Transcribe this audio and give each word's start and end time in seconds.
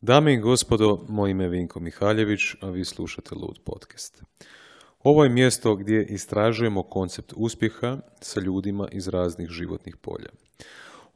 Dame 0.00 0.34
i 0.34 0.38
gospodo, 0.38 1.04
moje 1.08 1.30
ime 1.30 1.44
je 1.44 1.48
Vinko 1.50 1.80
Mihaljević, 1.80 2.40
a 2.60 2.70
vi 2.70 2.84
slušate 2.84 3.34
Lud 3.34 3.58
podcast. 3.64 4.22
Ovo 5.02 5.24
je 5.24 5.30
mjesto 5.30 5.76
gdje 5.76 6.06
istražujemo 6.06 6.82
koncept 6.82 7.32
uspjeha 7.36 7.98
sa 8.20 8.40
ljudima 8.40 8.88
iz 8.92 9.08
raznih 9.08 9.48
životnih 9.48 9.96
polja. 9.96 10.28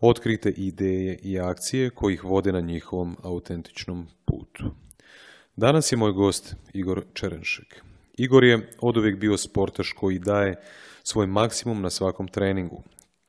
Otkrite 0.00 0.50
ideje 0.50 1.18
i 1.22 1.40
akcije 1.40 1.90
koji 1.90 2.14
ih 2.14 2.24
vode 2.24 2.53
na 2.53 2.60
njihovom 2.60 3.16
autentičnom 3.22 4.08
putu. 4.24 4.65
Danas 5.56 5.92
je 5.92 5.99
moj 5.99 6.12
gost 6.12 6.54
Igor 6.72 7.04
Čerenšek. 7.12 7.83
Igor 8.19 8.44
je 8.44 8.71
oduvijek 8.80 9.19
bio 9.19 9.37
sportaš 9.37 9.92
koji 9.92 10.19
daje 10.19 10.56
svoj 11.03 11.26
maksimum 11.26 11.83
na 11.83 11.90
svakom 11.90 12.28
treningu. 12.28 12.83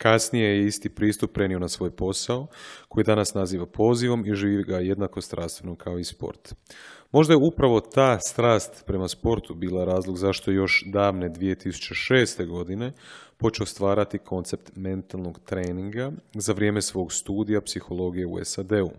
Kasnije 0.03 0.49
je 0.49 0.65
isti 0.65 0.89
pristup 0.89 1.33
prenio 1.33 1.59
na 1.59 1.69
svoj 1.69 1.91
posao, 1.91 2.47
koji 2.87 3.03
danas 3.03 3.33
naziva 3.33 3.65
pozivom 3.65 4.25
i 4.25 4.35
živi 4.35 4.63
ga 4.63 4.77
jednako 4.77 5.21
strastveno 5.21 5.75
kao 5.75 5.99
i 5.99 6.03
sport. 6.03 6.53
Možda 7.11 7.33
je 7.33 7.37
upravo 7.37 7.79
ta 7.79 8.19
strast 8.19 8.83
prema 8.85 9.07
sportu 9.07 9.53
bila 9.53 9.85
razlog 9.85 10.17
zašto 10.17 10.51
još 10.51 10.83
davne 10.85 11.29
2006. 11.29 12.47
godine 12.47 12.91
počeo 13.37 13.65
stvarati 13.65 14.17
koncept 14.17 14.71
mentalnog 14.75 15.39
treninga 15.45 16.11
za 16.33 16.53
vrijeme 16.53 16.81
svog 16.81 17.13
studija 17.13 17.61
psihologije 17.61 18.25
u 18.25 18.45
SAD-u. 18.45 18.91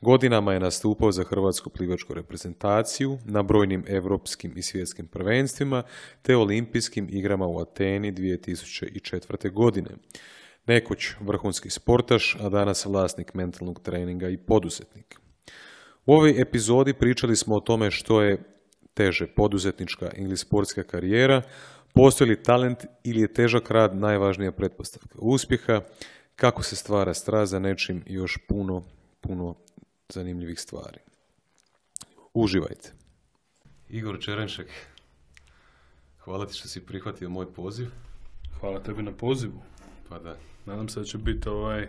Godinama 0.00 0.52
je 0.52 0.60
nastupao 0.60 1.12
za 1.12 1.24
hrvatsku 1.24 1.70
plivačku 1.70 2.14
reprezentaciju 2.14 3.18
na 3.24 3.42
brojnim 3.42 3.84
europskim 3.88 4.52
i 4.56 4.62
svjetskim 4.62 5.06
prvenstvima 5.06 5.82
te 6.22 6.36
olimpijskim 6.36 7.08
igrama 7.10 7.46
u 7.46 7.58
Ateni 7.58 8.12
2004. 8.12 9.52
godine. 9.52 9.90
Nekoć 10.66 11.08
vrhunski 11.20 11.70
sportaš, 11.70 12.36
a 12.40 12.48
danas 12.48 12.86
vlasnik 12.86 13.34
mentalnog 13.34 13.80
treninga 13.82 14.28
i 14.28 14.36
poduzetnik. 14.36 15.20
U 16.06 16.12
ovoj 16.12 16.40
epizodi 16.42 16.94
pričali 16.94 17.36
smo 17.36 17.56
o 17.56 17.60
tome 17.60 17.90
što 17.90 18.22
je 18.22 18.42
teže 18.94 19.26
poduzetnička 19.26 20.10
ili 20.16 20.36
sportska 20.36 20.82
karijera, 20.82 21.42
postoji 21.94 22.30
li 22.30 22.42
talent 22.42 22.84
ili 23.04 23.20
je 23.20 23.32
težak 23.32 23.70
rad 23.70 23.96
najvažnija 23.96 24.52
pretpostavka 24.52 25.18
uspjeha, 25.18 25.80
kako 26.36 26.62
se 26.62 26.76
stvara 26.76 27.14
strast 27.14 27.50
za 27.50 27.58
nečim 27.58 28.02
još 28.06 28.38
puno, 28.48 28.82
puno 29.20 29.54
zanimljivih 30.08 30.60
stvari. 30.60 30.98
Uživajte. 32.34 32.92
Igor 33.88 34.20
Čerenšek, 34.20 34.68
hvala 36.18 36.46
ti 36.46 36.54
što 36.54 36.68
si 36.68 36.86
prihvatio 36.86 37.30
moj 37.30 37.54
poziv. 37.54 37.88
Hvala 38.60 38.82
tebi 38.82 39.02
na 39.02 39.12
pozivu. 39.12 39.62
Pa 40.08 40.18
da. 40.18 40.36
Nadam 40.66 40.88
se 40.88 41.00
da 41.00 41.06
će 41.06 41.18
biti 41.18 41.48
ovaj 41.48 41.88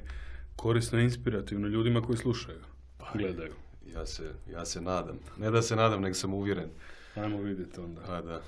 korisno 0.56 1.00
i 1.00 1.04
inspirativno 1.04 1.68
ljudima 1.68 2.02
koji 2.02 2.18
slušaju, 2.18 2.60
Pa, 2.98 3.12
gledaju. 3.14 3.54
Ja 3.94 4.06
se, 4.06 4.34
ja 4.52 4.66
se 4.66 4.82
nadam. 4.82 5.20
Ne 5.38 5.52
da 5.52 5.62
se 5.62 5.76
nadam, 5.76 6.02
nego 6.02 6.14
sam 6.14 6.34
uvjeren. 6.34 6.70
Ajmo 7.16 7.42
vidjeti 7.42 7.80
onda. 7.80 8.02
Pa 8.02 8.22
da. 8.22 8.42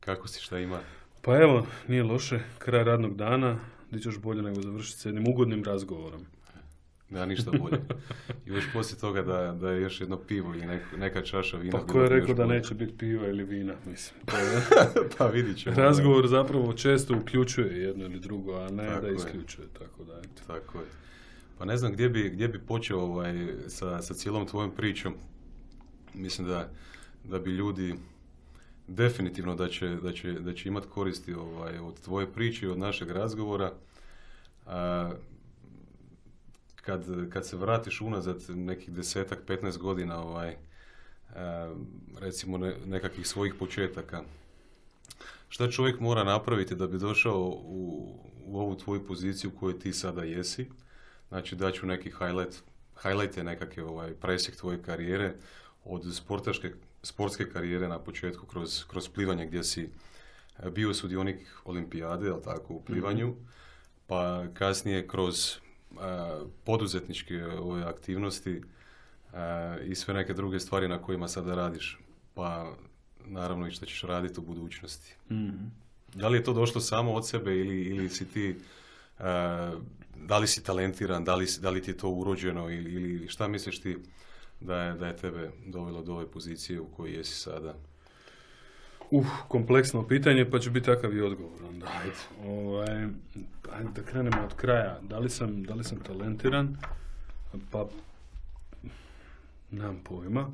Kako 0.00 0.28
si, 0.28 0.42
šta 0.42 0.58
ima? 0.58 0.80
Pa 1.22 1.36
evo, 1.36 1.66
nije 1.88 2.02
loše, 2.02 2.40
kraj 2.58 2.84
radnog 2.84 3.16
dana, 3.16 3.58
di 3.90 4.00
ćeš 4.00 4.18
bolje 4.18 4.42
nego 4.42 4.62
završiti 4.62 5.00
s 5.00 5.04
jednim 5.04 5.28
ugodnim 5.28 5.64
razgovorom. 5.64 6.26
Nema 7.10 7.26
ništa 7.26 7.50
bolje. 7.52 7.80
I 8.46 8.50
još 8.50 8.64
poslije 8.72 9.00
toga 9.00 9.22
da, 9.22 9.52
da 9.52 9.70
je 9.70 9.82
još 9.82 10.00
jedno 10.00 10.18
pivo 10.18 10.54
ili 10.54 10.66
nek- 10.66 10.96
neka 10.98 11.22
čaša 11.22 11.56
vina. 11.56 11.72
Pa 11.72 11.86
ko 11.86 12.00
je 12.00 12.08
rekao 12.08 12.34
da 12.34 12.44
bolje. 12.44 12.56
neće 12.56 12.74
biti 12.74 12.96
piva 12.96 13.26
ili 13.26 13.44
vina, 13.44 13.74
mislim. 13.86 14.20
To 14.26 14.36
je- 14.36 14.62
pa 15.18 15.26
vidit 15.26 15.58
ćemo. 15.58 15.76
Razgovor 15.76 16.26
zapravo 16.26 16.72
često 16.72 17.16
uključuje 17.16 17.78
jedno 17.78 18.04
ili 18.04 18.20
drugo, 18.20 18.54
a 18.54 18.70
ne 18.70 18.86
Tako 18.86 19.00
da 19.00 19.06
je. 19.06 19.14
isključuje, 19.14 19.68
tako 19.78 20.04
da 20.04 20.12
eto. 20.14 20.42
Tako 20.46 20.78
je. 20.78 20.84
Pa 21.58 21.64
ne 21.64 21.76
znam 21.76 21.92
gdje 21.92 22.08
bi, 22.08 22.30
gdje 22.30 22.48
bi 22.48 22.58
počeo 22.58 22.98
ovaj, 22.98 23.34
sa, 23.68 24.02
sa 24.02 24.14
cijelom 24.14 24.46
tvojom 24.46 24.70
pričom. 24.70 25.14
Mislim 26.14 26.46
da, 26.46 26.68
da 27.24 27.38
bi 27.38 27.50
ljudi 27.50 27.94
definitivno 28.88 29.54
da 29.54 29.68
će, 29.68 29.88
da 29.88 30.12
će, 30.12 30.32
da 30.32 30.54
će 30.54 30.68
imati 30.68 30.86
koristi 30.88 31.34
ovaj, 31.34 31.78
od 31.78 32.00
tvoje 32.00 32.26
priče 32.26 32.66
i 32.66 32.70
od 32.70 32.78
našeg 32.78 33.10
razgovora. 33.10 33.72
A, 34.66 35.12
kad, 36.88 37.04
kad 37.30 37.46
se 37.46 37.56
vratiš 37.56 38.00
unazad 38.00 38.42
nekih 38.48 38.92
desetak, 38.92 39.38
15 39.46 39.78
godina 39.78 40.22
ovaj, 40.22 40.56
a, 41.34 41.74
recimo 42.20 42.58
ne- 42.58 42.76
nekakvih 42.86 43.26
svojih 43.26 43.54
početaka, 43.58 44.22
šta 45.48 45.70
čovjek 45.70 46.00
mora 46.00 46.24
napraviti 46.24 46.74
da 46.74 46.86
bi 46.86 46.98
došao 46.98 47.40
u, 47.48 48.14
u 48.44 48.60
ovu 48.60 48.76
tvoju 48.76 49.06
poziciju 49.06 49.50
u 49.50 49.58
kojoj 49.58 49.78
ti 49.78 49.92
sada 49.92 50.24
jesi? 50.24 50.66
Znači 51.28 51.56
daću 51.56 51.86
neki 51.86 52.10
highlight, 52.10 52.56
highlighte 53.02 53.44
nekakve 53.44 53.84
ovaj, 53.84 54.14
presjek 54.14 54.56
tvoje 54.56 54.82
karijere 54.82 55.34
od 55.84 56.14
sportaške, 56.14 56.72
sportske 57.02 57.50
karijere 57.50 57.88
na 57.88 57.98
početku 57.98 58.46
kroz, 58.46 58.84
kroz 58.84 59.08
plivanje 59.08 59.46
gdje 59.46 59.64
si 59.64 59.88
e, 60.58 60.70
bio 60.70 60.94
sudionik 60.94 61.38
olimpijade, 61.64 62.26
jel 62.26 62.40
tako, 62.40 62.74
u 62.74 62.80
plivanju, 62.80 63.34
pa 64.06 64.46
kasnije 64.54 65.08
kroz 65.08 65.58
poduzetničke 66.64 67.44
ove 67.44 67.82
aktivnosti 67.82 68.62
a, 69.32 69.76
i 69.84 69.94
sve 69.94 70.14
neke 70.14 70.34
druge 70.34 70.60
stvari 70.60 70.88
na 70.88 71.02
kojima 71.02 71.28
sada 71.28 71.54
radiš, 71.54 71.98
pa 72.34 72.72
naravno 73.24 73.66
i 73.66 73.70
što 73.70 73.86
ćeš 73.86 74.02
raditi 74.02 74.40
u 74.40 74.42
budućnosti. 74.42 75.14
Mhm. 75.30 75.66
Da 76.14 76.28
li 76.28 76.38
je 76.38 76.44
to 76.44 76.52
došlo 76.52 76.80
samo 76.80 77.12
od 77.12 77.28
sebe 77.28 77.56
ili, 77.56 77.82
ili 77.82 78.08
si 78.08 78.28
ti, 78.28 78.56
e, 79.18 79.22
da 80.16 80.38
li 80.38 80.46
si 80.46 80.64
talentiran, 80.64 81.24
da 81.24 81.34
li, 81.34 81.46
da 81.60 81.70
li 81.70 81.82
ti 81.82 81.90
je 81.90 81.96
to 81.96 82.08
urođeno 82.08 82.70
ili, 82.70 82.92
ili 82.92 83.28
šta 83.28 83.48
misliš 83.48 83.80
ti 83.80 83.98
da 84.60 84.82
je, 84.82 84.92
da 84.92 85.06
je 85.06 85.16
tebe 85.16 85.50
dovelo 85.66 86.02
do 86.02 86.14
ove 86.14 86.26
pozicije 86.26 86.80
u 86.80 86.86
kojoj 86.86 87.16
jesi 87.16 87.34
sada? 87.34 87.74
Uh, 89.10 89.26
kompleksno 89.48 90.06
pitanje, 90.06 90.50
pa 90.50 90.58
će 90.58 90.70
biti 90.70 90.86
takav 90.86 91.16
i 91.16 91.20
odgovor 91.20 91.64
onda. 91.68 91.86
Ovaj, 92.46 93.06
ajde 93.72 93.90
da 93.94 94.02
krenemo 94.02 94.44
od 94.44 94.54
kraja. 94.54 94.98
Da 95.02 95.18
li 95.18 95.30
sam, 95.30 95.62
da 95.62 95.74
li 95.74 95.84
sam 95.84 96.00
talentiran? 96.00 96.76
Pa, 97.70 97.88
nemam 99.70 100.00
pojma. 100.04 100.50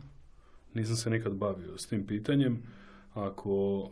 Nisam 0.74 0.96
se 0.96 1.10
nikad 1.10 1.32
bavio 1.32 1.78
s 1.78 1.86
tim 1.86 2.06
pitanjem. 2.06 2.62
Ako 3.14 3.88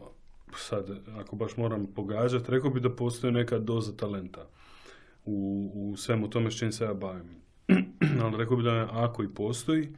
sad, 0.57 0.91
ako 1.21 1.37
baš 1.37 1.57
moram 1.57 1.87
pogađati, 1.87 2.51
rekao 2.51 2.71
bi 2.71 2.81
da 2.81 2.97
postoji 2.97 3.33
neka 3.33 3.59
doza 3.59 3.97
talenta 3.97 4.47
u, 5.25 5.71
u 5.75 5.97
svemu 5.97 6.31
tome 6.31 6.51
s 6.51 6.59
čim 6.59 6.73
se 6.73 6.85
ja 6.85 6.95
bavim. 6.95 7.29
Ali 8.23 8.37
rekao 8.37 8.57
bi 8.57 8.63
da 8.63 8.89
ako 8.93 9.23
i 9.23 9.29
postoji, 9.29 9.89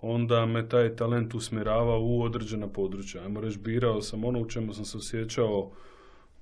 onda 0.00 0.46
me 0.46 0.68
taj 0.68 0.96
talent 0.96 1.34
usmjerava 1.34 1.98
u 1.98 2.22
određena 2.22 2.68
područja. 2.68 3.22
Ajmo 3.22 3.40
reći, 3.40 3.58
birao 3.58 4.02
sam 4.02 4.24
ono 4.24 4.40
u 4.40 4.48
čemu 4.48 4.74
sam 4.74 4.84
se 4.84 4.96
osjećao 4.96 5.70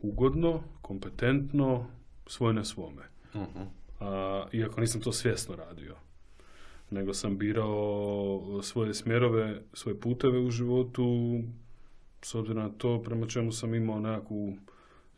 ugodno, 0.01 0.63
kompetentno, 0.83 1.87
svoj 2.27 2.55
na 2.55 2.65
svome. 2.65 3.03
Mhm. 3.35 3.63
A, 4.01 4.47
iako 4.53 4.81
nisam 4.81 5.01
to 5.01 5.13
svjesno 5.13 5.57
radio. 5.57 5.95
Nego 6.91 7.15
sam 7.15 7.39
birao 7.39 8.61
svoje 8.63 8.95
smjerove, 8.95 9.63
svoje 9.73 10.01
puteve 10.01 10.39
u 10.39 10.51
životu, 10.51 11.41
s 12.23 12.35
obzirom 12.35 12.63
na 12.63 12.71
to 12.79 13.03
prema 13.03 13.27
čemu 13.27 13.53
sam 13.53 13.75
imao 13.75 14.01
nekakvu 14.01 14.57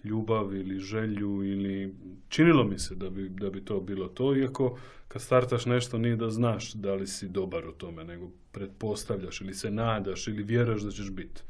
ljubav 0.05 0.55
ili 0.55 0.79
želju 0.79 1.45
ili 1.45 1.95
činilo 2.29 2.65
mi 2.65 2.79
se 2.79 2.95
da 2.95 3.11
bi, 3.11 3.29
da 3.29 3.51
bi 3.51 3.65
to 3.65 3.81
bilo 3.81 4.09
to, 4.09 4.37
iako 4.37 4.79
kad 5.09 5.23
startaš 5.23 5.67
nešto 5.67 5.99
nije 5.99 6.17
da 6.17 6.31
znaš 6.31 6.73
da 6.73 6.95
li 6.95 7.07
si 7.07 7.29
dobar 7.29 7.69
u 7.69 7.73
tome, 7.73 8.05
nego 8.05 8.31
pretpostavljaš 8.53 9.41
ili 9.41 9.55
se 9.55 9.71
nadaš 9.71 10.29
ili 10.29 10.43
vjeruješ 10.43 10.83
da 10.83 10.91
ćeš 10.91 11.11
biti. 11.11 11.43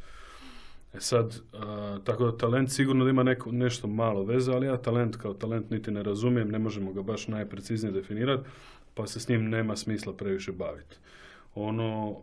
E 0.94 1.00
sad, 1.00 1.40
a, 1.52 1.98
tako 2.04 2.24
da 2.24 2.36
talent 2.36 2.70
sigurno 2.70 3.04
da 3.04 3.10
ima 3.10 3.22
neko, 3.22 3.52
nešto 3.52 3.86
malo 3.86 4.24
veze, 4.24 4.52
ali 4.52 4.66
ja 4.66 4.76
talent 4.76 5.16
kao 5.16 5.34
talent 5.34 5.70
niti 5.70 5.90
ne 5.90 6.02
razumijem, 6.02 6.48
ne 6.48 6.58
možemo 6.58 6.92
ga 6.92 7.02
baš 7.02 7.28
najpreciznije 7.28 7.92
definirati, 7.92 8.48
pa 8.94 9.06
se 9.06 9.20
s 9.20 9.28
njim 9.28 9.48
nema 9.48 9.76
smisla 9.76 10.12
previše 10.12 10.52
baviti. 10.52 10.96
Ono, 11.54 12.16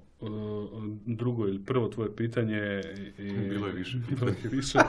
drugo 1.05 1.47
ili 1.47 1.65
prvo 1.65 1.87
tvoje 1.87 2.15
pitanje 2.15 2.81
i, 3.17 3.31
Bilo 3.49 3.67
je 3.67 3.73
više 3.73 3.97
bilo 4.09 4.27
je 4.27 4.49
više. 4.51 4.79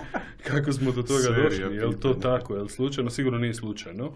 Kako 0.44 0.72
smo 0.72 0.92
do 0.92 1.02
toga 1.02 1.20
Serija 1.20 1.44
došli? 1.44 1.76
Je 1.76 1.86
li 1.86 2.00
to 2.00 2.14
tako? 2.14 2.54
Je 2.54 2.62
li 2.62 2.68
slučajno? 2.68 3.10
Sigurno 3.10 3.38
nije 3.38 3.54
slučajno. 3.54 4.12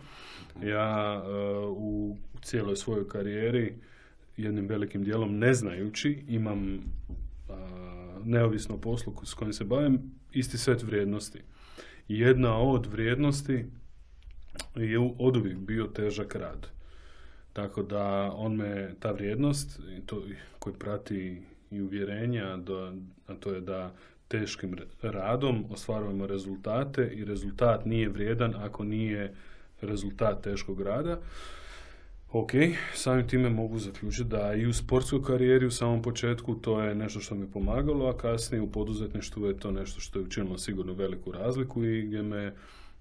Ja 0.62 1.22
e, 1.24 1.30
u 1.66 2.16
cijeloj 2.42 2.76
svojoj 2.76 3.08
karijeri 3.08 3.74
jednim 4.36 4.66
velikim 4.66 5.04
dijelom 5.04 5.38
ne 5.38 5.54
znajući 5.54 6.18
imam 6.28 6.78
a, 7.48 8.20
neovisno 8.24 8.76
poslu 8.76 9.14
s 9.24 9.34
kojim 9.34 9.52
se 9.52 9.64
bavim 9.64 10.00
isti 10.32 10.58
set 10.58 10.82
vrijednosti. 10.82 11.38
Jedna 12.08 12.58
od 12.58 12.86
vrijednosti 12.86 13.64
je 14.76 14.98
oduvijek 15.18 15.58
bio 15.58 15.86
težak 15.86 16.34
rad. 16.34 16.79
Tako 17.60 17.82
da 17.82 18.32
on 18.36 18.56
me, 18.56 18.94
ta 19.00 19.10
vrijednost 19.10 19.80
to, 20.06 20.22
koji 20.58 20.74
prati 20.74 21.42
i 21.70 21.80
uvjerenja, 21.80 22.56
da, 22.56 22.92
a 23.26 23.34
to 23.34 23.52
je 23.52 23.60
da 23.60 23.92
teškim 24.28 24.76
radom 25.02 25.64
ostvarujemo 25.70 26.26
rezultate 26.26 27.10
i 27.14 27.24
rezultat 27.24 27.84
nije 27.84 28.08
vrijedan 28.08 28.54
ako 28.54 28.84
nije 28.84 29.34
rezultat 29.80 30.42
teškog 30.42 30.80
rada. 30.80 31.18
Ok, 32.32 32.50
samim 32.94 33.28
time 33.28 33.50
mogu 33.50 33.78
zaključiti 33.78 34.28
da 34.28 34.54
i 34.54 34.66
u 34.66 34.72
sportskoj 34.72 35.22
karijeri 35.22 35.66
u 35.66 35.70
samom 35.70 36.02
početku 36.02 36.54
to 36.54 36.80
je 36.80 36.94
nešto 36.94 37.20
što 37.20 37.34
mi 37.34 37.50
pomagalo, 37.50 38.08
a 38.08 38.16
kasnije 38.16 38.60
u 38.60 38.72
poduzetništvu 38.72 39.46
je 39.46 39.58
to 39.58 39.70
nešto 39.70 40.00
što 40.00 40.18
je 40.18 40.24
učinilo 40.24 40.58
sigurno 40.58 40.92
veliku 40.92 41.32
razliku 41.32 41.84
i 41.84 42.02
gdje 42.02 42.22
me 42.22 42.52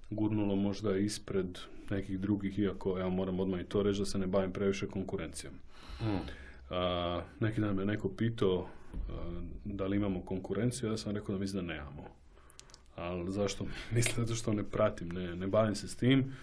gurnulo 0.09 0.55
možda 0.55 0.97
ispred 0.97 1.59
nekih 1.89 2.19
drugih, 2.19 2.59
iako 2.59 2.97
ja 2.97 3.09
moram 3.09 3.39
odmah 3.39 3.61
i 3.61 3.63
to 3.63 3.83
reći 3.83 3.99
da 3.99 4.05
se 4.05 4.17
ne 4.17 4.27
bavim 4.27 4.51
previše 4.51 4.87
konkurencijom. 4.87 5.53
Mm. 6.01 6.19
A, 6.69 7.21
neki 7.39 7.61
dan 7.61 7.75
me 7.75 7.85
neko 7.85 8.09
pitao 8.09 8.67
da 9.65 9.87
li 9.87 9.97
imamo 9.97 10.21
konkurenciju, 10.21 10.89
ja 10.89 10.97
sam 10.97 11.15
rekao 11.15 11.35
da 11.35 11.39
mislim 11.39 11.67
da 11.67 11.73
nemamo. 11.73 12.03
Ali 12.95 13.31
zašto? 13.31 13.65
Mislim 13.95 14.25
zato 14.25 14.35
što 14.35 14.53
ne 14.53 14.63
pratim, 14.63 15.09
ne, 15.09 15.35
ne 15.35 15.47
bavim 15.47 15.75
se 15.75 15.87
s 15.87 15.95
tim, 15.95 16.33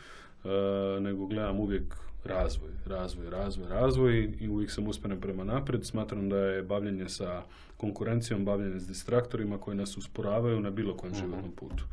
nego 1.01 1.27
gledam 1.27 1.61
uvijek 1.61 1.97
razvoj, 2.25 2.71
razvoj, 2.87 3.31
razvoj, 3.31 3.69
razvoj 3.69 4.35
i 4.41 4.49
uvijek 4.49 4.71
sam 4.71 4.87
uspjeren 4.87 5.21
prema 5.21 5.45
naprijed. 5.45 5.87
Smatram 5.87 6.29
da 6.29 6.37
je 6.37 6.63
bavljenje 6.63 7.09
sa 7.09 7.43
konkurencijom, 7.77 8.45
bavljenje 8.45 8.81
s 8.81 8.89
distraktorima 8.89 9.59
koji 9.59 9.77
nas 9.77 9.97
usporavaju 9.97 10.61
na 10.61 10.71
bilo 10.71 10.97
kojem 10.97 11.15
uh 11.15 11.21
životnom 11.21 11.53
putu. 11.53 11.85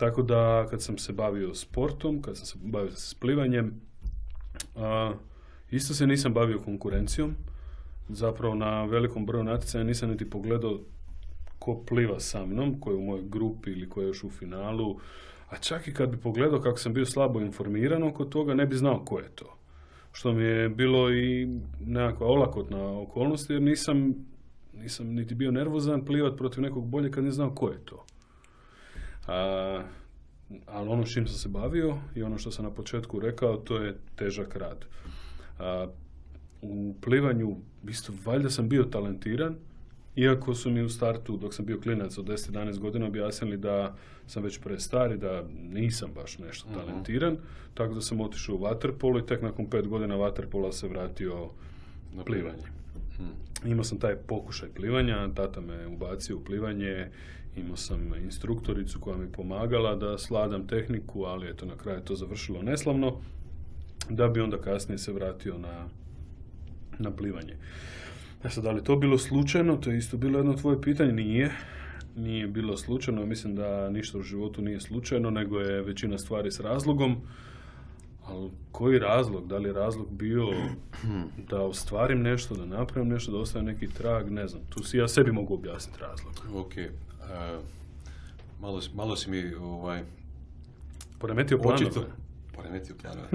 Tako 0.00 0.22
da 0.22 0.66
kad 0.70 0.82
sam 0.82 0.98
se 0.98 1.12
bavio 1.12 1.54
sportom, 1.54 2.22
kad 2.22 2.36
sam 2.36 2.46
se 2.46 2.58
bavio 2.62 2.90
s 2.90 3.14
plivanjem, 3.14 3.80
a, 4.76 5.12
isto 5.70 5.94
se 5.94 6.06
nisam 6.06 6.34
bavio 6.34 6.58
konkurencijom. 6.58 7.34
Zapravo 8.08 8.54
na 8.54 8.84
velikom 8.84 9.26
broju 9.26 9.44
natjecanja 9.44 9.84
nisam 9.84 10.10
niti 10.10 10.30
pogledao 10.30 10.78
ko 11.58 11.84
pliva 11.86 12.20
sa 12.20 12.46
mnom, 12.46 12.80
ko 12.80 12.90
je 12.90 12.96
u 12.96 13.02
mojoj 13.02 13.24
grupi 13.28 13.70
ili 13.70 13.88
ko 13.88 14.00
je 14.00 14.06
još 14.06 14.24
u 14.24 14.30
finalu. 14.30 14.98
A 15.48 15.58
čak 15.58 15.88
i 15.88 15.94
kad 15.94 16.10
bi 16.10 16.16
pogledao 16.16 16.60
kako 16.60 16.78
sam 16.78 16.94
bio 16.94 17.06
slabo 17.06 17.40
informiran 17.40 18.02
oko 18.02 18.24
toga, 18.24 18.54
ne 18.54 18.66
bi 18.66 18.76
znao 18.76 19.04
ko 19.04 19.18
je 19.18 19.28
to 19.34 19.60
što 20.12 20.32
mi 20.32 20.42
je 20.42 20.68
bilo 20.68 21.12
i 21.12 21.48
nekakva 21.80 22.26
olakotna 22.26 23.00
okolnost 23.00 23.50
jer 23.50 23.62
nisam, 23.62 24.14
nisam 24.74 25.06
niti 25.06 25.34
bio 25.34 25.50
nervozan 25.50 26.04
plivat 26.04 26.36
protiv 26.36 26.62
nekog 26.62 26.86
bolje 26.86 27.10
kad 27.10 27.24
ne 27.24 27.30
znao 27.30 27.54
ko 27.54 27.68
je 27.68 27.78
to. 27.84 28.04
A, 29.30 29.82
ali 30.66 30.88
ono 30.88 31.06
s 31.06 31.12
čim 31.12 31.26
sam 31.26 31.36
se 31.36 31.48
bavio 31.48 31.96
i 32.14 32.22
ono 32.22 32.38
što 32.38 32.50
sam 32.50 32.64
na 32.64 32.70
početku 32.70 33.20
rekao, 33.20 33.56
to 33.56 33.76
je 33.76 33.96
težak 34.16 34.56
rad. 34.56 34.84
A, 35.58 35.86
u 36.62 36.94
plivanju, 37.00 37.56
isto, 37.88 38.12
valjda 38.24 38.50
sam 38.50 38.68
bio 38.68 38.84
talentiran, 38.84 39.56
iako 40.16 40.54
su 40.54 40.70
mi 40.70 40.82
u 40.82 40.88
startu, 40.88 41.36
dok 41.36 41.54
sam 41.54 41.66
bio 41.66 41.80
klinac 41.80 42.18
od 42.18 42.26
10-11 42.26 42.78
godina, 42.78 43.06
objasnili 43.06 43.56
da 43.56 43.96
sam 44.26 44.42
već 44.42 44.58
prestari, 44.60 45.16
da 45.16 45.44
nisam 45.72 46.10
baš 46.14 46.38
nešto 46.38 46.70
mhm. 46.70 46.78
talentiran, 46.78 47.36
tako 47.74 47.94
da 47.94 48.00
sam 48.00 48.20
otišao 48.20 48.54
u 48.54 48.58
vaterpolo 48.58 49.18
i 49.18 49.26
tek 49.26 49.42
nakon 49.42 49.70
pet 49.70 49.88
godina 49.88 50.16
vaterpola 50.16 50.72
se 50.72 50.88
vratio 50.88 51.48
na 52.14 52.24
plivanje. 52.24 52.79
Imao 53.64 53.84
sam 53.84 53.98
taj 53.98 54.16
pokušaj 54.16 54.68
plivanja, 54.68 55.28
tata 55.34 55.60
me 55.60 55.86
ubacio 55.86 56.36
u 56.36 56.44
plivanje, 56.44 57.10
imao 57.56 57.76
sam 57.76 58.14
instruktoricu 58.14 59.00
koja 59.00 59.16
mi 59.16 59.32
pomagala 59.32 59.96
da 59.96 60.18
sladam 60.18 60.66
tehniku, 60.66 61.24
ali 61.24 61.50
eto 61.50 61.66
na 61.66 61.76
kraju 61.76 62.00
to 62.00 62.14
završilo 62.14 62.62
neslavno, 62.62 63.20
da 64.08 64.28
bi 64.28 64.40
onda 64.40 64.58
kasnije 64.58 64.98
se 64.98 65.12
vratio 65.12 65.58
na, 65.58 65.88
na 66.98 67.10
plivanje. 67.10 67.56
E 68.44 68.48
sad, 68.48 68.64
da 68.64 68.70
li 68.70 68.84
to 68.84 68.96
bilo 68.96 69.18
slučajno? 69.18 69.76
To 69.76 69.90
je 69.90 69.98
isto 69.98 70.16
bilo 70.16 70.38
jedno 70.38 70.54
tvoje 70.54 70.82
pitanje. 70.82 71.12
Nije. 71.12 71.50
Nije 72.16 72.46
bilo 72.46 72.76
slučajno. 72.76 73.26
Mislim 73.26 73.54
da 73.54 73.90
ništa 73.90 74.18
u 74.18 74.22
životu 74.22 74.62
nije 74.62 74.80
slučajno, 74.80 75.30
nego 75.30 75.60
je 75.60 75.82
većina 75.82 76.18
stvari 76.18 76.50
s 76.50 76.60
razlogom. 76.60 77.16
Ali 78.30 78.50
koji 78.72 78.98
razlog? 78.98 79.46
Da 79.46 79.58
li 79.58 79.68
je 79.68 79.72
razlog 79.72 80.06
bio 80.10 80.46
da 81.50 81.62
ostvarim 81.62 82.22
nešto, 82.22 82.54
da 82.54 82.66
napravim 82.66 83.08
nešto, 83.08 83.32
da 83.32 83.38
ostavim 83.38 83.66
neki 83.66 83.88
trag? 83.88 84.30
Ne 84.30 84.48
znam. 84.48 84.62
Tu 84.68 84.82
si 84.84 84.98
ja 84.98 85.08
sebi 85.08 85.32
mogu 85.32 85.54
objasniti 85.54 86.00
razlog. 86.00 86.32
Ok. 86.54 86.72
Uh, 86.76 87.64
malo, 88.60 88.80
malo 88.94 89.16
si 89.16 89.30
mi 89.30 89.54
ovaj, 89.54 90.02
poremetio 91.18 91.58
planove 91.58 91.90
poremetio 92.60 92.94
planove. 93.02 93.28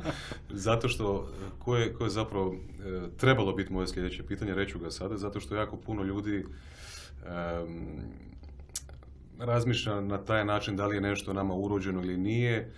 zato 0.66 0.88
što, 0.88 1.28
ko 1.58 1.76
je, 1.76 1.94
ko 1.94 2.04
je 2.04 2.10
zapravo 2.10 2.54
e, 2.54 2.56
trebalo 3.16 3.52
biti 3.52 3.72
moje 3.72 3.86
sljedeće 3.86 4.22
pitanje, 4.22 4.54
reću 4.54 4.78
ga 4.78 4.90
sada, 4.90 5.16
zato 5.16 5.40
što 5.40 5.56
jako 5.56 5.76
puno 5.76 6.02
ljudi 6.02 6.44
razmišlja 9.38 10.00
na 10.00 10.18
taj 10.18 10.44
način 10.44 10.76
da 10.76 10.86
li 10.86 10.96
je 10.96 11.00
nešto 11.00 11.32
nama 11.32 11.54
urođeno 11.54 12.02
ili 12.02 12.16
nije, 12.16 12.56
e, 12.56 12.70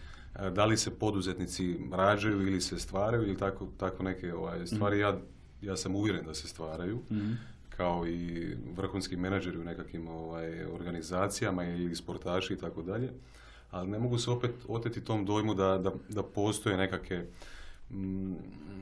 da 0.53 0.65
li 0.65 0.77
se 0.77 0.91
poduzetnici 0.91 1.77
rađaju 1.93 2.43
ili 2.47 2.61
se 2.61 2.79
stvaraju 2.79 3.23
ili 3.23 3.39
tako, 3.39 3.69
tako 3.79 4.03
neke 4.03 4.35
ovaj, 4.35 4.67
stvari. 4.67 4.99
Ja, 4.99 5.19
ja 5.63 5.77
sam 5.77 5.97
uvjeren 5.97 6.27
da 6.27 6.35
se 6.35 6.49
stvaraju. 6.49 7.01
Mhm. 7.11 7.33
kao 7.77 8.07
i 8.07 8.57
vrhunski 8.77 9.17
menadžeri 9.17 9.59
u 9.59 9.65
nekakvim 9.65 10.09
ovaj, 10.09 10.65
organizacijama 10.65 11.65
ili 11.65 11.97
sportaši 11.97 12.55
i 12.55 12.57
tako 12.57 12.83
dalje 12.83 13.11
ali 13.75 13.91
ne 13.91 13.99
mogu 13.99 14.19
se 14.19 14.31
opet 14.31 14.51
oteti 14.69 15.05
tom 15.05 15.25
dojmu 15.25 15.55
da, 15.55 15.79
da, 15.79 15.93
da 16.09 16.23
postoje 16.23 16.77
nekakve, 16.77 17.27
mm, 17.91 18.35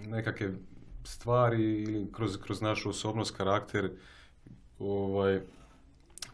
nekakve 0.06 0.52
stvari 1.05 1.82
ili 1.82 2.12
kroz, 2.12 2.37
kroz 2.37 2.60
našu 2.60 2.90
osobnost, 2.90 3.37
karakter, 3.37 3.90
ovaj, 4.78 5.40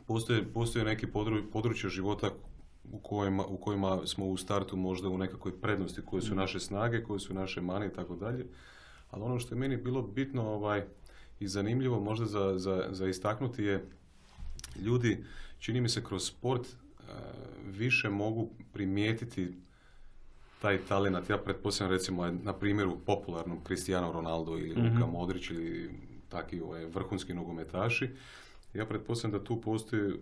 postoje, 0.06 0.44
postoje 0.54 0.84
neke 0.84 1.06
područje 1.52 1.90
života 1.90 2.30
u 2.92 2.98
kojima, 2.98 3.46
u 3.46 3.56
kojima 3.56 4.06
smo 4.06 4.26
u 4.26 4.36
startu 4.36 4.76
možda 4.76 5.08
u 5.08 5.18
nekakvoj 5.18 5.60
prednosti, 5.60 6.02
koje 6.04 6.22
su 6.22 6.34
mm. 6.34 6.36
naše 6.36 6.60
snage, 6.60 7.02
koje 7.02 7.20
su 7.20 7.34
naše 7.34 7.60
mane 7.60 7.86
i 7.86 7.92
tako 7.92 8.16
dalje. 8.16 8.46
Ali 9.10 9.22
ono 9.22 9.38
što 9.38 9.54
je 9.54 9.58
meni 9.58 9.76
bilo 9.76 10.02
bitno 10.02 10.42
ovaj, 10.42 10.84
i 11.40 11.48
zanimljivo 11.48 12.00
možda 12.00 12.26
za, 12.26 12.58
za, 12.58 12.88
za 12.90 13.08
istaknuti 13.08 13.62
je 13.62 13.88
ljudi, 14.80 15.24
čini 15.58 15.80
mi 15.80 15.88
se 15.88 16.04
kroz 16.04 16.26
sport, 16.26 16.66
više 17.66 18.10
mogu 18.10 18.50
primijetiti 18.72 19.52
taj 20.62 20.78
talent. 20.78 21.30
Ja 21.30 21.38
pretpostavljam 21.38 21.92
recimo 21.92 22.30
na 22.30 22.52
primjeru 22.52 22.98
popularnom 23.06 23.58
Cristiano 23.66 24.12
Ronaldo 24.12 24.58
ili 24.58 24.82
mm 24.82 24.94
Luka 24.94 25.06
Modrić 25.06 25.50
ili 25.50 25.90
takvi 26.28 26.60
ovaj, 26.60 26.84
vrhunski 26.84 27.34
nogometaši. 27.34 28.10
Ja 28.74 28.86
pretpostavljam 28.86 29.40
da 29.40 29.44
tu 29.44 29.60
postoji 29.60 30.12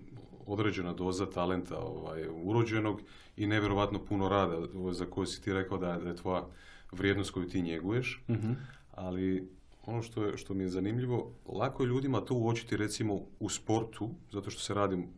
određena 0.47 0.93
doza 0.93 1.27
talenta 1.27 1.79
ovaj, 1.79 2.29
urođenog 2.43 3.01
i 3.37 3.47
nevjerojatno 3.47 4.05
puno 4.05 4.29
rada 4.29 4.57
za 4.93 5.07
koju 5.07 5.27
si 5.27 5.43
ti 5.43 5.53
rekao 5.53 5.79
da, 5.79 5.99
da 5.99 6.09
je 6.09 6.17
tvoja 6.17 6.47
vrijednost 6.93 7.31
koju 7.31 7.49
ti 7.49 7.63
njeguješ. 7.63 8.25
mm 8.29 8.53
Ali 8.93 9.49
ono 9.87 10.03
što, 10.03 10.25
je, 10.25 10.37
što 10.37 10.55
mi 10.55 10.65
je 10.65 10.69
zanimljivo, 10.69 11.33
lako 11.47 11.83
je 11.83 11.87
ljudima 11.87 12.21
to 12.21 12.35
uočiti 12.35 12.77
recimo 12.77 13.21
u 13.41 13.49
sportu, 13.49 14.11
zato 14.33 14.51
što 14.51 14.61
se 14.61 14.75
radi 14.75 15.09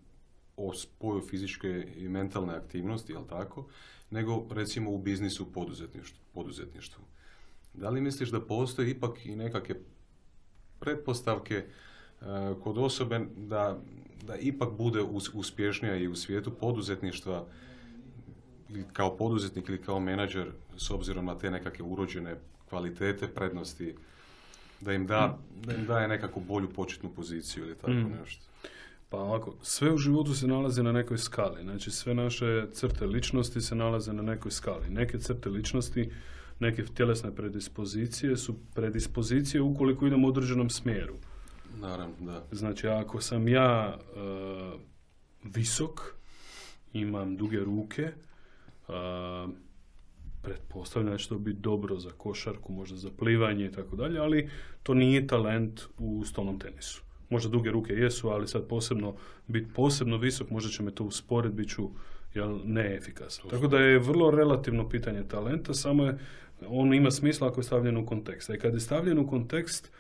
o 0.57 0.75
spoju 0.75 1.21
fizičke 1.21 1.89
i 1.97 2.09
mentalne 2.09 2.55
aktivnosti, 2.55 3.13
jel 3.13 3.25
tako, 3.27 3.67
nego 4.11 4.47
recimo 4.51 4.91
u 4.91 4.99
biznisu 4.99 5.53
poduzetništvu. 5.53 6.19
poduzetništvu. 6.35 7.05
Da 7.75 7.91
li 7.91 8.01
misliš 8.01 8.31
da 8.31 8.41
postoje 8.41 8.91
ipak 8.91 9.27
i 9.27 9.37
nekakve 9.37 9.75
pretpostavke 10.81 11.67
kod 12.63 12.79
osobe 12.79 13.21
da, 13.37 13.79
da 14.27 14.37
ipak 14.37 14.69
bude 14.79 15.03
uspješnija 15.35 15.97
i 15.97 16.09
u 16.09 16.17
svijetu 16.17 16.51
poduzetništva 16.51 17.45
ili 18.69 18.85
kao 18.93 19.17
poduzetnik 19.17 19.69
ili 19.69 19.83
kao 19.83 20.01
menadžer 20.01 20.51
s 20.77 20.91
obzirom 20.91 21.25
na 21.25 21.39
te 21.39 21.51
nekakve 21.51 21.85
urođene 21.85 22.37
kvalitete, 22.69 23.29
prednosti, 23.29 23.95
da 24.81 24.93
im, 24.93 25.07
da, 25.07 25.39
da 25.65 25.75
im 25.75 25.87
daje 25.87 26.09
nekakvu 26.09 26.43
bolju 26.49 26.69
početnu 26.69 27.11
poziciju 27.17 27.65
ili 27.65 27.75
tako 27.75 27.93
mm. 27.93 28.13
nešto. 28.21 28.45
Pa 29.09 29.19
ovako, 29.19 29.55
sve 29.63 29.93
u 29.93 29.99
životu 29.99 30.35
se 30.35 30.47
nalazi 30.47 30.83
na 30.83 30.93
nekoj 30.93 31.19
skali. 31.19 31.63
Znači, 31.63 31.91
sve 31.91 32.15
naše 32.15 32.67
crte 32.73 33.07
ličnosti 33.07 33.61
se 33.61 33.75
nalaze 33.75 34.13
na 34.13 34.23
nekoj 34.23 34.51
skali. 34.51 34.91
Neke 34.91 35.19
crte 35.19 35.49
ličnosti, 35.49 36.11
neke 36.61 36.85
tjelesne 36.85 37.35
predispozicije 37.35 38.37
su 38.37 38.55
predispozicije 38.75 39.63
ukoliko 39.63 40.07
idemo 40.07 40.27
u 40.27 40.31
određenom 40.31 40.71
smjeru. 40.71 41.15
Naravno, 41.81 42.15
da. 42.21 42.45
Znači, 42.53 42.89
ako 42.89 43.21
sam 43.21 43.49
ja 43.49 43.99
e, 43.99 44.21
visok, 45.45 46.01
imam 46.93 47.37
duge 47.37 47.59
ruke, 47.59 48.13
uh, 48.89 49.51
pretpostavljam 50.43 51.13
da 51.13 51.19
će 51.19 51.29
to 51.29 51.39
biti 51.39 51.61
dobro 51.61 51.99
za 51.99 52.11
košarku, 52.11 52.73
možda 52.73 52.97
za 52.97 53.11
plivanje 53.19 53.67
i 53.67 53.73
tako 53.73 53.97
dalje, 53.97 54.19
ali 54.19 54.51
to 54.83 54.95
nije 54.95 55.27
talent 55.27 55.81
u 55.99 56.25
stolnom 56.25 56.59
tenisu 56.59 57.03
možda 57.31 57.51
duge 57.51 57.71
ruke 57.71 57.93
jesu, 57.93 58.29
ali 58.29 58.49
sad 58.49 58.67
posebno, 58.69 59.15
biti 59.47 59.73
posebno 59.75 60.17
visok, 60.17 60.51
možda 60.51 60.71
će 60.71 60.83
me 60.83 60.91
to 60.91 61.05
usporiti, 61.05 61.55
bit 61.55 61.69
ću 61.69 61.91
jel. 62.35 62.59
Tako 63.51 63.67
da 63.67 63.79
je 63.79 63.99
vrlo 63.99 64.31
relativno 64.31 64.89
pitanje 64.89 65.23
talenta, 65.29 65.75
samo 65.75 66.05
je, 66.05 66.19
on 66.67 66.95
ima 66.95 67.11
smisla 67.11 67.49
ako 67.49 67.61
je 67.61 67.65
stavljen 67.65 67.97
u 67.97 68.07
kontekst. 68.07 68.51
A 68.51 68.55
i 68.55 68.59
kad 68.59 68.75
je 68.75 68.81
stavljen 68.81 69.19
u 69.19 69.29
kontekst, 69.29 69.91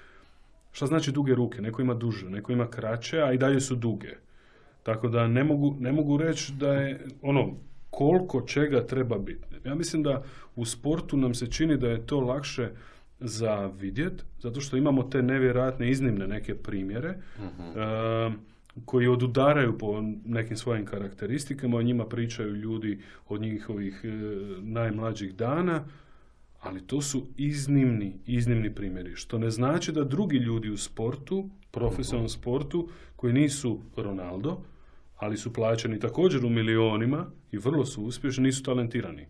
šta 0.73 0.87
znači 0.87 1.13
duge 1.13 1.35
ruke? 1.35 1.63
Neko 1.63 1.83
ima 1.83 1.95
duže, 1.95 2.31
neko 2.31 2.53
ima 2.53 2.71
kraće, 2.71 3.23
a 3.23 3.33
i 3.33 3.39
dalje 3.39 3.61
su 3.61 3.77
duge. 3.77 4.11
Tako 4.83 5.09
da 5.09 5.27
ne 5.27 5.45
mogu, 5.45 5.77
ne 5.81 5.93
mogu 5.93 6.17
reći 6.17 6.53
da 6.53 6.73
je, 6.73 7.07
ono, 7.23 7.55
koliko 7.91 8.41
čega 8.41 8.87
treba 8.87 9.19
biti. 9.19 9.49
Ja 9.65 9.75
mislim 9.75 10.03
da 10.03 10.23
u 10.57 10.65
sportu 10.65 11.17
nam 11.17 11.35
se 11.35 11.47
čini 11.47 11.77
da 11.77 11.89
je 11.89 12.07
to 12.07 12.21
lakše 12.21 12.71
za 13.21 13.67
vidjet, 13.67 14.25
zato 14.41 14.61
što 14.61 14.77
imamo 14.77 15.03
te 15.03 15.23
nevjerojatne 15.23 15.91
iznimne 15.91 16.27
neke 16.27 16.55
primjere 16.55 17.15
uh 17.39 18.33
koji 18.85 19.09
odudaraju 19.09 19.79
po 19.79 20.03
nekim 20.25 20.57
svojim 20.57 20.87
karakteristikama, 20.87 21.77
o 21.77 21.83
njima 21.83 22.07
pričaju 22.07 22.55
ljudi 22.55 22.99
od 23.29 23.41
njihovih 23.41 24.01
e, 24.05 24.09
najmlađih 24.61 25.35
dana, 25.35 25.85
ali 26.61 26.87
to 26.87 27.03
su 27.03 27.27
iznimni, 27.37 28.19
iznimni 28.27 28.75
primjeri, 28.75 29.17
što 29.17 29.39
ne 29.39 29.51
znači 29.51 29.93
da 29.93 30.05
drugi 30.05 30.37
ljudi 30.37 30.71
u 30.71 30.77
sportu, 30.77 31.49
profesionalnom 31.71 32.29
sportu, 32.29 32.89
koji 33.17 33.33
nisu 33.33 33.81
Ronaldo, 33.97 34.61
ali 35.17 35.37
su 35.37 35.53
plaćeni 35.53 36.01
također 36.01 36.45
u 36.45 36.51
milionima 36.51 37.27
i 37.53 37.59
vrlo 37.59 37.87
su 37.87 38.03
uspješni, 38.05 38.45
nisu 38.45 38.63
talentirani. 38.63 39.27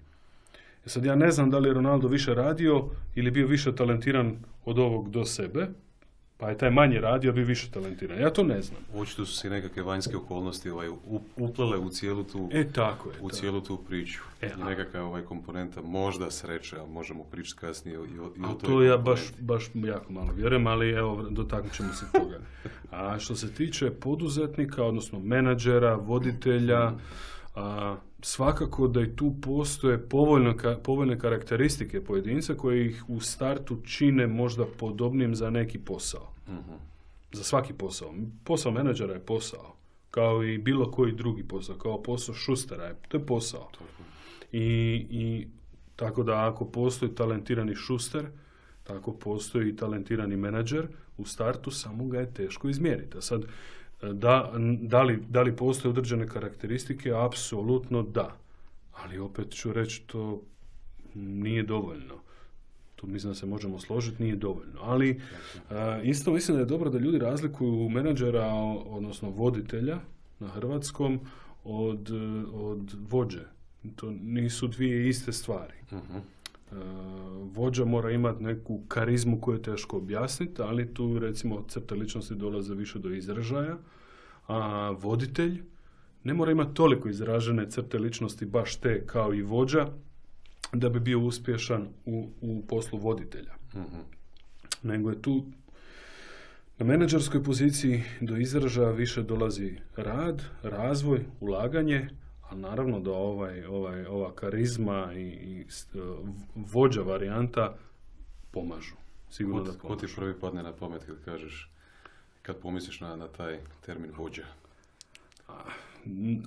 E 0.87 0.88
sad 0.88 1.04
ja 1.04 1.14
ne 1.14 1.30
znam 1.30 1.50
da 1.50 1.58
li 1.58 1.68
je 1.68 1.75
Ronaldo 1.75 2.08
više 2.08 2.35
radio 2.35 2.88
ili 3.14 3.30
bio 3.30 3.47
više 3.47 3.75
talentiran 3.75 4.37
od 4.64 4.78
ovog 4.78 5.11
do 5.11 5.25
sebe, 5.25 5.68
pa 6.38 6.49
je 6.50 6.59
taj 6.59 6.71
manje 6.71 7.00
radio, 7.00 7.33
bi 7.33 7.45
više 7.45 7.71
talentiran. 7.71 8.21
Ja 8.21 8.30
to 8.30 8.42
ne 8.42 8.62
znam. 8.62 8.80
Očito 8.95 9.26
su 9.26 9.37
se 9.37 9.50
nekakve 9.50 9.83
vanjske 9.83 10.16
okolnosti 10.16 10.71
ovaj, 10.71 10.88
uplele 11.37 11.78
u 11.78 11.88
cijelu 11.88 12.25
tu, 12.25 12.49
e, 12.52 12.68
tako 12.73 13.11
je, 13.11 13.14
u 13.21 13.30
cijelu 13.30 13.61
tu 13.61 13.76
priču. 13.76 14.21
E, 14.40 14.50
I 14.59 14.64
nekakva 14.64 15.02
ovaj 15.02 15.23
komponenta 15.23 15.83
možda 15.83 16.30
sreće, 16.30 16.76
a 16.80 16.87
možemo 16.87 17.25
pričati 17.25 17.61
kasnije 17.61 17.95
i 17.95 17.99
o, 17.99 18.30
i 18.37 18.45
o 18.45 18.54
To 18.54 18.83
ja 18.83 18.97
baš, 18.97 19.21
baš 19.38 19.71
jako 19.75 20.12
malo 20.12 20.33
vjerujem, 20.37 20.66
ali 20.66 20.90
evo, 20.90 21.26
dotaknut 21.30 21.73
ćemo 21.73 21.92
se 21.92 22.07
toga. 22.12 22.38
A 22.90 23.18
što 23.18 23.37
se 23.37 23.54
tiče 23.54 23.90
poduzetnika, 23.90 24.85
odnosno 24.85 25.18
menadžera, 25.18 25.95
voditelja, 25.95 26.92
a, 27.54 27.97
svakako 28.22 28.88
da 28.88 29.00
i 29.00 29.16
tu 29.16 29.34
postoje 29.42 30.08
povoljne, 30.08 30.54
povoljne 30.84 31.18
karakteristike 31.18 32.04
pojedinca 32.04 32.54
koje 32.54 32.87
ih 32.87 33.04
u 33.08 33.20
startu 33.20 33.82
čine 33.82 34.26
možda 34.26 34.64
podobnim 34.78 35.34
za 35.34 35.50
neki 35.50 35.78
posao. 35.78 36.32
Mhm. 36.48 36.72
Za 37.32 37.44
svaki 37.44 37.72
posao. 37.72 38.14
Posao 38.44 38.72
menadžera 38.72 39.14
je 39.14 39.20
posao. 39.20 39.75
Kao 40.10 40.44
i 40.44 40.58
bilo 40.58 40.90
koji 40.90 41.12
drugi 41.12 41.42
posao. 41.42 41.76
Kao 41.76 42.02
posao 42.02 42.34
šustera 42.34 42.84
je. 42.84 42.94
To 43.08 43.16
je 43.16 43.26
posao. 43.26 43.70
I, 44.52 45.06
I 45.10 45.48
tako 45.96 46.22
da 46.22 46.48
ako 46.48 46.64
postoji 46.64 47.14
talentirani 47.14 47.75
šuster, 47.75 48.26
tako 48.84 49.12
postoji 49.12 49.68
i 49.68 49.76
talentirani 49.76 50.37
menadžer, 50.37 50.88
u 51.18 51.25
startu 51.25 51.70
samo 51.70 52.06
ga 52.06 52.18
je 52.18 52.34
teško 52.34 52.68
izmjeriti. 52.68 53.18
A 53.18 53.20
sad, 53.20 53.44
da, 54.02 54.52
da, 54.80 55.02
li, 55.02 55.22
da 55.28 55.42
li 55.42 55.56
postoje 55.56 55.90
određene 55.90 56.28
karakteristike? 56.28 57.12
Apsolutno 57.14 58.02
da. 58.02 58.36
Ali 58.92 59.18
opet 59.18 59.50
ću 59.50 59.72
reći 59.72 60.02
to 60.06 60.42
nije 61.14 61.62
dovoljno. 61.62 62.14
Tu 62.96 63.06
mislim 63.06 63.30
da 63.30 63.34
se 63.34 63.46
možemo 63.46 63.78
složiti, 63.78 64.22
nije 64.22 64.36
dovoljno. 64.36 64.80
Ali 64.80 65.20
isto 66.02 66.32
mislim 66.32 66.56
da 66.56 66.60
je 66.60 66.66
dobro 66.66 66.90
da 66.90 66.98
ljudi 66.98 67.18
razlikuju 67.18 67.88
menadžera, 67.88 68.46
odnosno 68.86 69.30
voditelja 69.30 69.98
na 70.38 70.48
hrvatskom 70.48 71.20
od, 71.64 72.10
od 72.52 72.94
vođe. 73.10 73.44
To 73.96 74.10
nisu 74.10 74.68
dvije 74.68 75.08
iste 75.08 75.32
stvari. 75.32 75.74
uh 75.90 75.98
vođa 77.42 77.84
mora 77.84 78.10
imati 78.10 78.42
neku 78.42 78.80
karizmu 78.88 79.40
koju 79.40 79.54
je 79.56 79.62
teško 79.62 79.96
objasniti, 79.96 80.62
ali 80.62 80.94
tu 80.94 81.18
recimo 81.18 81.64
crte 81.68 81.94
ličnosti 81.94 82.34
dolaze 82.34 82.75
više 82.75 82.98
do 82.98 83.10
izražaja, 83.10 83.78
a 84.46 84.90
voditelj 84.90 85.62
ne 86.25 86.34
mora 86.34 86.52
imati 86.52 86.75
toliko 86.75 87.08
izražene 87.08 87.70
crte 87.70 87.98
ličnosti 87.98 88.46
baš 88.46 88.76
te 88.76 89.06
kao 89.06 89.34
i 89.34 89.42
vođa 89.42 89.88
da 90.72 90.88
bi 90.88 91.00
bio 91.00 91.20
uspješan 91.20 91.88
u, 92.06 92.28
u 92.40 92.62
poslu 92.68 92.98
voditelja. 92.98 93.54
uh 93.75 93.82
Nego 94.82 95.10
je 95.10 95.22
tu 95.22 95.44
na 96.78 96.87
menadžerskoj 96.87 97.42
poziciji 97.44 98.02
do 98.20 98.37
izražaja 98.37 98.90
više 98.90 99.22
dolazi 99.22 99.76
rad, 99.96 100.42
razvoj, 100.62 101.20
ulaganje, 101.40 102.08
a 102.50 102.54
naravno 102.54 103.00
da 103.00 103.12
ovaj, 103.12 103.64
ovaj, 103.64 104.06
ova 104.06 104.32
karizma 104.34 105.12
i, 105.14 105.20
i 105.20 105.64
vođa 106.54 107.02
varijanta 107.02 107.74
pomažu. 108.50 108.94
Sigurno 109.30 109.62
da 109.62 109.72
pomažu. 109.72 110.00
Ko 110.00 110.06
ti 110.06 110.14
prvi 110.16 110.40
padne 110.40 110.62
na 110.62 110.72
pamet 110.72 111.04
kad 111.04 111.24
kažeš, 111.24 111.70
kad 112.42 112.56
pomisliš 112.56 113.00
na, 113.00 113.16
na 113.16 113.28
taj 113.28 113.58
termin 113.86 114.10
vođa? 114.16 114.44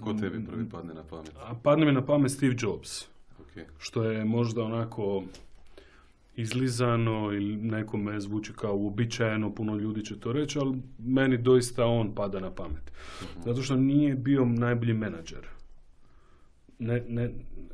Ko 0.04 0.14
tebi 0.14 0.46
prvi 0.46 0.70
padne 0.70 0.94
na 0.94 1.04
pamet? 1.04 1.32
A 1.36 1.56
padne 1.64 1.86
mi 1.86 1.92
na 1.92 2.06
pamet 2.06 2.32
Steve 2.32 2.56
Jobs. 2.60 3.06
Okay. 3.40 3.64
Što 3.80 4.04
je 4.04 4.26
možda 4.26 4.64
onako 4.64 5.24
izlizano 6.36 7.34
ili 7.34 7.56
nekome 7.56 8.20
zvuči 8.20 8.54
kao 8.54 8.76
uobičajeno, 8.76 9.56
puno 9.56 9.76
ljudi 9.76 10.06
će 10.06 10.20
to 10.20 10.32
reći, 10.32 10.60
ali 10.60 10.78
meni 11.00 11.38
doista 11.38 11.86
on 11.86 12.16
pada 12.16 12.40
na 12.40 12.52
pamet. 12.52 12.92
uh 13.22 13.44
Zato 13.46 13.62
što 13.62 13.76
nije 13.76 14.16
bio 14.16 14.46
najbolji 14.46 14.94
menadžer 14.94 15.48
ne, 16.82 17.04
ne, 17.08 17.30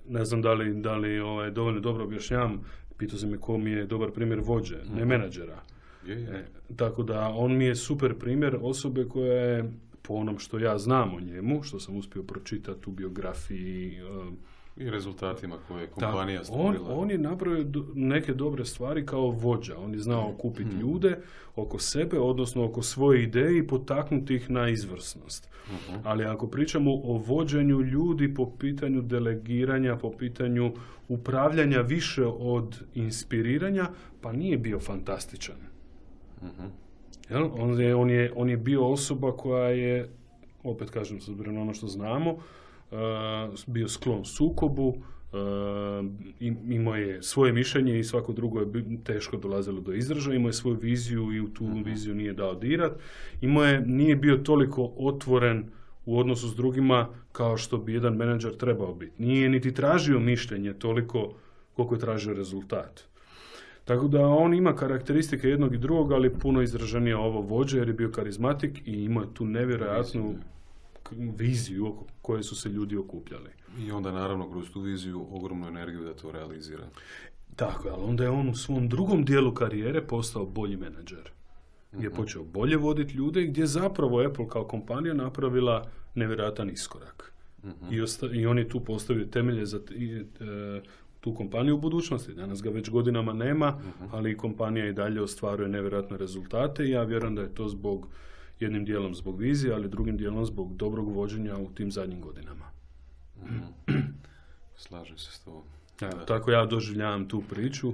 ne 0.09 0.25
znam 0.25 0.41
da 0.41 0.53
li, 0.53 0.73
da 0.81 0.95
li 0.95 1.19
ovaj, 1.19 1.51
dovoljno 1.51 1.79
dobro 1.79 2.03
objašnjavam, 2.03 2.61
pitao 2.97 3.19
sam 3.19 3.29
me 3.29 3.37
ko 3.37 3.57
mi 3.57 3.71
je 3.71 3.85
dobar 3.85 4.11
primjer 4.11 4.39
vođe, 4.43 4.75
ne 4.75 4.99
mhm. 4.99 5.09
menadžera. 5.09 5.61
E, 6.07 6.45
tako 6.75 7.03
da 7.03 7.27
on 7.27 7.57
mi 7.57 7.65
je 7.65 7.75
super 7.75 8.13
primjer 8.19 8.57
osobe 8.61 9.05
koja 9.05 9.33
je 9.33 9.71
po 10.01 10.13
onom 10.13 10.39
što 10.39 10.59
ja 10.59 10.77
znam 10.77 11.15
o 11.15 11.19
njemu, 11.19 11.63
što 11.63 11.79
sam 11.79 11.97
uspio 11.97 12.23
pročitati 12.23 12.89
u 12.89 12.91
biografiji, 12.91 13.99
i 14.79 14.89
rezultatima 14.89 15.55
koje 15.67 15.87
kompanija 15.87 16.43
stvorila. 16.43 16.89
On, 16.89 16.99
on 16.99 17.11
je 17.11 17.17
napravio 17.17 17.65
neke 17.95 18.33
dobre 18.33 18.65
stvari 18.65 19.05
kao 19.05 19.29
vođa. 19.29 19.77
On 19.77 19.93
je 19.93 19.99
znao 19.99 20.29
okupiti 20.29 20.69
hmm. 20.69 20.79
ljude 20.79 21.17
oko 21.55 21.79
sebe, 21.79 22.19
odnosno 22.19 22.65
oko 22.65 22.81
svoje 22.81 23.23
ideje 23.23 23.57
i 23.57 23.67
potaknuti 23.67 24.35
ih 24.35 24.49
na 24.49 24.69
izvrsnost. 24.69 25.49
Mhm. 25.67 25.99
Ali 26.03 26.25
ako 26.25 26.47
pričamo 26.47 26.91
o 26.93 27.17
vođenju 27.25 27.81
ljudi 27.81 28.33
po 28.33 28.51
pitanju 28.59 29.01
delegiranja, 29.01 29.95
po 29.95 30.11
pitanju 30.11 30.73
upravljanja 31.07 31.81
više 31.81 32.25
od 32.25 32.83
inspiriranja, 32.95 33.89
pa 34.21 34.31
nije 34.31 34.57
bio 34.57 34.79
fantastičan. 34.79 35.57
uh 36.41 36.47
Jel? 37.29 37.49
On, 37.53 37.81
je, 37.81 37.95
on, 37.95 38.09
je, 38.09 38.31
on 38.35 38.49
je 38.49 38.57
bio 38.57 38.87
osoba 38.87 39.31
koja 39.31 39.69
je, 39.69 40.09
opet 40.63 40.89
kažem, 40.89 41.21
s 41.21 41.27
na 41.27 41.61
ono 41.61 41.73
što 41.73 41.87
znamo, 41.87 42.31
Uh, 42.31 42.41
bio 43.67 43.87
sklon 43.87 44.25
sukobu, 44.25 44.87
uh, 44.87 44.97
imao 46.69 46.95
je 46.95 47.23
svoje 47.23 47.53
mišljenje 47.53 47.99
i 47.99 48.03
svako 48.03 48.33
drugo 48.33 48.59
je 48.59 48.67
teško 49.03 49.37
dolazilo 49.37 49.81
do 49.81 49.93
izražaja, 49.93 50.35
imao 50.35 50.49
je 50.49 50.53
svoju 50.53 50.77
viziju 50.81 51.33
i 51.33 51.41
u 51.41 51.49
tu 51.49 51.63
mhm. 51.63 51.83
viziju 51.83 52.15
nije 52.15 52.33
dao 52.33 52.55
dirat. 52.55 52.91
Imao 53.41 53.63
je, 53.63 53.81
nije 53.81 54.15
bio 54.15 54.37
toliko 54.37 54.91
otvoren 54.97 55.65
u 56.05 56.19
odnosu 56.19 56.47
s 56.47 56.55
drugima 56.55 57.07
kao 57.31 57.57
što 57.57 57.77
bi 57.77 57.93
jedan 57.93 58.15
menadžer 58.15 58.57
trebao 58.57 58.93
biti. 58.93 59.23
Nije 59.23 59.49
niti 59.49 59.73
tražio 59.73 60.19
mišljenje 60.19 60.73
toliko 60.73 61.33
koliko 61.75 61.95
je 61.95 61.99
tražio 61.99 62.33
rezultat. 62.33 63.03
Tako 63.85 64.07
da 64.07 64.27
on 64.27 64.53
ima 64.53 64.75
karakteristike 64.75 65.49
jednog 65.49 65.73
i 65.73 65.77
drugog, 65.77 66.11
ali 66.11 66.33
puno 66.33 66.61
izraženije 66.61 67.15
ovo 67.15 67.41
vođe 67.41 67.77
jer 67.77 67.87
je 67.87 67.93
bio 67.93 68.11
karizmatik 68.11 68.87
i 68.87 69.03
ima 69.03 69.25
tu 69.33 69.45
nevjerojatnu 69.45 70.35
viziju 71.15 71.87
oko 71.87 72.05
koje 72.21 72.43
su 72.43 72.55
se 72.55 72.69
ljudi 72.69 72.97
okupljali. 72.97 73.49
I 73.79 73.91
onda 73.91 74.11
naravno 74.11 74.51
kroz 74.51 74.69
tu 74.69 74.81
viziju 74.81 75.27
ogromnu 75.31 75.67
energiju 75.67 76.03
da 76.03 76.13
to 76.13 76.31
realizira. 76.31 76.87
Tako, 77.55 77.89
ali 77.89 78.03
onda 78.03 78.23
je 78.23 78.29
on 78.29 78.49
u 78.49 78.55
svom 78.55 78.89
drugom 78.89 79.25
dijelu 79.25 79.53
karijere 79.53 80.07
postao 80.07 80.45
bolji 80.45 80.77
menadžer. 80.77 81.31
Gdje 81.91 82.05
je 82.05 82.09
mhm. 82.09 82.17
počeo 82.17 82.43
bolje 82.43 82.77
voditi 82.77 83.13
ljude 83.13 83.43
i 83.43 83.47
gdje 83.47 83.61
je 83.61 83.67
zapravo 83.67 84.21
Apple 84.21 84.47
kao 84.47 84.63
kompanija 84.63 85.13
napravila 85.13 85.85
nevjerojatan 86.15 86.69
iskorak. 86.69 87.33
Mhm. 87.63 87.93
I, 87.93 87.97
I 88.39 88.45
on 88.45 88.57
je 88.57 88.69
tu 88.69 88.79
postavio 88.79 89.25
temelje 89.25 89.65
za 89.65 89.77
e, 89.77 90.81
tu 91.19 91.35
kompaniju 91.35 91.75
u 91.75 91.79
budućnosti. 91.79 92.33
Danas 92.33 92.61
ga 92.61 92.69
već 92.69 92.89
godinama 92.89 93.33
nema, 93.33 93.69
mhm. 93.69 94.09
ali 94.11 94.37
kompanija 94.37 94.87
i 94.87 94.93
dalje 94.93 95.21
ostvaruje 95.21 95.69
nevjerojatne 95.69 96.17
rezultate 96.17 96.85
i 96.85 96.89
ja 96.89 97.03
vjerujem 97.03 97.35
da 97.35 97.41
je 97.41 97.55
to 97.55 97.67
zbog 97.67 98.07
jednim 98.59 98.85
dijelom 98.85 99.15
zbog 99.15 99.39
vizije, 99.39 99.73
ali 99.73 99.89
drugim 99.89 100.17
dijelom 100.17 100.45
zbog 100.45 100.75
dobrog 100.75 101.15
vođenja 101.15 101.57
u 101.57 101.69
tim 101.71 101.91
zadnjim 101.91 102.21
godinama. 102.21 102.65
Mm. 103.35 103.91
Slažem 104.75 105.17
se 105.17 105.31
s 105.31 105.39
tobom. 105.39 105.63
tako 106.27 106.51
ja 106.51 106.65
doživljavam 106.65 107.27
tu 107.27 107.43
priču 107.49 107.93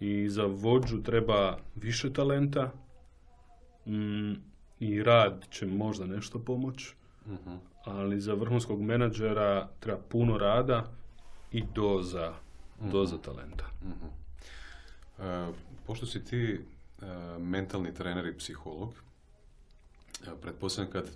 i 0.00 0.28
za 0.28 0.44
vođu 0.46 1.02
treba 1.02 1.58
više 1.74 2.12
talenta 2.12 2.72
mm, 3.86 4.32
i 4.80 5.02
rad 5.02 5.44
će 5.50 5.66
možda 5.66 6.06
nešto 6.06 6.38
pomoći, 6.38 6.94
mhm. 7.26 7.54
ali 7.84 8.20
za 8.20 8.34
vrhunskog 8.34 8.82
menadžera 8.82 9.68
treba 9.80 10.00
puno 10.08 10.38
rada 10.38 10.84
i 11.52 11.62
doza, 11.74 12.32
mm 12.80 12.90
doza 12.90 13.18
talenta. 13.18 13.66
mm 13.84 14.22
pošto 15.86 16.06
si 16.06 16.24
ti 16.24 16.58
uh, 16.58 17.06
mentalni 17.42 17.94
trener 17.94 18.26
i 18.26 18.38
psiholog, 18.38 18.94
Evo, 20.26 20.36
pretpostavljam 20.36 20.92
kad 20.92 21.10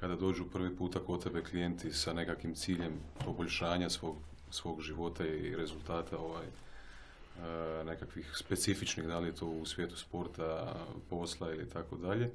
kada 0.00 0.16
dođu 0.16 0.44
prvi 0.44 0.76
puta 0.76 0.98
kod 0.98 1.24
tebe 1.24 1.42
klijenti 1.42 1.92
sa 1.92 2.12
nekakvim 2.12 2.54
ciljem 2.54 2.92
poboljšanja 3.24 3.90
svog, 3.90 4.16
svog 4.50 4.80
života 4.80 5.26
i 5.26 5.56
rezultata 5.56 6.18
ovaj, 6.18 6.46
e, 6.46 7.84
nekakvih 7.84 8.32
specifičnih, 8.34 9.06
da 9.06 9.18
li 9.18 9.28
je 9.28 9.34
to 9.34 9.46
u 9.46 9.66
svijetu 9.66 9.96
sporta, 9.96 10.74
posla 11.10 11.54
ili 11.54 11.68
tako 11.68 11.96
dalje. 11.96 12.24
E, 12.24 12.30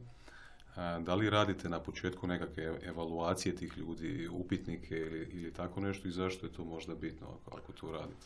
Da 1.01 1.15
li 1.15 1.29
radite 1.29 1.69
na 1.69 1.79
početku 1.79 2.27
nekakve 2.27 2.79
evaluacije 2.83 3.55
tih 3.55 3.77
ljudi, 3.77 4.27
upitnike 4.31 4.97
ili, 4.97 5.29
ili 5.33 5.53
tako 5.53 5.81
nešto 5.81 6.07
i 6.07 6.11
zašto 6.11 6.45
je 6.45 6.53
to 6.53 6.63
možda 6.63 6.95
bitno 6.95 7.27
ako, 7.27 7.57
ako 7.57 7.71
to 7.71 7.91
radite? 7.91 8.25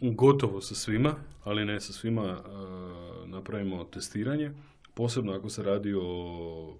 Gotovo 0.00 0.60
sa 0.60 0.74
svima, 0.74 1.14
ali 1.44 1.64
ne 1.64 1.80
sa 1.80 1.92
svima 1.92 2.22
e, 2.24 2.38
napravimo 3.26 3.84
testiranje. 3.84 4.52
Posebno 4.94 5.32
ako 5.32 5.50
se 5.50 5.62
radi 5.62 5.94
o 5.94 6.76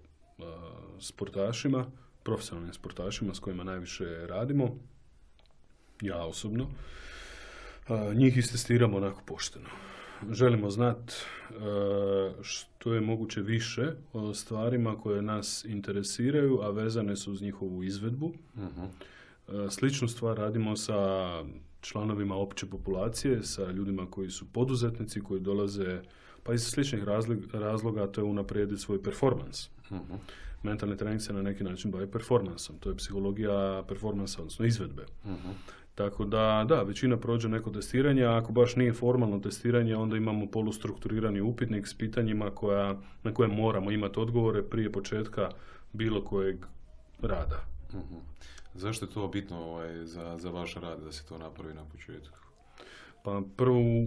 sportašima, 1.01 1.87
profesionalnim 2.23 2.75
sportašima 2.75 3.35
s 3.35 3.39
kojima 3.39 3.65
najviše 3.65 4.27
radimo, 4.27 4.77
ja 6.01 6.25
osobno, 6.25 6.67
njih 8.15 8.37
istestiramo 8.37 8.97
onako 8.97 9.23
pošteno. 9.27 9.69
Želimo 10.31 10.71
znati 10.71 11.15
što 12.43 12.95
je 12.95 13.01
moguće 13.01 13.41
više 13.41 13.93
o 14.13 14.35
stvarima 14.35 14.97
koje 14.97 15.23
nas 15.23 15.65
interesiraju, 15.65 16.61
a 16.63 16.71
vezane 16.71 17.17
su 17.17 17.33
uz 17.33 17.43
njihovu 17.43 17.83
izvedbu. 17.83 18.33
Sličnu 19.71 20.09
stvar 20.09 20.37
radimo 20.37 20.77
sa 20.77 20.99
članovima 21.81 22.37
opće 22.37 22.67
populacije, 22.67 23.43
sa 23.43 23.71
ljudima 23.71 24.11
koji 24.11 24.31
su 24.31 24.47
poduzetnici, 24.53 25.21
koji 25.21 25.41
dolaze 25.41 26.01
pa 26.43 26.55
iz 26.55 26.63
sličnih 26.63 27.03
razloga, 27.53 28.07
to 28.07 28.21
je 28.21 28.25
unaprijediti 28.25 28.83
svoj 28.83 29.03
performans. 29.03 29.69
Uh-huh. 29.93 30.19
Mentalni 30.63 30.97
trening 30.97 31.23
se 31.23 31.33
na 31.33 31.43
neki 31.43 31.65
način 31.65 31.91
bavi 31.91 32.11
performansom. 32.11 32.79
To 32.79 32.91
je 32.91 32.97
psihologija 32.97 33.85
performansa, 33.89 34.41
odnosno 34.41 34.67
izvedbe. 34.67 35.07
Tako 35.95 36.25
da, 36.25 36.65
da, 36.69 36.83
većina 36.83 37.17
prođe 37.17 37.49
neko 37.49 37.71
testiranje, 37.71 38.25
a 38.25 38.37
ako 38.37 38.53
baš 38.53 38.77
nije 38.77 38.93
formalno 38.93 39.39
testiranje, 39.39 39.97
onda 39.97 40.17
imamo 40.17 40.47
polustrukturirani 40.47 41.41
upitnik 41.41 41.87
s 41.87 41.95
pitanjima 41.95 42.51
koja, 42.51 42.97
na 43.23 43.35
koje 43.35 43.49
moramo 43.49 43.91
imati 43.91 44.21
odgovore 44.21 44.63
prije 44.63 44.93
početka 44.93 45.51
bilo 45.93 46.25
kojeg 46.25 46.57
rada. 47.23 47.65
uh 47.93 48.23
Zašto 48.75 49.05
je 49.05 49.11
to 49.11 49.29
bitno 49.29 49.59
ovaj, 49.59 50.05
za, 50.05 50.39
za 50.39 50.51
vaš 50.51 50.75
rad 50.75 51.01
da 51.01 51.13
se 51.13 51.27
to 51.29 51.39
napravi 51.39 51.75
na 51.75 51.85
početku? 51.85 52.39
Pa 53.23 53.43
prvo 53.57 53.79
u, 53.79 54.03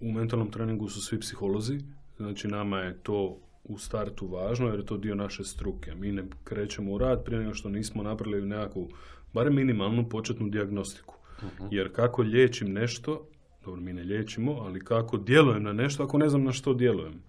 u 0.00 0.12
mentalnom 0.12 0.50
treningu 0.50 0.88
su 0.88 1.02
svi 1.02 1.20
psiholozi, 1.20 1.80
znači 2.16 2.48
nama 2.48 2.78
je 2.78 2.98
to 3.02 3.38
u 3.68 3.78
startu 3.78 4.26
važno 4.26 4.68
jer 4.68 4.78
je 4.78 4.86
to 4.86 4.96
dio 4.96 5.14
naše 5.14 5.44
struke. 5.44 5.94
Mi 5.94 6.12
ne 6.12 6.24
krećemo 6.44 6.92
u 6.92 6.98
rad 6.98 7.24
prije 7.24 7.40
nego 7.40 7.54
što 7.54 7.68
nismo 7.68 8.02
napravili 8.02 8.46
nekakvu, 8.46 8.88
barem 9.32 9.54
minimalnu 9.54 10.08
početnu 10.08 10.48
dijagnostiku. 10.48 11.14
uh 11.42 11.68
Jer 11.70 11.92
kako 11.92 12.22
liječim 12.22 12.72
nešto, 12.72 13.28
dobro 13.64 13.80
mi 13.80 13.92
ne 13.92 14.02
liječimo, 14.02 14.52
ali 14.52 14.80
kako 14.80 15.16
djelujem 15.16 15.62
na 15.62 15.72
nešto 15.72 16.02
ako 16.02 16.18
ne 16.18 16.28
znam 16.28 16.44
na 16.44 16.52
što 16.52 16.74
djelujem. 16.74 17.22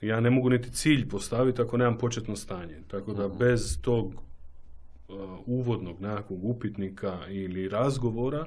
Ja 0.00 0.20
ne 0.20 0.30
mogu 0.30 0.50
niti 0.50 0.72
cilj 0.72 1.08
postaviti 1.08 1.62
ako 1.62 1.76
nemam 1.76 1.98
početno 1.98 2.36
stanje. 2.36 2.82
Tako 2.88 3.12
da 3.12 3.28
bez 3.28 3.80
tog 3.82 4.14
Uh, 5.08 5.38
uvodnog 5.46 6.00
nekakvog 6.00 6.44
upitnika 6.44 7.18
ili 7.28 7.68
razgovora, 7.68 8.46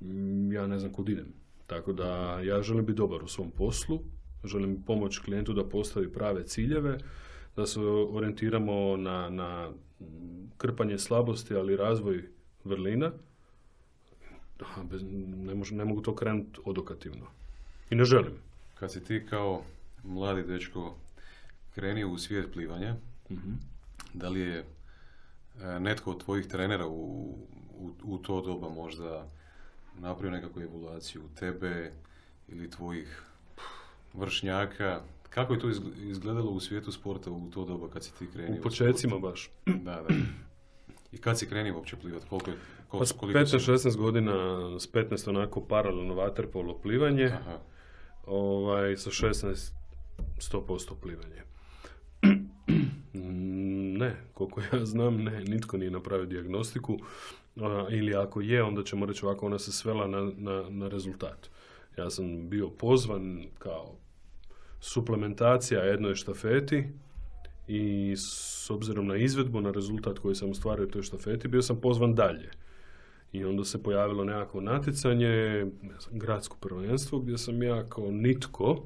mm, 0.00 0.52
ja 0.52 0.66
ne 0.66 0.78
znam 0.78 0.92
kud 0.92 1.08
idem. 1.08 1.26
Tako 1.66 1.92
da 1.92 2.40
ja 2.40 2.62
želim 2.62 2.86
biti 2.86 2.96
dobar 2.96 3.22
u 3.24 3.28
svom 3.28 3.50
poslu, 3.50 4.00
želim 4.44 4.82
pomoći 4.82 5.20
klijentu 5.20 5.52
da 5.52 5.64
postavi 5.64 6.12
prave 6.12 6.46
ciljeve, 6.46 6.98
da 7.56 7.66
se 7.66 7.80
orijentiramo 7.80 8.96
na, 8.96 9.30
na 9.30 9.70
krpanje 10.56 10.98
slabosti, 10.98 11.54
ali 11.54 11.76
razvoj 11.76 12.28
vrlina. 12.64 13.12
Bez, 14.90 15.02
ne, 15.02 15.54
ne 15.70 15.84
mogu 15.84 16.00
to 16.00 16.14
krenuti 16.14 16.60
odokativno. 16.64 17.26
I 17.90 17.94
ne 17.94 18.04
želim. 18.04 18.32
Kad 18.74 18.92
si 18.92 19.04
ti 19.04 19.26
kao 19.30 19.62
mladi 20.04 20.42
dečko 20.42 20.94
krenio 21.74 22.08
u 22.08 22.18
svijet 22.18 22.52
plivanja, 22.52 22.96
mhm. 23.30 23.52
da 24.14 24.28
li 24.28 24.40
je 24.40 24.64
E, 25.60 25.80
netko 25.80 26.10
od 26.10 26.24
tvojih 26.24 26.46
trenera 26.46 26.86
u, 26.86 27.38
u, 27.78 27.92
u 28.04 28.18
to 28.18 28.40
doba 28.40 28.68
možda 28.68 29.28
napravio 29.98 30.30
nekakvu 30.30 30.62
evaluaciju 30.62 31.22
tebe 31.38 31.92
ili 32.48 32.70
tvojih 32.70 33.22
vršnjaka. 34.14 35.00
Kako 35.30 35.52
je 35.52 35.60
to 35.60 35.68
izgledalo 35.96 36.50
u 36.50 36.60
svijetu 36.60 36.92
sporta 36.92 37.30
u 37.30 37.50
to 37.50 37.64
doba 37.64 37.88
kad 37.88 38.04
si 38.04 38.14
ti 38.18 38.26
krenio? 38.32 38.60
U 38.60 38.62
početcima 38.62 39.18
baš. 39.18 39.50
Da, 39.66 40.02
da. 40.08 40.14
I 41.12 41.18
kad 41.18 41.38
si 41.38 41.48
krenio 41.48 41.74
uopće 41.76 41.96
plivati? 41.96 42.26
Koliko 42.28 42.50
je, 42.50 42.56
koliko, 42.88 43.16
pa 43.20 43.26
15-16 43.26 43.96
godina, 43.96 44.32
s 44.78 44.92
15 44.92 45.28
onako 45.28 45.60
paralelno 45.60 46.14
vaterpolo 46.14 46.78
plivanje, 46.78 47.24
Aha. 47.24 47.58
ovaj, 48.26 48.96
sa 48.96 49.10
16 49.10 49.72
100% 50.38 50.92
plivanje. 51.02 51.42
Ne, 53.98 54.16
koliko 54.34 54.60
ja 54.60 54.84
znam, 54.84 55.24
ne, 55.24 55.44
nitko 55.44 55.76
nije 55.76 55.90
napravio 55.90 56.26
dijagnostiku. 56.26 56.98
ili 57.90 58.14
ako 58.14 58.40
je, 58.40 58.62
onda 58.62 58.82
ćemo 58.82 59.06
reći 59.06 59.26
ovako, 59.26 59.46
ona 59.46 59.58
se 59.58 59.72
svela 59.72 60.06
na, 60.06 60.30
na, 60.36 60.64
na 60.70 60.88
rezultat. 60.88 61.48
Ja 61.98 62.10
sam 62.10 62.48
bio 62.48 62.68
pozvan 62.68 63.44
kao 63.58 63.94
suplementacija 64.84 65.80
jednoj 65.80 66.14
štafeti 66.14 66.84
i 67.68 68.14
s 68.16 68.70
obzirom 68.70 69.06
na 69.06 69.16
izvedbu, 69.16 69.60
na 69.60 69.70
rezultat 69.70 70.18
koji 70.18 70.34
sam 70.34 70.50
ostvario 70.50 70.84
u 70.84 70.90
toj 70.90 71.02
štafeti, 71.02 71.48
bio 71.48 71.62
sam 71.62 71.80
pozvan 71.80 72.14
dalje. 72.14 72.50
I 73.32 73.44
onda 73.44 73.64
se 73.64 73.82
pojavilo 73.82 74.24
nekako 74.24 74.60
natjecanje, 74.60 75.66
ne 75.82 76.00
znam, 76.00 76.18
gradsko 76.18 76.56
prvenstvo, 76.60 77.18
gdje 77.18 77.38
sam 77.38 77.62
ja 77.62 77.86
kao 77.88 78.10
nitko 78.10 78.84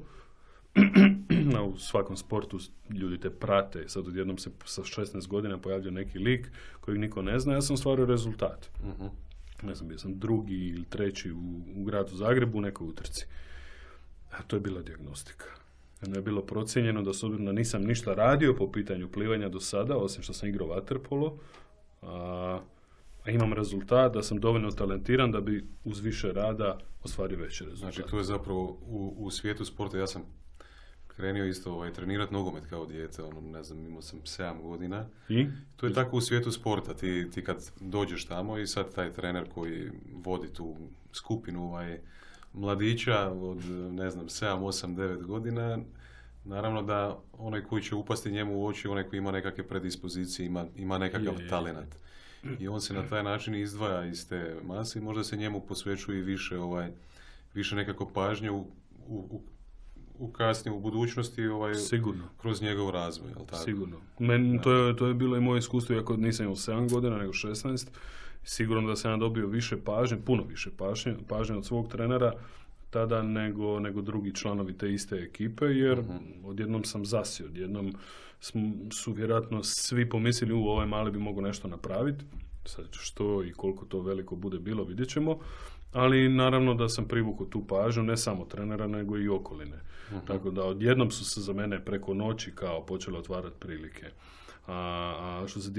u 1.73 1.77
svakom 1.77 2.17
sportu 2.17 2.59
ljudi 2.89 3.19
te 3.19 3.29
prate. 3.29 3.83
Sad 3.87 4.07
odjednom 4.07 4.37
se 4.37 4.49
sa 4.65 4.81
16 4.81 5.27
godina 5.27 5.57
pojavlja 5.57 5.91
neki 5.91 6.19
lik 6.19 6.51
kojeg 6.79 6.99
niko 6.99 7.21
ne 7.21 7.39
zna. 7.39 7.53
Ja 7.53 7.61
sam 7.61 7.77
stvario 7.77 8.05
rezultat. 8.05 8.69
uh 8.83 9.11
Ne 9.63 9.75
znam, 9.75 9.89
bio 9.89 9.97
sam 9.97 10.19
drugi 10.19 10.67
ili 10.67 10.85
treći 10.85 11.31
u, 11.31 11.61
u 11.75 11.83
gradu 11.83 12.15
Zagrebu 12.15 12.57
u 12.57 12.61
nekoj 12.61 12.87
utrci. 12.87 13.25
A 14.31 14.41
to 14.43 14.55
je 14.55 14.59
bila 14.59 14.81
dijagnostika. 14.81 15.59
Jedno 16.01 16.17
je 16.17 16.21
bilo 16.21 16.41
procijenjeno 16.41 17.01
da 17.01 17.13
s 17.13 17.23
obzirom 17.23 17.45
da 17.45 17.51
nisam 17.51 17.83
ništa 17.83 18.13
radio 18.13 18.55
po 18.55 18.71
pitanju 18.71 19.11
plivanja 19.11 19.49
do 19.49 19.59
sada, 19.59 19.97
osim 19.97 20.23
što 20.23 20.33
sam 20.33 20.49
igrao 20.49 20.67
vaterpolo, 20.67 21.37
a, 22.01 22.59
a 23.25 23.31
imam 23.31 23.53
rezultat 23.53 24.13
da 24.13 24.23
sam 24.23 24.39
dovoljno 24.39 24.71
talentiran 24.71 25.31
da 25.31 25.41
bi 25.41 25.65
uz 25.83 25.99
više 25.99 26.31
rada 26.31 26.77
ostvario 27.03 27.37
veće 27.37 27.63
rezultate. 27.63 27.95
Znači, 27.95 28.11
to 28.11 28.17
je 28.17 28.23
zapravo 28.23 28.77
u, 28.87 29.13
u 29.17 29.31
svijetu 29.31 29.65
sporta, 29.65 29.97
ja 29.97 30.07
sam 30.07 30.23
krenio 31.07 31.45
isto 31.45 31.73
ovaj, 31.73 31.93
trenirati 31.93 32.33
nogomet 32.33 32.65
kao 32.65 32.85
dijete, 32.85 33.23
ono, 33.23 33.41
ne 33.41 33.63
znam, 33.63 33.85
imao 33.85 34.01
sam 34.01 34.19
7 34.19 34.61
godina. 34.61 35.05
I? 35.29 35.47
To 35.75 35.85
je 35.85 35.93
tako 35.93 36.17
u 36.17 36.21
svijetu 36.21 36.51
sporta, 36.51 36.93
ti, 36.93 37.27
ti 37.33 37.43
kad 37.43 37.71
dođeš 37.79 38.25
tamo 38.25 38.57
i 38.57 38.67
sad 38.67 38.95
taj 38.95 39.11
trener 39.11 39.49
koji 39.53 39.91
vodi 40.13 40.53
tu 40.53 40.75
skupinu 41.13 41.63
ovaj, 41.63 41.99
mladića 42.53 43.29
od, 43.29 43.65
ne 43.91 44.09
znam, 44.09 44.25
7, 44.25 44.59
8, 44.59 44.95
9 44.95 45.23
godina, 45.25 45.79
naravno 46.45 46.81
da 46.81 47.19
onaj 47.37 47.61
koji 47.61 47.83
će 47.83 47.95
upasti 47.95 48.31
njemu 48.31 48.59
u 48.59 48.65
oči, 48.65 48.87
onaj 48.87 49.03
koji 49.03 49.17
ima 49.17 49.31
nekakve 49.31 49.67
predispozicije, 49.67 50.45
ima, 50.45 50.65
ima 50.75 50.97
nekakav 50.97 51.41
je, 51.41 51.47
talent. 51.49 51.95
I 52.59 52.67
on 52.67 52.81
se 52.81 52.93
na 52.93 53.07
taj 53.07 53.23
način 53.23 53.55
izdvaja 53.55 54.05
iz 54.05 54.29
te 54.29 54.55
mase 54.63 54.99
i 54.99 55.01
možda 55.01 55.23
se 55.23 55.37
njemu 55.37 55.61
posvećuje 55.61 56.21
više, 56.21 56.57
ovaj, 56.57 56.91
više 57.53 57.75
nekako 57.75 58.09
pažnje 58.13 58.51
u, 58.51 58.67
u, 59.07 59.41
u 60.19 60.31
kasnije 60.31 60.75
u 60.75 60.79
budućnosti 60.79 61.47
ovaj, 61.47 61.75
Sigurno. 61.75 62.23
kroz 62.37 62.61
njegov 62.61 62.89
razvoj. 62.89 63.29
Jel 63.29 63.45
tako? 63.45 63.63
Sigurno. 63.63 63.97
Men, 64.19 64.59
to, 64.63 64.73
je, 64.73 64.95
to 64.95 65.07
je 65.07 65.13
bilo 65.13 65.37
i 65.37 65.41
moje 65.41 65.59
iskustvo, 65.59 65.95
iako 65.95 66.17
nisam 66.17 66.43
imao 66.43 66.55
7 66.55 66.91
godina, 66.91 67.17
nego 67.17 67.33
16. 67.33 67.87
Sigurno 68.49 68.87
da 68.87 68.95
sam 68.95 69.11
ja 69.11 69.17
dobio 69.17 69.47
više 69.47 69.77
pažnje, 69.77 70.17
puno 70.25 70.43
više 70.43 70.69
pažnje, 70.77 71.15
pažnje 71.27 71.55
od 71.55 71.65
svog 71.65 71.87
trenera 71.87 72.33
tada 72.89 73.23
nego, 73.23 73.79
nego 73.79 74.01
drugi 74.01 74.35
članovi 74.35 74.77
te 74.77 74.93
iste 74.93 75.15
ekipe, 75.15 75.65
jer 75.65 75.99
uh 75.99 76.05
odjednom 76.43 76.83
sam 76.83 77.05
zasio, 77.05 77.45
odjednom 77.45 77.93
su 78.91 79.11
vjerojatno 79.11 79.63
svi 79.63 80.09
pomislili 80.09 80.53
u 80.53 80.63
ovaj 80.63 80.87
mali 80.87 81.11
bi 81.11 81.19
mogu 81.19 81.41
nešto 81.41 81.67
napraviti, 81.67 82.25
sad 82.65 82.85
što 82.91 83.43
i 83.43 83.51
koliko 83.51 83.85
to 83.85 84.01
veliko 84.01 84.35
bude 84.35 84.59
bilo 84.59 84.83
vidjet 84.83 85.09
ćemo, 85.09 85.39
ali 85.93 86.29
naravno 86.29 86.73
da 86.73 86.89
sam 86.89 87.07
privukao 87.07 87.45
tu 87.45 87.67
pažnju 87.67 88.03
ne 88.03 88.17
samo 88.17 88.45
trenera 88.45 88.87
nego 88.87 89.17
i 89.17 89.29
okoline. 89.29 89.79
uh 90.11 90.27
Tako 90.27 90.51
da 90.51 90.63
odjednom 90.63 91.11
su 91.11 91.25
se 91.25 91.41
za 91.41 91.53
mene 91.53 91.85
preko 91.85 92.13
noći 92.13 92.51
kao 92.55 92.85
počele 92.85 93.19
otvarati 93.19 93.55
prilike. 93.59 94.05
A, 94.69 95.41
a 95.43 95.47
što 95.47 95.59
se 95.59 95.71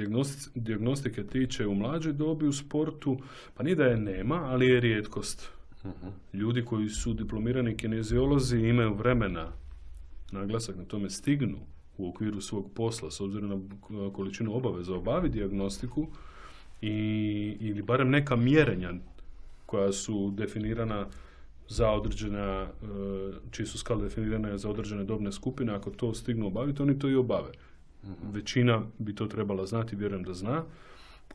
dijagnostike 0.54 1.26
tiče 1.26 1.66
u 1.66 1.74
mlađoj 1.74 2.12
dobi 2.12 2.46
u 2.46 2.52
sportu, 2.52 3.18
pa 3.54 3.62
nije 3.62 3.76
da 3.76 3.84
je 3.84 3.96
nema, 3.96 4.34
ali 4.34 4.66
je 4.66 4.80
rijetkost. 4.80 5.48
uh 5.84 5.90
Ljudi 6.32 6.64
koji 6.64 6.88
su 6.88 7.14
diplomirani 7.14 7.76
kineziolozi 7.76 8.58
imaju 8.58 8.94
vremena, 8.94 9.52
naglasak 10.32 10.76
na 10.76 10.84
tome 10.84 11.10
stignu 11.10 11.58
u 11.98 12.08
okviru 12.08 12.40
svog 12.40 12.70
posla, 12.74 13.10
s 13.10 13.20
obzirom 13.20 13.68
na 13.88 14.12
količinu 14.12 14.56
obaveza 14.56 14.94
obavi 14.94 15.28
dijagnostiku 15.28 16.08
i, 16.82 16.96
ili 17.60 17.82
barem 17.82 18.10
neka 18.10 18.36
mjerenja 18.36 18.92
koja 19.66 19.92
su 19.92 20.30
definirana 20.30 21.06
za 21.68 21.90
određena, 21.90 22.62
e, 22.62 22.86
čiji 23.50 23.66
su 23.66 23.78
skale 23.78 24.02
definirane 24.02 24.58
za 24.58 24.70
određene 24.70 25.04
dobne 25.04 25.32
skupine, 25.32 25.72
ako 25.72 25.90
to 25.90 26.14
stignu 26.14 26.46
obaviti, 26.46 26.82
oni 26.82 26.98
to 26.98 27.08
i 27.08 27.14
obave. 27.14 27.50
Mhm. 28.04 28.32
Većina 28.32 28.82
bi 28.98 29.14
to 29.14 29.26
trebala 29.26 29.66
znati, 29.66 29.96
vjerujem 29.96 30.22
da 30.22 30.34
zna, 30.34 30.64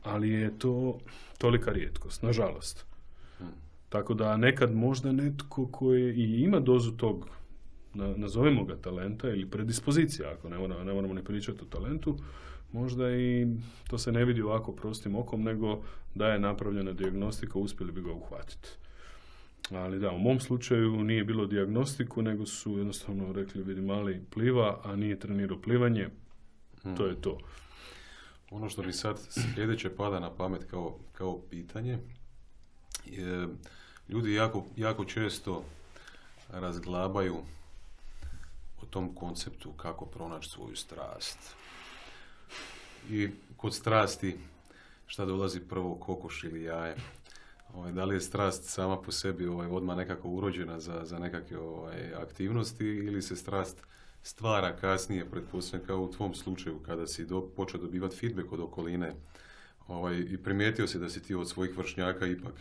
ali 0.04 0.30
je 0.30 0.60
to 0.60 1.00
tolika 1.38 1.72
rijetkost, 1.72 2.24
nažalost. 2.24 2.86
Mhm. 3.42 3.50
Tako 3.90 4.14
da 4.14 4.38
nekad 4.38 4.76
možda 4.76 5.12
netko 5.12 5.68
koji 5.68 6.14
i 6.16 6.42
ima 6.42 6.60
dozu 6.60 6.92
tog, 6.92 7.28
nazovemo 7.94 8.64
ga 8.64 8.76
talenta 8.76 9.30
ili 9.30 9.50
predispozicija, 9.50 10.32
ako 10.32 10.50
ne, 10.50 10.58
moramo, 10.58 10.84
ne 10.84 10.94
moramo 10.94 11.14
ne 11.14 11.24
pričati 11.24 11.62
o 11.62 11.66
talentu, 11.66 12.18
možda 12.72 13.16
i 13.16 13.48
to 13.88 13.98
se 13.98 14.12
ne 14.12 14.26
vidi 14.26 14.42
ovako 14.42 14.72
prostim 14.72 15.16
okom, 15.16 15.44
nego 15.44 15.82
da 16.16 16.28
je 16.28 16.40
napravljena 16.40 16.94
dijagnostika, 16.94 17.60
uspjeli 17.60 17.92
bi 17.92 18.02
ga 18.02 18.12
uhvatiti. 18.12 18.70
Ali 19.72 20.00
da, 20.00 20.12
u 20.12 20.20
mom 20.20 20.40
slučaju 20.40 21.04
nije 21.04 21.24
bilo 21.24 21.46
dijagnostiku, 21.46 22.22
nego 22.22 22.46
su 22.46 22.78
jednostavno 22.78 23.34
rekli, 23.34 23.64
vidi 23.64 23.82
mali 23.82 24.22
pliva, 24.30 24.80
a 24.84 24.96
nije 24.96 25.20
trenirao 25.20 25.62
plivanje. 25.62 26.10
To 26.98 27.06
je 27.06 27.22
to. 27.22 27.38
Ono 28.52 28.70
što 28.70 28.84
mi 28.84 28.94
sad 28.94 29.20
sljedeće 29.54 29.96
pada 29.96 30.20
na 30.20 30.36
pamet 30.36 30.64
kao, 30.72 31.00
kao 31.14 31.40
pitanje, 31.50 32.00
je, 33.06 33.48
ljudi 34.10 34.34
jako, 34.34 34.66
jako 34.76 35.06
često 35.06 35.64
razglabaju 36.50 37.36
o 38.82 38.86
tom 38.86 39.16
konceptu 39.16 39.72
kako 39.72 40.06
pronaći 40.06 40.50
svoju 40.50 40.76
strast. 40.76 41.56
I 43.10 43.30
kod 43.58 43.76
strasti 43.76 44.38
šta 45.08 45.26
dolazi 45.26 45.60
prvo, 45.60 45.96
kokoš 45.96 46.44
ili 46.44 46.64
jaje. 46.64 46.96
Ovaj, 47.74 47.92
da 47.92 48.06
li 48.06 48.16
je 48.16 48.22
strast 48.22 48.64
sama 48.64 49.02
po 49.02 49.12
sebi 49.12 49.48
ovaj, 49.48 49.68
odmah 49.68 49.98
nekako 49.98 50.30
urođena 50.30 50.80
za, 50.80 51.02
za 51.06 51.20
nekakve 51.20 51.58
ovaj, 51.60 52.14
aktivnosti 52.14 52.86
ili 52.86 53.22
se 53.22 53.36
strast 53.36 53.84
stvara 54.26 54.76
kasnije, 54.76 55.30
pretpostavljam 55.30 55.88
kao 55.88 56.02
u 56.02 56.12
tvom 56.12 56.34
slučaju 56.34 56.80
kada 56.86 57.08
si 57.08 57.26
do, 57.26 57.42
počeo 57.42 57.82
dobivati 57.82 58.18
feedback 58.18 58.52
od 58.52 58.60
okoline 58.60 59.14
ovaj, 59.88 60.18
i 60.30 60.38
primijetio 60.38 60.88
si 60.88 61.00
da 61.00 61.10
si 61.10 61.24
ti 61.24 61.36
od 61.36 61.50
svojih 61.50 61.78
vršnjaka 61.78 62.26
ipak 62.26 62.54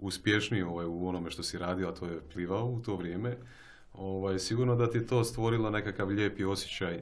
uspješniji 0.00 0.62
ovaj, 0.62 0.86
u 0.86 1.08
onome 1.08 1.30
što 1.30 1.42
si 1.42 1.58
radio, 1.58 1.88
a 1.88 1.94
to 1.94 2.06
je 2.06 2.20
plivao 2.32 2.66
u 2.66 2.80
to 2.80 2.96
vrijeme, 2.96 3.36
ovaj, 3.94 4.38
sigurno 4.38 4.76
da 4.76 4.90
ti 4.90 4.98
je 4.98 5.06
to 5.06 5.24
stvorilo 5.24 5.70
nekakav 5.70 6.08
lijepi 6.08 6.44
osjećaj 6.44 7.00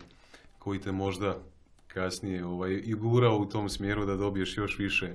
koji 0.59 0.81
te 0.81 0.93
možda 0.93 1.39
kasnije 1.87 2.45
ovaj, 2.45 2.83
i 2.85 2.95
gurao 2.95 3.39
u 3.39 3.47
tom 3.47 3.69
smjeru 3.69 4.07
da 4.07 4.17
dobiješ 4.17 4.57
još 4.57 4.79
više 4.79 5.13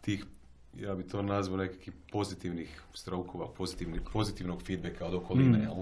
tih 0.00 0.24
ja 0.80 0.94
bi 0.94 1.02
to 1.02 1.22
nazvao 1.22 1.58
nekakvih 1.58 1.94
pozitivnih 2.12 2.82
strokova, 2.94 3.48
pozitivnih, 3.48 4.00
pozitivnog 4.12 4.62
feedbacka 4.62 5.06
od 5.06 5.14
okoline, 5.14 5.58
mm. 5.58 5.62
jel? 5.62 5.74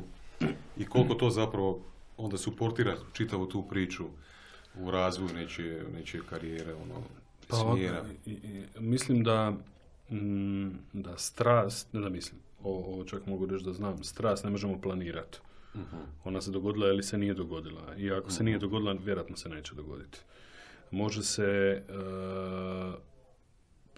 I 0.76 0.84
koliko 0.84 1.14
to 1.14 1.30
zapravo 1.30 1.80
onda 2.18 2.38
suportira 2.38 2.96
čitavu 3.12 3.46
tu 3.46 3.62
priču 3.62 4.04
u 4.74 4.90
razvoju 4.90 5.34
nečije, 5.34 5.84
nečije 5.94 6.22
karijere, 6.30 6.74
ono, 6.74 7.02
pa, 7.48 7.56
smjera. 7.56 8.04
I, 8.26 8.30
i, 8.30 8.64
mislim 8.78 9.24
da, 9.24 9.50
mm, 10.10 10.68
da 10.92 11.18
strast, 11.18 11.92
ne 11.92 12.00
da 12.00 12.08
mislim, 12.08 12.40
ovo, 12.62 13.04
čak 13.04 13.26
mogu 13.26 13.46
reći 13.46 13.64
da 13.64 13.72
znam, 13.72 14.04
strast 14.04 14.44
ne 14.44 14.50
možemo 14.50 14.80
planirati. 14.80 15.38
uh 15.74 15.80
Ona 16.24 16.40
se 16.40 16.50
dogodila 16.50 16.88
ili 16.88 17.02
se 17.02 17.18
nije 17.18 17.34
dogodila. 17.34 17.96
I 17.96 18.10
ako 18.10 18.30
se 18.30 18.44
nije 18.44 18.56
mhm. 18.56 18.66
dogodila, 18.66 18.92
vjerojatno 18.92 19.36
se 19.36 19.48
neće 19.48 19.74
dogoditi. 19.74 20.18
Može 20.90 21.22
se 21.22 21.82
uh, 21.88 22.94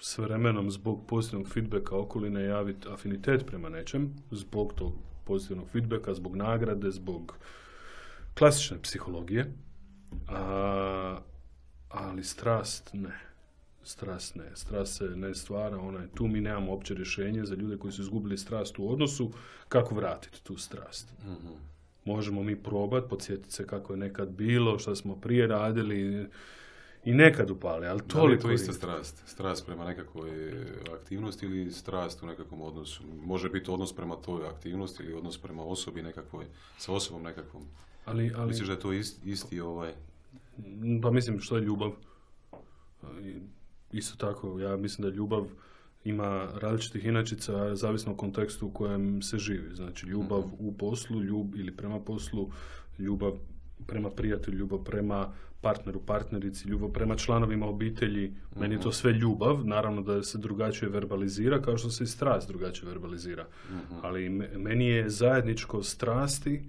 s 0.00 0.18
vremenom 0.18 0.70
zbog 0.70 1.06
pozitivnog 1.06 1.48
feedbacka 1.48 1.96
okoline 1.96 2.44
javiti 2.44 2.88
afinitet 2.88 3.46
prema 3.46 3.68
nečem, 3.68 4.14
zbog 4.30 4.72
tog 4.74 4.92
pozitivnog 5.24 5.68
feedbacka, 5.68 6.14
zbog 6.14 6.37
nagrade, 6.37 6.90
zbog 6.90 7.37
klasične 8.40 8.79
psihologije, 8.83 9.53
a, 10.29 11.18
ali 11.88 12.24
strast 12.24 12.90
ne. 12.92 13.20
Strast 13.83 14.35
ne. 14.35 14.50
Strast 14.55 14.96
se 14.96 15.05
ne 15.05 15.35
stvara, 15.35 15.79
ona 15.79 16.00
je 16.00 16.09
tu, 16.14 16.26
mi 16.26 16.40
nemamo 16.40 16.72
opće 16.72 16.94
rješenje 16.94 17.44
za 17.44 17.55
ljude 17.55 17.76
koji 17.79 17.92
su 17.92 18.03
izgubili 18.03 18.38
strast 18.38 18.79
u 18.79 18.92
odnosu, 18.92 19.31
kako 19.68 19.94
vratiti 19.94 20.44
tu 20.44 20.57
strast. 20.57 21.12
mm 21.24 21.70
Možemo 22.05 22.42
mi 22.42 22.62
probati, 22.62 23.09
podsjetiti 23.09 23.53
se 23.53 23.66
kako 23.66 23.92
je 23.92 23.96
nekad 23.96 24.29
bilo, 24.29 24.79
što 24.79 24.96
smo 24.96 25.16
prije 25.16 25.46
radili, 25.46 26.29
i 27.05 27.14
nekad 27.14 27.50
upali, 27.50 27.87
ali 27.87 28.00
to 28.09 28.29
je 28.29 28.38
to 28.38 28.53
ista 28.53 28.72
strast? 28.72 29.22
Strast 29.26 29.66
prema 29.66 29.85
nekakvoj 29.85 30.31
aktivnosti 30.94 31.46
ili 31.46 31.70
strast 31.70 32.22
u 32.22 32.26
nekakvom 32.26 32.62
odnosu? 32.62 33.03
Može 33.24 33.48
biti 33.48 33.70
odnos 33.70 33.96
prema 33.96 34.16
toj 34.16 34.48
aktivnosti 34.48 35.03
ili 35.03 35.12
odnos 35.14 35.38
prema 35.38 35.62
osobi 35.62 36.03
nekakvoj, 36.03 36.44
sa 36.79 36.92
osobom 36.92 37.22
nekakvom? 37.22 37.62
Ali, 38.11 38.33
ali... 38.37 38.49
Misliš 38.49 38.66
da 38.66 38.73
je 38.73 38.81
to 38.81 38.92
isti 39.25 39.61
ovaj... 39.61 39.92
Pa 41.03 41.11
mislim 41.11 41.40
što 41.40 41.57
je 41.57 41.62
ljubav. 41.62 41.90
Isto 43.92 44.16
tako, 44.16 44.61
ja 44.61 44.77
mislim 44.77 45.09
da 45.09 45.16
ljubav 45.16 45.46
ima 46.05 46.49
različitih 46.55 47.05
inačica 47.05 47.77
zavisno 47.77 48.12
o 48.12 48.16
kontekstu 48.16 48.66
u 48.66 48.70
kojem 48.70 49.23
se 49.23 49.38
živi. 49.38 49.75
Znači 49.75 50.07
ljubav 50.07 50.38
mhm. 50.38 50.55
u 50.59 50.73
poslu, 50.73 51.23
ljub 51.23 51.55
ili 51.55 51.77
prema 51.77 52.01
poslu, 52.01 52.51
ljubav 52.99 53.33
prema 53.87 54.11
prijatelju, 54.11 54.59
ljubav 54.59 54.79
prema 54.85 55.33
partneru, 55.61 56.01
partnerici, 56.07 56.68
ljubav 56.68 56.88
prema 56.88 57.16
članovima 57.16 57.66
obitelji. 57.66 58.35
Meni 58.57 58.75
je 58.75 58.81
to 58.81 58.88
mhm. 58.88 58.94
sve 58.94 59.12
ljubav, 59.12 59.66
naravno 59.66 60.03
da 60.03 60.23
se 60.23 60.38
drugačije 60.38 60.88
verbalizira, 60.88 61.62
kao 61.62 61.79
što 61.79 61.90
se 61.90 62.05
i 62.05 62.07
strast 62.07 62.49
drugačije 62.49 62.88
verbalizira. 62.88 63.46
Mhm. 63.70 63.94
Ali 64.03 64.29
meni 64.57 64.87
je 64.87 65.11
zajedničko 65.11 65.83
strasti 65.83 66.64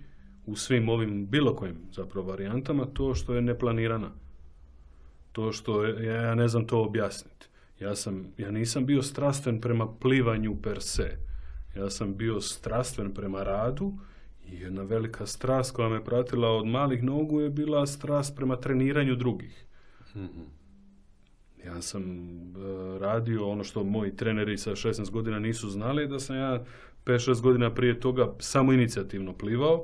u 0.46 0.56
svim 0.56 0.90
ovim 0.90 1.28
bilo 1.28 1.56
kojim 1.56 1.78
zapravo 1.94 2.28
varijantama 2.28 2.86
to 2.86 3.16
što 3.16 3.36
je 3.36 3.42
neplanirana. 3.42 4.12
To 5.32 5.52
što 5.52 5.84
je, 5.84 6.06
ja 6.06 6.36
ne 6.36 6.48
znam 6.48 6.68
to 6.68 6.84
objasniti. 6.84 7.46
Ja, 7.80 7.96
sam, 7.96 8.28
ja 8.38 8.52
nisam 8.52 8.86
bio 8.86 9.02
strastven 9.02 9.62
prema 9.62 9.88
plivanju 10.00 10.56
per 10.64 10.82
se. 10.82 11.18
Ja 11.76 11.90
sam 11.90 12.16
bio 12.16 12.42
strastven 12.42 13.14
prema 13.14 13.44
radu 13.44 13.94
i 14.46 14.56
jedna 14.56 14.84
velika 14.84 15.26
strast 15.26 15.76
koja 15.76 15.90
me 15.90 16.04
pratila 16.04 16.50
od 16.50 16.68
malih 16.68 17.04
nogu 17.04 17.42
je 17.42 17.50
bila 17.50 17.86
strast 17.86 18.36
prema 18.36 18.56
treniranju 18.56 19.16
drugih. 19.16 19.66
Mhm. 20.16 20.42
Ja 21.66 21.82
sam 21.82 22.04
uh, 22.04 23.02
radio 23.02 23.50
ono 23.50 23.64
što 23.64 23.84
moji 23.84 24.16
treneri 24.16 24.58
sa 24.58 24.72
16 24.72 25.12
godina 25.12 25.40
nisu 25.40 25.70
znali, 25.70 26.08
da 26.08 26.20
sam 26.20 26.36
ja 26.36 26.64
5-6 27.06 27.42
godina 27.42 27.74
prije 27.74 28.00
toga 28.00 28.34
samo 28.40 28.74
inicijativno 28.74 29.34
plivao, 29.34 29.84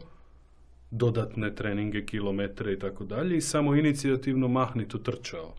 dodatne 0.91 1.55
treninge, 1.55 2.05
kilometre 2.05 2.73
i 2.73 2.79
tako 2.79 3.05
dalje 3.05 3.37
i 3.37 3.41
samo 3.41 3.75
inicijativno 3.75 4.47
mahnito 4.47 4.97
trčao. 4.97 5.55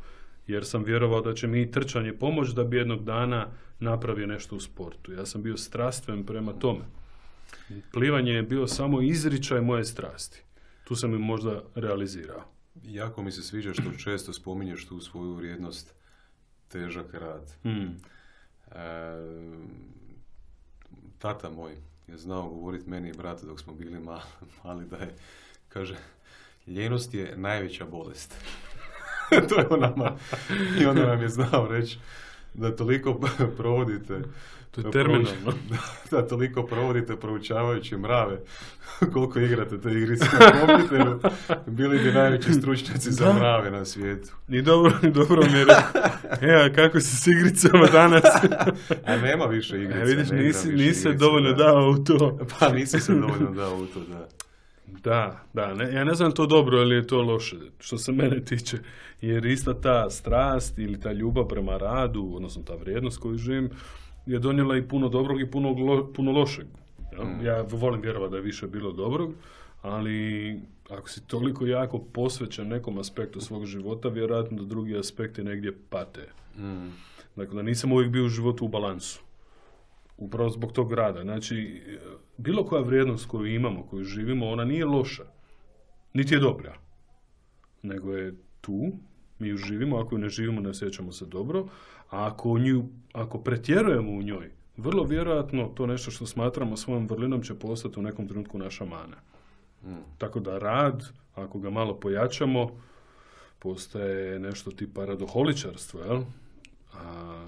Jer 0.47 0.67
sam 0.67 0.85
vjerovao 0.85 1.21
da 1.21 1.35
će 1.35 1.47
mi 1.47 1.71
trčanje 1.71 2.13
pomoći 2.13 2.55
da 2.55 2.65
bi 2.65 2.77
jednog 2.77 3.05
dana 3.05 3.47
napravio 3.81 4.27
nešto 4.27 4.57
u 4.57 4.61
sportu. 4.61 5.13
Ja 5.13 5.27
sam 5.27 5.43
bio 5.43 5.57
strastven 5.57 6.27
prema 6.27 6.53
tome. 6.53 6.85
Plivanje 7.93 8.33
je 8.33 8.43
bio 8.43 8.67
samo 8.67 9.03
izričaj 9.03 9.61
moje 9.61 9.85
strasti. 9.85 10.43
Tu 10.85 10.97
sam 10.97 11.15
i 11.15 11.19
možda 11.19 11.63
realizirao. 11.75 12.45
Jako 12.83 13.23
mi 13.23 13.33
se 13.33 13.43
sviđa 13.43 13.73
što 13.73 13.93
često 13.99 14.33
spominješ 14.33 14.87
tu 14.87 15.01
svoju 15.01 15.35
vrijednost 15.35 15.95
težak 16.69 17.15
rad. 17.15 17.55
Hmm. 17.63 18.01
E, 18.71 18.79
tata 21.19 21.51
moj 21.51 21.73
je 22.09 22.19
znao 22.19 22.49
govoriti 22.49 22.91
meni 22.91 23.09
i 23.09 23.13
brate 23.13 23.47
dok 23.47 23.61
smo 23.61 23.73
bili 23.73 24.01
mali, 24.01 24.23
mali 24.65 24.85
da 24.85 24.97
je, 24.97 25.15
kaže, 25.69 25.97
ljenost 26.67 27.15
je 27.15 27.37
najveća 27.37 27.85
bolest. 27.85 28.35
to 29.49 29.61
je 29.61 29.67
on 29.71 29.81
nama, 29.81 30.17
i 30.81 30.87
onda 30.87 31.07
nam 31.07 31.23
je 31.23 31.29
znao 31.29 31.69
reći 31.69 31.99
da 32.55 32.77
toliko 32.77 33.21
provodite 33.59 34.23
to 34.71 34.81
je 34.81 34.91
terminalno. 34.91 35.53
Da, 36.11 36.27
toliko 36.27 36.63
provodite 36.63 37.17
proučavajući 37.17 37.97
mrave, 37.97 38.41
koliko 39.13 39.41
igrate 39.41 39.81
te 39.81 39.93
igrice 39.93 40.27
na 40.41 40.67
kompjuteru, 40.67 41.21
bili 41.67 41.99
bi 41.99 42.13
najveći 42.13 42.53
stručnjaci 42.53 43.13
za 43.13 43.33
mrave 43.33 43.71
na 43.71 43.85
svijetu. 43.85 44.33
Ni 44.49 44.63
dobro, 44.63 44.93
ni 45.03 45.11
dobro 45.11 45.43
mi 45.53 45.59
je 45.59 45.67
E, 46.41 46.55
a 46.55 46.73
kako 46.75 47.01
si 47.01 47.17
s 47.17 47.27
igricama 47.27 47.87
danas? 47.87 48.25
a 49.07 49.17
nema 49.17 49.45
više 49.45 49.83
igrica. 49.83 50.01
E, 50.01 50.05
vidiš, 50.05 50.31
nisi, 50.31 50.73
nisi 50.73 51.01
se 51.01 51.13
dovoljno 51.13 51.53
dao 51.53 51.91
u 51.91 52.05
to. 52.05 52.39
pa 52.59 52.69
nisi 52.69 53.01
se 53.01 53.15
dovoljno 53.15 53.51
dao 53.51 53.77
u 53.77 53.87
to, 53.87 54.01
da. 54.01 54.29
Da, 55.05 55.45
da, 55.53 55.75
ne, 55.75 55.93
ja 55.95 56.05
ne 56.05 56.15
znam 56.15 56.33
to 56.33 56.47
dobro 56.47 56.79
ili 56.79 56.95
je 56.95 57.07
to 57.07 57.23
loše, 57.23 57.57
što 57.81 57.99
se 57.99 58.13
mene 58.13 58.45
tiče, 58.45 58.79
jer 59.21 59.47
ista 59.47 59.81
ta 59.81 60.11
strast 60.11 60.79
ili 60.79 61.01
ta 61.01 61.13
ljubav 61.13 61.45
prema 61.45 61.77
radu, 61.77 62.33
odnosno 62.35 62.63
ta 62.63 62.75
vrijednost 62.75 63.19
koju 63.19 63.39
živim, 63.39 63.71
je 64.29 64.39
donijela 64.39 64.77
i 64.77 64.89
puno 64.89 65.09
dobrog 65.09 65.41
i 65.41 65.51
puno, 65.51 65.77
puno 66.15 66.33
lošeg. 66.33 66.67
Ja, 67.19 67.25
mm. 67.25 67.45
ja 67.45 67.65
volim 67.71 68.01
vjerovati 68.01 68.31
da 68.31 68.37
je 68.37 68.43
više 68.43 68.67
bilo 68.67 68.93
dobrog, 68.93 69.33
ali 69.83 70.61
ako 70.91 71.09
si 71.09 71.27
toliko 71.27 71.67
jako 71.67 71.99
posvećen 71.99 72.69
nekom 72.69 72.99
aspektu 72.99 73.41
svog 73.41 73.67
života, 73.67 74.09
vjerojatno 74.09 74.59
da 74.59 74.65
drugi 74.65 74.99
aspekti 74.99 75.45
negdje 75.45 75.77
pate. 75.91 76.29
Mm. 76.59 76.89
Dakle, 77.37 77.55
da 77.55 77.63
nisam 77.63 77.93
uvijek 77.93 78.11
bio 78.11 78.25
u 78.25 78.29
životu 78.29 78.65
u 78.65 78.69
balansu. 78.69 79.21
Upravo 80.17 80.51
zbog 80.51 80.73
tog 80.73 80.93
rada. 80.93 81.23
Znači, 81.23 81.83
bilo 82.37 82.65
koja 82.65 82.83
vrijednost 82.83 83.27
koju 83.27 83.47
imamo, 83.47 83.83
koju 83.83 84.05
živimo, 84.05 84.49
ona 84.49 84.65
nije 84.65 84.85
loša. 84.85 85.25
Niti 86.13 86.35
je 86.35 86.41
dobra. 86.41 86.75
Nego 87.83 88.13
je 88.13 88.35
tu, 88.61 88.93
mi 89.39 89.49
ju 89.49 89.57
živimo, 89.57 89.99
ako 89.99 90.15
ju 90.15 90.19
ne 90.19 90.29
živimo, 90.29 90.61
ne 90.61 90.69
osjećamo 90.69 91.13
se 91.13 91.27
dobro, 91.27 91.67
a 92.11 92.27
ako, 92.27 92.59
nju, 92.59 92.85
ako 93.13 93.39
pretjerujemo 93.39 94.11
u 94.11 94.23
njoj, 94.23 94.51
vrlo 94.77 95.05
vjerojatno 95.05 95.71
to 95.75 95.87
nešto 95.87 96.11
što 96.11 96.27
smatramo 96.27 96.77
svojom 96.77 97.07
vrlinom 97.07 97.43
će 97.43 97.55
postati 97.55 97.99
u 97.99 98.03
nekom 98.03 98.29
trenutku 98.29 98.59
naša 98.59 98.85
mana. 98.85 99.17
Mm. 99.85 100.03
Tako 100.19 100.41
da 100.41 100.59
rad, 100.59 101.05
ako 101.35 101.59
ga 101.59 101.71
malo 101.71 101.95
pojačamo, 101.95 102.71
postaje 103.59 104.39
nešto 104.39 104.71
tipa 104.71 105.05
radoholičarstvo, 105.05 106.01
jel? 106.01 106.23
A, 106.95 107.47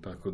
tako, 0.00 0.32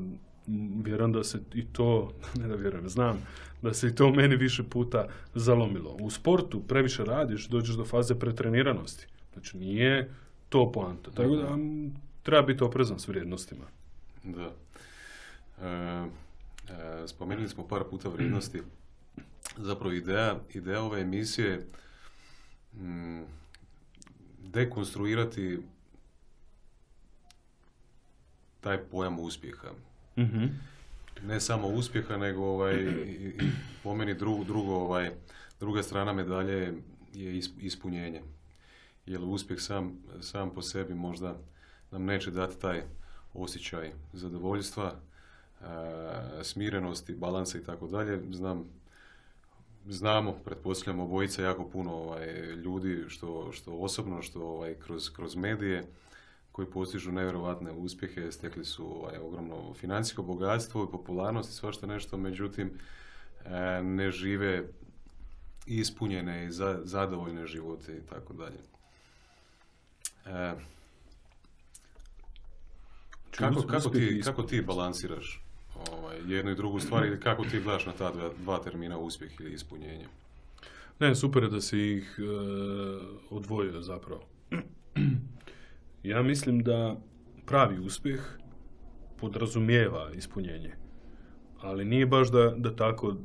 vjerujem 0.84 1.12
da 1.12 1.24
se 1.24 1.40
i 1.54 1.64
to, 1.72 2.12
ne 2.40 2.48
da 2.48 2.54
vjerujem, 2.54 2.88
znam, 2.88 3.26
da 3.62 3.74
se 3.74 3.88
i 3.88 3.94
to 3.94 4.10
meni 4.10 4.36
više 4.36 4.62
puta 4.62 5.06
zalomilo. 5.34 5.96
U 6.00 6.10
sportu 6.10 6.60
previše 6.60 7.04
radiš, 7.04 7.48
dođeš 7.48 7.76
do 7.76 7.84
faze 7.84 8.14
pretreniranosti. 8.14 9.06
Znači, 9.32 9.58
nije 9.58 10.10
to 10.48 10.72
poanta. 10.72 11.10
Tako 11.10 11.36
da 11.36 11.48
m, 11.48 11.94
treba 12.24 12.42
biti 12.42 12.64
oprezan 12.64 12.98
s 12.98 13.08
vrijednostima. 13.08 13.64
Da. 14.24 14.52
E, 15.60 15.66
e, 15.66 17.08
spomenuli 17.08 17.48
smo 17.48 17.68
par 17.68 17.84
puta 17.84 18.08
vrijednosti. 18.08 18.62
Zapravo 19.58 19.92
ideja, 19.92 20.40
ideja 20.50 20.82
ove 20.82 21.00
emisije 21.00 21.48
je 21.48 21.66
mm, 22.76 23.24
dekonstruirati 24.40 25.58
taj 28.60 28.78
pojam 28.80 29.18
uspjeha. 29.18 29.68
Mhm. 30.16 30.44
Ne 31.22 31.40
samo 31.40 31.68
uspjeha, 31.68 32.16
nego 32.16 32.44
ovaj, 32.44 32.74
i- 32.74 33.34
i 33.38 33.50
po 33.82 33.94
meni 33.94 34.14
drugo, 34.14 34.44
drugo, 34.44 34.74
ovaj, 34.74 35.10
druga 35.60 35.82
strana 35.82 36.12
medalje 36.12 36.74
je 37.12 37.36
is- 37.36 37.50
ispunjenje. 37.58 38.22
Jer 39.06 39.20
uspjeh 39.22 39.60
sam, 39.60 39.92
sam 40.20 40.50
po 40.50 40.62
sebi 40.62 40.94
možda 40.94 41.38
nam 41.94 42.04
neće 42.04 42.30
dati 42.30 42.60
taj 42.60 42.82
osjećaj 43.34 43.92
zadovoljstva, 44.12 44.94
e, 45.60 45.64
smirenosti, 46.42 47.14
balansa 47.14 47.58
i 47.58 47.64
tako 47.64 47.86
dalje. 47.86 48.20
Znam, 48.30 48.64
znamo, 49.86 50.32
pretpostavljamo 50.44 51.04
obojica 51.04 51.42
jako 51.42 51.68
puno 51.68 51.92
ovaj, 51.92 52.26
ljudi 52.54 53.04
što, 53.08 53.52
što 53.52 53.72
osobno, 53.72 54.22
što 54.22 54.42
ovaj, 54.42 54.74
kroz, 54.74 55.10
kroz 55.10 55.36
medije 55.36 55.86
koji 56.52 56.70
postižu 56.70 57.12
nevjerojatne 57.12 57.72
uspjehe, 57.72 58.32
stekli 58.32 58.64
su 58.64 58.86
ovaj, 58.86 59.18
ogromno 59.18 59.74
financijsko 59.74 60.22
bogatstvo 60.22 60.84
i 60.84 60.92
popularnost 60.92 61.50
i 61.50 61.54
svašta 61.54 61.86
nešto, 61.86 62.16
međutim 62.16 62.70
e, 63.44 63.82
ne 63.82 64.10
žive 64.10 64.64
ispunjene 65.66 66.46
i 66.46 66.50
za, 66.50 66.80
zadovoljne 66.84 67.46
živote 67.46 67.96
i 67.96 68.06
tako 68.10 68.32
dalje. 68.32 68.58
Kako, 73.38 73.62
kako, 73.62 73.88
ti, 73.88 74.20
kako 74.24 74.42
ti 74.42 74.62
balansiraš 74.62 75.44
ovaj, 75.92 76.16
jednu 76.26 76.50
i 76.50 76.54
drugu 76.54 76.80
stvar 76.80 77.06
ili 77.06 77.20
kako 77.20 77.44
ti 77.44 77.60
gledaš 77.60 77.86
na 77.86 77.92
ta 77.92 78.10
dva, 78.12 78.30
dva 78.42 78.58
termina 78.58 78.98
uspjeh 78.98 79.40
ili 79.40 79.52
ispunjenje? 79.52 80.06
Ne, 81.00 81.14
super 81.14 81.42
je 81.42 81.48
da 81.48 81.60
si 81.60 81.78
ih 81.78 82.18
e, 82.18 82.22
odvojio 83.30 83.80
zapravo. 83.80 84.26
ja 86.02 86.22
mislim 86.22 86.62
da 86.62 86.96
pravi 87.46 87.78
uspjeh 87.78 88.20
podrazumijeva 89.20 90.10
ispunjenje. 90.14 90.72
Ali 91.60 91.84
nije 91.84 92.06
baš 92.06 92.30
da, 92.30 92.54
da, 92.56 92.76
tako, 92.76 93.16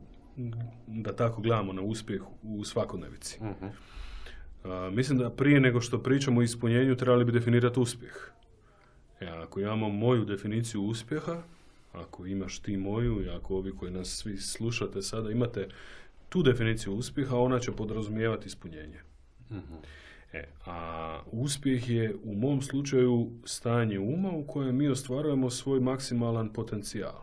da 0.88 1.16
tako 1.16 1.42
gledamo 1.42 1.74
na 1.74 1.82
uspjeh 1.82 2.22
u 2.44 2.64
svakodnevici. 2.64 3.44
Mhm. 3.44 3.66
A, 4.64 4.90
mislim 4.94 5.18
da 5.18 5.30
prije 5.30 5.60
nego 5.60 5.82
što 5.82 6.04
pričamo 6.04 6.40
o 6.40 6.44
ispunjenju 6.44 6.96
trebali 6.96 7.26
bi 7.26 7.32
definirati 7.32 7.80
uspjeh. 7.80 8.14
E, 9.20 9.28
ako 9.28 9.60
imamo 9.60 9.90
moju 9.90 10.26
definiciju 10.26 10.82
uspjeha, 10.84 11.42
ako 11.94 12.26
imaš 12.26 12.60
ti 12.60 12.78
moju 12.78 13.24
i 13.26 13.30
ako 13.30 13.56
ovi 13.56 13.72
koji 13.72 13.92
nas 13.92 14.08
svi 14.08 14.38
slušate 14.38 15.02
sada 15.02 15.32
imate 15.32 15.68
tu 16.30 16.44
definiciju 16.44 16.94
uspjeha, 16.94 17.36
ona 17.38 17.60
će 17.60 17.72
podrazumijevati 17.72 18.48
ispunjenje. 18.48 19.00
Mhm. 19.52 19.74
E, 20.34 20.48
a 20.66 21.22
uspjeh 21.32 21.90
je 21.90 22.16
u 22.24 22.36
mom 22.36 22.62
slučaju 22.62 23.32
stanje 23.46 24.00
uma 24.00 24.32
u 24.32 24.44
kojem 24.44 24.76
mi 24.76 24.88
ostvarujemo 24.88 25.50
svoj 25.50 25.80
maksimalan 25.80 26.54
potencijal. 26.54 27.22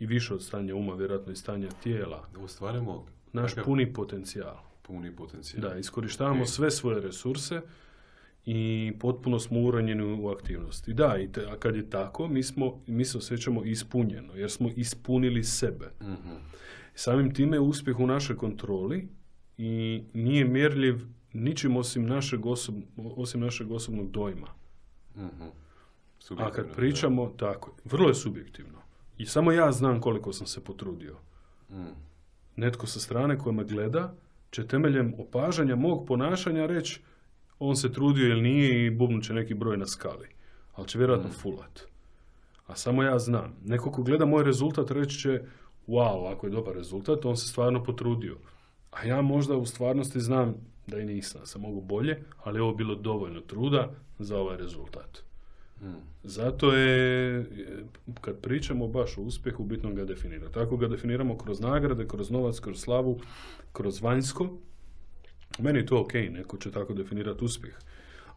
I 0.00 0.06
više 0.06 0.34
od 0.34 0.42
stanja 0.42 0.74
uma, 0.74 0.94
vjerojatno 0.94 1.32
i 1.32 1.36
stanja 1.36 1.68
tijela. 1.82 2.28
Da 2.34 2.40
ostvarimo 2.40 3.06
Naš 3.32 3.54
puni 3.64 3.92
potencijal. 3.92 4.56
puni 4.82 5.16
potencijal. 5.16 5.70
Da, 5.70 5.78
iskorištavamo 5.78 6.42
Ok. 6.42 6.48
sve 6.48 6.70
svoje 6.70 7.00
resurse 7.00 7.60
i 8.46 8.92
potpuno 9.00 9.38
smo 9.38 9.60
uranjeni 9.60 10.02
u 10.22 10.28
aktivnosti. 10.28 10.94
Da, 10.94 11.16
i 11.18 11.32
te- 11.32 11.46
a 11.46 11.56
kad 11.56 11.76
je 11.76 11.90
tako, 11.90 12.28
mi, 12.28 12.42
smo, 12.42 12.80
mi 12.86 13.04
se 13.04 13.18
osjećamo 13.18 13.64
ispunjeno, 13.64 14.34
jer 14.34 14.50
smo 14.50 14.70
ispunili 14.76 15.44
sebe. 15.44 15.90
Mhm. 16.02 16.34
Samim 16.94 17.34
time 17.34 17.56
je 17.56 17.60
uspjeh 17.60 17.98
u 17.98 18.06
našoj 18.06 18.36
kontroli 18.36 19.08
i 19.58 20.02
nije 20.14 20.44
mjerljiv 20.44 21.00
ničim 21.32 21.76
osim 21.76 22.06
našeg, 22.06 22.40
osob- 22.40 22.82
osim 22.96 23.40
našeg 23.40 23.70
osobnog 23.70 24.10
dojma. 24.10 24.48
Mhm. 25.16 25.42
A 26.36 26.50
kad 26.50 26.66
da. 26.66 26.72
pričamo, 26.72 27.26
tako, 27.26 27.70
je, 27.70 27.90
vrlo 27.90 28.08
je 28.08 28.14
subjektivno. 28.14 28.78
I 29.18 29.26
samo 29.26 29.52
ja 29.52 29.72
znam 29.72 30.00
koliko 30.00 30.32
sam 30.32 30.46
se 30.46 30.64
potrudio. 30.64 31.16
Mm. 31.70 32.06
netko 32.56 32.86
sa 32.86 33.00
strane 33.00 33.38
koja 33.38 33.52
me 33.52 33.64
gleda 33.64 34.14
će 34.50 34.66
temeljem 34.66 35.14
opažanja 35.18 35.76
mog 35.76 36.06
ponašanja 36.06 36.66
reći 36.66 37.00
on 37.58 37.76
se 37.76 37.92
trudio 37.92 38.28
ili 38.28 38.42
nije 38.42 38.86
i 38.86 38.90
bubnut 38.90 39.24
će 39.24 39.34
neki 39.34 39.54
broj 39.54 39.76
na 39.76 39.86
skali. 39.86 40.28
Ali 40.74 40.88
će 40.88 40.98
vjerojatno 40.98 41.30
fulat. 41.30 41.80
A 42.66 42.74
samo 42.74 43.02
ja 43.02 43.18
znam. 43.18 43.56
Neko 43.64 43.92
ko 43.92 44.02
gleda 44.02 44.24
moj 44.24 44.44
rezultat 44.44 44.90
reći 44.90 45.18
će 45.18 45.42
wow, 45.86 46.32
ako 46.32 46.46
je 46.46 46.50
dobar 46.50 46.74
rezultat, 46.74 47.24
on 47.24 47.36
se 47.36 47.48
stvarno 47.48 47.84
potrudio. 47.84 48.36
A 48.90 49.06
ja 49.06 49.22
možda 49.22 49.56
u 49.56 49.66
stvarnosti 49.66 50.20
znam 50.20 50.54
da 50.86 51.00
i 51.00 51.04
nisam, 51.04 51.40
sam 51.44 51.60
mogu 51.60 51.80
bolje, 51.80 52.22
ali 52.44 52.58
je 52.58 52.62
ovo 52.62 52.74
bilo 52.74 52.94
dovoljno 52.94 53.40
truda 53.40 53.90
za 54.18 54.38
ovaj 54.38 54.56
rezultat. 54.56 55.22
Mm. 55.82 55.86
Zato 56.24 56.72
je, 56.72 57.46
kad 58.20 58.40
pričamo 58.40 58.88
baš 58.88 59.18
o 59.18 59.22
uspjehu, 59.22 59.64
bitno 59.64 59.92
ga 59.92 60.04
definirati. 60.04 60.54
Tako 60.54 60.76
ga 60.76 60.88
definiramo 60.88 61.38
kroz 61.38 61.60
nagrade, 61.60 62.08
kroz 62.08 62.30
novac, 62.30 62.58
kroz 62.58 62.80
slavu, 62.80 63.20
kroz 63.72 64.02
vanjsko. 64.02 64.58
Meni 65.58 65.78
je 65.78 65.86
to 65.86 66.00
ok, 66.00 66.14
neko 66.14 66.58
će 66.58 66.70
tako 66.70 66.94
definirati 66.94 67.44
uspjeh. 67.44 67.74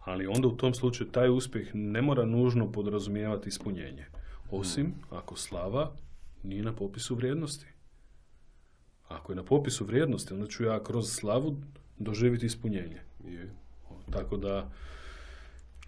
Ali 0.06 0.28
onda 0.28 0.48
u 0.48 0.58
tom 0.58 0.74
slučaju 0.74 1.10
taj 1.10 1.30
uspjeh 1.30 1.68
ne 1.74 2.02
mora 2.02 2.26
nužno 2.26 2.72
podrazumijevati 2.72 3.50
ispunjenje. 3.50 4.06
Osim 4.52 4.94
ako 5.10 5.36
slava 5.36 5.92
nije 6.44 6.64
na 6.64 6.76
popisu 6.76 7.16
vrijednosti. 7.16 7.66
Ako 9.08 9.32
je 9.32 9.36
na 9.36 9.44
popisu 9.44 9.86
vrijednosti, 9.86 10.34
onda 10.34 10.48
ću 10.48 10.64
ja 10.64 10.84
kroz 10.84 11.12
slavu 11.12 11.62
doživjeti 11.98 12.46
ispunjenje. 12.46 13.02
Je. 13.26 13.50
Tako 14.12 14.38
da, 14.38 14.72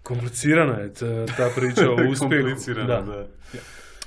komplicirana 0.02 0.78
je 0.78 0.94
ta, 0.94 1.26
ta 1.26 1.50
priča 1.56 1.90
o 1.90 1.94
uspjehu. 2.10 2.42
Komplicirano, 2.42 3.06
da. 3.06 3.26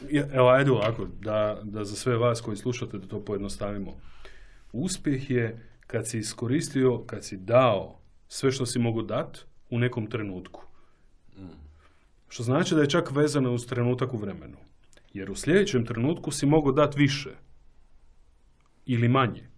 Ja, 0.10 0.28
Evo, 0.34 0.50
ajde 0.50 0.72
ovako, 0.72 1.08
da, 1.22 1.60
da 1.64 1.86
za 1.86 1.96
sve 1.96 2.18
vas 2.18 2.42
koji 2.42 2.58
slušate 2.58 2.98
da 2.98 3.08
to 3.08 3.26
pojednostavimo. 3.26 4.00
Uspjeh 4.74 5.30
je 5.30 5.60
kad 5.88 6.08
si 6.08 6.20
iskoristio, 6.20 7.04
kad 7.06 7.26
si 7.26 7.38
dao 7.38 8.00
sve 8.28 8.52
što 8.52 8.66
si 8.66 8.80
mogu 8.80 9.02
dat 9.02 9.46
u 9.70 9.80
nekom 9.80 10.08
trenutku. 10.08 10.62
Što 12.30 12.44
znači 12.44 12.76
da 12.76 12.82
je 12.82 12.90
čak 12.90 13.12
vezano 13.12 13.54
uz 13.54 13.66
trenutak 13.66 14.14
u 14.14 14.18
vremenu. 14.18 14.58
Jer 15.14 15.32
u 15.32 15.36
sljedećem 15.36 15.86
trenutku 15.86 16.32
si 16.32 16.46
mogao 16.46 16.72
dati 16.72 17.00
više. 17.00 17.30
Ili 18.86 19.08
manje. 19.08 19.50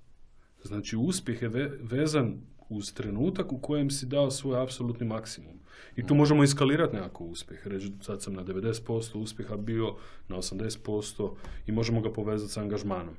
Znači, 0.64 0.98
uspjeh 0.98 1.42
je 1.42 1.50
ve- 1.50 1.78
vezan 1.82 2.42
uz 2.70 2.94
trenutak 2.94 3.52
u 3.52 3.58
kojem 3.62 3.90
si 3.90 4.06
dao 4.06 4.32
svoj 4.32 4.64
apsolutni 4.64 5.08
maksimum. 5.08 5.60
I 5.96 6.08
tu 6.08 6.16
možemo 6.16 6.44
iskalirati 6.44 6.96
nekako 6.96 7.24
uspjeh. 7.24 7.68
Reći, 7.68 7.94
sad 8.02 8.24
sam 8.24 8.34
na 8.34 8.44
90% 8.44 9.18
uspjeha 9.18 9.58
bio, 9.58 9.96
na 10.28 10.38
80% 10.38 11.36
i 11.66 11.72
možemo 11.72 12.02
ga 12.02 12.14
povezati 12.14 12.52
sa 12.54 12.62
angažmanom. 12.62 13.16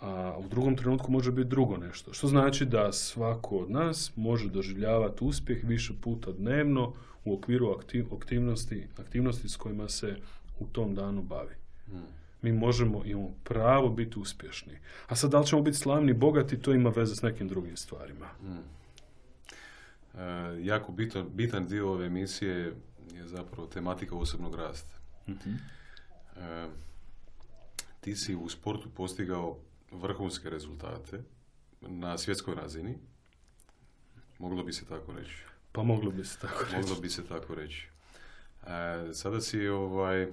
A 0.00 0.36
u 0.38 0.48
drugom 0.48 0.76
trenutku 0.76 1.12
može 1.12 1.32
biti 1.32 1.48
drugo 1.48 1.76
nešto. 1.76 2.12
Što 2.12 2.26
znači 2.26 2.64
da 2.64 2.92
svako 2.92 3.56
od 3.56 3.70
nas 3.70 4.12
može 4.16 4.48
doživljavati 4.48 5.24
uspjeh 5.24 5.64
više 5.64 5.92
puta 6.00 6.32
dnevno 6.32 6.94
u 7.24 7.34
okviru 7.34 7.66
aktiv- 7.66 8.16
aktivnosti, 8.16 8.86
aktivnosti 8.98 9.48
s 9.48 9.56
kojima 9.56 9.88
se 9.88 10.16
u 10.58 10.66
tom 10.66 10.94
danu 10.94 11.22
bavi. 11.22 11.54
mi 12.42 12.52
možemo, 12.52 13.04
imamo 13.04 13.30
pravo 13.44 13.88
biti 13.88 14.18
uspješni. 14.18 14.78
A 15.06 15.16
sad, 15.16 15.30
da 15.30 15.40
li 15.40 15.46
ćemo 15.46 15.62
biti 15.62 15.76
slavni, 15.78 16.12
bogati, 16.12 16.58
to 16.58 16.72
ima 16.72 16.90
veze 16.90 17.16
s 17.16 17.22
nekim 17.22 17.48
drugim 17.48 17.76
stvarima. 17.76 18.26
E, 20.14 20.20
jako 20.62 20.92
bitan, 20.92 21.26
bitan 21.34 21.66
dio 21.66 21.92
ove 21.92 22.06
emisije 22.06 22.56
je 23.14 23.26
zapravo 23.26 23.66
tematika 23.66 24.14
osobnog 24.16 24.54
rasta. 24.54 24.98
E, 26.36 26.66
ti 28.00 28.16
si 28.16 28.34
u 28.34 28.48
sportu 28.48 28.88
postigao 28.90 29.56
vrhunske 29.90 30.50
rezultate 30.50 31.22
na 31.80 32.18
svjetskoj 32.18 32.54
razini. 32.54 32.98
Moglo 34.38 34.62
bi 34.62 34.72
se 34.72 34.84
tako 34.86 35.12
reći. 35.12 35.44
Pa 35.72 35.82
moglo 35.82 36.10
bi 36.10 36.24
se 36.24 36.38
tako 36.38 36.64
reći. 36.64 36.76
Moglo 36.76 37.00
bi 37.00 37.08
se 37.08 37.26
tako 37.26 37.54
reći. 37.54 37.88
E, 38.66 39.14
sada 39.14 39.40
si 39.40 39.68
ovaj, 39.68 40.28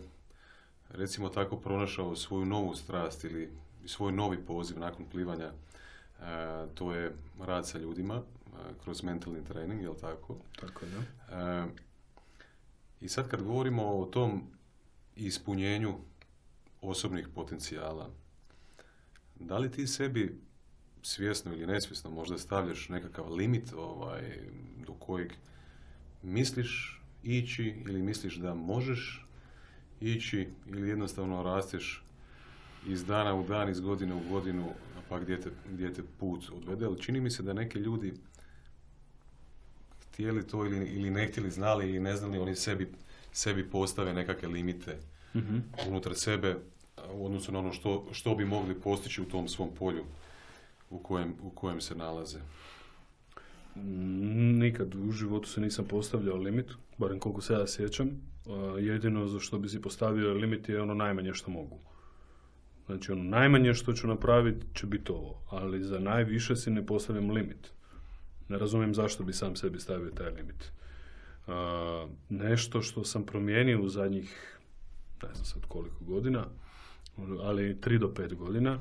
recimo 0.89 1.29
tako 1.29 1.57
pronašao 1.57 2.15
svoju 2.15 2.45
novu 2.45 2.75
strast 2.75 3.23
ili 3.23 3.49
svoj 3.85 4.11
novi 4.11 4.37
poziv 4.45 4.79
nakon 4.79 5.05
plivanja. 5.05 5.45
E, 5.45 5.53
to 6.73 6.93
je 6.93 7.15
rad 7.39 7.67
sa 7.67 7.77
ljudima 7.77 8.15
e, 8.15 8.21
kroz 8.83 9.03
mentalni 9.03 9.45
trening, 9.45 9.81
jel 9.81 9.95
tako? 10.01 10.35
Tako 10.59 10.85
je, 10.85 10.91
da. 10.91 11.37
E, 11.37 11.67
I 13.01 13.09
sad 13.09 13.29
kad 13.29 13.43
govorimo 13.43 13.87
o 13.87 14.05
tom 14.05 14.43
ispunjenju 15.15 15.95
osobnih 16.81 17.27
potencijala, 17.35 18.09
da 19.39 19.58
li 19.58 19.71
ti 19.71 19.88
sebi 19.88 20.38
svjesno 21.02 21.54
ili 21.54 21.67
nesvjesno 21.67 22.10
možda 22.10 22.38
stavljaš 22.38 22.89
nekakav 22.89 23.34
limit 23.34 23.73
ovaj, 23.73 24.21
do 24.88 24.93
kojeg 24.93 25.32
misliš 26.23 27.02
ići 27.23 27.76
ili 27.88 28.02
misliš 28.02 28.36
da 28.36 28.54
možeš 28.54 29.26
ići 30.02 30.47
ili 30.67 30.89
jednostavno 30.89 31.43
rasteš 31.43 32.04
iz 32.88 33.06
dana 33.06 33.36
u 33.36 33.43
dan, 33.43 33.69
iz 33.69 33.80
godine 33.80 34.15
u 34.15 34.30
godinu, 34.30 34.69
pa 35.10 35.19
gdje 35.19 35.41
te, 35.41 35.50
gdje 35.73 35.93
te 35.93 36.02
put 36.19 36.50
odvede. 36.54 36.86
Ali 36.86 37.02
čini 37.02 37.21
mi 37.21 37.30
se 37.32 37.43
da 37.43 37.54
neki 37.54 37.80
ljudi 37.80 38.13
htjeli 40.08 40.47
to 40.47 40.65
ili, 40.65 40.86
ili 40.86 41.10
ne 41.10 41.28
htjeli, 41.28 41.52
znali 41.52 41.89
ili 41.89 42.00
ne 42.00 42.15
znali, 42.15 42.38
oni 42.39 42.56
sebi, 42.56 42.91
sebi 43.32 43.69
postave 43.69 44.13
nekakve 44.13 44.47
limite 44.47 44.97
Mhm. 45.36 45.58
unutar 45.88 46.15
sebe 46.15 46.58
u 47.13 47.25
odnosu 47.25 47.51
na 47.51 47.60
ono 47.60 47.73
što, 47.73 48.05
što 48.12 48.36
bi 48.36 48.45
mogli 48.45 48.81
postići 48.81 49.21
u 49.21 49.25
tom 49.25 49.47
svom 49.47 49.69
polju 49.79 50.03
u 50.89 50.99
kojem, 50.99 51.33
u 51.43 51.49
kojem 51.49 51.81
se 51.81 51.95
nalaze. 51.95 52.39
Nikad 54.60 54.95
u 54.95 55.12
životu 55.12 55.49
se 55.49 55.62
nisam 55.62 55.86
postavljao 55.86 56.38
limit, 56.38 56.71
barem 56.97 57.19
koliko 57.19 57.41
se 57.41 57.53
ja 57.53 57.67
sjećam. 57.67 58.10
A, 58.47 58.79
Jedino 58.79 59.27
za 59.27 59.39
što 59.39 59.60
bi 59.60 59.69
si 59.69 59.81
postavio 59.81 60.33
limit 60.33 60.69
je 60.69 60.81
ono 60.81 60.93
najmanje 60.93 61.33
što 61.33 61.51
mogu. 61.51 61.79
Znači 62.86 63.12
ono 63.12 63.23
najmanje 63.23 63.73
što 63.73 63.93
ću 63.93 64.07
napraviti 64.07 64.65
će 64.73 64.88
biti 64.88 65.12
ovo, 65.12 65.41
ali 65.49 65.83
za 65.83 65.99
najviše 65.99 66.55
si 66.55 66.71
ne 66.71 66.86
postavljam 66.86 67.31
limit. 67.31 67.71
Ne 68.49 68.57
razumijem 68.57 68.93
zašto 68.93 69.23
bi 69.23 69.33
sam 69.33 69.55
sebi 69.55 69.79
stavio 69.79 70.12
taj 70.12 70.29
limit. 70.29 70.71
A, 71.47 72.07
nešto 72.29 72.81
što 72.81 73.03
sam 73.03 73.25
promijenio 73.25 73.81
u 73.81 73.89
zadnjih, 73.89 74.60
ne 75.23 75.29
znam 75.33 75.45
sad 75.45 75.65
koliko 75.67 76.03
godina, 76.03 76.45
ali 77.43 77.75
3 77.75 77.97
do 77.97 78.08
5 78.08 78.36
godina, 78.36 78.80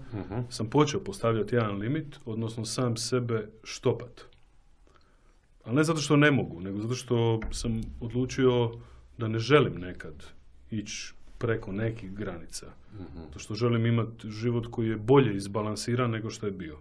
sam 0.51 0.71
počeo 0.71 1.01
postavljati 1.01 1.55
jedan 1.55 1.77
limit, 1.77 2.19
odnosno 2.25 2.65
sam 2.65 2.97
sebe 2.97 3.49
štopat. 3.65 4.23
Ali 5.65 5.77
ne 5.77 5.85
zato 5.85 6.01
što 6.01 6.17
ne 6.17 6.31
mogu, 6.31 6.61
nego 6.61 6.81
zato 6.81 6.95
što 6.95 7.41
sam 7.53 7.81
odlučio 8.01 8.73
da 9.19 9.29
ne 9.29 9.39
želim 9.39 9.75
nekad 9.81 10.15
ići 10.71 11.13
preko 11.39 11.73
nekih 11.73 12.13
granica. 12.13 12.67
Zato 13.27 13.39
što 13.39 13.55
želim 13.55 13.87
imati 13.87 14.31
život 14.31 14.67
koji 14.71 14.89
je 14.89 14.97
bolje 14.97 15.37
izbalansiran 15.37 16.11
nego 16.11 16.31
što 16.31 16.47
je 16.47 16.53
bio. 16.53 16.79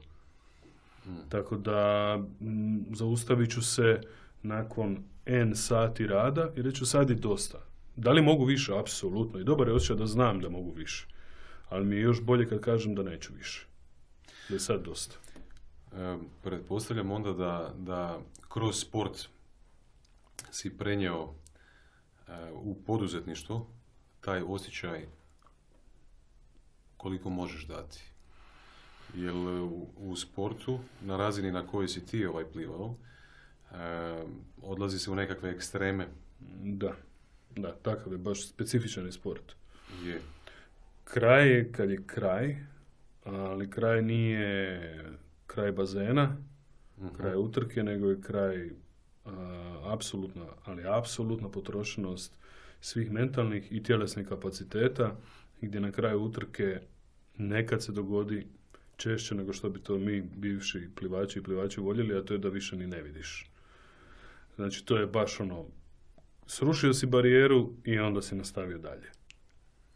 Tako 1.29 1.57
da 1.57 2.13
m, 2.41 2.85
zaustavit 2.93 3.51
ću 3.51 3.61
se 3.61 4.01
nakon 4.43 4.97
N 5.25 5.55
sati 5.55 6.07
rada 6.07 6.49
i 6.55 6.61
reći 6.61 6.77
ću 6.77 6.85
sad 6.85 7.09
je 7.09 7.15
dosta. 7.15 7.57
Da 7.95 8.11
li 8.11 8.21
mogu 8.21 8.45
više? 8.45 8.73
Apsolutno. 8.79 9.39
I 9.39 9.43
dobar 9.43 9.67
je 9.67 9.73
osjećaj 9.73 9.95
da 9.95 10.05
znam 10.05 10.39
da 10.39 10.49
mogu 10.49 10.71
više. 10.71 11.07
Ali 11.75 11.85
mi 11.85 11.95
je 11.95 12.01
još 12.01 12.21
bolje 12.21 12.49
kad 12.49 12.59
kažem 12.59 12.95
da 12.95 13.03
neću 13.03 13.33
više. 13.33 13.67
Da 14.49 14.55
je 14.55 14.59
sad 14.59 14.83
dosta. 14.83 15.15
E, 15.91 16.17
pretpostavljam 16.43 17.11
onda 17.11 17.33
da, 17.33 17.73
da 17.77 18.19
kroz 18.49 18.79
sport 18.79 19.27
si 20.51 20.77
prenio 20.77 21.29
e, 22.27 22.51
u 22.53 22.75
poduzetništvo 22.85 23.67
taj 24.21 24.41
osjećaj 24.47 25.05
koliko 26.97 27.29
možeš 27.29 27.67
dati. 27.67 28.03
Jer 29.13 29.33
u, 29.35 29.87
u 29.97 30.15
sportu, 30.15 30.79
na 31.01 31.17
razini 31.17 31.51
na 31.51 31.67
kojoj 31.67 31.87
si 31.87 32.05
ti 32.05 32.25
ovaj 32.25 32.45
plivao, 32.51 32.95
e, 33.71 33.75
odlazi 34.61 34.99
se 34.99 35.11
u 35.11 35.15
nekakve 35.15 35.49
ekstreme. 35.49 36.07
Da. 36.63 36.95
Da, 37.55 37.75
takav 37.75 38.13
je 38.13 38.17
baš 38.17 38.47
specifičan 38.47 39.05
je 39.05 39.11
sport. 39.11 39.55
Je. 40.03 40.21
Kraj 41.05 41.49
je 41.49 41.71
kad 41.71 41.89
je 41.89 42.03
kraj, 42.05 42.55
ali 43.23 43.69
kraj 43.69 44.01
nije 44.01 44.81
kraj 45.47 45.71
bazena, 45.71 46.37
kraj 47.17 47.35
utrke, 47.35 47.83
nego 47.83 48.09
je 48.09 48.21
kraj 48.21 48.69
apsolutna, 49.83 50.45
ali 50.63 50.83
apsolutna 50.87 51.49
potrošenost 51.49 52.37
svih 52.81 53.11
mentalnih 53.11 53.71
i 53.71 53.83
tjelesnih 53.83 54.27
kapaciteta, 54.27 55.15
gdje 55.61 55.79
na 55.79 55.91
kraju 55.91 56.21
utrke 56.21 56.79
nekad 57.37 57.83
se 57.83 57.91
dogodi 57.91 58.47
češće 58.97 59.35
nego 59.35 59.53
što 59.53 59.69
bi 59.69 59.79
to 59.79 59.97
mi 59.97 60.21
bivši 60.21 60.89
plivači 60.95 61.39
i 61.39 61.43
plivači 61.43 61.79
voljeli, 61.79 62.17
a 62.17 62.21
to 62.21 62.33
je 62.33 62.39
da 62.39 62.49
više 62.49 62.75
ni 62.75 62.87
ne 62.87 63.01
vidiš. 63.01 63.49
Znači, 64.55 64.85
to 64.85 64.97
je 64.97 65.07
baš 65.07 65.39
ono, 65.39 65.65
srušio 66.47 66.93
si 66.93 67.05
barijeru 67.05 67.73
i 67.83 67.99
onda 67.99 68.21
si 68.21 68.35
nastavio 68.35 68.77
dalje. 68.77 69.11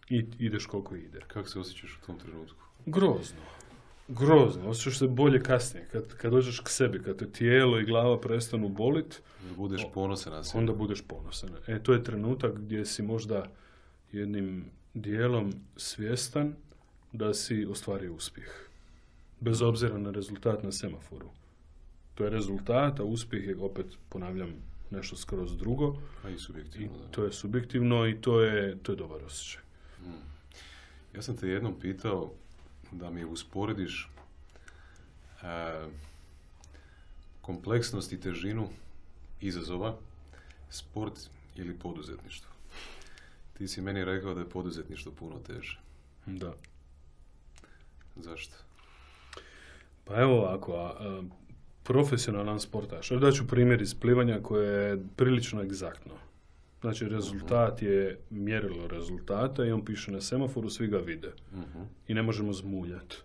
I 0.10 0.26
ideš 0.40 0.66
koliko 0.66 0.96
ide. 0.96 1.20
Kako 1.28 1.50
se 1.50 1.60
osjećaš 1.60 2.00
u 2.04 2.06
tom 2.06 2.20
trenutku? 2.20 2.64
Grozno. 2.86 3.42
Grozno. 4.08 4.70
Osjećaš 4.70 4.98
se 4.98 5.08
bolje 5.08 5.44
kasnije. 5.44 5.88
Kad, 5.92 6.14
kad 6.18 6.32
dođeš 6.32 6.60
k 6.60 6.70
sebi, 6.70 7.04
kad 7.04 7.18
te 7.18 7.32
tijelo 7.32 7.80
i 7.80 7.86
glava 7.86 8.20
prestanu 8.20 8.70
bolit, 8.70 9.22
budeš 9.58 9.82
ponosan 9.94 10.34
na 10.34 10.42
onda 10.54 10.74
budeš 10.74 11.02
ponosan. 11.02 11.50
E, 11.68 11.80
to 11.84 11.94
je 11.94 12.04
trenutak 12.04 12.54
gdje 12.60 12.86
si 12.86 13.04
možda 13.04 13.52
jednim 14.12 14.66
dijelom 14.94 15.54
svjestan 15.78 16.56
da 17.12 17.34
si 17.34 17.66
ostvario 17.66 18.14
uspjeh. 18.14 18.70
Bez 19.40 19.62
obzira 19.62 19.98
na 19.98 20.12
rezultat 20.12 20.64
na 20.64 20.72
semaforu. 20.72 21.30
To 22.16 22.24
je 22.24 22.30
rezultat, 22.30 23.00
a 23.00 23.04
uspjeh 23.04 23.48
je, 23.48 23.58
opet 23.58 23.86
ponavljam, 24.10 24.54
nešto 24.92 25.16
skroz 25.16 25.58
drugo. 25.58 25.96
A 26.24 26.30
i 26.30 26.34
I 26.34 26.38
subjektivno. 26.38 26.98
da. 26.98 27.08
to 27.12 27.24
je 27.24 27.32
subjektivno 27.32 28.08
i 28.08 28.22
to 28.22 28.42
je, 28.42 28.78
to 28.84 28.92
je 28.92 28.96
dobar 28.96 29.24
osjećaj. 29.24 29.62
Ja 31.16 31.22
sam 31.22 31.38
te 31.38 31.48
jednom 31.48 31.80
pitao 31.80 32.32
da 32.92 33.10
mi 33.10 33.26
usporediš 33.26 34.10
e, 35.44 35.86
kompleksnost 37.42 38.14
i 38.14 38.20
težinu 38.22 38.70
izazova, 39.42 39.96
sport 40.70 41.20
ili 41.56 41.80
poduzetništvo. 41.80 42.52
Ti 43.58 43.68
si 43.68 43.82
meni 43.82 44.06
rekao 44.06 44.34
da 44.34 44.40
je 44.40 44.50
poduzetništvo 44.50 45.12
puno 45.12 45.40
teže. 45.40 45.80
Da. 46.26 46.54
Zašto? 48.16 48.56
Pa 50.06 50.22
evo 50.22 50.34
ovako, 50.34 50.74
a, 50.74 50.94
a, 51.00 51.24
profesionalan 51.84 52.60
sportaš. 52.60 53.12
Evo 53.12 53.32
ću 53.32 53.48
primjer 53.48 53.82
iz 53.82 53.96
plivanja 54.00 54.40
koje 54.44 54.90
je 54.90 55.04
prilično 55.16 55.62
egzaktno. 55.62 56.14
Znači, 56.82 57.10
rezultat 57.10 57.82
je 57.82 58.20
mjerilo 58.30 58.88
rezultata 58.88 59.66
i 59.66 59.72
on 59.72 59.86
piše 59.86 60.12
na 60.12 60.22
semaforu, 60.22 60.70
svi 60.70 60.88
ga 60.88 60.98
vide. 60.98 61.32
Mhm. 61.54 61.80
I 62.08 62.14
ne 62.14 62.22
možemo 62.22 62.54
zmuljati. 62.54 63.18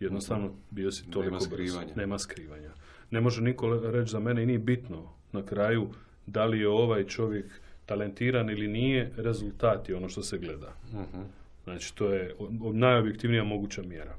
Jednostavno, 0.00 0.50
bio 0.70 0.92
si 0.92 1.10
toliko 1.10 1.20
Nema 1.30 1.36
brz. 1.38 1.46
skrivanja. 1.46 1.94
Nema 1.96 2.18
skrivanja. 2.18 2.70
Ne 3.10 3.20
može 3.20 3.42
niko 3.42 3.74
reći 3.74 4.10
za 4.10 4.20
mene 4.20 4.42
i 4.42 4.46
nije 4.46 4.58
bitno 4.58 5.08
na 5.32 5.46
kraju 5.46 5.88
da 6.26 6.44
li 6.44 6.60
je 6.60 6.68
ovaj 6.68 7.04
čovjek 7.06 7.46
talentiran 7.86 8.50
ili 8.50 8.68
nije, 8.68 9.12
rezultat 9.16 9.88
je 9.88 9.96
ono 9.96 10.08
što 10.08 10.22
se 10.22 10.38
gleda. 10.38 10.74
Mhm. 10.92 11.20
Znači, 11.64 11.94
to 11.94 12.12
je 12.12 12.34
najobjektivnija 12.72 13.44
moguća 13.44 13.82
mjera. 13.82 14.14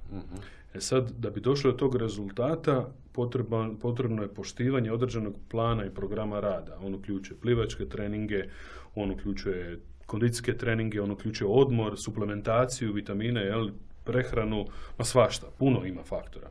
E 0.74 0.82
sad, 0.82 1.12
da 1.12 1.30
bi 1.30 1.42
došlo 1.42 1.72
do 1.72 1.78
tog 1.78 1.96
rezultata, 1.96 2.90
potreban, 3.12 3.78
potrebno 3.78 4.22
je 4.22 4.34
poštivanje 4.34 4.92
određenog 4.92 5.36
plana 5.50 5.86
i 5.86 5.90
programa 5.90 6.40
rada. 6.40 6.78
On 6.84 6.96
uključuje 6.96 7.40
plivačke 7.40 7.86
treninge, 7.86 8.44
on 8.96 9.12
uključuje 9.12 9.80
kondicijske 10.06 10.58
treninge, 10.58 11.02
on 11.02 11.12
uključuje 11.12 11.48
odmor, 11.52 11.98
suplementaciju, 11.98 12.94
vitamine, 12.94 13.42
jel, 13.42 13.70
prehranu, 14.04 14.66
ma 14.98 15.06
svašta, 15.06 15.48
puno 15.60 15.86
ima 15.86 16.04
faktora. 16.04 16.50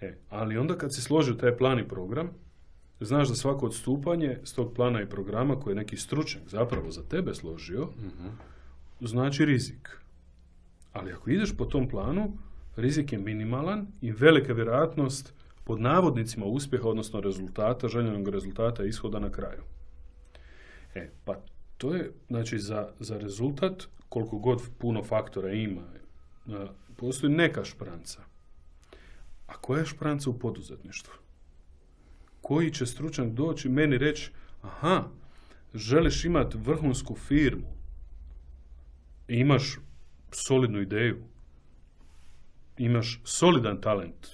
E, 0.00 0.14
ali 0.30 0.58
onda 0.58 0.78
kad 0.78 0.94
si 0.94 1.00
složio 1.02 1.34
taj 1.34 1.56
plan 1.56 1.78
i 1.78 1.88
program, 1.88 2.30
znaš 3.00 3.28
da 3.28 3.34
svako 3.34 3.66
odstupanje 3.66 4.38
s 4.44 4.52
tog 4.52 4.74
plana 4.74 5.02
i 5.02 5.06
programa 5.06 5.60
koje 5.60 5.72
je 5.72 5.76
neki 5.76 5.96
stručnjak 5.96 6.48
zapravo 6.48 6.90
za 6.90 7.02
tebe 7.02 7.34
složio, 7.34 7.88
Mhm. 7.98 8.28
znači 9.00 9.44
rizik. 9.44 9.88
Ali 10.92 11.12
ako 11.12 11.30
ideš 11.30 11.56
po 11.56 11.64
tom 11.64 11.88
planu, 11.88 12.32
rizik 12.76 13.12
je 13.12 13.18
minimalan 13.18 13.86
i 14.00 14.12
velika 14.12 14.52
vjerojatnost 14.52 15.34
pod 15.64 15.80
navodnicima 15.80 16.46
uspjeha, 16.46 16.88
odnosno 16.88 17.20
rezultata, 17.20 17.88
željenog 17.88 18.28
rezultata 18.28 18.84
ishoda 18.84 19.18
na 19.18 19.30
kraju. 19.30 19.62
E, 20.94 21.10
pa 21.24 21.40
to 21.78 21.94
je, 21.94 22.12
znači, 22.28 22.58
za, 22.58 22.88
za 23.00 23.18
rezultat, 23.18 23.82
koliko 24.08 24.38
god 24.38 24.62
puno 24.78 25.02
faktora 25.02 25.52
ima, 25.52 25.82
e, 25.82 26.66
postoji 26.96 27.32
neka 27.32 27.64
špranca. 27.64 28.20
A 29.46 29.52
koja 29.52 29.80
je 29.80 29.86
špranca 29.86 30.30
u 30.30 30.38
poduzetništvu? 30.38 31.14
Koji 32.40 32.70
će 32.70 32.86
stručnjak 32.86 33.28
doći 33.28 33.68
meni 33.68 33.98
reći, 33.98 34.30
aha, 34.62 35.04
želiš 35.74 36.24
imati 36.24 36.58
vrhunsku 36.58 37.14
firmu, 37.14 37.74
imaš 39.28 39.78
solidnu 40.30 40.80
ideju, 40.80 41.16
imaš 42.78 43.20
solidan 43.24 43.80
talent, 43.80 44.26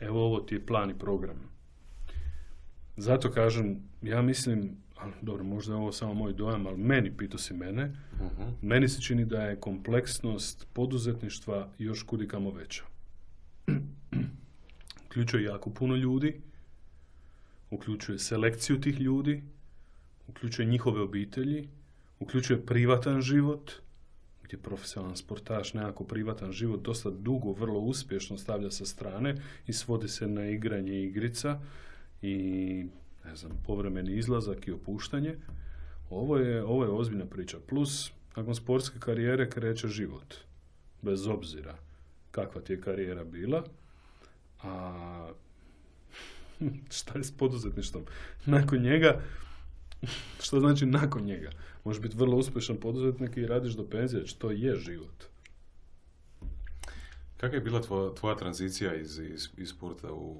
evo 0.00 0.24
ovo 0.24 0.40
ti 0.40 0.54
je 0.54 0.66
plan 0.66 0.90
i 0.90 0.98
program. 0.98 1.36
Zato 2.96 3.30
kažem, 3.30 3.82
ja 4.02 4.22
mislim, 4.22 4.76
ali 4.96 5.12
dobro, 5.22 5.44
možda 5.44 5.72
je 5.72 5.76
ovo 5.76 5.92
samo 5.92 6.14
moj 6.14 6.32
dojam, 6.32 6.66
ali 6.66 6.76
meni, 6.76 7.16
pito 7.16 7.38
si 7.38 7.54
mene, 7.54 7.96
uh 8.20 8.46
meni 8.62 8.88
se 8.88 9.02
čini 9.02 9.24
da 9.24 9.42
je 9.42 9.60
kompleksnost 9.60 10.66
poduzetništva 10.72 11.68
još 11.78 12.02
kudikamo 12.02 12.50
veća. 12.50 12.84
uključuje 15.06 15.44
jako 15.44 15.70
puno 15.70 15.96
ljudi, 15.96 16.40
uključuje 17.70 18.18
selekciju 18.18 18.80
tih 18.80 19.00
ljudi, 19.00 19.42
uključuje 20.28 20.66
njihove 20.66 21.00
obitelji, 21.00 21.68
uključuje 22.18 22.66
privatan 22.66 23.20
život, 23.20 23.72
gdje 24.46 24.58
profesionalan 24.58 25.16
sportaš 25.16 25.74
nekako 25.74 26.04
privatan 26.04 26.52
život 26.52 26.82
dosta 26.82 27.10
dugo, 27.10 27.52
vrlo 27.52 27.78
uspješno 27.78 28.38
stavlja 28.38 28.70
sa 28.70 28.86
strane 28.86 29.34
i 29.66 29.72
svodi 29.72 30.08
se 30.08 30.26
na 30.28 30.48
igranje 30.48 31.02
igrica 31.02 31.60
i 32.22 32.36
ne 33.24 33.36
znam, 33.36 33.52
povremeni 33.66 34.16
izlazak 34.16 34.68
i 34.68 34.72
opuštanje. 34.72 35.36
Ovo 36.10 36.36
je, 36.36 36.64
ovo 36.64 36.84
je 36.84 36.90
ozbiljna 36.90 37.26
priča. 37.26 37.58
Plus, 37.66 38.12
nakon 38.36 38.54
sportske 38.54 38.98
karijere 38.98 39.50
kreće 39.50 39.88
život. 39.88 40.34
Bez 41.02 41.26
obzira 41.26 41.76
kakva 42.30 42.60
ti 42.60 42.72
je 42.72 42.80
karijera 42.80 43.24
bila. 43.24 43.64
A 44.62 45.30
šta 46.98 47.18
je 47.18 47.24
s 47.24 47.36
poduzetništvom? 47.36 48.04
Nakon 48.46 48.78
njega, 48.78 49.20
što 50.44 50.60
znači 50.60 50.86
nakon 50.86 51.24
njega? 51.24 51.50
Možeš 51.84 52.02
biti 52.02 52.16
vrlo 52.16 52.36
uspješan 52.36 52.76
poduzetnik 52.76 53.36
i 53.36 53.46
radiš 53.46 53.72
do 53.72 53.86
penzije, 53.90 54.26
što 54.26 54.50
je 54.50 54.76
život. 54.76 55.24
Kakva 57.36 57.56
je 57.56 57.60
bila 57.60 57.82
tvoja, 57.82 58.14
tvoja 58.14 58.36
tranzicija 58.36 58.94
iz, 58.94 59.18
iz, 59.18 59.48
iz 59.56 59.68
sporta 59.68 60.12
u, 60.12 60.36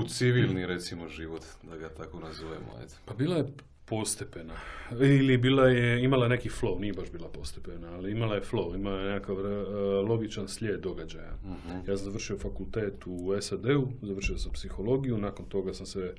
u 0.00 0.04
civilni, 0.08 0.66
recimo, 0.66 1.08
život, 1.08 1.42
da 1.62 1.76
ga 1.76 1.88
tako 1.88 2.20
nazovemo? 2.20 2.76
Ajde. 2.78 2.94
Pa 3.04 3.14
bila 3.14 3.36
je 3.36 3.46
postepena. 3.90 4.54
Ili 4.90 5.38
bila 5.38 5.68
je, 5.68 6.04
imala 6.04 6.28
neki 6.28 6.48
flow, 6.48 6.80
nije 6.80 6.92
baš 6.92 7.10
bila 7.12 7.28
postepena, 7.28 7.92
ali 7.92 8.12
imala 8.12 8.34
je 8.34 8.42
flow, 8.42 8.74
imala 8.74 9.00
je 9.00 9.12
nekakav 9.12 9.36
uh, 9.36 10.08
logičan 10.08 10.48
slijed 10.48 10.80
događaja. 10.80 11.34
uh 11.44 11.88
Ja 11.88 11.96
sam 11.96 12.04
završio 12.04 12.38
fakultet 12.38 12.94
u 13.06 13.40
SAD-u, 13.40 13.88
završio 14.02 14.38
sam 14.38 14.52
psihologiju, 14.52 15.18
nakon 15.18 15.46
toga 15.46 15.74
sam 15.74 15.86
se 15.86 16.14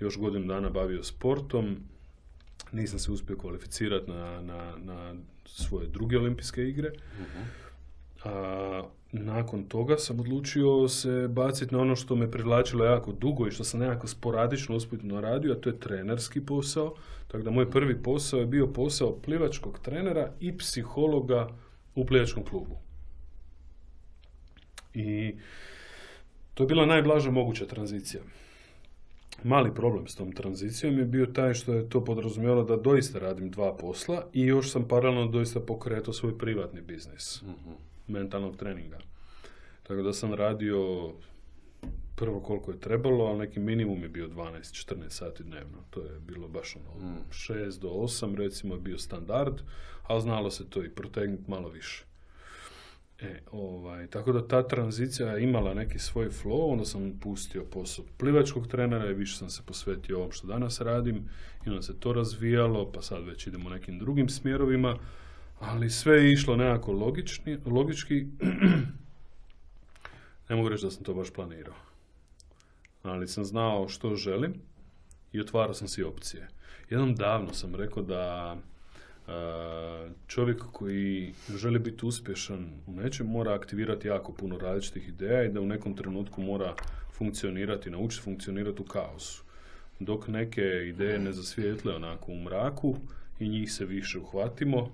još 0.00 0.18
godinu 0.18 0.46
dana 0.46 0.70
bavio 0.70 1.02
sportom, 1.02 1.76
nisam 2.72 2.98
se 2.98 3.12
uspio 3.12 3.36
kvalificirati 3.36 4.10
na, 4.10 4.40
na, 4.40 4.76
na 4.76 5.14
svoje 5.46 5.86
druge 5.86 6.18
olimpijske 6.18 6.68
igre. 6.68 6.90
uh 7.20 7.64
A, 8.24 8.82
nakon 9.12 9.64
toga 9.64 9.96
sam 9.98 10.20
odlučio 10.20 10.88
se 10.88 11.28
baciti 11.28 11.74
na 11.74 11.80
ono 11.80 11.96
što 11.96 12.16
me 12.16 12.30
privlačilo 12.30 12.84
jako 12.84 13.12
dugo 13.12 13.46
i 13.46 13.50
što 13.50 13.64
sam 13.64 13.80
nekako 13.80 14.06
sporadično 14.06 14.76
usputno 14.76 15.20
radio, 15.20 15.52
a 15.52 15.56
to 15.56 15.68
je 15.68 15.80
trenerski 15.80 16.40
posao. 16.40 16.94
Tako 17.28 17.44
da 17.44 17.50
moj 17.50 17.70
prvi 17.70 18.02
posao 18.02 18.40
je 18.40 18.46
bio 18.46 18.66
posao 18.66 19.18
plivačkog 19.18 19.78
trenera 19.78 20.32
i 20.40 20.58
psihologa 20.58 21.48
u 21.94 22.06
plivačkom 22.06 22.44
klubu. 22.44 22.76
I 24.94 25.34
to 26.54 26.62
je 26.62 26.66
bila 26.66 26.86
najblaža 26.86 27.30
moguća 27.30 27.66
tranzicija. 27.66 28.22
Mali 29.44 29.74
problem 29.74 30.06
s 30.06 30.14
tom 30.14 30.32
tranzicijom 30.32 30.98
je 30.98 31.04
bio 31.04 31.26
taj 31.26 31.54
što 31.54 31.72
je 31.72 31.88
to 31.88 32.04
podrazumijevalo 32.04 32.64
da 32.64 32.76
doista 32.76 33.18
radim 33.18 33.50
dva 33.50 33.76
posla 33.76 34.26
i 34.32 34.42
još 34.42 34.70
sam 34.70 34.88
paralelno 34.88 35.26
doista 35.26 35.60
pokretao 35.60 36.14
svoj 36.14 36.38
privatni 36.38 36.80
biznis 36.80 37.42
mhm. 37.42 37.70
mentalnog 38.08 38.56
treninga. 38.56 38.98
Tako 39.82 40.02
da 40.02 40.12
sam 40.12 40.34
radio 40.34 41.10
prvo 42.16 42.40
koliko 42.40 42.70
je 42.70 42.80
trebalo, 42.80 43.24
ali 43.24 43.38
neki 43.38 43.60
minimum 43.60 44.02
je 44.02 44.08
bio 44.08 44.28
12-14 44.28 45.08
sati 45.08 45.42
dnevno. 45.42 45.78
To 45.90 46.00
je 46.00 46.20
bilo 46.26 46.48
baš 46.48 46.76
ono, 46.76 47.06
mm. 47.06 47.18
6 47.30 47.80
do 47.80 47.88
8 47.88 48.36
recimo 48.36 48.74
je 48.74 48.80
bio 48.80 48.98
standard, 48.98 49.54
ali 50.02 50.20
znalo 50.20 50.50
se 50.50 50.70
to 50.70 50.84
i 50.84 50.90
protegnuti 50.90 51.50
malo 51.50 51.68
više. 51.68 52.04
E, 53.20 53.40
ovaj, 53.52 54.06
tako 54.06 54.32
da 54.32 54.48
ta 54.48 54.68
tranzicija 54.68 55.28
je 55.28 55.42
imala 55.44 55.74
neki 55.74 55.98
svoj 55.98 56.28
flow, 56.28 56.72
onda 56.72 56.84
sam 56.84 57.18
pustio 57.20 57.64
posao 57.64 58.04
plivačkog 58.18 58.66
trenera 58.66 59.10
i 59.10 59.14
više 59.14 59.36
sam 59.36 59.50
se 59.50 59.62
posvetio 59.66 60.18
ovom 60.18 60.32
što 60.32 60.46
danas 60.46 60.80
radim 60.80 61.28
i 61.66 61.68
onda 61.68 61.82
se 61.82 62.00
to 62.00 62.12
razvijalo, 62.12 62.92
pa 62.92 63.02
sad 63.02 63.24
već 63.24 63.46
idemo 63.46 63.70
nekim 63.70 63.98
drugim 63.98 64.28
smjerovima, 64.28 64.98
ali 65.60 65.90
sve 65.90 66.16
je 66.16 66.32
išlo 66.32 66.56
nekako 66.56 66.92
logični, 66.92 67.58
logički. 67.66 68.26
ne 70.48 70.56
mogu 70.56 70.68
reći 70.68 70.84
da 70.84 70.90
sam 70.90 71.04
to 71.04 71.14
baš 71.14 71.30
planirao. 71.30 71.74
Ali 73.02 73.28
sam 73.28 73.44
znao 73.44 73.88
što 73.88 74.14
želim 74.14 74.54
i 75.32 75.40
otvarao 75.40 75.74
sam 75.74 75.88
si 75.88 76.02
opcije. 76.02 76.48
Jednom 76.90 77.14
davno 77.14 77.52
sam 77.52 77.74
rekao 77.74 78.02
da 78.02 78.56
čovjek 80.26 80.62
koji 80.72 81.34
želi 81.56 81.78
biti 81.78 82.06
uspješan 82.06 82.70
u 82.86 82.92
nečem 82.92 83.26
mora 83.26 83.54
aktivirati 83.54 84.08
jako 84.08 84.32
puno 84.32 84.58
različitih 84.58 85.08
ideja 85.08 85.44
i 85.44 85.48
da 85.48 85.60
u 85.60 85.66
nekom 85.66 85.96
trenutku 85.96 86.42
mora 86.42 86.74
funkcionirati, 87.12 87.90
naučiti 87.90 88.22
funkcionirati 88.22 88.82
u 88.82 88.84
kaosu. 88.84 89.44
Dok 90.00 90.28
neke 90.28 90.62
ideje 90.88 91.18
ne 91.18 91.32
zasvijetle 91.32 91.94
onako 91.94 92.32
u 92.32 92.42
mraku 92.42 92.96
i 93.38 93.48
njih 93.48 93.72
se 93.72 93.84
više 93.84 94.18
uhvatimo, 94.18 94.90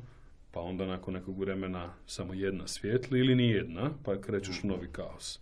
pa 0.53 0.61
onda 0.61 0.87
nakon 0.87 1.15
nekog 1.15 1.41
vremena 1.41 1.93
samo 2.07 2.35
jedna 2.35 2.67
svijetli 2.67 3.19
ili 3.19 3.35
ni 3.35 3.49
jedna, 3.49 3.91
pa 4.05 4.21
krećeš 4.21 4.65
u 4.65 4.67
novi 4.67 4.89
kaos. 4.93 5.41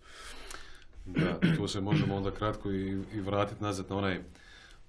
Da, 1.05 1.39
tu 1.55 1.67
se 1.67 1.81
možemo 1.81 2.15
onda 2.15 2.31
kratko 2.31 2.71
i, 2.71 3.01
i 3.13 3.21
vratiti 3.21 3.63
nazad 3.63 3.85
na 3.89 3.97
onaj 3.97 4.19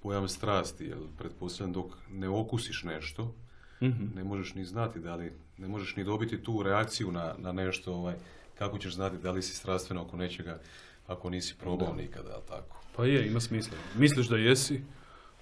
pojam 0.02 0.28
strasti, 0.28 0.84
jer 0.84 0.98
pretpostavljam 1.18 1.72
dok 1.72 1.92
ne 2.10 2.28
okusiš 2.28 2.82
nešto, 2.82 3.34
mm 3.80 4.12
Ne 4.14 4.24
možeš 4.24 4.54
ni 4.54 4.64
znati 4.64 5.00
da 5.00 5.14
li, 5.14 5.32
ne 5.58 5.68
možeš 5.68 5.96
ni 5.96 6.04
dobiti 6.04 6.42
tu 6.42 6.62
reakciju 6.62 7.12
na, 7.12 7.34
na 7.38 7.52
nešto, 7.52 7.94
ovaj, 7.94 8.14
kako 8.58 8.78
ćeš 8.78 8.94
znati 8.94 9.16
da 9.22 9.30
li 9.30 9.42
si 9.42 9.56
strastveno 9.56 10.02
oko 10.02 10.16
nečega 10.16 10.60
ako 11.06 11.30
nisi 11.30 11.54
probao 11.60 11.94
nikada, 11.94 12.40
tako? 12.48 12.80
Pa 12.96 13.04
je, 13.04 13.26
ima 13.26 13.40
smisla. 13.40 13.76
Misliš 13.98 14.28
da 14.28 14.36
jesi, 14.36 14.80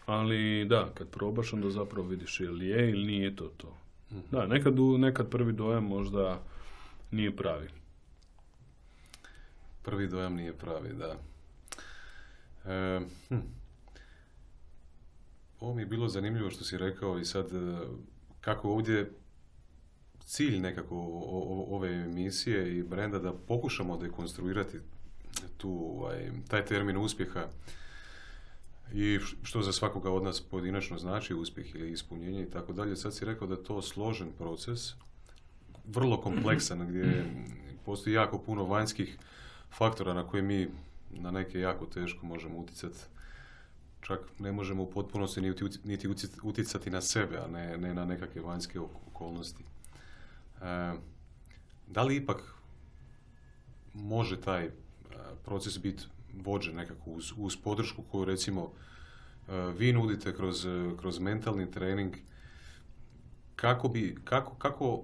ali 0.06 0.64
da, 0.64 0.90
kad 0.94 1.08
probaš 1.08 1.52
onda 1.52 1.70
zapravo 1.70 2.08
vidiš 2.08 2.40
ili 2.40 2.66
je 2.66 2.90
ili 2.90 3.06
nije 3.06 3.36
to 3.36 3.48
to. 3.56 3.76
mm 4.10 4.20
Da, 4.30 4.46
nekad, 4.46 4.74
nekad 4.98 5.28
prvi 5.30 5.52
dojam 5.52 5.84
možda 5.84 6.42
nije 7.10 7.36
pravi. 7.36 7.68
Prvi 9.82 10.08
dojam 10.08 10.34
nije 10.34 10.52
pravi, 10.52 10.94
da. 10.94 11.16
E, 12.72 13.00
hm. 13.28 13.36
Ovo 15.60 15.74
mi 15.74 15.82
je 15.82 15.86
bilo 15.86 16.08
zanimljivo 16.08 16.50
što 16.50 16.64
si 16.64 16.78
rekao 16.78 17.18
i 17.18 17.24
sad 17.24 17.50
kako 18.48 18.70
ovdje 18.70 19.10
cilj 20.20 20.60
nekako 20.60 20.96
ove 21.68 21.92
emisije 21.92 22.78
i 22.78 22.82
brenda 22.82 23.18
da 23.18 23.32
pokušamo 23.32 23.96
dekonstruirati 23.96 24.78
tu, 25.56 25.70
ovaj, 25.70 26.30
taj 26.48 26.64
termin 26.64 26.96
uspjeha 26.96 27.46
i 28.92 29.18
što 29.42 29.62
za 29.62 29.72
svakoga 29.72 30.12
od 30.12 30.22
nas 30.22 30.40
pojedinačno 30.40 30.98
znači 30.98 31.34
uspjeh 31.34 31.74
ili 31.74 31.92
ispunjenje 31.92 32.42
i 32.42 32.50
tako 32.50 32.72
dalje. 32.72 32.96
Sad 32.96 33.14
si 33.14 33.24
rekao 33.24 33.48
da 33.48 33.54
je 33.54 33.64
to 33.64 33.82
složen 33.82 34.28
proces, 34.38 34.92
vrlo 35.86 36.20
kompleksan, 36.20 36.88
gdje 36.88 37.24
postoji 37.84 38.14
jako 38.14 38.38
puno 38.38 38.64
vanjskih 38.64 39.18
faktora 39.70 40.14
na 40.14 40.26
koje 40.26 40.42
mi 40.42 40.68
na 41.10 41.30
neke 41.30 41.60
jako 41.60 41.86
teško 41.86 42.26
možemo 42.26 42.58
utjecati 42.58 42.98
čak 44.08 44.20
ne 44.38 44.52
možemo 44.52 44.82
u 44.82 44.90
potpunosti 44.90 45.40
niti 45.84 46.08
utjecati 46.42 46.90
na 46.90 47.00
sebe, 47.00 47.38
a 47.38 47.46
ne, 47.46 47.78
ne 47.78 47.94
na 47.94 48.04
nekakve 48.04 48.40
vanjske 48.42 48.80
okolnosti. 48.80 49.64
E, 50.62 50.92
da 51.86 52.02
li 52.02 52.16
ipak 52.16 52.54
može 53.94 54.40
taj 54.40 54.64
e, 54.64 54.70
proces 55.44 55.78
biti 55.78 56.02
vođen 56.34 56.76
nekako 56.76 57.10
uz, 57.10 57.32
uz 57.36 57.56
podršku 57.56 58.02
koju 58.02 58.24
recimo 58.24 58.72
e, 59.48 59.52
vi 59.78 59.92
nudite 59.92 60.36
kroz, 60.36 60.66
kroz 61.00 61.18
mentalni 61.18 61.70
trening, 61.70 62.14
kako 63.56 63.88
bi, 63.88 64.16
kako, 64.24 64.54
kako 64.54 65.02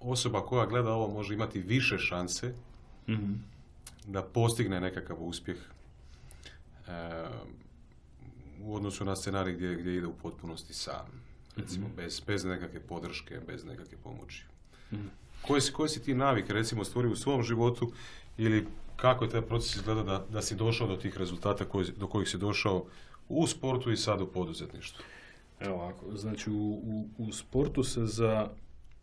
osoba 0.00 0.40
koja 0.40 0.66
gleda 0.66 0.92
ovo 0.92 1.14
može 1.14 1.34
imati 1.34 1.60
više 1.60 1.98
šanse 1.98 2.54
Mhm. 3.08 3.32
da 4.06 4.22
postigne 4.22 4.80
nekakav 4.80 5.16
uspjeh 5.20 5.56
e, 6.88 7.26
u 8.62 8.74
odnosu 8.74 9.04
na 9.04 9.16
scenarij 9.16 9.54
gdje, 9.54 9.74
gdje 9.74 9.96
ide 9.96 10.06
u 10.06 10.14
potpunosti 10.22 10.74
sam. 10.74 11.06
Recimo, 11.56 11.86
bez, 11.96 12.20
bez 12.26 12.44
nekakve 12.44 12.80
podrške, 12.80 13.40
bez 13.46 13.64
nekakve 13.64 13.98
pomoći. 14.02 14.44
Koje, 15.46 15.60
si, 15.60 15.72
koje 15.72 15.88
si 15.88 16.02
ti 16.02 16.14
navike, 16.14 16.52
recimo, 16.52 16.84
stvorio 16.84 17.12
u 17.12 17.16
svom 17.16 17.42
životu 17.42 17.92
ili 18.38 18.66
kako 18.96 19.24
je 19.24 19.30
taj 19.30 19.42
proces 19.42 19.76
izgleda 19.76 20.02
da, 20.02 20.26
da 20.30 20.42
si 20.42 20.54
došao 20.54 20.88
do 20.88 20.96
tih 20.96 21.16
rezultata 21.16 21.64
koji, 21.64 21.86
do 21.96 22.06
kojih 22.06 22.28
si 22.28 22.38
došao 22.38 22.84
u 23.28 23.46
sportu 23.46 23.92
i 23.92 23.96
sad 23.96 24.20
u 24.20 24.26
poduzetništvu? 24.26 25.04
Evo 25.60 25.74
ovako, 25.74 26.16
znači 26.16 26.50
u, 26.50 26.80
u, 26.84 27.08
u 27.18 27.32
sportu 27.32 27.84
se 27.84 28.06
za 28.06 28.50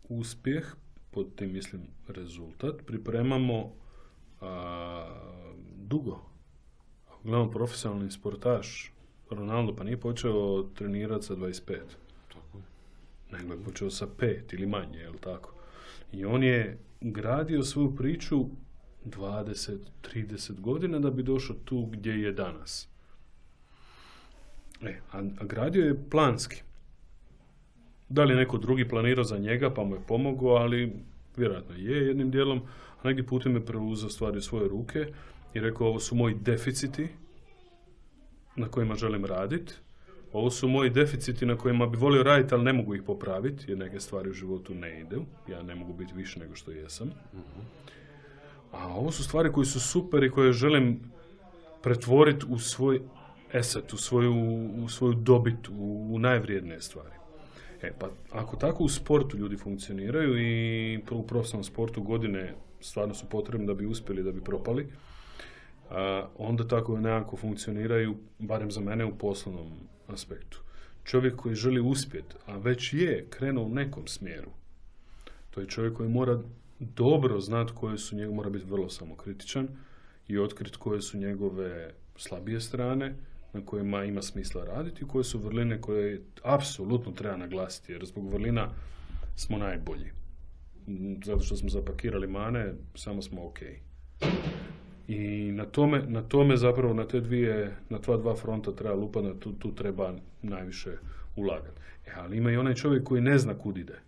uspjeh, 0.08 0.66
pod 1.10 1.34
tim 1.36 1.52
mislim 1.52 1.82
rezultat, 2.08 2.74
pripremamo 2.86 3.72
a, 4.40 5.20
dugo. 5.76 6.20
Gledamo 7.24 7.50
profesionalni 7.50 8.10
sportaš, 8.10 8.92
Ronaldo 9.30 9.76
pa 9.76 9.84
nije 9.84 10.00
počeo 10.00 10.62
trenirati 10.74 11.26
sa 11.26 11.34
25, 11.34 11.78
Tako 12.28 12.58
je. 12.58 12.64
nego 13.38 13.52
je 13.52 13.64
počeo 13.64 13.90
sa 13.90 14.06
5 14.18 14.54
ili 14.54 14.66
manje, 14.66 14.98
jel 14.98 15.14
tako? 15.20 15.54
I 16.12 16.24
on 16.24 16.42
je 16.42 16.78
gradio 17.00 17.62
svoju 17.62 17.96
priču 17.96 18.44
20, 19.04 19.76
30 20.14 20.60
godina 20.60 20.98
da 20.98 21.10
bi 21.10 21.22
došao 21.22 21.56
tu 21.64 21.86
gdje 21.86 22.12
je 22.22 22.32
danas. 22.32 22.88
E, 24.82 25.00
a, 25.12 25.18
a 25.40 25.44
gradio 25.44 25.84
je 25.84 26.10
planski. 26.10 26.62
Da 28.08 28.24
li 28.24 28.32
je 28.32 28.36
neko 28.36 28.58
drugi 28.58 28.88
planirao 28.88 29.24
za 29.24 29.38
njega 29.38 29.74
pa 29.74 29.84
mu 29.84 29.94
je 29.94 30.00
pomogao, 30.08 30.48
ali 30.50 30.92
vjerojatno 31.36 31.74
je 31.76 32.06
jednim 32.06 32.30
dijelom, 32.30 32.60
a 33.02 33.08
negdje 33.08 33.26
putem 33.26 33.54
je 33.54 33.66
preuzeo 33.66 34.10
stvari 34.10 34.38
u 34.38 34.42
svoje 34.42 34.68
ruke 34.68 35.06
i 35.54 35.60
rekao 35.60 35.86
ovo 35.86 36.00
su 36.00 36.14
moji 36.14 36.34
deficiti 36.34 37.08
na 38.58 38.68
kojima 38.68 38.94
želim 38.94 39.24
raditi. 39.24 39.74
Ovo 40.32 40.50
su 40.50 40.68
moji 40.68 40.90
deficiti 40.90 41.46
na 41.46 41.56
kojima 41.56 41.86
bi 41.86 41.96
volio 41.96 42.22
raditi, 42.22 42.54
ali 42.54 42.64
ne 42.64 42.72
mogu 42.72 42.94
ih 42.94 43.02
popraviti, 43.02 43.64
jer 43.68 43.78
neke 43.78 44.00
stvari 44.00 44.30
u 44.30 44.32
životu 44.32 44.74
ne 44.74 45.00
idu. 45.00 45.24
Ja 45.48 45.62
ne 45.62 45.74
mogu 45.74 45.92
biti 45.92 46.14
više 46.14 46.40
nego 46.40 46.54
što 46.54 46.70
jesam. 46.70 47.10
A 48.72 48.86
ovo 48.88 49.10
su 49.10 49.24
stvari 49.24 49.52
koje 49.52 49.64
su 49.64 49.80
super 49.80 50.24
i 50.24 50.30
koje 50.30 50.52
želim 50.52 51.00
pretvoriti 51.82 52.46
u 52.48 52.58
svoj 52.58 53.00
eset, 53.52 53.92
u 53.92 53.96
svoju, 53.96 54.34
u 54.84 54.88
svoju 54.88 55.14
dobit, 55.14 55.68
u, 55.68 56.08
u 56.10 56.18
najvrijednije 56.18 56.80
stvari. 56.80 57.14
E, 57.82 57.92
pa 57.98 58.08
ako 58.32 58.56
tako 58.56 58.84
u 58.84 58.88
sportu 58.88 59.36
ljudi 59.36 59.56
funkcioniraju 59.56 60.38
i 60.38 60.98
u 61.10 61.22
profesionalnom 61.22 61.64
sportu 61.64 62.02
godine 62.02 62.54
stvarno 62.80 63.14
su 63.14 63.26
potrebne 63.26 63.66
da 63.66 63.74
bi 63.74 63.86
uspjeli, 63.86 64.22
da 64.22 64.32
bi 64.32 64.40
propali, 64.40 64.88
onda 66.38 66.68
tako 66.68 66.98
nekako 66.98 67.36
funkcioniraju, 67.36 68.16
barem 68.38 68.70
za 68.70 68.80
mene, 68.80 69.04
u 69.04 69.18
poslovnom 69.18 69.72
aspektu. 70.06 70.60
Čovjek 71.04 71.36
koji 71.36 71.54
želi 71.54 71.80
uspjeti, 71.80 72.36
a 72.46 72.56
već 72.56 72.94
je 72.94 73.26
krenuo 73.30 73.64
u 73.64 73.74
nekom 73.74 74.06
smjeru, 74.06 74.50
to 75.50 75.60
je 75.60 75.66
čovjek 75.68 75.96
koji 75.96 76.08
mora 76.08 76.40
dobro 76.78 77.40
znati 77.40 77.72
koje 77.74 77.98
su 77.98 78.16
njegove, 78.16 78.36
mora 78.36 78.50
biti 78.50 78.66
vrlo 78.66 78.88
samokritičan 78.88 79.68
i 80.28 80.38
otkriti 80.38 80.78
koje 80.78 81.00
su 81.02 81.18
njegove 81.18 81.94
slabije 82.16 82.60
strane, 82.60 83.14
na 83.52 83.66
kojima 83.66 84.04
ima 84.04 84.22
smisla 84.22 84.64
raditi 84.64 85.04
i 85.04 85.08
koje 85.08 85.24
su 85.24 85.38
vrline 85.38 85.80
koje 85.80 86.22
apsolutno 86.42 87.12
treba 87.12 87.36
naglasiti, 87.36 87.92
jer 87.92 88.04
zbog 88.04 88.32
vrlina 88.32 88.70
smo 89.36 89.58
najbolji. 89.58 90.10
Zato 91.24 91.40
što 91.40 91.56
smo 91.56 91.68
zapakirali 91.68 92.26
mane, 92.26 92.74
samo 92.94 93.22
smo 93.22 93.46
ok. 93.46 93.58
I 95.08 95.52
na 95.52 95.64
tome, 95.64 96.02
na 96.08 96.22
tome 96.22 96.56
zapravo, 96.56 96.94
na 96.94 97.04
te 97.04 97.20
dvije, 97.20 97.76
na 97.88 97.98
tva 97.98 98.16
dva 98.16 98.36
fronta 98.36 98.72
treba 98.72 98.94
lupati, 98.94 99.40
tu, 99.40 99.52
tu 99.52 99.74
treba 99.74 100.14
najviše 100.42 100.90
ulagati. 101.36 101.80
E, 102.06 102.10
ali 102.16 102.36
ima 102.36 102.52
i 102.52 102.56
onaj 102.56 102.74
čovjek 102.74 103.04
koji 103.04 103.22
ne 103.22 103.38
zna 103.38 103.58
kud 103.58 103.76
ide. 103.76 103.98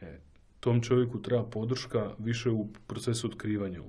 E, 0.00 0.18
tom 0.60 0.80
čovjeku 0.80 1.22
treba 1.22 1.44
podrška 1.44 2.10
više 2.18 2.50
u 2.50 2.68
procesu 2.86 3.26
otkrivanja, 3.26 3.80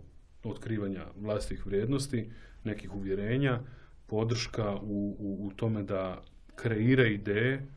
otkrivanja 0.44 1.06
vlastitih 1.22 1.66
vrijednosti, 1.66 2.30
nekih 2.64 2.96
uvjerenja, 2.96 3.60
podrška 4.08 4.76
u, 4.76 5.16
u, 5.20 5.48
u 5.48 5.52
tome 5.56 5.84
da 5.84 6.22
kreira 6.56 7.08
ideje. 7.08 7.68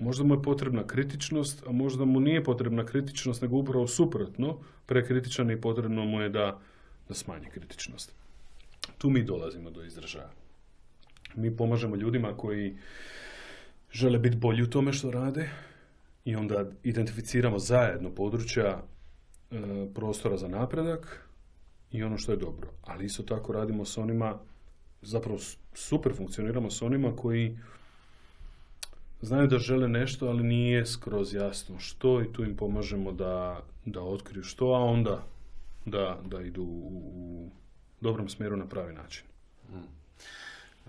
Možda 0.00 0.24
mu 0.24 0.34
je 0.34 0.42
potrebna 0.42 0.86
kritičnost, 0.86 1.66
a 1.66 1.72
možda 1.72 2.04
mu 2.04 2.20
nije 2.20 2.44
potrebna 2.44 2.84
kritičnost, 2.84 3.42
nego 3.42 3.56
upravo 3.56 3.86
suprotno, 3.86 4.58
prekritičan 4.86 5.50
i 5.50 5.60
potrebno 5.60 6.04
mu 6.04 6.20
je 6.20 6.28
da, 6.28 6.60
da 7.08 7.14
smanji 7.14 7.46
kritičnost. 7.50 8.12
Tu 8.98 9.10
mi 9.10 9.22
dolazimo 9.22 9.70
do 9.70 9.84
izražaja. 9.84 10.30
Mi 11.34 11.56
pomažemo 11.56 11.96
ljudima 11.96 12.36
koji 12.36 12.76
žele 13.92 14.18
biti 14.18 14.36
bolji 14.36 14.62
u 14.62 14.70
tome 14.70 14.92
što 14.92 15.10
rade 15.10 15.50
i 16.24 16.36
onda 16.36 16.64
identificiramo 16.82 17.58
zajedno 17.58 18.10
područja 18.10 18.82
e, 19.50 19.56
prostora 19.94 20.36
za 20.36 20.48
napredak 20.48 21.28
i 21.92 22.02
ono 22.02 22.18
što 22.18 22.32
je 22.32 22.38
dobro. 22.38 22.68
Ali 22.84 23.04
isto 23.04 23.22
tako 23.22 23.52
radimo 23.52 23.84
s 23.84 23.98
onima, 23.98 24.38
zapravo 25.02 25.38
super 25.74 26.12
funkcioniramo 26.16 26.70
s 26.70 26.82
onima 26.82 27.16
koji 27.16 27.58
znaju 29.20 29.46
da 29.46 29.58
žele 29.58 29.88
nešto, 29.88 30.28
ali 30.28 30.42
nije 30.42 30.86
skroz 30.86 31.34
jasno 31.34 31.78
što 31.78 32.22
i 32.22 32.32
tu 32.32 32.44
im 32.44 32.56
pomažemo 32.56 33.12
da, 33.12 33.62
da 33.84 34.02
otkriju 34.02 34.42
što, 34.42 34.66
a 34.66 34.78
onda 34.78 35.22
da, 35.90 36.20
da 36.24 36.42
idu 36.42 36.62
u, 36.62 37.12
u 37.14 37.50
dobrom 38.00 38.28
smjeru 38.28 38.56
na 38.56 38.66
pravi 38.66 38.92
način. 38.92 39.24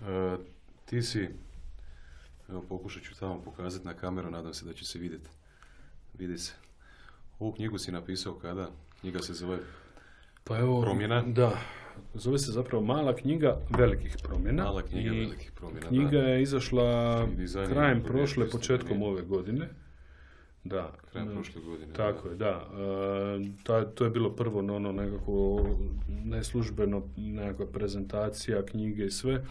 E, 0.08 0.36
ti 0.84 1.02
si, 1.02 1.28
evo 2.48 2.64
pokušat 2.68 3.02
ću 3.02 3.14
tamo 3.14 3.42
pokazati 3.42 3.86
na 3.86 3.94
kameru, 3.94 4.30
nadam 4.30 4.54
se 4.54 4.64
da 4.64 4.72
će 4.72 4.84
se 4.84 4.98
vidjeti. 4.98 5.30
Vidi 6.18 6.38
se. 6.38 6.52
Ovu 7.38 7.52
knjigu 7.52 7.78
si 7.78 7.92
napisao 7.92 8.34
kada? 8.34 8.70
Knjiga 9.00 9.18
se 9.18 9.34
zove 9.34 9.58
Pa 10.44 10.58
evo, 10.58 10.82
Promjena? 10.82 11.22
Da, 11.22 11.58
zove 12.14 12.38
se 12.38 12.52
zapravo 12.52 12.84
Mala 12.84 13.16
knjiga 13.16 13.60
velikih 13.78 14.16
promjena. 14.22 14.64
Mala 14.64 14.82
knjiga 14.82 15.14
i 15.14 15.20
velikih 15.20 15.52
promjena. 15.52 15.88
Knjiga 15.88 16.10
da. 16.10 16.28
je 16.28 16.42
izašla 16.42 17.28
krajem 17.68 18.02
prošle, 18.02 18.50
početkom 18.50 19.02
ove 19.02 19.22
godine. 19.22 19.68
Da. 20.64 20.92
Krajem 21.12 21.28
prošle 21.28 21.62
godine. 21.62 21.92
Tako 21.92 22.28
je, 22.28 22.36
da. 22.36 22.68
E, 22.72 23.64
ta- 23.64 23.84
to 23.84 24.04
je 24.04 24.10
bilo 24.10 24.30
prvo 24.30 24.62
no, 24.62 24.76
ono 24.76 24.92
nekako 24.92 25.66
neslužbeno, 26.24 27.02
nekakva 27.16 27.66
prezentacija 27.66 28.66
knjige 28.66 29.06
i 29.06 29.10
sve. 29.10 29.44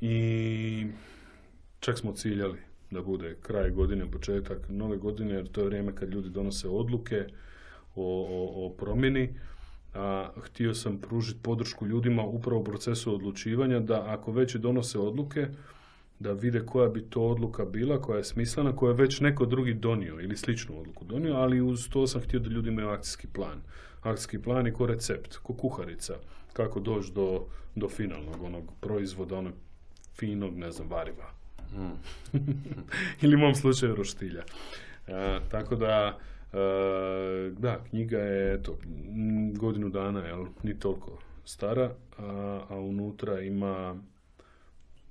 I 0.00 0.86
čak 1.80 1.98
smo 1.98 2.12
ciljali 2.12 2.58
da 2.90 3.02
bude 3.02 3.36
kraj 3.42 3.70
godine, 3.70 4.10
početak 4.10 4.58
nove 4.68 4.96
godine, 4.96 5.34
jer 5.34 5.48
to 5.48 5.60
je 5.60 5.66
vrijeme 5.66 5.94
kad 5.94 6.10
ljudi 6.10 6.30
donose 6.30 6.68
odluke 6.68 7.26
o, 7.94 8.26
o, 8.30 8.66
o 8.66 8.70
promjeni. 8.70 9.34
A 9.94 10.30
htio 10.36 10.74
sam 10.74 10.98
pružiti 10.98 11.40
podršku 11.42 11.86
ljudima 11.86 12.22
upravo 12.22 12.60
u 12.60 12.64
procesu 12.64 13.14
odlučivanja 13.14 13.80
da 13.80 14.04
ako 14.06 14.32
već 14.32 14.54
donose 14.54 14.98
odluke, 14.98 15.46
da 16.20 16.32
vide 16.32 16.66
koja 16.66 16.88
bi 16.88 17.02
to 17.02 17.22
odluka 17.22 17.64
bila, 17.64 18.00
koja 18.00 18.16
je 18.18 18.24
smislena, 18.24 18.76
koja 18.76 18.90
je 18.90 18.96
već 18.96 19.20
neko 19.20 19.46
drugi 19.46 19.74
donio 19.74 20.20
ili 20.20 20.36
sličnu 20.36 20.80
odluku 20.80 21.04
donio, 21.04 21.34
ali 21.34 21.60
uz 21.60 21.88
to 21.88 22.06
sam 22.06 22.20
htio 22.20 22.40
da 22.40 22.50
ljudi 22.50 22.68
imaju 22.68 22.88
akcijski 22.88 23.26
plan. 23.26 23.60
Akcijski 24.02 24.42
plan 24.42 24.66
je 24.66 24.72
ko 24.72 24.86
recept, 24.86 25.36
ko 25.36 25.54
kuharica, 25.54 26.14
kako 26.52 26.80
doći 26.80 27.12
do, 27.12 27.44
do 27.74 27.88
finalnog 27.88 28.42
onog 28.42 28.72
proizvoda, 28.80 29.38
onog 29.38 29.52
finog, 30.14 30.56
ne 30.56 30.70
znam, 30.70 30.88
variva. 30.88 31.30
ili 33.22 33.36
u 33.36 33.38
mom 33.38 33.54
slučaju 33.54 33.94
roštilja. 33.94 34.42
E, 35.08 35.38
tako 35.50 35.76
da, 35.76 36.18
e, 36.52 37.50
da, 37.58 37.84
knjiga 37.90 38.18
je, 38.18 38.54
eto, 38.54 38.78
m, 38.84 39.54
godinu 39.54 39.88
dana, 39.88 40.20
jel, 40.20 40.46
ni 40.62 40.78
toliko 40.78 41.18
stara, 41.44 41.90
a, 42.18 42.60
a 42.68 42.76
unutra 42.76 43.40
ima 43.40 43.96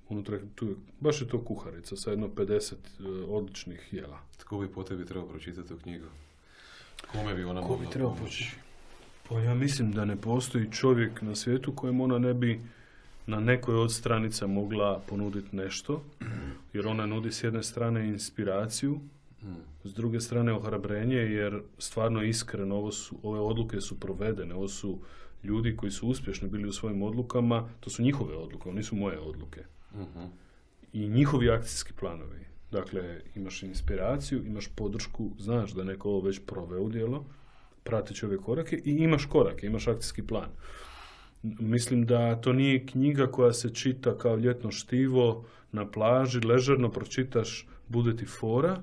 unutra 0.09 0.39
tu 0.55 0.67
je, 0.67 0.75
baš 0.99 1.21
je 1.21 1.27
to 1.27 1.41
kuharica 1.45 1.95
sa 1.95 2.09
jedno 2.09 2.27
50 2.27 2.73
e, 2.73 3.03
odličnih 3.27 3.89
jela. 3.91 4.19
Tko 4.37 4.57
bi 4.57 4.67
po 4.67 4.83
tebi 4.83 5.05
trebao 5.05 5.29
pročitati 5.29 5.67
tu 5.67 5.77
knjigu? 5.77 6.05
Kome 7.11 7.35
bi 7.35 7.43
ona 7.43 7.61
Ko 7.61 7.67
mogla 7.67 7.85
bi 7.85 7.91
trebao 7.91 8.15
pomoći? 8.15 8.55
Pa 9.29 9.39
ja 9.39 9.53
mislim 9.53 9.91
da 9.91 10.05
ne 10.05 10.15
postoji 10.15 10.71
čovjek 10.71 11.21
na 11.21 11.35
svijetu 11.35 11.75
kojem 11.75 12.01
ona 12.01 12.19
ne 12.19 12.33
bi 12.33 12.61
na 13.27 13.39
nekoj 13.39 13.75
od 13.75 13.93
stranica 13.93 14.47
mogla 14.47 15.01
ponuditi 15.07 15.55
nešto, 15.55 16.03
jer 16.73 16.87
ona 16.87 17.05
nudi 17.05 17.31
s 17.31 17.43
jedne 17.43 17.63
strane 17.63 18.07
inspiraciju, 18.07 18.99
s 19.83 19.93
druge 19.93 20.21
strane 20.21 20.53
ohrabrenje, 20.53 21.17
jer 21.17 21.61
stvarno 21.77 22.23
iskreno 22.23 22.75
ovo 22.75 22.91
su, 22.91 23.15
ove 23.23 23.39
odluke 23.39 23.81
su 23.81 23.99
provedene, 23.99 24.55
ovo 24.55 24.67
su 24.67 24.99
ljudi 25.43 25.75
koji 25.77 25.91
su 25.91 26.07
uspješni 26.07 26.49
bili 26.49 26.67
u 26.67 26.73
svojim 26.73 27.03
odlukama, 27.03 27.69
to 27.79 27.89
su 27.89 28.03
njihove 28.03 28.35
odluke, 28.35 28.69
ovo 28.69 28.77
nisu 28.77 28.95
moje 28.95 29.19
odluke. 29.19 29.63
Mhm. 29.95 30.25
I 30.93 31.07
njihovi 31.09 31.49
akcijski 31.49 31.93
planovi. 31.93 32.45
Dakle, 32.71 33.21
imaš 33.35 33.63
inspiraciju, 33.63 34.45
imaš 34.45 34.67
podršku, 34.75 35.31
znaš 35.39 35.71
da 35.71 35.83
neko 35.83 36.09
ovo 36.09 36.21
već 36.21 36.41
proveo 36.45 36.81
u 36.81 36.89
djelo, 36.89 37.25
pratit 37.83 38.23
ove 38.23 38.38
korake 38.38 38.81
i 38.85 38.91
imaš 38.91 39.25
korake, 39.25 39.67
imaš 39.67 39.88
akcijski 39.88 40.27
plan. 40.27 40.49
Mislim 41.43 42.05
da 42.05 42.41
to 42.41 42.53
nije 42.53 42.85
knjiga 42.85 43.27
koja 43.27 43.53
se 43.53 43.73
čita 43.73 44.17
kao 44.17 44.35
ljetno 44.35 44.71
štivo 44.71 45.45
na 45.71 45.91
plaži, 45.91 46.39
ležerno 46.39 46.91
pročitaš, 46.91 47.67
bude 47.88 48.15
ti 48.15 48.25
fora, 48.25 48.81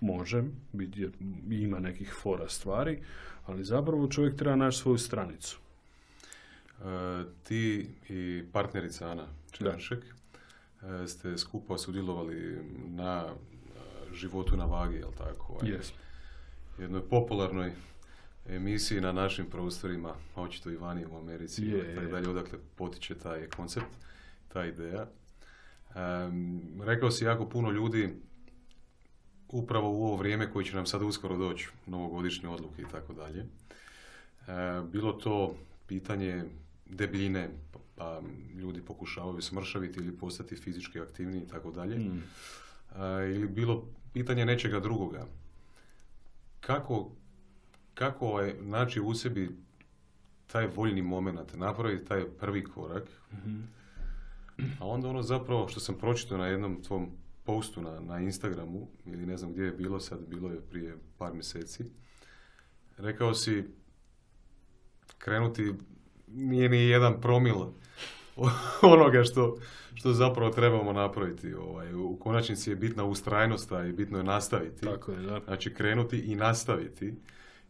može, 0.00 0.44
ima 1.50 1.78
nekih 1.78 2.14
fora 2.22 2.48
stvari, 2.48 2.98
ali 3.46 3.64
zapravo 3.64 4.08
čovjek 4.08 4.36
treba 4.36 4.56
naći 4.56 4.78
svoju 4.78 4.98
stranicu. 4.98 5.58
E, 5.58 7.24
ti 7.42 7.88
i 8.08 8.42
partnerica 8.52 9.10
Ana 9.10 9.26
Čedanšek 9.50 10.04
e, 10.04 10.17
ste 11.06 11.38
skupo 11.38 11.78
sudjelovali 11.78 12.58
na 12.88 13.24
e, 13.24 13.34
životu 14.14 14.56
na 14.56 14.64
vagi, 14.64 14.96
jel 14.96 15.10
tako? 15.18 15.52
Ovaj, 15.52 15.70
yes. 15.70 15.92
Jednoj 16.78 17.08
popularnoj 17.08 17.72
emisiji 18.48 19.00
na 19.00 19.12
našim 19.12 19.46
prostorima, 19.46 20.14
očito 20.36 20.70
i 20.70 20.76
vani 20.76 21.06
u 21.06 21.16
Americi, 21.18 21.66
je, 21.66 21.94
tako 21.94 22.06
dalje, 22.06 22.28
odakle 22.28 22.58
potiče 22.76 23.14
taj 23.14 23.48
koncept, 23.56 23.86
ta 24.48 24.64
ideja. 24.64 25.06
rekao 26.84 27.10
si 27.10 27.24
jako 27.24 27.48
puno 27.48 27.70
ljudi 27.70 28.14
upravo 29.48 29.90
u 29.90 30.04
ovo 30.04 30.16
vrijeme 30.16 30.50
koji 30.52 30.64
će 30.64 30.76
nam 30.76 30.86
sad 30.86 31.02
uskoro 31.02 31.36
doći, 31.36 31.68
novogodišnje 31.86 32.48
odluke 32.48 32.82
i 32.82 32.86
tako 32.92 33.12
dalje. 33.12 33.44
Bilo 34.90 35.12
to 35.12 35.54
pitanje 35.86 36.44
debljine, 36.86 37.48
pa 37.98 38.22
ljudi 38.54 38.80
pokušavaju 38.80 39.42
smršaviti 39.42 40.00
ili 40.00 40.16
postati 40.16 40.56
fizički 40.56 41.00
aktivniji 41.00 41.42
i 41.42 41.48
tako 41.48 41.70
dalje. 41.70 41.98
Mm. 41.98 42.22
Ili 43.34 43.48
bilo 43.48 43.84
pitanje 44.12 44.46
nečega 44.46 44.80
drugoga. 44.80 45.26
Kako, 46.60 47.10
kako 47.94 48.40
je 48.40 48.56
naći 48.62 49.00
u 49.00 49.14
sebi 49.14 49.50
taj 50.46 50.66
voljni 50.66 51.02
moment, 51.02 51.54
napraviti 51.54 52.04
taj 52.04 52.24
prvi 52.24 52.64
korak, 52.64 53.04
mm 53.32 53.78
a 54.80 54.86
onda 54.86 55.08
ono 55.08 55.22
zapravo 55.22 55.68
što 55.68 55.80
sam 55.80 55.94
pročitao 55.94 56.38
na 56.38 56.46
jednom 56.46 56.82
tvom 56.82 57.10
postu 57.44 57.82
na, 57.82 58.00
na 58.00 58.20
Instagramu, 58.20 58.88
ili 59.06 59.26
ne 59.26 59.36
znam 59.36 59.52
gdje 59.52 59.62
je 59.62 59.72
bilo 59.72 60.00
sad, 60.00 60.18
bilo 60.28 60.50
je 60.50 60.60
prije 60.60 60.96
par 61.18 61.32
mjeseci, 61.34 61.84
rekao 62.96 63.34
si 63.34 63.64
krenuti 65.18 65.74
nije 66.34 66.68
ni 66.68 66.88
jedan 66.88 67.20
promil 67.20 67.56
onoga 68.94 69.24
što, 69.24 69.56
što 69.94 70.12
zapravo 70.12 70.50
trebamo 70.50 70.92
napraviti. 70.92 71.54
Ovaj, 71.54 71.94
u 71.94 72.16
konačnici 72.16 72.70
je 72.70 72.76
bitna 72.76 73.04
ustrajnost, 73.04 73.70
i 73.88 73.92
bitno 73.92 74.18
je 74.18 74.24
nastaviti. 74.24 74.84
Tako 74.84 75.12
je, 75.12 75.18
da. 75.18 75.40
Znači 75.44 75.74
krenuti 75.74 76.18
i 76.18 76.34
nastaviti 76.34 77.14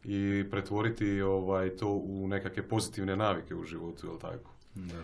i 0.05 0.45
pretvoriti 0.51 1.21
ovaj, 1.21 1.77
to 1.77 1.89
u 1.89 2.29
nekakve 2.29 2.69
pozitivne 2.69 3.17
navike 3.17 3.55
u 3.55 3.65
životu, 3.65 4.07
jel 4.07 4.19
tako? 4.19 4.51
Da. 4.75 5.03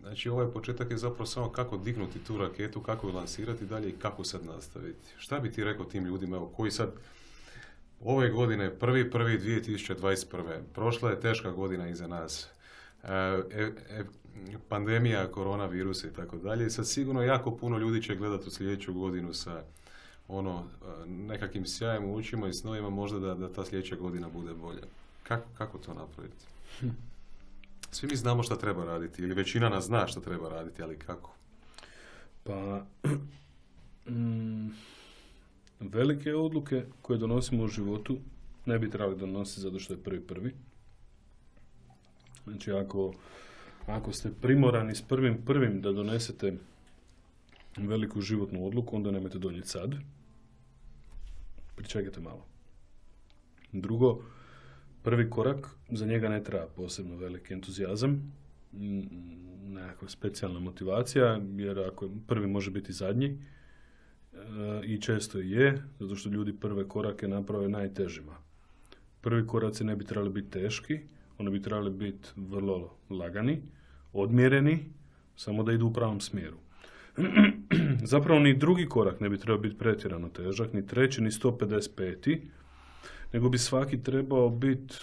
Znači 0.00 0.28
ovaj 0.28 0.46
početak 0.46 0.90
je 0.90 0.96
zapravo 0.96 1.26
samo 1.26 1.48
kako 1.48 1.76
dignuti 1.76 2.18
tu 2.18 2.38
raketu, 2.38 2.80
kako 2.80 3.08
je 3.08 3.14
lansirati 3.14 3.66
dalje 3.66 3.88
i 3.88 3.98
kako 3.98 4.24
sad 4.24 4.44
nastaviti. 4.44 5.08
Šta 5.16 5.38
bi 5.38 5.52
ti 5.52 5.64
rekao 5.64 5.84
tim 5.84 6.04
ljudima 6.04 6.36
evo, 6.36 6.52
koji 6.56 6.70
sad 6.70 6.92
ove 8.04 8.30
godine, 8.30 8.70
prvi 8.70 9.10
prvi 9.10 9.38
2021. 9.38 10.60
Prošla 10.74 11.10
je 11.10 11.20
teška 11.20 11.50
godina 11.50 11.88
iza 11.88 12.06
nas. 12.06 12.48
E, 13.04 13.08
e, 13.10 13.70
e, 13.90 14.04
pandemija, 14.68 15.32
koronavirusa 15.32 16.08
i 16.08 16.12
tako 16.12 16.36
dalje. 16.36 16.70
Sad 16.70 16.88
sigurno 16.88 17.22
jako 17.22 17.56
puno 17.56 17.78
ljudi 17.78 18.02
će 18.02 18.16
gledati 18.16 18.48
u 18.48 18.50
sljedeću 18.50 18.92
godinu 18.92 19.34
sa 19.34 19.62
ono, 20.28 20.64
nekakvim 21.06 21.66
sjajem 21.66 22.04
u 22.04 22.16
očima 22.16 22.48
i 22.48 22.52
snovima 22.52 22.90
možda 22.90 23.18
da, 23.18 23.34
da 23.34 23.52
ta 23.52 23.64
sljedeća 23.64 23.96
godina 23.96 24.28
bude 24.28 24.54
bolja. 24.54 24.82
Kako, 25.22 25.46
kako 25.58 25.78
to 25.78 25.94
napraviti? 25.94 26.44
Hm. 26.80 26.88
Svi 27.90 28.08
mi 28.08 28.16
znamo 28.16 28.42
šta 28.42 28.56
treba 28.56 28.84
raditi, 28.84 29.22
ili 29.22 29.34
većina 29.34 29.68
nas 29.68 29.84
zna 29.84 30.06
šta 30.06 30.20
treba 30.20 30.48
raditi, 30.48 30.82
ali 30.82 30.98
kako? 30.98 31.34
Pa, 32.44 32.84
mm, 34.12 34.68
velike 35.82 36.34
odluke 36.34 36.84
koje 37.02 37.18
donosimo 37.18 37.64
u 37.64 37.68
životu 37.68 38.18
ne 38.66 38.78
bi 38.78 38.90
trebali 38.90 39.18
donositi 39.18 39.60
zato 39.60 39.78
što 39.78 39.94
je 39.94 40.02
prvi 40.02 40.20
prvi. 40.20 40.54
Znači 42.44 42.72
ako, 42.72 43.12
ako 43.86 44.12
ste 44.12 44.30
primorani 44.40 44.94
s 44.94 45.02
prvim 45.02 45.42
prvim 45.46 45.80
da 45.80 45.92
donesete 45.92 46.52
veliku 47.76 48.20
životnu 48.20 48.66
odluku, 48.66 48.96
onda 48.96 49.10
nemojte 49.10 49.38
donijeti 49.38 49.68
sad. 49.68 49.94
Pričekajte 51.76 52.20
malo. 52.20 52.46
Drugo, 53.72 54.22
prvi 55.02 55.30
korak, 55.30 55.68
za 55.90 56.06
njega 56.06 56.28
ne 56.28 56.44
treba 56.44 56.66
posebno 56.66 57.16
veliki 57.16 57.54
entuzijazam, 57.54 58.32
nekakva 59.62 60.08
specijalna 60.08 60.60
motivacija, 60.60 61.40
jer 61.56 61.78
ako 61.78 62.10
prvi 62.26 62.46
može 62.46 62.70
biti 62.70 62.92
zadnji, 62.92 63.38
i 64.84 65.00
često 65.00 65.38
je, 65.38 65.82
zato 66.00 66.16
što 66.16 66.28
ljudi 66.28 66.52
prve 66.60 66.88
korake 66.88 67.28
naprave 67.28 67.68
najtežima. 67.68 68.36
Prvi 69.20 69.46
koraci 69.46 69.84
ne 69.84 69.96
bi 69.96 70.04
trebali 70.04 70.30
biti 70.30 70.50
teški, 70.50 71.00
oni 71.38 71.50
bi 71.50 71.62
trebali 71.62 71.90
biti 71.90 72.28
vrlo 72.36 72.96
lagani, 73.10 73.62
odmjereni, 74.12 74.84
samo 75.36 75.62
da 75.62 75.72
idu 75.72 75.86
u 75.86 75.92
pravom 75.92 76.20
smjeru. 76.20 76.56
Zapravo 78.12 78.40
ni 78.40 78.54
drugi 78.54 78.86
korak 78.86 79.20
ne 79.20 79.28
bi 79.28 79.38
trebao 79.38 79.62
biti 79.62 79.78
pretjerano 79.78 80.28
težak, 80.28 80.72
ni 80.72 80.86
treći, 80.86 81.22
ni 81.22 81.30
155. 81.30 82.38
Nego 83.32 83.48
bi 83.48 83.58
svaki 83.58 84.02
trebao 84.02 84.50
biti 84.50 84.94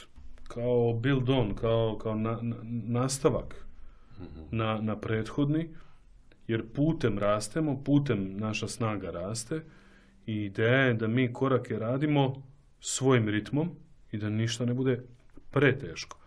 kao 0.47 0.93
build 0.93 1.29
on, 1.29 1.55
kao, 1.55 1.97
kao 2.01 2.15
nastavak 2.87 3.65
mhm. 4.19 4.57
na, 4.57 4.81
na 4.81 4.99
prethodni, 4.99 5.69
jer 6.49 6.63
putem 6.73 7.19
rastemo, 7.19 7.83
putem 7.83 8.37
naša 8.37 8.67
snaga 8.67 9.11
raste 9.11 9.61
i 10.25 10.35
ideja 10.35 10.79
je 10.79 10.93
da 10.93 11.07
mi 11.07 11.33
korake 11.33 11.79
radimo 11.79 12.43
svojim 12.79 13.29
ritmom 13.29 13.69
i 14.11 14.17
da 14.17 14.29
ništa 14.29 14.65
ne 14.65 14.73
bude 14.73 15.03
preteško. 15.51 16.17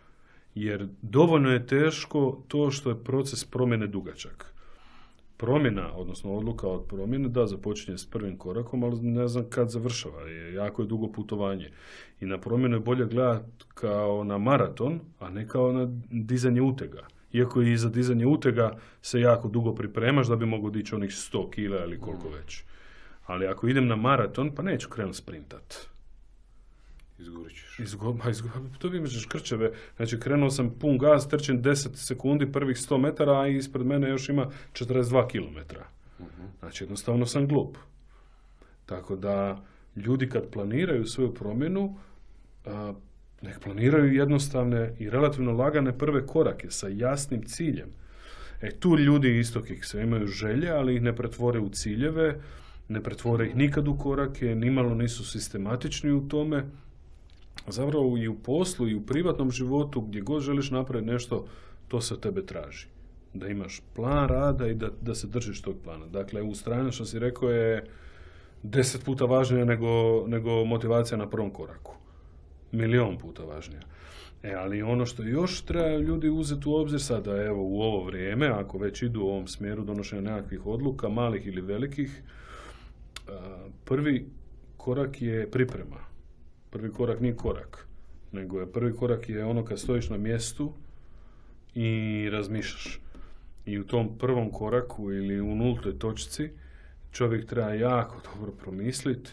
Jer 0.55 0.89
dovoljno 1.03 1.51
je 1.51 1.67
teško 1.67 2.45
to 2.49 2.71
što 2.71 2.91
je 2.91 3.05
proces 3.05 3.45
promjene 3.45 3.87
dugačak. 3.87 4.55
Promjena, 5.37 5.93
odnosno 5.95 6.35
odluka 6.35 6.69
od 6.69 6.87
promjene, 6.89 7.29
da, 7.29 7.47
započinje 7.47 7.99
s 7.99 8.11
prvim 8.11 8.39
korakom, 8.39 8.85
ali 8.85 9.03
ne 9.03 9.29
znam 9.29 9.45
kad 9.51 9.71
završava. 9.71 10.21
Je, 10.21 10.55
jako 10.55 10.83
je 10.83 10.89
dugo 10.89 11.13
putovanje. 11.13 11.71
I 12.21 12.27
na 12.27 12.39
promjenu 12.39 12.77
je 12.77 12.81
bolje 12.81 13.07
gledati 13.07 13.65
kao 13.75 14.25
na 14.25 14.39
maraton, 14.39 15.01
a 15.19 15.31
ne 15.31 15.49
kao 15.49 15.73
na 15.73 15.89
dizanje 16.11 16.63
utega 16.63 17.07
iako 17.33 17.63
i 17.63 17.77
za 17.77 17.89
dizanje 17.89 18.27
utega 18.27 18.79
se 19.03 19.21
jako 19.21 19.49
dugo 19.49 19.75
pripremaš 19.75 20.27
da 20.27 20.37
bi 20.37 20.47
mogao 20.47 20.71
dići 20.71 20.95
onih 20.95 21.11
100 21.11 21.51
kila 21.51 21.85
ili 21.85 22.01
koliko 22.01 22.29
mm. 22.29 22.33
već. 22.33 22.63
Ali 23.27 23.47
ako 23.47 23.69
idem 23.69 23.87
na 23.87 23.97
maraton, 23.97 24.55
pa 24.55 24.63
neću 24.63 24.89
krenuti 24.89 25.19
sprintat. 25.19 25.93
Izgorit 27.19 27.57
ćeš. 27.57 27.79
Izgo, 27.79 28.13
ma 28.13 28.25
to 28.79 28.89
bi 28.89 28.97
imaš 28.97 29.27
krčeve. 29.27 29.73
Znači, 29.97 30.21
krenuo 30.21 30.51
sam 30.51 30.71
pun 30.81 30.99
gaz, 30.99 31.29
trčim 31.29 31.63
10 31.63 31.89
sekundi 31.95 32.53
prvih 32.53 32.77
100 32.77 32.99
metara, 32.99 33.41
a 33.41 33.47
ispred 33.47 33.87
mene 33.87 34.09
još 34.09 34.29
ima 34.29 34.51
42 34.73 35.29
km. 35.29 35.77
uh 36.19 36.27
Znači, 36.59 36.85
jednostavno 36.85 37.27
sam 37.27 37.49
glup. 37.49 37.77
Tako 38.87 39.17
da, 39.17 39.65
ljudi 39.97 40.29
kad 40.29 40.51
planiraju 40.51 41.07
svoju 41.07 41.35
promjenu, 41.35 41.99
nek 43.43 43.61
planiraju 43.61 44.15
jednostavne 44.15 44.95
i 44.99 45.11
relativno 45.11 45.53
lagane 45.53 45.99
prve 45.99 46.27
korake 46.27 46.71
sa 46.71 46.89
jasnim 46.89 47.43
ciljem. 47.43 47.89
E 48.61 48.71
tu 48.71 48.99
ljudi 48.99 49.39
istokih 49.39 49.87
se 49.87 50.03
imaju 50.03 50.27
želje, 50.27 50.71
ali 50.71 50.95
ih 50.95 51.03
ne 51.03 51.17
pretvore 51.17 51.61
u 51.61 51.69
ciljeve, 51.69 52.41
ne 52.89 53.03
pretvore 53.03 53.47
ih 53.47 53.57
nikad 53.57 53.89
u 53.89 53.97
korake, 53.99 54.55
nimalo 54.55 54.95
nisu 54.95 55.25
sistematični 55.25 56.13
u 56.13 56.29
tome. 56.29 56.65
Zapravo 57.69 58.19
i 58.19 58.29
u 58.29 58.39
poslu 58.39 58.89
i 58.89 58.95
u 58.95 59.07
privatnom 59.07 59.51
životu 59.51 60.01
gdje 60.01 60.21
god 60.21 60.43
želiš 60.43 60.71
napraviti 60.71 61.13
nešto, 61.13 61.47
to 61.89 62.01
se 62.01 62.21
tebe 62.21 62.47
traži. 62.47 62.87
Da 63.35 63.49
imaš 63.49 63.83
plan 63.95 64.29
rada 64.29 64.69
i 64.69 64.75
da, 64.75 64.89
da 65.01 65.15
se 65.15 65.27
držiš 65.27 65.63
tog 65.63 65.77
plana. 65.85 66.07
Dakle, 66.07 66.43
u 66.43 66.55
stranu 66.55 66.93
što 66.93 67.05
si 67.05 67.19
rekao 67.19 67.51
je 67.51 67.85
deset 68.63 69.05
puta 69.05 69.25
važnije 69.25 69.65
nego, 69.65 70.25
nego 70.27 70.65
motivacija 70.65 71.19
na 71.19 71.31
prvom 71.31 71.51
koraku 71.51 72.02
milion 72.73 73.19
puta 73.19 73.43
važnija. 73.43 73.81
E, 74.43 74.55
ali 74.55 74.83
ono 74.83 75.07
što 75.07 75.23
još 75.23 75.63
treba 75.63 75.97
ljudi 75.97 76.29
uzeti 76.29 76.69
u 76.69 76.75
obzir 76.75 77.03
sada, 77.03 77.43
evo 77.43 77.63
u 77.63 77.83
ovo 77.83 78.05
vrijeme, 78.05 78.47
ako 78.47 78.79
već 78.79 79.03
idu 79.03 79.21
u 79.21 79.29
ovom 79.29 79.47
smjeru 79.47 79.85
donošenja 79.85 80.23
nekakvih 80.23 80.67
odluka, 80.67 81.09
malih 81.09 81.47
ili 81.47 81.61
velikih, 81.61 82.23
prvi 83.85 84.27
korak 84.77 85.23
je 85.23 85.51
priprema. 85.51 85.97
Prvi 86.71 86.93
korak 86.93 87.21
nije 87.21 87.37
korak, 87.37 87.87
nego 88.33 88.61
je 88.61 88.73
prvi 88.73 88.97
korak 88.97 89.29
je 89.29 89.45
ono 89.45 89.65
kad 89.65 89.81
stojiš 89.81 90.11
na 90.11 90.17
mjestu 90.17 90.73
i 91.75 92.29
razmišljaš. 92.33 93.01
I 93.67 93.79
u 93.79 93.87
tom 93.87 94.19
prvom 94.19 94.51
koraku 94.51 95.13
ili 95.13 95.41
u 95.41 95.55
nultoj 95.55 95.99
točci 95.99 96.51
čovjek 97.13 97.47
treba 97.47 97.69
jako 97.69 98.21
dobro 98.25 98.53
promisliti 98.53 99.31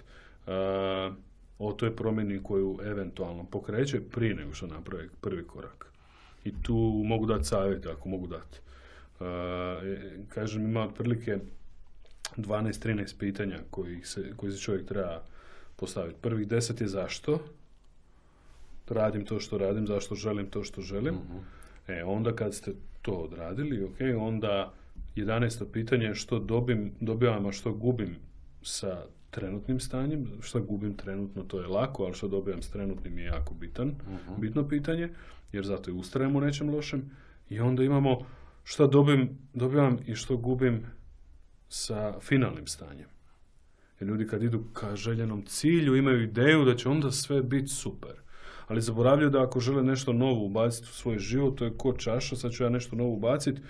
o 1.60 1.74
toj 1.74 1.96
promjeni 1.96 2.44
koju 2.44 2.80
eventualno 2.84 3.44
pokreće 3.44 4.02
prije 4.02 4.36
nego 4.36 4.54
što 4.54 4.68
napravi 4.68 5.10
prvi 5.22 5.44
korak. 5.44 5.86
I 6.44 6.54
tu 6.62 7.02
mogu 7.06 7.26
dati 7.26 7.44
savjet 7.44 7.86
ako 7.86 8.10
mogu 8.10 8.28
dati. 8.28 8.60
kažem, 10.30 10.64
ima 10.66 10.84
otprilike 10.84 11.38
12-13 12.38 13.20
pitanja 13.20 13.60
koji 13.70 14.02
se, 14.04 14.34
koji 14.38 14.52
se 14.52 14.60
čovjek 14.60 14.88
treba 14.88 15.22
postaviti. 15.76 16.20
Prvih 16.22 16.48
deset 16.48 16.82
je 16.82 16.88
zašto, 16.88 17.40
radim 18.90 19.26
to 19.26 19.40
što 19.40 19.58
radim, 19.58 19.88
zašto 19.88 20.16
želim 20.16 20.50
to 20.50 20.64
što 20.64 20.82
želim. 20.82 21.16
Mhm. 21.16 21.38
E, 21.88 22.04
onda 22.04 22.36
kad 22.36 22.56
ste 22.56 22.74
to 23.02 23.12
odradili, 23.12 23.84
ok, 23.84 23.98
onda 24.18 24.74
11. 25.16 25.66
pitanje 25.74 26.06
je 26.06 26.16
što 26.16 26.40
dobim, 26.40 26.92
dobivam, 27.00 27.46
a 27.46 27.52
što 27.52 27.74
gubim 27.74 28.16
sa 28.62 29.06
trenutnim 29.32 29.80
stanjem, 29.80 30.28
što 30.42 30.62
gubim 30.62 30.98
trenutno, 30.98 31.44
to 31.44 31.62
je 31.62 31.68
lako, 31.68 32.04
ali 32.04 32.14
što 32.14 32.28
dobijam 32.28 32.62
s 32.62 32.70
trenutnim 32.70 33.18
je 33.18 33.26
jako 33.26 33.54
bitan, 33.54 33.88
mhm. 33.88 34.42
bitno 34.42 34.68
pitanje, 34.68 35.10
jer 35.52 35.66
zato 35.66 35.92
i 35.92 35.94
ustrajem 35.94 36.36
u 36.36 36.42
nečem 36.42 36.70
lošem. 36.70 37.12
I 37.50 37.60
onda 37.60 37.84
imamo 37.84 38.26
što 38.64 38.88
dobim, 38.88 39.38
dobivam 39.54 39.98
i 40.06 40.16
što 40.16 40.38
gubim 40.38 40.86
sa 41.70 42.20
finalnim 42.20 42.68
stanjem. 42.68 43.08
Jer 44.00 44.10
ljudi 44.10 44.28
kad 44.28 44.44
idu 44.44 44.64
ka 44.74 44.96
željenom 44.96 45.46
cilju 45.46 45.96
imaju 45.96 46.24
ideju 46.24 46.66
da 46.66 46.76
će 46.76 46.90
onda 46.90 47.12
sve 47.12 47.44
biti 47.44 47.68
super. 47.68 48.12
Ali 48.68 48.82
zaboravljaju 48.82 49.30
da 49.30 49.44
ako 49.44 49.60
žele 49.60 49.84
nešto 49.84 50.14
novo 50.14 50.46
ubaciti 50.46 50.88
u 50.92 50.94
svoj 50.94 51.20
život, 51.20 51.58
to 51.58 51.66
je 51.66 51.78
ko 51.78 51.94
čaša, 51.94 52.36
sad 52.36 52.52
ću 52.52 52.64
ja 52.64 52.70
nešto 52.70 52.96
novo 52.96 53.14
ubaciti 53.14 53.62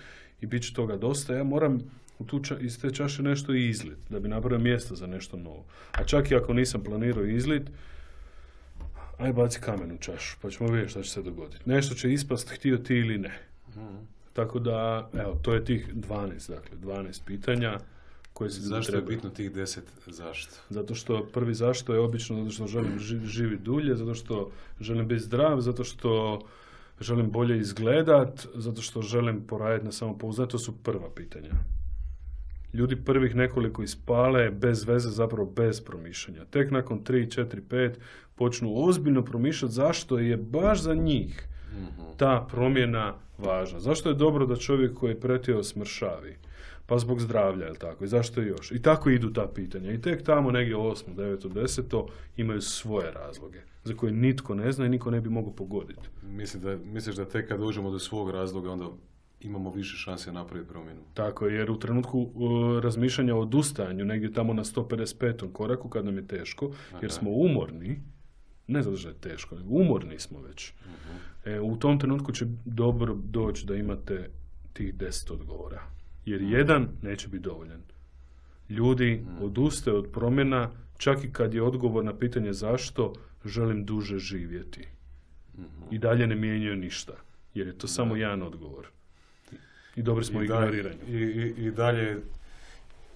i 0.42 0.46
bit 0.46 0.64
će 0.64 0.74
toga 0.74 0.98
dosta. 0.98 1.36
Ja 1.36 1.44
moram 1.44 1.80
tu 2.26 2.42
iz 2.60 2.82
te 2.82 2.92
čaše 2.92 3.24
nešto 3.24 3.54
i 3.54 3.70
izlit, 3.70 3.98
da 4.10 4.20
bi 4.20 4.30
napravio 4.30 4.60
mjesto 4.60 4.96
za 4.96 5.08
nešto 5.08 5.38
novo. 5.38 5.66
A 5.92 6.04
čak 6.04 6.32
i 6.32 6.36
ako 6.36 6.54
nisam 6.54 6.84
planirao 6.84 7.26
izlit, 7.26 7.70
aj 9.18 9.34
baci 9.34 9.60
kamen 9.60 9.92
u 9.92 9.98
čašu, 9.98 10.38
pa 10.42 10.50
ćemo 10.50 10.70
vidjeti 10.70 10.92
što 10.92 11.04
će 11.04 11.10
se 11.10 11.22
dogoditi. 11.22 11.70
Nešto 11.70 11.96
će 11.96 12.14
ispast, 12.14 12.50
htio 12.50 12.78
ti 12.78 12.96
ili 12.96 13.18
ne. 13.18 13.40
Mhm. 13.70 13.96
Tako 14.34 14.60
da, 14.60 15.10
evo, 15.14 15.40
to 15.42 15.54
je 15.54 15.66
tih 15.66 15.96
12, 15.96 16.50
dakle, 16.50 16.78
12 16.78 17.22
pitanja 17.26 17.80
koje 18.34 18.50
se 18.50 18.62
Zašto 18.62 18.96
je 18.96 19.02
bitno 19.02 19.30
tih 19.30 19.52
10 19.52 19.80
zašto? 20.08 20.56
Zato 20.70 20.96
što 20.96 21.24
prvi 21.34 21.54
zašto 21.54 21.94
je 21.94 22.00
obično 22.00 22.38
zato 22.38 22.52
što 22.52 22.68
želim 22.68 23.00
živjeti 23.24 23.64
dulje, 23.64 23.96
zato 23.96 24.14
što 24.14 24.52
želim 24.80 25.08
biti 25.08 25.24
zdrav, 25.24 25.62
zato 25.62 25.84
što 25.84 26.42
želim 27.00 27.32
bolje 27.32 27.60
izgledat, 27.60 28.48
zato 28.56 28.82
što 28.82 29.02
želim 29.02 29.42
poraditi 29.48 29.86
na 29.86 29.92
samopouzdanje, 29.92 30.50
to 30.50 30.60
su 30.60 30.78
prva 30.84 31.10
pitanja. 31.16 31.52
Ljudi 32.74 32.96
prvih 33.06 33.36
nekoliko 33.36 33.84
ispale 33.84 34.50
bez 34.52 34.88
veze, 34.88 35.10
zapravo 35.10 35.52
bez 35.56 35.82
promišljanja. 35.82 36.46
Tek 36.46 36.72
nakon 36.72 37.04
3, 37.04 37.42
4, 37.42 37.62
5 37.70 37.94
počnu 38.36 38.74
ozbiljno 38.76 39.26
promišljati 39.26 39.74
zašto 39.74 40.20
je 40.20 40.38
baš 40.38 40.82
za 40.82 40.94
njih 40.94 41.48
mhm. 41.74 42.02
ta 42.18 42.48
promjena 42.52 43.14
važna. 43.38 43.80
Zašto 43.80 44.10
je 44.10 44.16
dobro 44.16 44.46
da 44.46 44.56
čovjek 44.56 44.94
koji 44.94 45.12
je 45.12 45.20
pretio 45.20 45.64
smršavi? 45.64 46.36
Pa 46.86 46.98
zbog 46.98 47.22
zdravlja, 47.22 47.66
je 47.66 47.74
tako? 47.74 48.04
I 48.04 48.08
zašto 48.08 48.42
još? 48.42 48.72
I 48.72 48.82
tako 48.82 49.10
idu 49.10 49.34
ta 49.34 49.48
pitanja. 49.56 49.92
I 49.92 50.02
tek 50.02 50.24
tamo 50.24 50.52
negdje 50.52 50.76
8, 50.76 51.16
9, 51.16 51.50
10 51.50 52.08
imaju 52.38 52.62
svoje 52.62 53.12
razloge 53.12 53.60
za 53.84 53.94
koje 53.96 54.12
nitko 54.12 54.56
ne 54.56 54.72
zna 54.72 54.86
i 54.86 54.90
niko 54.90 55.12
ne 55.12 55.22
bi 55.22 55.30
mogao 55.30 55.52
pogoditi. 55.52 56.10
Mislim 56.24 56.64
da, 56.64 56.78
misliš 56.78 57.16
da 57.16 57.26
tek 57.26 57.48
kad 57.48 57.62
uđemo 57.62 57.92
do 57.92 58.00
svog 58.00 58.30
razloga 58.30 58.72
onda 58.72 58.86
imamo 59.42 59.72
više 59.72 59.98
šanse 59.98 60.32
napraviti 60.32 60.70
promjenu. 60.70 61.02
Tako 61.14 61.48
jer 61.48 61.72
u 61.72 61.80
trenutku 61.80 62.20
uh, 62.20 62.84
razmišljanja 62.84 63.36
o 63.36 63.42
odustajanju, 63.42 64.06
negdje 64.06 64.34
tamo 64.34 64.54
na 64.54 64.64
155. 64.64 65.52
koraku 65.54 65.90
kad 65.90 66.06
nam 66.06 66.18
je 66.18 66.28
teško, 66.28 66.72
jer 67.02 67.12
smo 67.12 67.30
umorni, 67.30 68.00
ne 68.68 68.82
zato 68.82 68.98
što 68.98 69.10
je 69.10 69.14
teško, 69.22 69.56
umorni 69.70 70.20
smo 70.20 70.42
već. 70.42 70.70
uh 70.70 71.30
E, 71.46 71.60
u 71.60 71.78
tom 71.78 72.00
trenutku 72.00 72.32
će 72.32 72.46
dobro 72.66 73.16
doći 73.24 73.66
da 73.66 73.76
imate 73.76 74.30
tih 74.74 74.96
deset 74.96 75.32
odgovora. 75.32 75.82
Jer 76.26 76.42
jedan 76.42 76.88
neće 77.02 77.28
biti 77.28 77.44
dovoljan. 77.44 77.82
Ljudi 78.70 79.16
mm. 79.16 79.44
odustaju 79.44 79.98
od 79.98 80.08
promjena 80.14 80.72
čak 80.98 81.24
i 81.24 81.32
kad 81.32 81.54
je 81.54 81.64
odgovor 81.64 82.06
na 82.06 82.18
pitanje 82.18 82.54
zašto 82.54 83.14
želim 83.46 83.86
duže 83.86 84.20
živjeti. 84.20 84.88
Mhm. 85.58 85.84
I 85.92 86.00
dalje 86.00 86.28
ne 86.28 86.36
mijenjaju 86.36 86.76
ništa. 86.76 87.14
Jer 87.54 87.68
je 87.68 87.78
to 87.78 87.88
samo 87.88 88.16
jedan 88.16 88.44
odgovor. 88.44 88.88
I 90.00 90.02
dobri 90.02 90.26
smo 90.26 90.42
I, 90.42 90.44
ignoriranje. 90.44 90.98
I, 91.08 91.14
i, 91.14 91.66
I 91.66 91.72
dalje 91.72 92.18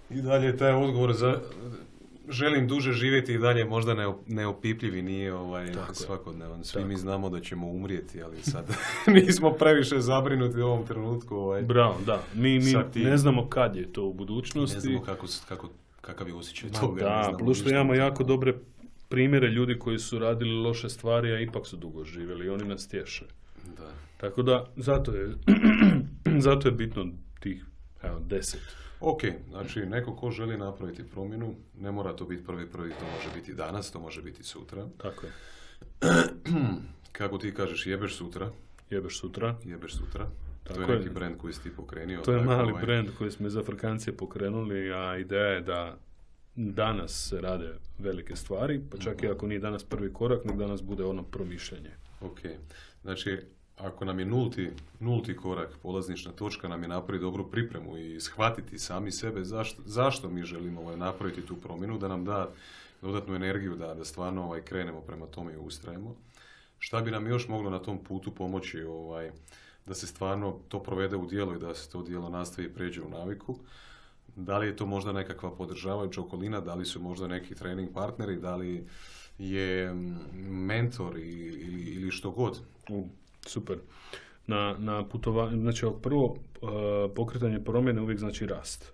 i 0.10 0.22
dalje 0.22 0.58
taj 0.58 0.72
odgovor 0.72 1.14
za, 1.14 1.40
želim 2.30 2.68
duže 2.68 2.92
živjeti 2.92 3.34
i 3.34 3.38
dalje 3.38 3.66
možda 3.66 4.16
neopipljivi 4.28 5.02
nije 5.02 5.34
ovaj 5.34 5.68
svakodnevan. 5.94 6.64
Svi 6.64 6.86
mi 6.86 6.98
znamo 6.98 7.30
da 7.30 7.40
ćemo 7.40 7.68
umrijeti, 7.68 8.24
ali 8.24 8.42
sad 8.42 8.66
nismo 9.26 9.52
previše 9.52 10.00
zabrinuti 10.00 10.62
u 10.62 10.66
ovom 10.66 10.86
trenutku. 10.86 11.36
Ovaj, 11.36 11.62
Bravo, 11.62 11.98
da. 12.06 12.24
Mi, 12.34 12.60
mi 12.60 12.74
ne 13.04 13.18
znamo 13.18 13.50
kad 13.50 13.76
je 13.76 13.94
to 13.94 14.04
u 14.04 14.14
budućnosti. 14.14 14.76
Ne 14.76 14.82
znamo 14.82 15.02
kako, 15.02 15.28
kako, 15.50 15.70
kakav 16.02 16.28
je 16.28 16.34
osjećaj 16.34 16.70
toga. 16.70 17.02
Da, 17.02 17.38
plus 17.40 17.62
što 17.62 17.70
imamo 17.70 17.94
jako 17.94 18.24
dobre 18.24 18.54
primjere 19.10 19.48
ljudi 19.48 19.80
koji 19.80 20.00
su 20.00 20.20
radili 20.20 20.56
loše 20.56 20.90
stvari, 20.90 21.32
a 21.32 21.40
ipak 21.40 21.68
su 21.68 21.78
dugo 21.78 22.06
živjeli 22.06 22.46
i 22.46 22.50
oni 22.50 22.64
nas 22.64 22.88
tješe. 22.88 23.26
Da. 23.78 23.92
Tako 24.18 24.42
da, 24.42 24.66
zato 24.76 25.12
je, 25.12 25.30
zato 26.48 26.68
je 26.68 26.72
bitno 26.72 27.08
tih 27.40 27.66
evo, 28.04 28.20
deset 28.20 28.84
Ok, 29.06 29.22
znači 29.50 29.80
neko 29.80 30.16
ko 30.16 30.32
želi 30.32 30.58
napraviti 30.58 31.04
promjenu, 31.04 31.56
ne 31.80 31.92
mora 31.92 32.16
to 32.16 32.26
biti 32.26 32.44
prvi 32.44 32.72
prvi, 32.72 32.90
to 32.90 33.06
može 33.16 33.36
biti 33.36 33.54
danas, 33.54 33.92
to 33.92 34.00
može 34.00 34.22
biti 34.22 34.44
sutra. 34.44 34.88
Tako 34.98 35.26
je. 35.26 35.32
Kako 37.12 37.38
ti 37.38 37.54
kažeš, 37.54 37.86
jebeš 37.86 38.16
sutra? 38.16 38.52
Jebeš 38.90 39.20
sutra. 39.20 39.56
Jebeš 39.64 39.98
sutra. 39.98 40.28
Tako 40.64 40.86
to 40.86 40.92
je 40.92 41.00
neki 41.00 41.10
brand 41.10 41.38
koji 41.38 41.54
si 41.54 41.64
ti 41.64 41.76
pokrenio. 41.76 42.22
To 42.22 42.34
je 42.34 42.42
mali 42.42 42.72
ovaj... 42.72 42.84
brand 42.84 43.10
koji 43.18 43.32
smo 43.32 43.48
iz 43.48 43.58
Afrikancije 43.58 44.18
pokrenuli, 44.18 44.94
a 44.94 45.18
ideja 45.18 45.48
je 45.48 45.62
da 45.62 45.98
danas 46.56 47.30
se 47.30 47.42
rade 47.42 47.74
velike 48.00 48.36
stvari, 48.36 48.82
pa 48.92 48.98
čak 48.98 49.24
i 49.24 49.26
mhm. 49.26 49.36
ako 49.36 49.48
nije 49.48 49.60
danas 49.60 49.84
prvi 49.84 50.14
korak, 50.14 50.46
nek 50.46 50.58
danas 50.58 50.84
bude 50.84 51.04
ono 51.04 51.24
promišljanje. 51.24 51.92
Ok, 52.22 52.40
znači 53.02 53.40
ako 53.78 54.06
nam 54.06 54.20
je 54.20 54.26
nulti, 54.26 54.72
nulti 55.00 55.36
korak, 55.36 55.70
polaznična 55.82 56.32
točka 56.32 56.68
nam 56.68 56.82
je 56.82 56.88
napraviti 56.88 57.24
dobru 57.24 57.52
pripremu 57.52 57.98
i 57.98 58.20
shvatiti 58.20 58.80
sami 58.80 59.12
sebe 59.12 59.44
zašto, 59.44 59.82
zašto 59.86 60.30
mi 60.30 60.44
želimo 60.44 60.82
ovaj, 60.82 60.98
napraviti 60.98 61.42
tu 61.42 61.56
promjenu, 61.56 61.98
da 61.98 62.08
nam 62.08 62.26
da 62.26 62.50
dodatnu 63.02 63.36
energiju 63.36 63.76
da, 63.76 63.94
da 63.94 64.06
stvarno 64.06 64.44
ovaj, 64.44 64.62
krenemo 64.62 65.02
prema 65.02 65.26
tome 65.26 65.54
i 65.54 65.58
ustrajemo. 65.58 66.16
Šta 66.80 67.02
bi 67.02 67.12
nam 67.12 67.28
još 67.28 67.48
moglo 67.48 67.70
na 67.70 67.80
tom 67.80 68.04
putu 68.04 68.36
pomoći 68.36 68.84
ovaj, 68.84 69.32
da 69.86 69.94
se 69.94 70.08
stvarno 70.08 70.60
to 70.68 70.84
provede 70.84 71.16
u 71.16 71.26
dijelu 71.26 71.56
i 71.56 71.60
da 71.60 71.76
se 71.76 71.90
to 71.90 72.02
dijelo 72.02 72.30
nastavi 72.30 72.68
i 72.68 72.74
pređe 72.74 73.02
u 73.02 73.10
naviku? 73.10 73.60
Da 74.36 74.58
li 74.58 74.68
je 74.68 74.76
to 74.76 74.86
možda 74.86 75.12
nekakva 75.12 75.56
podržavajuća 75.56 76.22
okolina, 76.22 76.62
da 76.62 76.74
li 76.74 76.86
su 76.86 77.02
možda 77.02 77.28
neki 77.28 77.56
trening 77.56 77.94
partneri, 77.94 78.38
da 78.38 78.56
li 78.56 78.88
je 79.38 79.94
mm, 79.94 80.18
mentor 80.50 81.18
ili, 81.18 81.82
ili 81.82 82.12
što 82.12 82.32
god? 82.32 82.60
Super. 83.46 83.78
Na, 84.48 84.76
na 84.80 85.08
putovanju, 85.08 85.62
znači 85.62 85.86
prvo 86.02 86.26
uh, 86.26 86.70
pokretanje 87.16 87.60
promjene 87.60 88.02
uvijek 88.02 88.20
znači 88.20 88.46
rast. 88.46 88.94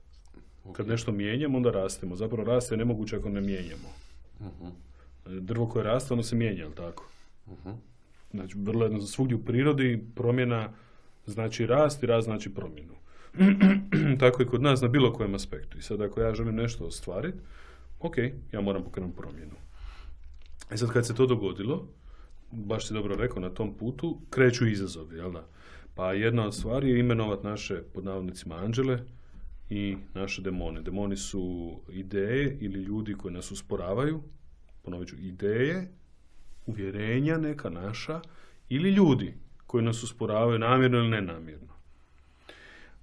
Kad 0.74 0.88
nešto 0.88 1.12
mijenjamo, 1.12 1.58
onda 1.58 1.72
rastemo. 1.72 2.16
Zapravo 2.16 2.44
rast 2.44 2.72
je 2.72 2.78
nemoguće 2.78 3.16
ako 3.16 3.30
ne 3.30 3.42
mijenjamo. 3.42 3.90
uh 4.40 4.70
Drvo 5.26 5.68
koje 5.68 5.84
raste, 5.84 6.14
ono 6.14 6.24
se 6.24 6.36
mijenja, 6.36 6.60
jel 6.60 6.72
tako? 6.72 7.10
uh 7.46 7.74
Znači, 8.32 8.58
vrlo 8.58 8.86
jedno, 8.86 9.02
svugdje 9.02 9.36
u 9.36 9.46
prirodi 9.46 10.06
promjena 10.16 10.70
znači 11.26 11.66
rast 11.66 12.04
i 12.04 12.06
rast 12.06 12.26
znači 12.26 12.54
promjenu. 12.54 12.94
tako 14.20 14.42
i 14.42 14.46
kod 14.46 14.62
nas 14.62 14.82
na 14.82 14.88
bilo 14.88 15.14
kojem 15.14 15.36
aspektu. 15.36 15.78
I 15.78 15.82
sad 15.82 16.02
ako 16.02 16.22
ja 16.22 16.34
želim 16.34 16.56
nešto 16.56 16.86
ostvariti, 16.86 17.38
ok, 18.00 18.18
ja 18.52 18.62
moram 18.62 18.84
pokrenuti 18.84 19.18
promjenu. 19.18 19.56
I 20.74 20.78
sad 20.78 20.92
kad 20.92 21.08
se 21.08 21.16
to 21.16 21.26
dogodilo, 21.26 21.88
baš 22.52 22.88
si 22.88 22.94
dobro 22.94 23.16
rekao, 23.16 23.40
na 23.40 23.50
tom 23.50 23.74
putu 23.74 24.22
kreću 24.30 24.68
izazovi, 24.68 25.18
jel 25.18 25.32
da? 25.32 25.48
Pa 25.96 26.14
jedna 26.14 26.46
od 26.46 26.56
stvari 26.56 26.90
je 26.90 27.00
imenovati 27.00 27.48
naše, 27.48 27.82
pod 27.94 28.06
navodnicima, 28.06 28.56
anđele 28.56 29.00
i 29.70 29.98
naše 30.14 30.42
demone. 30.42 30.82
Demoni 30.82 31.18
su 31.18 31.76
ideje 31.90 32.58
ili 32.62 32.84
ljudi 32.84 33.14
koji 33.14 33.34
nas 33.34 33.52
usporavaju, 33.52 34.22
ponovit 34.82 35.10
ću, 35.10 35.16
ideje, 35.20 35.88
uvjerenja 36.66 37.38
neka 37.38 37.70
naša 37.70 38.22
ili 38.70 38.90
ljudi 38.90 39.34
koji 39.68 39.84
nas 39.84 40.04
usporavaju 40.04 40.60
namjerno 40.60 40.98
ili 40.98 41.10
nenamjerno. 41.10 41.74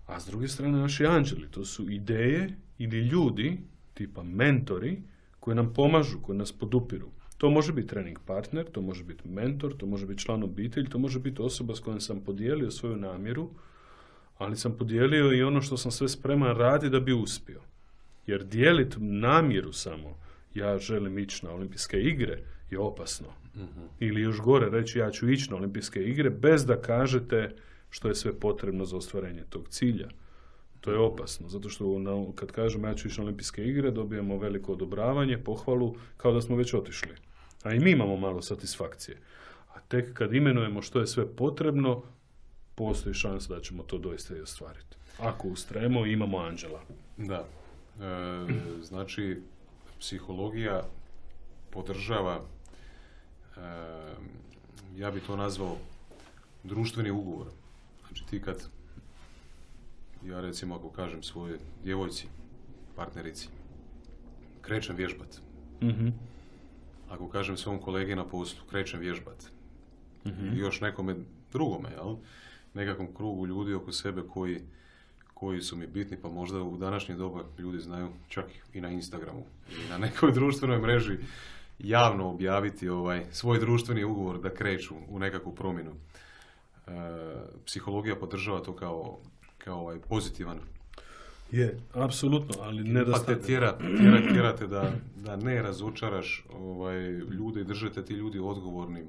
A 0.07 0.21
s 0.21 0.27
druge 0.27 0.49
strane 0.49 0.79
naši 0.79 1.07
anđeli, 1.07 1.51
to 1.51 1.65
su 1.65 1.91
ideje 1.91 2.57
ili 2.79 2.99
ljudi, 2.99 3.59
tipa 3.95 4.23
mentori, 4.23 5.03
koji 5.41 5.55
nam 5.55 5.73
pomažu, 5.75 6.19
koji 6.23 6.39
nas 6.39 6.53
podupiru. 6.53 7.11
To 7.39 7.51
može 7.51 7.73
biti 7.73 7.89
trening 7.89 8.19
partner, 8.27 8.67
to 8.73 8.83
može 8.83 9.05
biti 9.05 9.29
mentor, 9.29 9.77
to 9.77 9.87
može 9.87 10.07
biti 10.07 10.23
član 10.23 10.43
obitelji, 10.43 10.89
to 10.89 10.99
može 10.99 11.19
biti 11.19 11.43
osoba 11.43 11.75
s 11.75 11.81
kojom 11.81 12.01
sam 12.01 12.21
podijelio 12.21 12.71
svoju 12.71 12.97
namjeru, 12.97 13.51
ali 14.39 14.57
sam 14.57 14.77
podijelio 14.77 15.33
i 15.33 15.43
ono 15.43 15.63
što 15.63 15.77
sam 15.77 15.91
sve 15.91 16.09
spreman 16.09 16.57
radi 16.57 16.91
da 16.91 17.01
bi 17.01 17.13
uspio. 17.13 17.61
Jer 18.27 18.45
dijeliti 18.45 19.01
namjeru 19.01 19.73
samo, 19.73 20.17
ja 20.55 20.79
želim 20.79 21.19
ići 21.19 21.47
na 21.47 21.53
olimpijske 21.53 22.01
igre, 22.01 22.43
je 22.71 22.79
opasno. 22.79 23.27
Ili 24.01 24.21
još 24.21 24.41
gore 24.41 24.71
reći 24.71 24.99
ja 24.99 25.11
ću 25.11 25.31
ići 25.31 25.51
na 25.51 25.57
olimpijske 25.57 26.05
igre 26.05 26.31
bez 26.31 26.67
da 26.67 26.81
kažete 26.81 27.55
što 27.91 28.09
je 28.09 28.15
sve 28.15 28.41
potrebno 28.41 28.85
za 28.85 28.97
ostvarenje 28.97 29.43
tog 29.51 29.69
cilja. 29.69 30.09
To 30.81 30.91
je 30.91 30.99
opasno, 30.99 31.49
zato 31.49 31.69
što 31.69 31.99
na, 31.99 32.27
kad 32.35 32.53
kažemo 32.53 32.89
ja 32.89 32.95
ću 32.95 33.09
ići 33.09 33.21
na 33.21 33.25
olimpijske 33.25 33.65
igre, 33.65 33.91
dobijemo 33.91 34.39
veliko 34.39 34.73
odobravanje, 34.73 35.39
pohvalu, 35.39 35.95
kao 36.17 36.33
da 36.33 36.41
smo 36.41 36.57
već 36.57 36.75
otišli. 36.75 37.15
A 37.63 37.75
i 37.75 37.79
mi 37.79 37.91
imamo 37.91 38.17
malo 38.17 38.43
satisfakcije. 38.43 39.17
A 39.75 39.81
tek 39.81 40.15
kad 40.15 40.35
imenujemo 40.35 40.83
što 40.83 41.01
je 41.01 41.07
sve 41.07 41.37
potrebno, 41.37 42.03
postoji 42.75 43.15
šansa 43.15 43.55
da 43.55 43.61
ćemo 43.61 43.83
to 43.83 43.99
doista 43.99 44.37
i 44.37 44.41
ostvariti. 44.41 44.97
Ako 45.19 45.49
ustrajemo, 45.49 46.07
imamo 46.07 46.39
anđela. 46.39 46.81
Da. 47.17 47.45
E, 47.45 48.47
znači, 48.83 49.41
psihologija 49.99 50.83
podržava, 51.71 52.41
e, 53.57 53.61
ja 54.97 55.11
bi 55.11 55.21
to 55.21 55.37
nazvao 55.37 55.77
društveni 56.65 57.11
ugovor. 57.11 57.47
Znači 58.07 58.27
ti 58.31 58.43
kad, 58.43 58.69
ja 60.29 60.41
recimo 60.41 60.75
ako 60.75 60.91
kažem 60.91 61.23
svojoj 61.23 61.59
djevojci, 61.85 62.27
partnerici, 62.97 63.49
krećem 64.61 64.97
vježbat. 64.97 65.41
Mhm. 65.83 66.09
Ako 67.11 67.29
kažem 67.29 67.57
svom 67.57 67.79
kolegi 67.79 68.15
na 68.15 68.25
poslu, 68.25 68.67
krećem 68.71 69.01
vježbat. 69.01 69.45
Mhm. 70.27 70.55
I 70.55 70.59
još 70.59 70.81
nekome 70.81 71.17
drugome, 71.53 71.91
jel? 71.91 72.17
Nekakvom 72.75 73.15
krugu 73.15 73.47
ljudi 73.47 73.75
oko 73.75 73.93
sebe 73.93 74.23
koji, 74.33 74.61
koji 75.35 75.61
su 75.61 75.77
mi 75.77 75.87
bitni, 75.87 76.17
pa 76.23 76.29
možda 76.29 76.63
u 76.63 76.77
današnje 76.77 77.15
doba 77.15 77.45
ljudi 77.59 77.79
znaju 77.79 78.09
čak 78.29 78.45
i 78.73 78.81
na 78.81 78.91
Instagramu 78.91 79.45
ili 79.73 79.89
na 79.89 79.99
nekoj 79.99 80.33
društvenoj 80.39 80.79
mreži 80.79 81.19
javno 81.79 82.31
objaviti 82.31 82.89
ovaj 82.89 83.25
svoj 83.31 83.59
društveni 83.59 84.05
ugovor 84.05 84.41
da 84.41 84.55
kreću 84.55 84.95
u 85.09 85.19
nekakvu 85.19 85.55
promjenu. 85.55 85.93
E, 86.87 86.91
psihologija 87.65 88.17
podržava 88.17 88.63
to 88.63 88.77
kao, 88.77 89.19
kao 89.67 89.81
ovaj 89.81 89.99
pozitivan 90.09 90.59
Je, 91.53 91.79
apsolutno, 91.93 92.55
ali 92.63 93.05
pa 93.13 93.19
te 93.19 93.43
tjera, 93.43 93.79
tjera, 93.99 94.33
tjerate 94.33 94.67
da, 94.67 94.93
da 95.17 95.37
ne 95.37 95.63
razočaraš 95.63 96.45
ovaj, 96.53 97.11
ljude 97.11 97.61
i 97.61 97.65
držite 97.65 98.05
ti 98.05 98.15
ljudi 98.15 98.39
odgovornim 98.39 99.07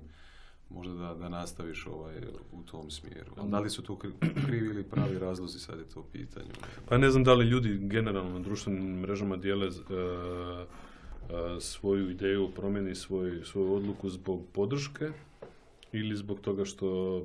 možda 0.70 0.94
da, 0.94 1.14
da 1.14 1.30
nastaviš 1.30 1.88
ovaj, 1.88 2.16
u 2.52 2.64
tom 2.72 2.92
smjeru. 2.92 3.32
Ali 3.38 3.52
da 3.52 3.60
li 3.60 3.70
su 3.70 3.84
to 3.84 3.96
kri- 3.96 4.46
krivi 4.46 4.68
ili 4.68 4.84
pravi 4.84 5.20
razlozi, 5.20 5.60
sad 5.60 5.80
je 5.80 5.86
to 5.94 6.04
pitanje. 6.12 6.50
Pa 6.90 6.98
ne 6.98 7.10
znam 7.10 7.24
da 7.24 7.34
li 7.34 7.46
ljudi 7.46 7.78
generalno 7.82 8.34
na 8.34 8.40
društvenim 8.40 9.00
mrežama 9.00 9.38
dijele 9.38 9.68
e, 9.68 9.70
e, 9.70 9.76
svoju 11.60 12.10
ideju 12.10 12.52
promjeni, 12.56 12.96
svoj, 12.96 13.42
svoju 13.44 13.74
odluku 13.74 14.10
zbog 14.10 14.42
podrške 14.54 15.12
ili 15.92 16.16
zbog 16.16 16.40
toga 16.40 16.66
što 16.66 17.22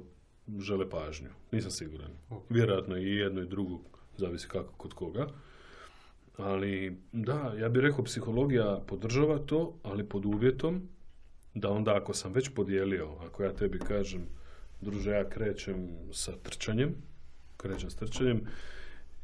žele 0.59 0.91
pažnju. 0.91 1.29
Nisam 1.53 1.71
siguran. 1.71 2.11
Ok. 2.31 2.45
Vjerojatno 2.51 2.97
i 2.97 3.17
jedno 3.17 3.43
i 3.43 3.49
drugo, 3.49 3.81
zavisi 4.17 4.49
kako 4.49 4.73
kod 4.73 4.95
koga. 4.95 5.27
Ali 6.37 6.99
da, 7.13 7.55
ja 7.59 7.69
bih 7.69 7.83
rekao 7.83 8.05
psihologija 8.05 8.81
podržava 8.87 9.39
to, 9.39 9.75
ali 9.83 10.09
pod 10.09 10.27
uvjetom 10.27 10.89
da 11.55 11.71
onda 11.71 11.97
ako 11.97 12.15
sam 12.15 12.33
već 12.33 12.49
podijelio, 12.49 13.09
ako 13.27 13.43
ja 13.43 13.53
tebi 13.53 13.79
kažem, 13.79 14.27
druže, 14.81 15.11
ja 15.11 15.29
krećem 15.29 15.89
sa 16.13 16.33
trčanjem, 16.43 16.95
krećem 17.57 17.91
s 17.91 17.97
trčanjem, 17.97 18.41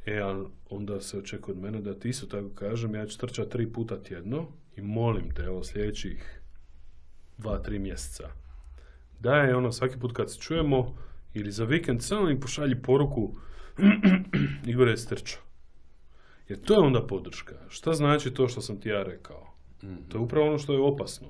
e, 0.06 0.18
ali 0.18 0.46
onda 0.70 1.00
se 1.00 1.18
očekuje 1.18 1.56
od 1.56 1.62
mene 1.62 1.80
da 1.80 1.94
ti 1.94 2.08
isto 2.08 2.26
tako 2.26 2.48
kažem, 2.54 2.94
ja 2.94 3.06
ću 3.06 3.18
trčati 3.18 3.50
tri 3.50 3.72
puta 3.72 4.02
tjedno 4.02 4.48
i 4.76 4.82
molim 4.82 5.30
te, 5.34 5.42
evo 5.42 5.64
sljedećih 5.64 6.40
dva, 7.38 7.58
tri 7.58 7.78
mjeseca. 7.78 8.28
Da 9.20 9.34
je 9.34 9.56
ono, 9.56 9.72
svaki 9.72 9.98
put 9.98 10.12
kad 10.12 10.32
se 10.32 10.38
čujemo, 10.40 10.94
ili 11.34 11.50
za 11.50 11.64
vikend, 11.64 12.02
samo 12.02 12.26
mi 12.26 12.40
pošalji 12.40 12.82
poruku, 12.82 13.34
Igor 14.70 14.88
je 14.88 14.96
strčao. 14.96 15.42
Jer 16.48 16.60
to 16.60 16.74
je 16.74 16.86
onda 16.86 17.06
podrška. 17.06 17.54
Šta 17.68 17.92
znači 17.92 18.30
to 18.30 18.48
što 18.48 18.60
sam 18.60 18.80
ti 18.80 18.88
ja 18.88 19.02
rekao? 19.02 19.54
To 20.08 20.18
je 20.18 20.22
upravo 20.22 20.46
ono 20.46 20.58
što 20.58 20.72
je 20.72 20.80
opasno. 20.80 21.28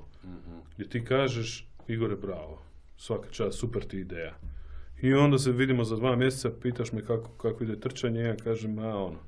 Gdje 0.74 0.88
ti 0.88 1.05
kažeš, 1.05 1.68
Igore, 1.88 2.16
bravo, 2.16 2.62
svaka 2.96 3.30
čast, 3.30 3.59
super 3.59 3.84
ti 3.84 3.99
ideja. 3.99 4.34
I 5.03 5.14
onda 5.14 5.38
se 5.38 5.53
vidimo 5.53 5.84
za 5.84 5.96
dva 5.96 6.16
mjeseca, 6.16 6.51
pitaš 6.62 6.92
me 6.92 7.05
kako, 7.05 7.30
kako 7.30 7.64
ide 7.64 7.80
trčanje, 7.80 8.20
ja 8.20 8.36
kažem, 8.36 8.78
a 8.78 8.96
ono, 9.05 9.18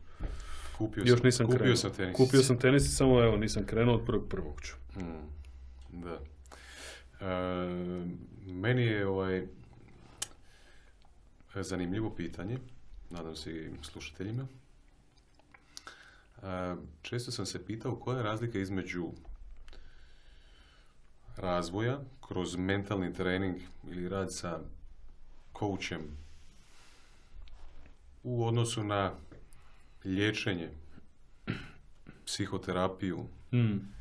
Kupio 0.79 1.05
još 1.07 1.19
sam, 1.19 1.27
nisam 1.27 1.47
kupio 1.47 1.59
krenuo. 1.59 1.77
sam 1.77 1.91
tenis. 1.93 2.17
Kupio 2.17 2.43
sam 2.43 2.59
tenis, 2.59 2.97
samo 2.97 3.23
evo, 3.23 3.37
nisam 3.37 3.67
krenuo 3.67 3.95
od 3.95 4.05
prvog 4.07 4.29
prvog 4.29 4.61
ću. 4.63 4.75
Mm, 4.97 6.01
da. 6.03 6.19
E, 7.21 7.35
meni 8.47 8.83
je 8.83 9.07
ovaj 9.07 9.47
zanimljivo 11.55 12.15
pitanje, 12.15 12.59
nadam 13.11 13.37
se 13.37 13.51
i 13.51 13.71
slušateljima. 13.83 14.47
E, 16.43 16.75
često 17.03 17.31
sam 17.31 17.47
se 17.47 17.67
pitao 17.67 17.97
koja 17.97 18.17
je 18.17 18.23
razlika 18.23 18.59
između 18.59 19.11
razvoja 21.37 22.01
kroz 22.29 22.57
mentalni 22.57 23.15
trening 23.15 23.57
ili 23.89 24.09
rad 24.09 24.35
sa 24.35 24.61
coachem 25.59 26.01
u 28.23 28.47
odnosu 28.47 28.85
na 28.85 29.13
liječenje, 30.05 30.71
psihoterapiju, 32.25 33.27
Mm. 33.53 34.00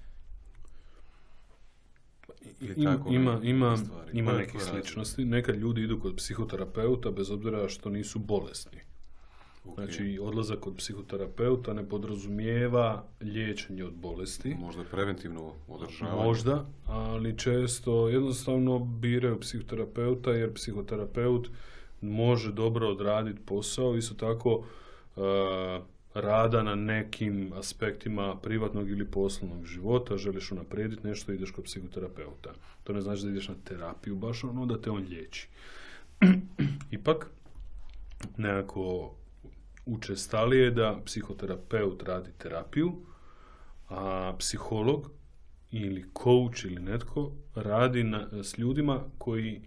Ili 2.61 2.73
Ima, 2.77 2.97
tako 2.97 3.09
ima, 3.13 3.33
neke 3.35 3.47
ima, 3.47 3.77
stvari. 3.77 4.11
ima 4.13 4.31
Koja 4.31 4.35
je 4.35 4.39
nekih 4.39 4.51
tvoja 4.51 4.65
razlika? 4.65 4.85
sličnosti. 4.87 5.25
Nekad 5.25 5.55
ljudi 5.55 5.81
idu 5.83 5.99
kod 5.99 6.15
psihoterapeuta 6.15 7.11
bez 7.11 7.31
obzira 7.31 7.69
što 7.69 7.89
nisu 7.89 8.19
bolesni. 8.19 8.79
Ok. 9.65 9.75
Znači, 9.75 10.19
odlazak 10.21 10.59
kod 10.59 10.75
psihoterapeuta 10.77 11.73
ne 11.73 11.89
podrazumijeva 11.89 13.03
liječenje 13.21 13.83
od 13.83 13.93
bolesti. 13.93 14.55
Možda 14.59 14.83
preventivno 14.83 15.53
održavanje. 15.67 16.23
Možda, 16.23 16.65
ali 16.85 17.37
često 17.37 18.09
jednostavno 18.09 18.79
biraju 18.79 19.39
psihoterapeuta 19.39 20.31
jer 20.31 20.53
psihoterapeut 20.53 21.49
može 22.01 22.51
dobro 22.51 22.87
odraditi 22.89 23.39
posao, 23.45 23.95
isto 23.97 24.15
tako 24.15 24.63
e, 25.17 25.21
rada 26.13 26.63
na 26.63 26.75
nekim 26.75 27.53
aspektima 27.53 28.35
privatnog 28.35 28.89
ili 28.89 29.05
poslovnog 29.05 29.65
života, 29.65 30.17
želiš 30.17 30.51
unaprijediti 30.51 31.07
nešto, 31.07 31.31
ideš 31.31 31.51
kod 31.51 31.63
psihoterapeuta. 31.63 32.53
To 32.83 32.93
ne 32.93 33.01
znači 33.01 33.23
da 33.23 33.29
ideš 33.29 33.47
na 33.47 33.55
terapiju, 33.63 34.15
baš 34.15 34.43
ono 34.43 34.65
da 34.65 34.81
te 34.81 34.91
on 34.91 35.05
liječi. 35.09 35.47
Ipak, 36.91 37.29
nekako 38.37 39.15
učestalije 39.85 40.71
da 40.71 40.99
psihoterapeut 41.05 42.03
radi 42.03 42.29
terapiju, 42.37 42.91
a 43.89 44.35
psiholog 44.39 45.11
ili 45.71 46.05
coach 46.23 46.65
ili 46.65 46.81
netko 46.81 47.31
radi 47.55 48.03
na, 48.03 48.43
s 48.43 48.57
ljudima 48.57 49.03
koji 49.17 49.61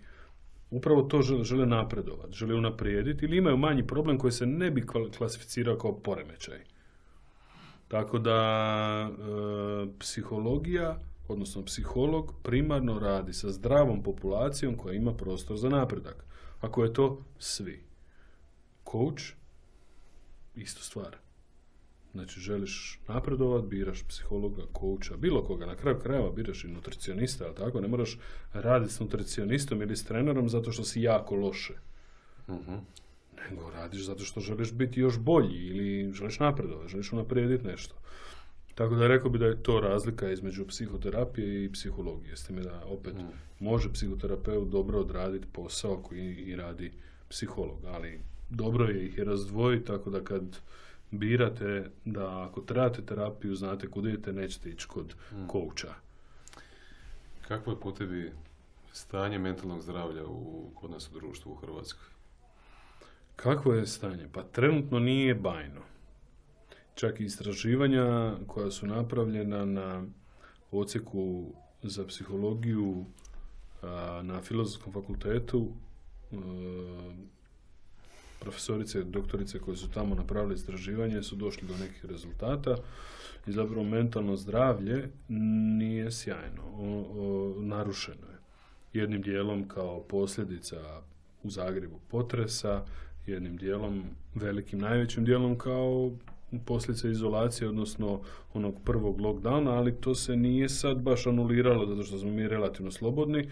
upravo 0.72 1.02
to 1.02 1.22
žele, 1.22 1.66
napredovati, 1.66 2.32
žele 2.32 2.54
unaprijediti 2.54 3.24
ili 3.24 3.36
imaju 3.36 3.56
manji 3.56 3.86
problem 3.86 4.18
koji 4.18 4.32
se 4.32 4.46
ne 4.46 4.70
bi 4.70 4.86
klasificirao 5.18 5.78
kao 5.78 5.98
poremećaj. 5.98 6.58
Tako 7.88 8.18
da 8.18 8.38
e, 9.10 9.12
psihologija, 9.98 10.98
odnosno 11.28 11.64
psiholog, 11.64 12.34
primarno 12.42 12.98
radi 12.98 13.32
sa 13.32 13.50
zdravom 13.50 14.02
populacijom 14.02 14.76
koja 14.76 14.94
ima 14.94 15.14
prostor 15.14 15.56
za 15.56 15.68
napredak. 15.68 16.24
Ako 16.60 16.84
je 16.84 16.92
to 16.92 17.24
svi. 17.38 17.84
Coach, 18.90 19.22
isto 20.54 20.82
stvar. 20.82 21.16
Znači, 22.12 22.40
želiš 22.40 23.00
napredovat, 23.08 23.64
biraš 23.64 24.02
psihologa, 24.02 24.62
kouča, 24.72 25.16
bilo 25.16 25.44
koga, 25.44 25.66
na 25.66 25.76
kraju 25.76 25.98
krajeva 25.98 26.30
biraš 26.30 26.64
i 26.64 26.68
nutricionista, 26.68 27.44
ali 27.44 27.54
tako, 27.54 27.80
ne 27.80 27.88
moraš 27.88 28.18
raditi 28.52 28.92
s 28.92 29.00
nutricionistom 29.00 29.82
ili 29.82 29.96
s 29.96 30.04
trenerom 30.04 30.48
zato 30.48 30.72
što 30.72 30.84
si 30.84 31.02
jako 31.02 31.36
loše. 31.36 31.74
Mhm. 32.48 32.74
Nego 33.50 33.70
radiš 33.70 34.04
zato 34.04 34.24
što 34.24 34.40
želiš 34.40 34.72
biti 34.72 35.00
još 35.00 35.18
bolji 35.18 35.66
ili 35.66 36.12
želiš 36.12 36.38
napredovati, 36.38 36.90
želiš 36.90 37.12
unaprijediti 37.12 37.66
nešto. 37.66 37.94
Tako 38.74 38.94
da 38.94 39.06
rekao 39.06 39.30
bi 39.30 39.38
da 39.38 39.46
je 39.46 39.62
to 39.62 39.80
razlika 39.80 40.30
između 40.30 40.66
psihoterapije 40.66 41.64
i 41.64 41.72
psihologije. 41.72 42.36
S 42.36 42.46
time 42.46 42.62
da 42.62 42.82
opet 42.84 43.14
može 43.60 43.92
psihoterapeut 43.92 44.68
dobro 44.68 45.00
odraditi 45.00 45.46
posao 45.52 45.96
koji 45.96 46.34
i 46.34 46.56
radi 46.56 46.92
psiholog, 47.28 47.84
ali 47.84 48.20
dobro 48.50 48.84
je 48.84 49.06
ih 49.06 49.18
razdvojiti 49.18 49.86
tako 49.86 50.10
da 50.10 50.24
kad 50.24 50.42
birate 51.12 51.90
da 52.04 52.42
ako 52.48 52.60
trebate 52.60 53.02
terapiju, 53.06 53.54
znate 53.54 53.90
kud 53.90 54.06
idete, 54.06 54.32
nećete 54.32 54.70
ići 54.70 54.86
kod 54.88 55.14
kouča. 55.46 55.94
Kakvo 57.48 57.72
je 57.72 57.80
po 57.80 57.92
tebi 57.92 58.32
stanje 58.92 59.38
mentalnog 59.38 59.82
zdravlja 59.82 60.26
u, 60.26 60.70
kod 60.74 60.90
nas 60.90 61.10
u 61.10 61.14
društvu 61.14 61.52
u 61.52 61.54
Hrvatskoj? 61.54 62.06
Kakvo 63.36 63.74
je 63.74 63.86
stanje? 63.86 64.28
Pa 64.32 64.42
trenutno 64.42 64.98
nije 64.98 65.34
bajno. 65.34 65.80
čak 66.94 67.20
i 67.20 67.24
istraživanja 67.24 68.34
koja 68.46 68.70
su 68.70 68.86
napravljena 68.86 69.64
na 69.64 70.04
odsjeku 70.70 71.52
za 71.82 72.06
psihologiju 72.06 73.04
na 74.22 74.40
filozofskom 74.42 74.92
fakultetu 74.92 75.68
profesorice, 78.42 79.02
doktorice 79.02 79.58
koje 79.58 79.76
su 79.76 79.90
tamo 79.90 80.14
napravili 80.14 80.54
istraživanje 80.54 81.22
su 81.22 81.36
došli 81.36 81.68
do 81.68 81.74
nekih 81.76 82.04
rezultata 82.04 82.76
i 83.46 83.52
zapravo 83.52 83.84
mentalno 83.84 84.36
zdravlje 84.36 85.08
nije 85.78 86.10
sjajno, 86.10 86.62
o, 86.62 87.54
narušeno 87.60 88.26
je. 88.32 88.38
Jednim 89.00 89.22
dijelom 89.22 89.68
kao 89.68 90.00
posljedica 90.00 90.76
u 91.42 91.50
Zagrebu 91.50 91.98
potresa, 92.10 92.84
jednim 93.26 93.56
dijelom, 93.56 94.02
velikim 94.34 94.78
najvećim 94.78 95.24
dijelom 95.24 95.58
kao 95.58 96.10
posljedica 96.64 97.08
izolacije, 97.08 97.68
odnosno 97.68 98.20
onog 98.54 98.74
prvog 98.84 99.20
lockdowna, 99.20 99.70
ali 99.70 100.00
to 100.00 100.14
se 100.14 100.36
nije 100.36 100.68
sad 100.68 100.98
baš 100.98 101.26
anuliralo 101.26 101.86
zato 101.86 102.02
što 102.02 102.18
smo 102.18 102.30
mi 102.30 102.48
relativno 102.48 102.90
slobodni, 102.90 103.48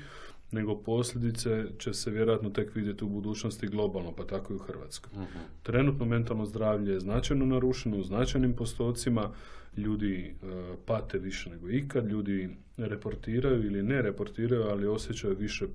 nego 0.53 0.77
posljedice 0.77 1.67
će 1.79 1.95
se 1.95 2.11
vjerojatno 2.11 2.51
tek 2.51 2.75
vidjeti 2.75 3.05
u 3.05 3.09
budućnosti 3.09 3.67
globalno, 3.67 4.13
pa 4.13 4.25
tako 4.25 4.53
i 4.53 4.57
u 4.57 4.59
Hrvatskoj. 4.59 5.13
uh 5.15 5.29
Trenutno 5.63 6.05
mentalno 6.05 6.47
zdravlje 6.47 6.93
je 6.93 7.01
značajno 7.01 7.47
narušeno 7.47 7.97
u 7.97 8.03
značajnim 8.03 8.53
postocima, 8.53 9.31
ljudi 9.77 10.35
uh, 10.43 10.49
pate 10.87 11.19
više 11.19 11.51
nego 11.51 11.71
ikad, 11.71 12.07
ljudi 12.07 12.51
reportiraju 12.77 13.67
ili 13.67 13.83
ne 13.83 14.03
reportiraju, 14.03 14.63
ali 14.63 14.87
osjećaju 14.87 15.37
više 15.37 15.67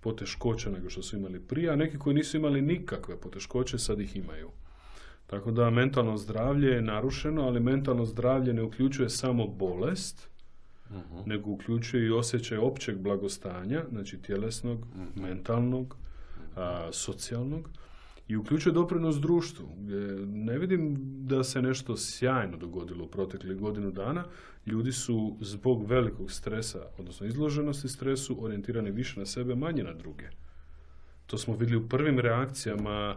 poteškoća 0.00 0.70
nego 0.70 0.90
što 0.90 1.02
su 1.02 1.16
imali 1.16 1.40
prije, 1.40 1.70
a 1.70 1.76
neki 1.76 1.98
koji 1.98 2.14
nisu 2.14 2.36
imali 2.36 2.62
nikakve 2.62 3.20
poteškoće 3.20 3.78
sad 3.78 4.00
ih 4.00 4.16
imaju. 4.16 4.50
Tako 5.26 5.50
da 5.50 5.70
mentalno 5.70 6.16
zdravlje 6.16 6.68
je 6.68 6.82
narušeno, 6.82 7.42
ali 7.42 7.60
mentalno 7.60 8.04
zdravlje 8.04 8.52
ne 8.52 8.62
uključuje 8.62 9.08
samo 9.08 9.46
bolest, 9.46 10.28
uh 10.90 11.26
nego 11.26 11.50
uključuje 11.50 12.06
i 12.06 12.10
osjećaj 12.10 12.58
općeg 12.58 12.98
blagostanja, 12.98 13.84
znači 13.90 14.22
tjelesnog, 14.22 14.78
uh 14.78 15.22
mentalnog, 15.22 15.96
a, 16.56 16.88
socijalnog 16.92 17.70
i 18.28 18.36
uključuje 18.36 18.72
doprinos 18.72 19.16
društvu. 19.16 19.68
Ne 20.26 20.58
vidim 20.58 20.96
da 21.26 21.44
se 21.44 21.62
nešto 21.62 21.96
sjajno 21.96 22.56
dogodilo 22.56 23.04
u 23.04 23.08
proteklih 23.08 23.56
godinu 23.56 23.90
dana. 23.90 24.24
Ljudi 24.66 24.92
su 24.92 25.36
zbog 25.40 25.86
velikog 25.86 26.32
stresa, 26.32 26.78
odnosno 26.98 27.26
izloženosti 27.26 27.88
stresu, 27.88 28.44
orijentirani 28.44 28.90
više 28.90 29.20
na 29.20 29.26
sebe, 29.26 29.54
manje 29.54 29.84
na 29.84 29.92
druge. 29.92 30.24
To 31.26 31.38
smo 31.38 31.56
vidjeli 31.56 31.84
u 31.84 31.88
prvim 31.88 32.18
reakcijama 32.18 33.16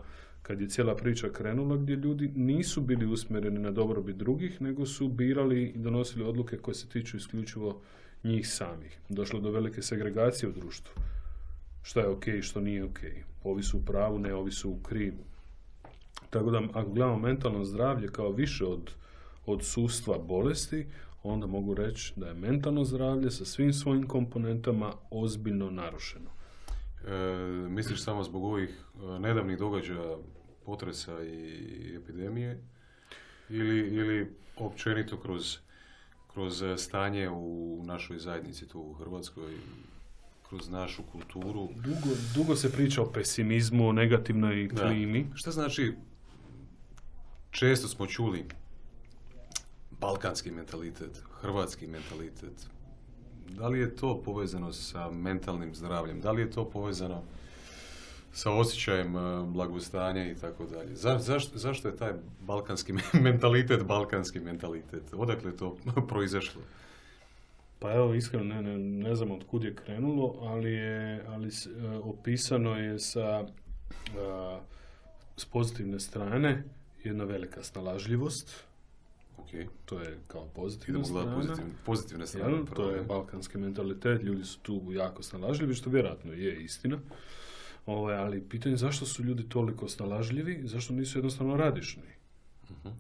kad 0.52 0.62
je 0.62 0.70
cijela 0.70 0.96
priča 0.96 1.30
krenula 1.30 1.78
gdje 1.78 1.96
ljudi 1.96 2.32
nisu 2.36 2.82
bili 2.82 3.06
usmjereni 3.06 3.60
na 3.60 3.72
dobrobit 3.72 4.16
drugih, 4.16 4.62
nego 4.62 4.86
su 4.86 5.08
birali 5.08 5.64
i 5.64 5.78
donosili 5.78 6.24
odluke 6.24 6.58
koje 6.58 6.76
se 6.76 6.88
tiču 6.88 7.18
isključivo 7.18 7.82
njih 8.24 8.50
samih. 8.50 9.00
Došlo 9.10 9.40
do 9.40 9.52
velike 9.52 9.82
segregacije 9.82 10.50
u 10.50 10.52
društvu. 10.52 10.94
Što 11.84 12.00
je 12.00 12.08
ok 12.08 12.28
i 12.28 12.42
što 12.42 12.62
nije 12.62 12.84
ok. 12.84 13.00
Ovi 13.44 13.64
su 13.64 13.78
u 13.78 13.86
pravu, 13.86 14.20
ne 14.20 14.34
ovi 14.34 14.52
su 14.52 14.70
u 14.70 14.80
krivu. 14.84 15.24
Tako 16.30 16.52
da 16.52 16.62
ako 16.74 16.90
gledamo 16.90 17.20
mentalno 17.20 17.66
zdravlje 17.66 18.08
kao 18.08 18.32
više 18.32 18.66
od, 18.66 18.92
od 19.46 19.64
sustva 19.64 20.18
bolesti, 20.18 20.86
onda 21.24 21.48
mogu 21.48 21.74
reći 21.74 22.14
da 22.16 22.28
je 22.28 22.34
mentalno 22.34 22.84
zdravlje 22.86 23.32
sa 23.32 23.46
svim 23.46 23.74
svojim 23.74 24.08
komponentama 24.08 24.94
ozbiljno 25.12 25.70
narušeno. 25.70 26.30
E, 27.08 27.70
misliš 27.70 28.04
samo 28.04 28.24
zbog 28.24 28.44
ovih 28.44 28.70
e, 28.70 29.20
nedavnih 29.20 29.58
događaja 29.58 30.18
potresa 30.66 31.24
i 31.24 31.96
epidemije 31.96 32.62
ili, 33.50 33.80
ili 33.80 34.36
općenito 34.58 35.20
kroz, 35.20 35.58
kroz 36.34 36.64
stanje 36.78 37.30
u 37.30 37.82
našoj 37.86 38.20
zajednici 38.20 38.68
tu 38.68 38.80
u 38.80 38.94
Hrvatskoj 38.94 39.58
kroz 40.50 40.70
našu 40.70 41.04
kulturu. 41.04 41.70
Dugo, 41.76 42.16
dugo 42.36 42.56
se 42.56 42.72
priča 42.72 43.02
o 43.02 43.12
pesimizmu, 43.12 43.88
o 43.88 43.92
negativnoj 43.92 44.70
klimi. 44.70 45.24
Da. 45.24 45.36
Šta 45.36 45.52
znači, 45.52 45.94
često 47.52 47.88
smo 47.88 48.08
čuli 48.08 48.46
balkanski 50.00 50.52
mentalitet, 50.52 51.22
hrvatski 51.42 51.88
mentalitet. 51.88 52.68
Da 53.50 53.68
li 53.68 53.80
je 53.80 53.96
to 53.96 54.22
povezano 54.26 54.74
sa 54.74 55.12
mentalnim 55.12 55.76
zdravljem? 55.76 56.22
Da 56.22 56.32
li 56.32 56.42
je 56.42 56.52
to 56.52 56.70
povezano 56.70 57.24
sa 58.34 58.52
osjećajem 58.52 59.16
e, 59.16 59.44
blagostanja 59.46 60.32
i 60.32 60.36
tako 60.36 60.66
dalje. 60.66 60.96
zašto, 61.20 61.58
zašto 61.58 61.88
je 61.88 61.96
taj 61.96 62.14
balkanski 62.40 62.94
mentalitet 63.24 63.84
balkanski 63.84 64.40
mentalitet? 64.40 65.04
Odakle 65.14 65.52
je 65.52 65.58
to 65.58 65.78
proizašlo? 66.10 66.62
Pa 67.80 67.94
evo, 67.94 68.14
iskreno 68.14 68.46
ne, 68.46 68.62
ne, 68.62 68.78
ne 68.78 69.16
znam 69.16 69.32
od 69.32 69.44
kud 69.48 69.64
je 69.64 69.76
krenulo, 69.76 70.36
ali, 70.42 70.72
je, 70.72 71.26
ali 71.28 71.48
e, 71.48 71.88
opisano 72.04 72.78
je 72.78 73.00
sa 73.00 73.46
a, 74.18 74.60
s 75.38 75.46
pozitivne 75.46 76.00
strane 76.00 76.64
jedna 77.04 77.24
velika 77.24 77.64
snalažljivost. 77.64 78.64
Okay. 79.38 79.68
To 79.86 80.00
je 80.00 80.18
kao 80.28 80.46
pozitivna 80.56 81.04
strana. 81.04 81.36
Pozitivne, 81.36 81.72
pozitivne 81.86 82.28
strane. 82.28 82.66
to 82.76 82.90
je 82.90 83.02
balkanski 83.02 83.58
mentalitet, 83.58 84.24
ljudi 84.24 84.44
su 84.44 84.60
tu 84.60 84.82
jako 84.92 85.24
snalažljivi, 85.24 85.76
što 85.76 85.90
vjerojatno 85.90 86.34
je 86.34 86.64
istina. 86.64 87.00
Ovaj, 87.86 88.16
ali 88.16 88.42
pitanje 88.50 88.78
zašto 88.78 89.06
su 89.06 89.24
ljudi 89.24 89.50
toliko 89.50 89.88
snalažljivi, 89.88 90.62
zašto 90.68 90.94
nisu 90.94 91.18
jednostavno 91.18 91.58
radišni. 91.58 92.04
Uh-huh. 92.70 92.92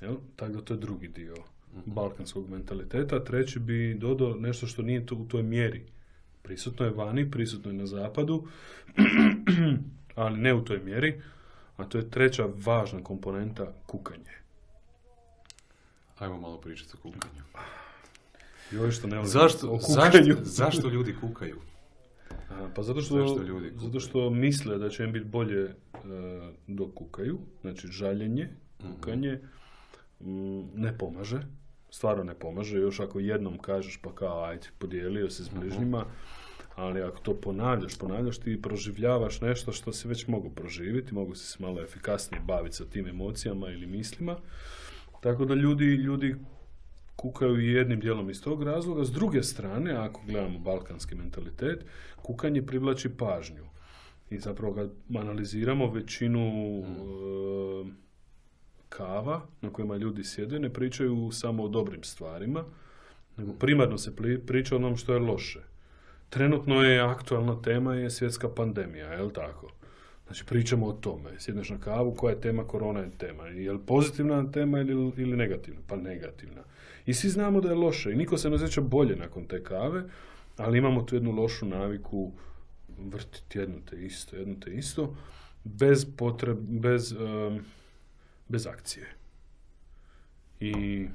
Jel? 0.00 0.16
Tako 0.36 0.52
da 0.52 0.60
to 0.60 0.74
je 0.74 0.80
drugi 0.80 1.08
dio 1.08 1.34
uh-huh. 1.34 1.82
balkanskog 1.86 2.50
mentaliteta. 2.50 3.24
Treći 3.24 3.58
bi 3.58 3.94
dodao 3.94 4.34
nešto 4.34 4.66
što 4.66 4.82
nije 4.82 5.06
to 5.06 5.14
u 5.14 5.24
toj 5.24 5.42
mjeri. 5.42 5.86
Prisutno 6.42 6.86
je 6.86 6.92
vani, 6.92 7.30
prisutno 7.30 7.70
je 7.70 7.76
na 7.76 7.86
zapadu, 7.86 8.48
ali 10.14 10.38
ne 10.38 10.54
u 10.54 10.64
toj 10.64 10.78
mjeri. 10.78 11.20
A 11.76 11.84
to 11.84 11.98
je 11.98 12.10
treća 12.10 12.48
važna 12.64 13.04
komponenta 13.04 13.72
kukanje. 13.86 14.36
Ajmo 16.18 16.40
malo 16.40 16.60
pričati 16.60 16.90
o 16.94 17.00
kukanju. 17.02 17.42
Joj 18.70 18.90
što 18.90 19.06
ne 19.06 19.24
zašto, 19.24 19.78
zašto, 19.88 20.34
zašto 20.42 20.88
ljudi 20.88 21.16
kukaju? 21.20 21.60
Pa 22.74 22.82
zato 22.82 23.00
što, 23.00 23.42
ljudi 23.42 23.72
zato 23.76 24.00
što 24.00 24.30
misle 24.30 24.78
da 24.78 24.88
će 24.88 25.04
im 25.04 25.12
biti 25.12 25.26
bolje 25.26 25.64
uh, 25.64 25.70
dok 26.66 26.94
kukaju, 26.94 27.38
znači 27.60 27.88
žaljenje, 27.88 28.48
mhm. 28.82 28.92
kukanje, 28.92 29.40
mm, 30.20 30.60
ne 30.74 30.98
pomaže, 30.98 31.40
stvarno 31.90 32.24
ne 32.24 32.34
pomaže, 32.34 32.78
još 32.78 33.00
ako 33.00 33.20
jednom 33.20 33.58
kažeš 33.58 33.96
pa 34.02 34.14
kao 34.14 34.44
ajde, 34.44 34.66
podijelio 34.78 35.30
se 35.30 35.44
s 35.44 35.52
mhm. 35.52 35.60
bližnjima, 35.60 36.04
ali 36.74 37.02
ako 37.02 37.20
to 37.20 37.34
ponavljaš, 37.34 37.98
ponavljaš 37.98 38.38
ti 38.38 38.62
proživljavaš 38.62 39.40
nešto 39.40 39.72
što 39.72 39.92
si 39.92 40.08
već 40.08 40.26
mogu 40.26 40.50
proživjeti, 40.50 41.14
mogu 41.14 41.34
se 41.34 41.56
malo 41.62 41.82
efikasnije 41.82 42.42
baviti 42.46 42.76
sa 42.76 42.84
tim 42.84 43.06
emocijama 43.06 43.70
ili 43.70 43.86
mislima, 43.86 44.36
tako 45.20 45.44
da 45.44 45.54
ljudi, 45.54 45.84
ljudi 45.84 46.36
kukaju 47.16 47.60
jednim 47.60 48.00
dijelom 48.00 48.30
iz 48.30 48.42
tog 48.42 48.62
razloga. 48.62 49.04
S 49.04 49.10
druge 49.10 49.42
strane, 49.42 49.92
ako 49.92 50.20
gledamo 50.26 50.58
balkanski 50.58 51.14
mentalitet, 51.14 51.84
kukanje 52.22 52.62
privlači 52.62 53.08
pažnju. 53.08 53.66
I 54.30 54.38
zapravo 54.38 54.74
kad 54.74 54.90
analiziramo 55.16 55.90
većinu 55.90 56.48
e, 56.78 57.90
kava 58.88 59.40
na 59.60 59.72
kojima 59.72 59.96
ljudi 59.96 60.24
sjede, 60.24 60.58
ne 60.58 60.72
pričaju 60.72 61.30
samo 61.32 61.64
o 61.64 61.68
dobrim 61.68 62.02
stvarima, 62.02 62.64
nego 63.36 63.52
primarno 63.52 63.98
se 63.98 64.16
priča 64.46 64.74
o 64.74 64.78
onom 64.78 64.96
što 64.96 65.12
je 65.12 65.18
loše. 65.18 65.60
Trenutno 66.28 66.82
je 66.82 67.00
aktualna 67.00 67.62
tema 67.62 67.94
je 67.94 68.10
svjetska 68.10 68.48
pandemija, 68.48 69.12
je 69.12 69.22
li 69.22 69.32
tako? 69.32 69.70
Znači 70.26 70.44
pričamo 70.44 70.86
o 70.86 70.92
tome. 70.92 71.30
Sjedneš 71.38 71.70
na 71.70 71.78
kavu, 71.78 72.14
koja 72.14 72.34
je 72.34 72.40
tema, 72.40 72.64
korona 72.64 73.00
je 73.00 73.10
tema. 73.18 73.46
Je 73.46 73.72
li 73.72 73.78
pozitivna 73.86 74.50
tema 74.50 74.80
ili, 74.80 75.12
ili 75.16 75.36
negativna? 75.36 75.80
Pa 75.86 75.96
negativna. 75.96 76.62
I 77.06 77.14
svi 77.14 77.28
znamo 77.28 77.60
da 77.60 77.68
je 77.68 77.74
loše 77.74 78.12
i 78.12 78.16
niko 78.16 78.38
se 78.38 78.50
ne 78.50 78.56
osjeća 78.56 78.80
bolje 78.80 79.16
nakon 79.16 79.44
te 79.44 79.62
kave, 79.62 80.04
ali 80.56 80.78
imamo 80.78 81.02
tu 81.02 81.16
jednu 81.16 81.32
lošu 81.32 81.66
naviku 81.66 82.32
vrtiti 82.98 83.58
jedno 83.58 83.76
te 83.90 84.04
isto, 84.04 84.36
jedno 84.36 84.54
te 84.60 84.74
isto, 84.74 85.16
bez 85.64 86.06
potreb, 86.16 86.58
bez, 86.58 87.14
bez 88.48 88.66
akcije. 88.66 89.06
I 90.60 91.06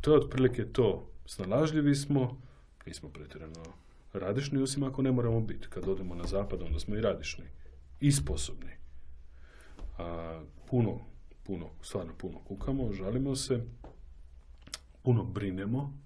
to 0.00 0.12
je 0.12 0.18
otprilike 0.18 0.64
to. 0.64 1.06
Snalažljivi 1.26 1.94
smo, 1.94 2.40
nismo 2.86 3.08
pretjerano 3.08 3.64
radišni, 4.12 4.62
osim 4.62 4.82
ako 4.82 5.02
ne 5.02 5.12
moramo 5.12 5.40
biti. 5.40 5.68
Kad 5.68 5.88
odemo 5.88 6.14
na 6.14 6.24
zapad, 6.24 6.62
onda 6.62 6.78
smo 6.78 6.96
i 6.96 7.00
radišni. 7.00 7.44
I 8.00 8.12
sposobni. 8.12 8.70
A, 9.98 10.40
puno, 10.70 11.00
puno, 11.42 11.70
stvarno 11.82 12.12
puno 12.18 12.38
kukamo, 12.38 12.92
žalimo 12.92 13.36
se, 13.36 13.64
puno 15.02 15.24
brinemo, 15.24 15.98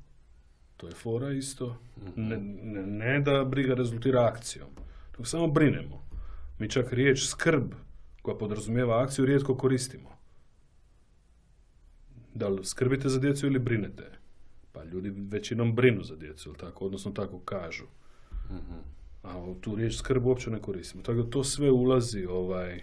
to 0.76 0.86
je 0.86 0.92
fora 0.94 1.32
isto, 1.32 1.76
ne, 2.16 2.38
ne, 2.40 2.86
ne 2.86 3.20
da 3.20 3.44
briga 3.44 3.74
rezultira 3.74 4.24
akcijom, 4.24 4.68
nego 5.12 5.24
samo 5.24 5.46
brinemo. 5.46 6.04
Mi 6.58 6.70
čak 6.70 6.92
riječ 6.92 7.26
skrb 7.26 7.72
koja 8.22 8.36
podrazumijeva 8.36 9.02
akciju 9.02 9.26
rijetko 9.26 9.56
koristimo. 9.56 10.10
Da 12.34 12.48
li 12.48 12.64
skrbite 12.64 13.08
za 13.08 13.20
djecu 13.20 13.46
ili 13.46 13.58
brinete? 13.58 14.10
Pa 14.72 14.84
ljudi 14.84 15.10
većinom 15.16 15.74
brinu 15.74 16.02
za 16.02 16.16
djecu, 16.16 16.48
ili 16.48 16.58
tako? 16.58 16.84
Odnosno 16.86 17.12
tako 17.12 17.38
kažu. 17.38 17.84
A 19.24 19.54
tu 19.60 19.74
riječ 19.74 19.96
skrb 19.96 20.26
uopće 20.26 20.50
ne 20.50 20.58
koristimo. 20.58 21.02
Tako 21.02 21.22
da 21.22 21.30
to 21.30 21.44
sve 21.44 21.70
ulazi 21.70 22.26
ovaj, 22.26 22.80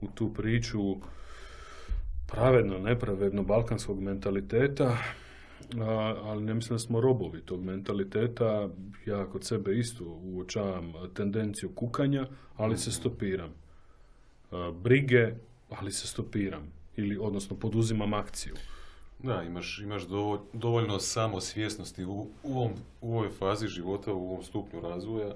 u 0.00 0.06
tu 0.14 0.34
priču 0.34 0.96
pravedno, 2.26 2.78
nepravedno 2.78 3.42
balkanskog 3.42 4.00
mentaliteta, 4.00 4.98
a, 5.80 6.14
ali 6.22 6.44
ne 6.44 6.54
mislim 6.54 6.74
da 6.74 6.78
smo 6.78 7.00
robovi 7.00 7.40
tog 7.40 7.64
mentaliteta. 7.64 8.68
Ja 9.06 9.26
kod 9.26 9.44
sebe 9.44 9.78
isto 9.78 10.04
uočavam 10.22 10.92
tendenciju 11.14 11.70
kukanja, 11.74 12.26
ali 12.56 12.78
se 12.78 12.92
stopiram. 12.92 13.50
A, 14.50 14.72
brige, 14.82 15.34
ali 15.70 15.92
se 15.92 16.06
stopiram. 16.06 16.72
Ili, 16.96 17.18
odnosno, 17.20 17.56
poduzimam 17.56 18.14
akciju. 18.14 18.54
Da, 19.18 19.42
imaš, 19.42 19.78
imaš 19.78 20.02
dovo- 20.02 20.44
dovoljno 20.52 20.98
samosvjesnosti 20.98 22.04
u, 22.04 22.26
u, 22.42 22.58
ovom, 22.58 22.72
u 23.00 23.16
ovoj 23.16 23.28
fazi 23.30 23.68
života, 23.68 24.12
u 24.12 24.30
ovom 24.30 24.44
stupnju 24.44 24.80
razvoja, 24.80 25.34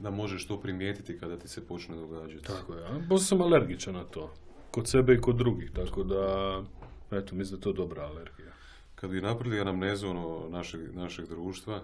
da 0.00 0.10
možeš 0.10 0.46
to 0.46 0.60
primijetiti 0.60 1.18
kada 1.18 1.38
ti 1.38 1.48
se 1.48 1.66
počne 1.66 1.96
događati. 1.96 2.44
Tako 2.44 2.74
je. 2.74 2.84
A 2.84 3.18
sam 3.18 3.40
alergičan 3.40 3.94
na 3.94 4.04
to. 4.04 4.34
Kod 4.70 4.88
sebe 4.88 5.14
i 5.14 5.20
kod 5.20 5.36
drugih. 5.36 5.70
Tako 5.70 6.02
da, 6.04 6.62
eto, 7.10 7.34
mislim 7.34 7.50
da 7.50 7.56
je 7.56 7.60
to 7.60 7.72
dobra 7.72 8.02
alergija. 8.02 8.52
Kad 8.94 9.10
bi 9.10 9.20
napravili 9.20 9.60
anamnezu 9.60 10.08
ono, 10.08 10.48
našeg, 10.48 10.94
našeg 10.94 11.28
društva 11.28 11.82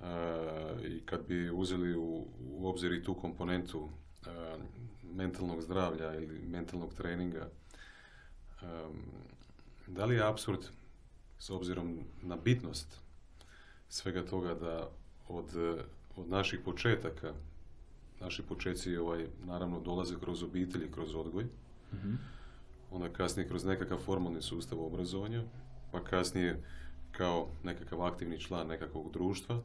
a, 0.00 0.72
i 0.84 1.00
kad 1.00 1.26
bi 1.28 1.50
uzeli 1.50 1.96
u, 1.96 2.26
u 2.50 2.68
obzir 2.68 2.92
i 2.92 3.02
tu 3.02 3.14
komponentu 3.14 3.88
a, 4.26 4.56
mentalnog 5.14 5.62
zdravlja 5.62 6.14
ili 6.14 6.40
mentalnog 6.48 6.94
treninga, 6.94 7.48
a, 8.62 8.88
da 9.86 10.04
li 10.04 10.14
je 10.14 10.28
apsurd 10.28 10.60
s 11.38 11.50
obzirom 11.50 11.98
na 12.22 12.36
bitnost 12.36 13.00
svega 13.88 14.26
toga 14.26 14.54
da 14.54 14.90
od, 15.28 15.46
od 16.16 16.28
naših 16.28 16.60
početaka, 16.64 17.32
naši 18.20 18.42
početci 18.42 18.96
ovaj, 18.96 19.26
naravno 19.44 19.80
dolaze 19.80 20.14
kroz 20.20 20.42
obitelj 20.42 20.84
i 20.84 20.92
kroz 20.92 21.14
odgoj, 21.14 21.46
onda 22.90 23.08
kasnije 23.08 23.48
kroz 23.48 23.64
nekakav 23.64 23.98
formalni 23.98 24.42
sustav 24.42 24.80
obrazovanja, 24.80 25.42
pa 25.92 26.04
kasnije 26.04 26.62
kao 27.12 27.48
nekakav 27.64 28.02
aktivni 28.02 28.40
član 28.40 28.66
nekakvog 28.66 29.12
društva. 29.12 29.62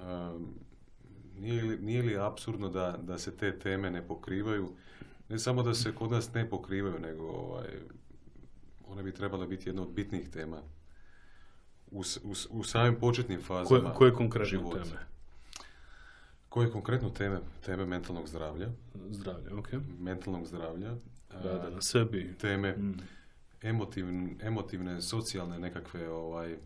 Um, 0.00 0.54
nije, 1.38 1.62
li, 1.62 1.78
nije 1.78 2.02
li 2.02 2.18
apsurdno 2.18 2.68
da, 2.68 2.98
da 3.02 3.18
se 3.18 3.36
te 3.36 3.58
teme 3.58 3.90
ne 3.90 4.06
pokrivaju? 4.06 4.72
Ne 5.28 5.38
samo 5.38 5.62
da 5.62 5.74
se 5.74 5.94
kod 5.94 6.10
nas 6.10 6.34
ne 6.34 6.50
pokrivaju, 6.50 6.98
nego 6.98 7.26
ovaj, 7.26 7.68
one 8.88 9.02
bi 9.02 9.14
trebale 9.14 9.46
biti 9.46 9.68
jedna 9.68 9.82
od 9.82 9.88
bitnijih 9.88 10.28
tema 10.28 10.62
u, 11.90 12.00
u, 12.00 12.34
u 12.50 12.64
samim 12.64 12.96
početnim 13.00 13.38
Koje, 13.38 13.64
fazama 13.64 13.94
koje 13.94 14.12
konkretne 14.12 14.48
života. 14.50 14.82
teme? 14.82 15.15
Koje 16.56 16.70
konkretno 16.70 17.10
teme? 17.10 17.40
Teme 17.60 17.86
mentalnog 17.86 18.28
zdravlja, 18.28 18.68
Zdravlje, 19.10 19.52
ok. 19.52 19.68
mentalnog 20.00 20.46
zdravlja, 20.46 20.94
Rada 21.32 21.70
na 21.70 21.82
sebi. 21.82 22.34
teme 22.34 22.72
Mm. 22.72 22.94
emotivne, 23.62 24.30
emotivne, 24.42 25.02
socijalne 25.02 25.58
nekakve 25.58 26.08
ovaj, 26.10 26.56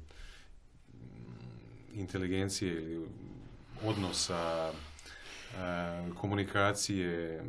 inteligencije 1.95 2.75
ili 2.75 3.07
odnosa, 3.85 4.71
e, 4.71 5.55
komunikacije, 6.15 7.43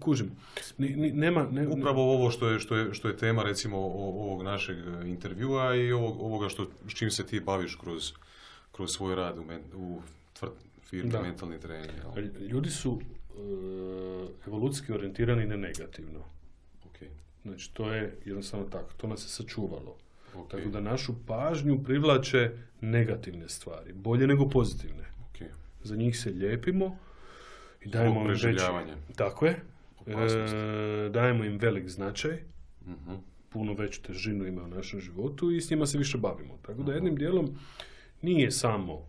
Kužim. 0.00 0.30
Ni, 0.78 0.88
ni- 0.88 1.12
nema, 1.12 1.42
ne, 1.44 1.68
upravo 1.68 2.14
ovo 2.14 2.30
što 2.30 2.48
je, 2.48 2.58
što 2.58 2.76
je, 2.76 2.94
što 2.94 3.08
je 3.08 3.16
tema 3.16 3.42
recimo 3.42 3.76
ovog 3.78 4.42
našeg 4.42 4.76
intervjua 5.06 5.74
i 5.74 5.92
ovog, 5.92 6.20
ovoga 6.20 6.48
što, 6.48 6.66
s 6.88 6.94
čim 6.94 7.10
se 7.10 7.26
ti 7.26 7.40
baviš 7.40 7.74
kroz, 7.74 8.12
kroz 8.72 8.90
svoj 8.90 9.14
rad 9.14 9.38
u, 9.38 9.44
men, 9.44 9.60
u 9.74 10.00
Da. 11.04 11.22
mentalni 11.22 11.60
trening. 11.60 11.90
jel? 12.14 12.48
Ljudi 12.48 12.70
su 12.70 13.00
e, 13.00 13.40
evolucijski 14.46 14.92
orijentirani 14.92 15.46
na 15.46 15.56
negativno. 15.56 16.20
Ok, 16.86 16.96
Znači, 17.42 17.74
to 17.74 17.92
je 17.92 18.18
jednostavno 18.24 18.66
tako. 18.66 18.92
To 18.96 19.06
nas 19.06 19.24
je 19.24 19.28
sačuvalo. 19.28 19.96
ok, 20.34 20.50
Tako 20.50 20.68
da 20.68 20.80
našu 20.80 21.14
pažnju 21.26 21.82
privlače 21.84 22.50
negativne 22.80 23.48
stvari. 23.48 23.92
Bolje 23.92 24.26
nego 24.26 24.48
pozitivne. 24.48 25.04
ok. 25.30 25.46
Za 25.82 25.96
njih 25.96 26.18
se 26.18 26.30
lijepimo 26.30 26.98
i 27.80 27.88
dajemo 27.88 28.20
im 28.20 28.26
veći... 28.26 28.42
preživljavanja. 28.42 28.96
Tako 29.16 29.46
je. 29.46 29.60
E, 30.06 31.08
dajemo 31.10 31.44
im 31.44 31.58
velik 31.58 31.88
značaj. 31.88 32.38
Mhm. 32.86 33.14
puno 33.48 33.72
veću 33.74 34.02
težinu 34.02 34.46
ima 34.46 34.62
u 34.62 34.68
našem 34.68 35.00
životu 35.00 35.50
i 35.50 35.60
s 35.60 35.70
njima 35.70 35.86
se 35.86 35.98
više 35.98 36.18
bavimo. 36.18 36.58
Tako 36.62 36.82
da 36.82 36.92
jednim 36.92 37.16
dijelom 37.16 37.58
nije 38.22 38.50
samo 38.50 39.06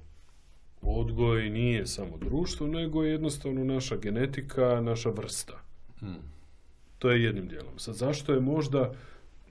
odgoj, 0.82 1.50
nije 1.50 1.88
samo 1.88 2.18
društvo, 2.18 2.68
nego 2.68 3.04
je 3.04 3.12
jednostavno 3.12 3.64
naša 3.64 3.98
genetika, 3.98 4.82
naša 4.82 5.10
vrsta. 5.10 5.62
Mm. 6.02 6.32
To 7.00 7.12
je 7.12 7.24
jednim 7.24 7.48
dijelom. 7.48 7.80
Sad 7.80 7.96
zašto 7.96 8.34
je 8.34 8.40
možda, 8.40 8.94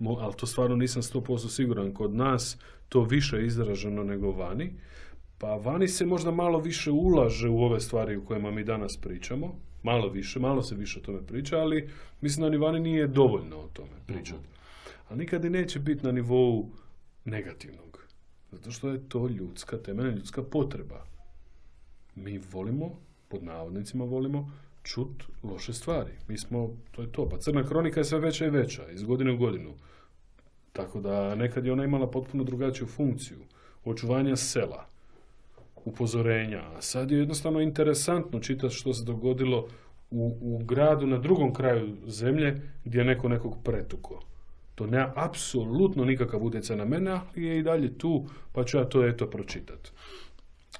mo- 0.00 0.18
ali 0.20 0.34
to 0.36 0.46
stvarno 0.46 0.76
nisam 0.76 1.02
100% 1.02 1.48
siguran, 1.48 1.94
kod 1.94 2.14
nas 2.14 2.58
to 2.88 3.02
više 3.02 3.46
izraženo 3.46 4.04
nego 4.04 4.30
vani, 4.30 4.72
pa 5.38 5.54
vani 5.54 5.88
se 5.88 6.06
možda 6.06 6.30
malo 6.30 6.58
više 6.58 6.90
ulaže 6.90 7.48
u 7.48 7.62
ove 7.62 7.80
stvari 7.80 8.16
u 8.16 8.24
kojima 8.24 8.50
mi 8.50 8.64
danas 8.64 8.96
pričamo, 8.96 9.54
malo 9.82 10.08
više, 10.08 10.40
malo 10.40 10.62
se 10.62 10.74
više 10.74 10.98
o 10.98 11.02
tome 11.02 11.26
priča, 11.26 11.58
ali 11.58 11.88
mislim 12.20 12.42
da 12.42 12.50
ni 12.50 12.56
vani 12.56 12.80
nije 12.80 13.06
dovoljno 13.06 13.56
o 13.56 13.68
tome 13.72 13.96
pričati. 14.06 14.48
Ali 15.08 15.18
nikad 15.18 15.44
i 15.44 15.50
neće 15.50 15.78
biti 15.78 16.06
na 16.06 16.12
nivou 16.12 16.68
negativnog. 17.24 18.04
Zato 18.52 18.70
što 18.70 18.88
je 18.88 19.08
to 19.08 19.28
ljudska, 19.28 19.76
temeljna 19.78 20.10
ljudska 20.10 20.42
potreba. 20.42 21.09
Mi 22.14 22.40
volimo, 22.52 22.90
pod 23.28 23.42
navodnicima 23.42 24.04
volimo, 24.04 24.50
čut 24.82 25.24
loše 25.42 25.72
stvari. 25.72 26.12
Mi 26.28 26.38
smo, 26.38 26.70
to 26.90 27.02
je 27.02 27.12
to. 27.12 27.28
Pa 27.28 27.38
crna 27.38 27.64
kronika 27.68 28.00
je 28.00 28.04
sve 28.04 28.18
veća 28.18 28.46
i 28.46 28.50
veća, 28.50 28.90
iz 28.90 29.02
godine 29.02 29.32
u 29.32 29.36
godinu. 29.36 29.74
Tako 30.72 31.00
da 31.00 31.34
nekad 31.34 31.66
je 31.66 31.72
ona 31.72 31.84
imala 31.84 32.10
potpuno 32.10 32.44
drugačiju 32.44 32.86
funkciju. 32.86 33.38
Očuvanja 33.84 34.36
sela, 34.36 34.86
upozorenja. 35.84 36.62
A 36.76 36.82
sad 36.82 37.10
je 37.10 37.18
jednostavno 37.18 37.60
interesantno 37.60 38.40
čitati 38.40 38.74
što 38.74 38.94
se 38.94 39.04
dogodilo 39.04 39.68
u, 40.10 40.36
u 40.40 40.64
gradu 40.64 41.06
na 41.06 41.18
drugom 41.18 41.54
kraju 41.54 41.96
zemlje 42.06 42.62
gdje 42.84 42.98
je 42.98 43.04
neko 43.04 43.28
nekog 43.28 43.56
pretuko. 43.64 44.22
To 44.74 44.86
nema 44.86 45.12
apsolutno 45.16 46.04
nikakav 46.04 46.44
utjecaj 46.44 46.76
na 46.76 46.84
mene, 46.84 47.10
ali 47.10 47.46
je 47.46 47.58
i 47.58 47.62
dalje 47.62 47.98
tu, 47.98 48.26
pa 48.52 48.64
ću 48.64 48.78
ja 48.78 48.84
to 48.84 49.06
eto 49.06 49.30
pročitati. 49.30 49.90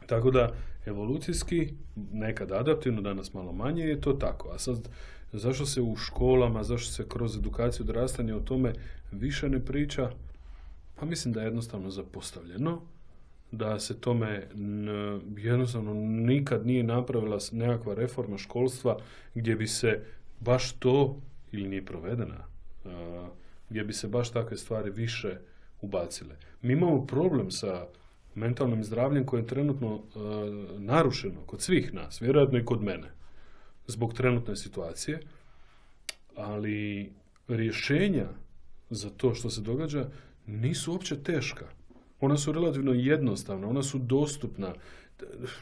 Tako 0.06 0.30
da, 0.30 0.52
evolucijski, 0.86 1.74
nekad 2.12 2.52
adaptivno, 2.52 3.00
danas 3.00 3.34
malo 3.34 3.52
manje, 3.52 3.84
je 3.84 4.00
to 4.00 4.12
tako. 4.12 4.48
A 4.48 4.58
sad, 4.58 4.88
zašto 5.32 5.66
se 5.66 5.80
u 5.80 5.96
školama, 5.96 6.62
zašto 6.62 6.92
se 6.92 7.08
kroz 7.08 7.36
edukaciju 7.36 7.84
odrastanja 7.84 8.36
o 8.36 8.40
tome 8.40 8.72
više 9.12 9.48
ne 9.48 9.64
priča? 9.64 10.10
Pa 10.96 11.06
mislim 11.06 11.34
da 11.34 11.40
je 11.40 11.46
jednostavno 11.46 11.90
zapostavljeno, 11.90 12.80
da 13.52 13.80
se 13.80 14.00
tome 14.00 14.48
jednostavno 15.36 15.94
nikad 16.04 16.66
nije 16.66 16.82
napravila 16.82 17.38
nekakva 17.52 17.94
reforma 17.94 18.38
školstva 18.38 18.98
gdje 19.34 19.56
bi 19.56 19.66
se 19.66 20.04
baš 20.40 20.72
to, 20.72 21.16
ili 21.52 21.68
nije 21.68 21.84
provedena, 21.84 22.44
gdje 23.70 23.84
bi 23.84 23.92
se 23.92 24.08
baš 24.08 24.30
takve 24.30 24.56
stvari 24.56 24.90
više 24.90 25.38
ubacile. 25.80 26.36
Mi 26.62 26.72
imamo 26.72 27.06
problem 27.06 27.50
sa 27.50 27.86
mentalnim 28.34 28.84
zdravljem 28.84 29.26
koje 29.26 29.40
je 29.40 29.46
trenutno 29.46 29.94
e, 29.94 30.18
narušeno 30.78 31.40
kod 31.46 31.62
svih 31.62 31.94
nas, 31.94 32.22
vjerojatno 32.22 32.58
i 32.58 32.64
kod 32.64 32.82
mene, 32.82 33.10
zbog 33.86 34.14
trenutne 34.14 34.56
situacije, 34.56 35.20
ali 36.36 37.12
rješenja 37.48 38.26
za 38.90 39.10
to 39.10 39.34
što 39.34 39.50
se 39.50 39.60
događa 39.60 40.08
nisu 40.46 40.92
uopće 40.92 41.22
teška. 41.22 41.66
Ona 42.20 42.36
su 42.36 42.52
relativno 42.52 42.92
jednostavna, 42.92 43.68
ona 43.68 43.82
su 43.82 43.98
dostupna. 43.98 44.74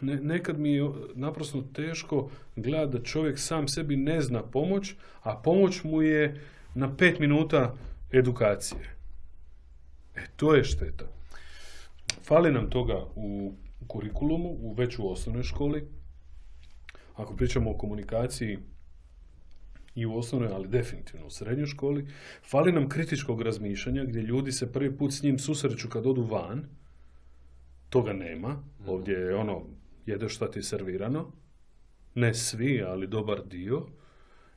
Ne, 0.00 0.16
nekad 0.16 0.58
mi 0.58 0.72
je 0.72 0.90
naprosto 1.14 1.62
teško 1.72 2.30
gledati 2.56 2.98
da 2.98 3.04
čovjek 3.04 3.38
sam 3.38 3.68
sebi 3.68 3.96
ne 3.96 4.20
zna 4.20 4.42
pomoć, 4.42 4.94
a 5.22 5.36
pomoć 5.36 5.84
mu 5.84 6.02
je 6.02 6.40
na 6.74 6.96
pet 6.96 7.18
minuta 7.18 7.74
edukacije. 8.12 8.96
E, 10.16 10.20
to 10.36 10.54
je 10.54 10.64
šteta. 10.64 11.17
Fali 12.28 12.52
nam 12.52 12.70
toga 12.70 13.06
u 13.14 13.52
kurikulumu, 13.86 14.48
u 14.48 14.72
već 14.72 14.98
u 14.98 15.10
osnovnoj 15.10 15.42
školi. 15.42 15.88
Ako 17.14 17.36
pričamo 17.36 17.70
o 17.70 17.78
komunikaciji 17.78 18.58
i 19.94 20.06
u 20.06 20.16
osnovnoj, 20.16 20.50
ali 20.52 20.68
definitivno 20.68 21.26
u 21.26 21.30
srednjoj 21.30 21.66
školi, 21.66 22.06
fali 22.50 22.72
nam 22.72 22.88
kritičkog 22.88 23.42
razmišljanja 23.42 24.04
gdje 24.04 24.22
ljudi 24.22 24.52
se 24.52 24.72
prvi 24.72 24.96
put 24.96 25.12
s 25.12 25.22
njim 25.22 25.38
susreću 25.38 25.88
kad 25.88 26.06
odu 26.06 26.22
van. 26.22 26.64
Toga 27.88 28.12
nema. 28.12 28.62
Ovdje 28.86 29.14
je 29.14 29.34
ono, 29.34 29.62
jedeš 30.06 30.34
šta 30.34 30.50
ti 30.50 30.58
je 30.58 30.62
servirano. 30.62 31.32
Ne 32.14 32.34
svi, 32.34 32.82
ali 32.82 33.06
dobar 33.06 33.46
dio. 33.46 33.86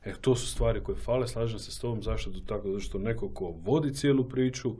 E, 0.04 0.12
to 0.20 0.36
su 0.36 0.46
stvari 0.46 0.82
koje 0.82 0.98
fale, 0.98 1.28
slažem 1.28 1.58
se 1.58 1.70
s 1.70 1.78
tobom, 1.78 2.02
zašto 2.02 2.30
to 2.30 2.40
tako? 2.40 2.68
Zato 2.68 2.80
što 2.80 2.98
neko 2.98 3.28
ko 3.28 3.54
vodi 3.64 3.94
cijelu 3.94 4.28
priču 4.28 4.76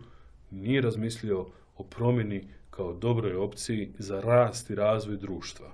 nije 0.50 0.80
razmislio 0.80 1.46
o 1.76 1.84
promjeni 1.84 2.48
kao 2.72 2.92
dobroj 2.92 3.34
opciji 3.34 3.92
za 3.98 4.20
rast 4.20 4.70
i 4.70 4.74
razvoj 4.74 5.16
društva. 5.16 5.66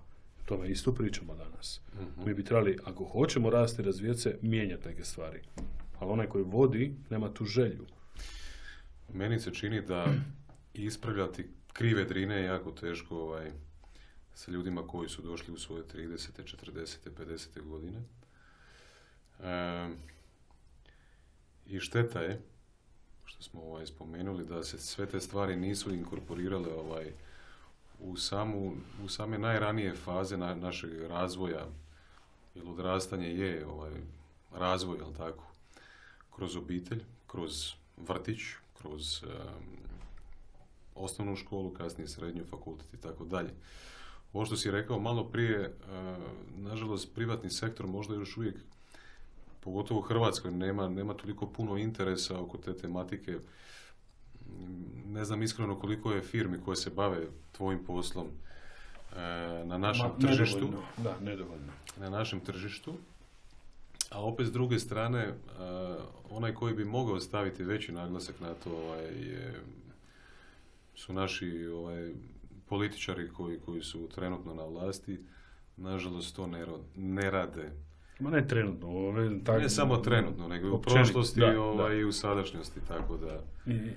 O 0.43 0.47
tome 0.47 0.69
isto 0.69 0.95
pričamo 0.95 1.35
danas. 1.35 1.81
Mi 2.27 2.35
bi 2.35 2.45
trebali, 2.45 2.79
ako 2.85 3.05
hoćemo 3.05 3.51
rasti 3.51 3.83
i 3.83 3.85
razvijati 3.85 4.20
se, 4.20 4.39
mijenjati 4.43 4.89
neke 4.89 5.05
stvari. 5.05 5.41
Ali 5.99 6.11
onaj 6.11 6.27
koji 6.27 6.45
vodi, 6.45 6.95
nema 7.11 7.35
tu 7.35 7.45
želju. 7.45 7.87
Meni 9.12 9.39
se 9.39 9.55
čini 9.55 9.83
da 9.83 10.07
ispravljati 10.75 11.47
krive 11.73 12.05
drine 12.05 12.37
je 12.37 12.45
jako 12.45 12.70
teško 12.70 13.16
ovaj, 13.16 13.51
sa 14.35 14.51
ljudima 14.51 14.87
koji 14.87 15.09
su 15.09 15.23
došli 15.23 15.55
u 15.55 15.59
svoje 15.59 15.83
30. 15.83 16.57
40. 16.73 16.97
50. 17.19 17.62
godine. 17.62 18.03
E, 19.43 19.89
I 21.66 21.81
šteta 21.81 22.20
je, 22.20 22.41
što 23.39 23.51
smo 23.51 23.62
ovaj, 23.62 23.86
spomenuli, 23.86 24.44
da 24.44 24.62
se 24.62 24.78
sve 24.78 25.06
te 25.06 25.20
stvari 25.20 25.56
nisu 25.56 25.94
inkorporirale 25.94 26.74
ovaj, 26.74 27.12
u, 28.01 28.16
samu, 28.16 28.73
u 29.05 29.09
same 29.09 29.39
najranije 29.39 29.94
faze 29.94 30.36
na, 30.36 30.55
našeg 30.55 31.02
razvoja, 31.02 31.66
jer 32.55 32.69
odrastanje 32.69 33.28
je 33.28 33.66
ovaj, 33.66 33.93
razvoj, 34.52 34.98
jel 34.98 35.12
tako, 35.16 35.44
kroz 36.36 36.56
obitelj, 36.56 37.05
kroz 37.27 37.73
vrtić, 37.97 38.40
kroz 38.78 39.24
osnovnu 40.94 41.36
školu, 41.36 41.70
kasnije 41.70 42.09
srednju, 42.09 42.44
fakultet 42.51 42.94
i 42.94 43.01
tako 43.01 43.24
dalje. 43.24 43.51
Ovo 44.32 44.44
što 44.44 44.56
si 44.56 44.70
rekao 44.70 44.98
malo 44.98 45.24
prije, 45.24 45.60
e, 45.60 45.73
nažalost, 46.56 47.15
privatni 47.15 47.51
sektor 47.51 47.86
možda 47.86 48.15
još 48.15 48.36
uvijek, 48.36 48.56
pogotovo 49.69 50.01
u 50.01 50.03
Hrvatskoj, 50.03 50.51
nema, 50.51 50.89
nema 50.89 51.15
toliko 51.15 51.47
puno 51.47 51.77
interesa 51.77 52.40
oko 52.40 52.59
te 52.59 52.77
tematike. 52.77 53.39
Ne 55.07 55.24
znam 55.24 55.43
iskreno 55.43 55.78
koliko 55.78 56.12
je 56.12 56.23
firmi 56.23 56.61
koje 56.65 56.77
se 56.77 56.90
bave 56.90 57.27
tvojim 57.53 57.85
poslom 57.85 58.27
e, 58.27 59.65
na 59.65 59.78
našem 59.78 60.11
tržištu. 60.20 60.69
Da, 60.97 61.16
nedovoljno. 61.20 61.73
Na 62.01 62.11
našem 62.11 62.40
tržištu. 62.40 62.95
A 64.11 64.24
opet 64.24 64.47
s 64.47 64.53
druge 64.53 64.78
strane, 64.78 65.20
e, 65.20 65.35
onaj 66.31 66.55
koji 66.55 66.74
bi 66.74 66.85
mogao 66.85 67.20
staviti 67.20 67.65
veći 67.65 67.93
naglasak 67.93 68.40
na 68.40 68.55
to 68.55 68.73
ovaj, 68.73 69.05
je, 69.05 69.61
su 70.95 71.12
naši 71.12 71.66
ovaj, 71.66 72.12
političari 72.66 73.28
koji, 73.28 73.61
koji 73.61 73.82
su 73.82 74.09
trenutno 74.15 74.55
na 74.55 74.65
vlasti, 74.65 75.19
nažalost 75.77 76.36
to 76.36 76.47
ne, 76.47 76.66
ne 76.97 77.31
rade. 77.31 77.88
Ma 78.20 78.31
ne 78.31 78.47
trenutno. 78.47 78.89
Ove, 78.89 79.31
ne 79.61 79.69
samo 79.69 79.97
trenutno, 79.97 80.49
nego 80.49 80.69
i 80.69 80.70
u 80.70 80.78
prošlosti 80.82 81.40
da, 81.40 81.61
ovaj, 81.61 81.97
i 81.97 82.05
u 82.05 82.12
sadašnjosti, 82.12 82.81
tako 82.89 83.16
da... 83.16 83.40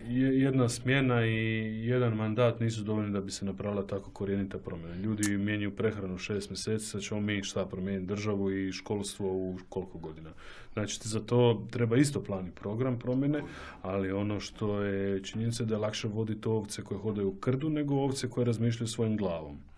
Jedna 0.09 0.69
smjena 0.69 1.25
i 1.25 1.85
jedan 1.85 2.13
mandat 2.13 2.59
nisu 2.59 2.83
dovoljni 2.83 3.11
da 3.11 3.21
bi 3.21 3.31
se 3.31 3.45
napravila 3.45 3.87
tako 3.87 4.11
korijenita 4.11 4.57
promjena. 4.57 4.95
Ljudi 4.95 5.37
mijenjaju 5.37 5.75
prehranu 5.75 6.17
šest 6.17 6.49
mjeseci, 6.49 6.85
sad 6.85 7.01
ćemo 7.01 7.21
mi 7.21 7.43
šta 7.43 7.65
promijeniti 7.65 8.07
državu 8.07 8.51
i 8.51 8.71
školstvo 8.71 9.33
u 9.33 9.57
koliko 9.69 9.97
godina. 9.97 10.29
Znači, 10.73 10.99
za 11.03 11.19
to 11.19 11.67
treba 11.71 11.97
isto 11.97 12.23
plan 12.23 12.47
i 12.47 12.51
program 12.51 12.99
promjene, 12.99 13.43
ali 13.81 14.11
ono 14.11 14.39
što 14.39 14.81
je 14.81 15.23
činjenica 15.23 15.63
da 15.63 15.75
je 15.75 15.79
lakše 15.79 16.07
voditi 16.07 16.47
ovce 16.47 16.83
koje 16.83 16.99
hodaju 16.99 17.29
u 17.29 17.35
krdu 17.35 17.69
nego 17.69 17.95
ovce 17.95 18.29
koje 18.29 18.45
razmišljaju 18.45 18.87
svojim 18.87 19.17
glavom. 19.17 19.70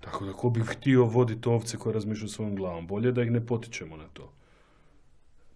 Tako 0.00 0.24
da 0.24 0.32
ko 0.32 0.50
bi 0.50 0.60
htio 0.60 1.04
voditi 1.04 1.48
ovce 1.48 1.76
koje 1.76 1.94
razmišljaju 1.94 2.28
svojom 2.28 2.56
glavom, 2.56 2.86
bolje 2.86 3.12
da 3.12 3.22
ih 3.22 3.30
ne 3.30 3.46
potičemo 3.46 3.96
na 3.96 4.08
to. 4.12 4.32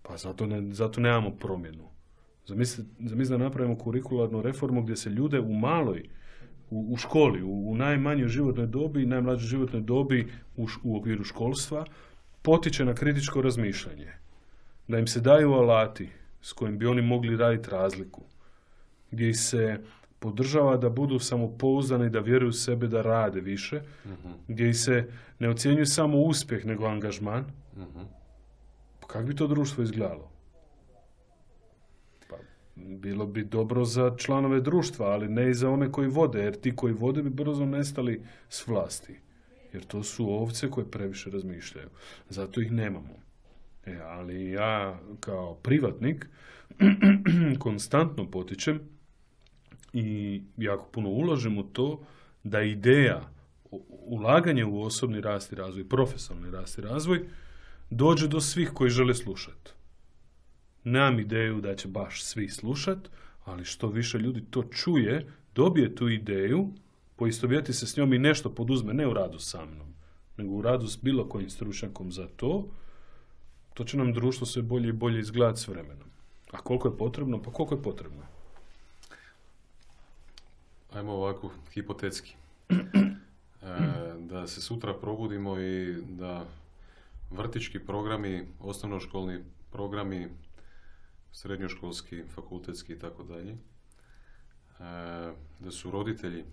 Pa 0.02 0.16
zato, 0.16 0.46
ne, 0.46 0.74
zato 0.74 1.00
nemamo 1.00 1.30
promjenu. 1.30 1.84
Zamislite, 2.46 2.90
da 3.28 3.36
napravimo 3.38 3.78
kurikularnu 3.78 4.42
reformu 4.42 4.82
gdje 4.82 4.96
se 4.96 5.10
ljude 5.10 5.40
u 5.40 5.52
maloj, 5.52 6.08
u, 6.70 6.86
u 6.92 6.96
školi, 6.96 7.42
u, 7.42 7.70
u, 7.70 7.76
najmanjoj 7.76 8.28
životnoj 8.28 8.66
dobi 8.66 9.02
i 9.02 9.06
najmlađoj 9.06 9.48
životnoj 9.48 9.82
dobi 9.82 10.32
u, 10.56 10.66
u 10.82 10.96
okviru 10.96 11.24
školstva, 11.24 11.84
potiče 12.42 12.84
na 12.84 12.94
kritičko 12.94 13.42
razmišljanje. 13.42 14.12
Da 14.88 14.98
im 14.98 15.06
se 15.06 15.20
daju 15.20 15.52
alati 15.52 16.08
s 16.42 16.52
kojim 16.52 16.78
bi 16.78 16.86
oni 16.86 17.02
mogli 17.02 17.36
raditi 17.36 17.70
razliku. 17.70 18.22
Gdje 19.10 19.34
se 19.34 19.78
podržava 20.22 20.76
da 20.76 20.88
budu 20.88 21.18
samopouzdani, 21.18 22.10
da 22.10 22.20
vjeruju 22.20 22.48
u 22.48 22.52
sebe, 22.52 22.86
da 22.86 23.02
rade 23.02 23.40
više, 23.40 23.80
uh-huh. 23.80 24.32
gdje 24.48 24.74
se 24.74 25.08
ne 25.38 25.48
ocjenjuje 25.48 25.86
samo 25.86 26.18
uspjeh, 26.18 26.66
nego 26.66 26.86
angažman. 26.86 27.44
Uh-huh. 27.76 28.04
Pa 29.00 29.06
kako 29.06 29.26
bi 29.26 29.36
to 29.36 29.46
društvo 29.46 29.84
izgledalo? 29.84 30.30
Pa, 32.28 32.36
bilo 32.76 33.26
bi 33.26 33.44
dobro 33.44 33.84
za 33.84 34.14
članove 34.16 34.60
društva, 34.60 35.06
ali 35.06 35.28
ne 35.28 35.50
i 35.50 35.54
za 35.54 35.70
one 35.70 35.92
koji 35.92 36.08
vode, 36.08 36.42
jer 36.42 36.60
ti 36.60 36.76
koji 36.76 36.94
vode 36.94 37.22
bi 37.22 37.30
brzo 37.30 37.66
nestali 37.66 38.22
s 38.48 38.66
vlasti. 38.66 39.20
Jer 39.72 39.84
to 39.84 40.02
su 40.02 40.30
ovce 40.30 40.70
koje 40.70 40.90
previše 40.90 41.30
razmišljaju. 41.30 41.88
Zato 42.28 42.60
ih 42.60 42.72
nemamo. 42.72 43.22
E, 43.86 43.98
ali 44.04 44.50
ja 44.50 45.00
kao 45.20 45.54
privatnik 45.54 46.26
konstantno 47.64 48.30
potičem 48.30 48.80
i 49.92 50.42
jako 50.56 50.86
puno 50.92 51.08
ulažem 51.08 51.58
u 51.58 51.62
to 51.62 52.04
da 52.42 52.62
ideja 52.62 53.30
ulaganje 53.90 54.64
u 54.64 54.82
osobni 54.82 55.20
rast 55.20 55.52
i 55.52 55.54
razvoj, 55.54 55.88
profesionalni 55.88 56.50
rast 56.50 56.78
i 56.78 56.80
razvoj, 56.80 57.28
dođe 57.90 58.28
do 58.28 58.40
svih 58.40 58.70
koji 58.74 58.90
žele 58.90 59.14
slušati. 59.14 59.70
Nemam 60.84 61.20
ideju 61.20 61.60
da 61.60 61.76
će 61.76 61.88
baš 61.88 62.22
svi 62.24 62.48
slušati, 62.48 63.08
ali 63.44 63.64
što 63.64 63.88
više 63.88 64.18
ljudi 64.18 64.44
to 64.50 64.62
čuje, 64.62 65.26
dobije 65.54 65.94
tu 65.94 66.08
ideju, 66.08 66.68
poistovjeti 67.16 67.72
se 67.72 67.86
s 67.86 67.96
njom 67.96 68.12
i 68.12 68.18
nešto 68.18 68.54
poduzme, 68.54 68.94
ne 68.94 69.06
u 69.06 69.14
radu 69.14 69.38
sa 69.38 69.64
mnom, 69.64 69.94
nego 70.36 70.54
u 70.54 70.62
radu 70.62 70.86
s 70.86 70.98
bilo 71.02 71.28
kojim 71.28 71.50
stručnjakom 71.50 72.12
za 72.12 72.28
to, 72.36 72.68
to 73.74 73.84
će 73.84 73.96
nam 73.96 74.12
društvo 74.12 74.46
sve 74.46 74.62
bolje 74.62 74.88
i 74.88 74.92
bolje 74.92 75.20
izgledati 75.20 75.60
s 75.60 75.68
vremenom. 75.68 76.08
A 76.50 76.58
koliko 76.58 76.88
je 76.88 76.96
potrebno? 76.96 77.42
Pa 77.42 77.52
koliko 77.52 77.74
je 77.74 77.82
potrebno? 77.82 78.22
Ajmo 80.94 81.12
ovako, 81.12 81.50
hipotetski. 81.72 82.34
E, 83.64 84.18
da 84.18 84.46
se 84.46 84.60
sutra 84.60 84.94
probudimo 84.94 85.58
i 85.58 86.02
da 86.08 86.46
vrtički 87.30 87.78
programi, 87.78 88.46
osnovnoškolni 88.60 89.44
programi, 89.72 90.28
srednjoškolski, 91.32 92.22
fakultetski 92.34 92.92
i 92.92 92.98
tako 92.98 93.22
dalje, 93.22 93.52
e, 93.52 93.56
da 95.60 95.70
su 95.70 95.90
roditelji 95.90 96.44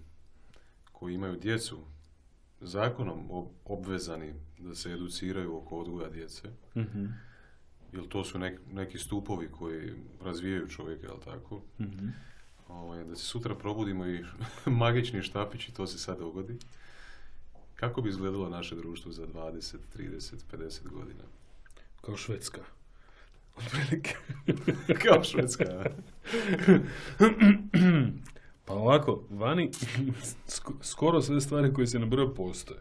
koji 0.91 1.13
imaju 1.13 1.39
djecu 1.39 1.77
zakonom 2.61 3.47
obvezani 3.65 4.33
da 4.59 4.75
se 4.75 4.91
educiraju 4.91 5.57
oko 5.57 5.79
odgoja 5.79 6.09
djece, 6.09 6.49
mm 6.75 7.07
jer 7.93 8.07
to 8.07 8.23
su 8.23 8.39
neki 8.71 8.97
stupovi 8.97 9.47
koji 9.51 9.93
razvijaju 10.21 10.67
čovjeka, 10.67 11.07
jel 11.07 11.19
tako? 11.19 11.61
mm 11.79 12.28
ovaj, 12.69 13.03
da 13.03 13.15
se 13.15 13.23
sutra 13.23 13.55
probudimo 13.55 14.07
i 14.07 14.23
magični 14.65 15.21
štapić 15.21 15.67
i 15.67 15.73
to 15.73 15.87
se 15.87 15.97
sad 15.97 16.19
dogodi. 16.19 16.57
Kako 17.75 18.01
bi 18.01 18.09
izgledalo 18.09 18.49
naše 18.49 18.75
društvo 18.75 19.11
za 19.11 19.27
20, 19.27 19.75
30, 19.97 20.33
50 20.51 20.87
godina? 20.89 21.23
Kao 22.01 22.17
Švedska. 22.17 22.61
Kao 25.03 25.23
Švedska. 25.23 25.65
pa 28.65 28.73
ovako, 28.73 29.23
vani 29.29 29.71
skoro 30.81 31.21
sve 31.21 31.41
stvari 31.41 31.73
koje 31.73 31.87
se 31.87 31.99
nabrojaju 31.99 32.35
postoje. 32.35 32.79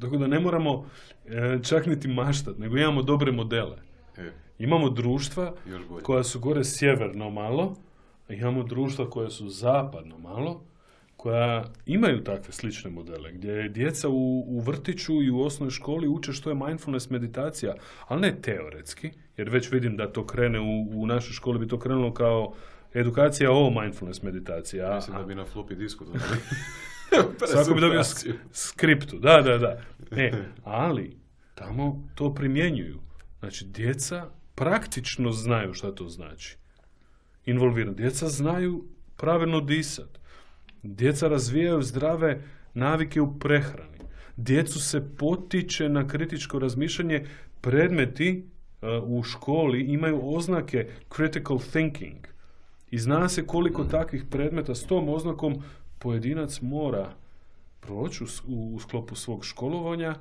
Tako 0.00 0.16
da 0.16 0.26
ne 0.26 0.40
moramo 0.40 0.86
e, 1.26 1.58
čak 1.62 1.86
niti 1.86 2.08
maštat, 2.08 2.58
nego 2.58 2.76
imamo 2.76 3.02
dobre 3.02 3.32
modele. 3.32 3.76
E. 4.16 4.32
Imamo 4.58 4.90
društva 4.90 5.54
koja 6.02 6.24
su 6.24 6.40
gore 6.40 6.64
sjeverno 6.64 7.30
malo, 7.30 7.76
imamo 8.28 8.62
društva 8.62 9.10
koja 9.10 9.30
su 9.30 9.48
zapadno 9.48 10.18
malo, 10.18 10.64
koja 11.16 11.64
imaju 11.86 12.24
takve 12.24 12.52
slične 12.52 12.90
modele, 12.90 13.32
gdje 13.32 13.68
djeca 13.68 14.08
u, 14.08 14.44
u 14.46 14.60
vrtiću 14.60 15.22
i 15.22 15.30
u 15.30 15.40
osnovnoj 15.40 15.70
školi 15.70 16.08
uče 16.08 16.32
što 16.32 16.50
je 16.50 16.56
mindfulness 16.56 17.10
meditacija, 17.10 17.74
ali 18.08 18.20
ne 18.20 18.40
teoretski, 18.42 19.10
jer 19.36 19.50
već 19.50 19.72
vidim 19.72 19.96
da 19.96 20.12
to 20.12 20.26
krene 20.26 20.60
u, 20.60 21.02
u 21.02 21.06
našoj 21.06 21.32
školi, 21.32 21.58
bi 21.58 21.68
to 21.68 21.78
krenulo 21.78 22.14
kao 22.14 22.54
edukacija 22.94 23.52
o 23.52 23.70
mindfulness 23.70 24.22
meditacija. 24.22 24.88
Ja 24.88 24.94
mislim 24.94 25.16
da 25.16 25.24
bi 25.24 25.34
na 25.34 25.44
floppy 25.54 25.74
disku. 25.74 26.04
Svako 27.52 27.74
bi 27.74 27.80
dobio 27.80 28.02
skriptu, 28.52 29.18
da, 29.18 29.42
da, 29.42 29.58
da. 29.58 29.80
E, 30.10 30.32
ali 30.64 31.16
tamo 31.54 32.08
to 32.14 32.34
primjenjuju. 32.34 32.98
Znači, 33.38 33.64
djeca 33.64 34.26
praktično 34.54 35.32
znaju 35.32 35.74
šta 35.74 35.94
to 35.94 36.08
znači 36.08 36.61
involvirani. 37.46 37.96
Djeca 37.96 38.28
znaju 38.28 38.84
pravilno 39.16 39.60
disati. 39.60 40.20
Djeca 40.82 41.28
razvijaju 41.28 41.82
zdrave 41.82 42.42
navike 42.74 43.20
u 43.20 43.38
prehrani. 43.38 43.98
Djecu 44.36 44.80
se 44.80 45.16
potiče 45.16 45.88
na 45.88 46.08
kritičko 46.08 46.58
razmišljanje 46.58 47.26
predmeti 47.60 48.46
u 49.02 49.22
školi 49.22 49.80
imaju 49.80 50.20
oznake 50.22 50.88
critical 51.16 51.58
thinking. 51.58 52.26
I 52.90 52.98
zna 52.98 53.28
se 53.28 53.46
koliko 53.46 53.84
takvih 53.84 54.24
predmeta 54.30 54.74
s 54.74 54.86
tom 54.86 55.08
oznakom 55.08 55.62
pojedinac 55.98 56.60
mora 56.60 57.12
proći 57.80 58.24
u, 58.46 58.78
sklopu 58.80 59.14
svog 59.14 59.44
školovanja 59.44 60.14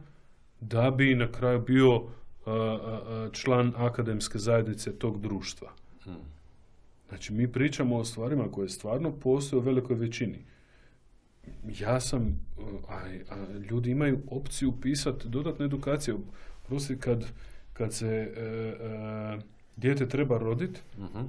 da 0.59 0.91
bi 0.91 1.15
na 1.15 1.31
kraju 1.31 1.61
bio 1.61 2.01
član 3.31 3.73
akademske 3.77 4.37
zajednice 4.37 4.99
tog 4.99 5.21
društva. 5.21 5.71
Znači, 7.11 7.33
mi 7.33 7.51
pričamo 7.51 7.97
o 7.97 8.05
stvarima 8.05 8.51
koje 8.51 8.69
stvarno 8.69 9.11
postoje 9.11 9.59
u 9.59 9.63
velikoj 9.63 9.95
većini. 9.95 10.37
Ja 11.79 11.99
sam, 11.99 12.45
a, 12.89 12.99
ljudi 13.69 13.91
imaju 13.91 14.19
opciju 14.27 14.73
pisati 14.81 15.29
dodatnu 15.29 15.65
edukaciju. 15.65 16.19
Prosti, 16.67 16.97
kad, 16.97 17.25
kad 17.73 17.93
se 17.93 18.07
e, 18.07 18.41
e, 18.41 19.39
dijete 19.75 20.07
treba 20.09 20.37
roditi, 20.37 20.79
uh 20.97 21.21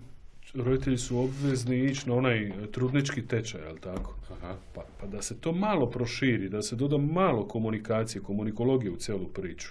roditelji 0.55 0.99
su 0.99 1.19
obvezni 1.19 1.85
ići 1.85 2.09
na 2.09 2.15
onaj 2.15 2.53
trudnički 2.73 3.27
tečaj, 3.27 3.61
jel 3.61 3.77
tako? 3.79 4.17
Aha. 4.33 4.55
Pa, 4.75 4.83
pa 5.01 5.07
da 5.07 5.23
se 5.23 5.41
to 5.41 5.53
malo 5.53 5.91
proširi, 5.91 6.49
da 6.49 6.63
se 6.63 6.77
doda 6.77 6.99
malo 6.99 7.49
komunikacije, 7.49 8.23
komunikologije 8.23 8.91
u 8.91 8.97
cijelu 8.97 9.29
priču. 9.29 9.69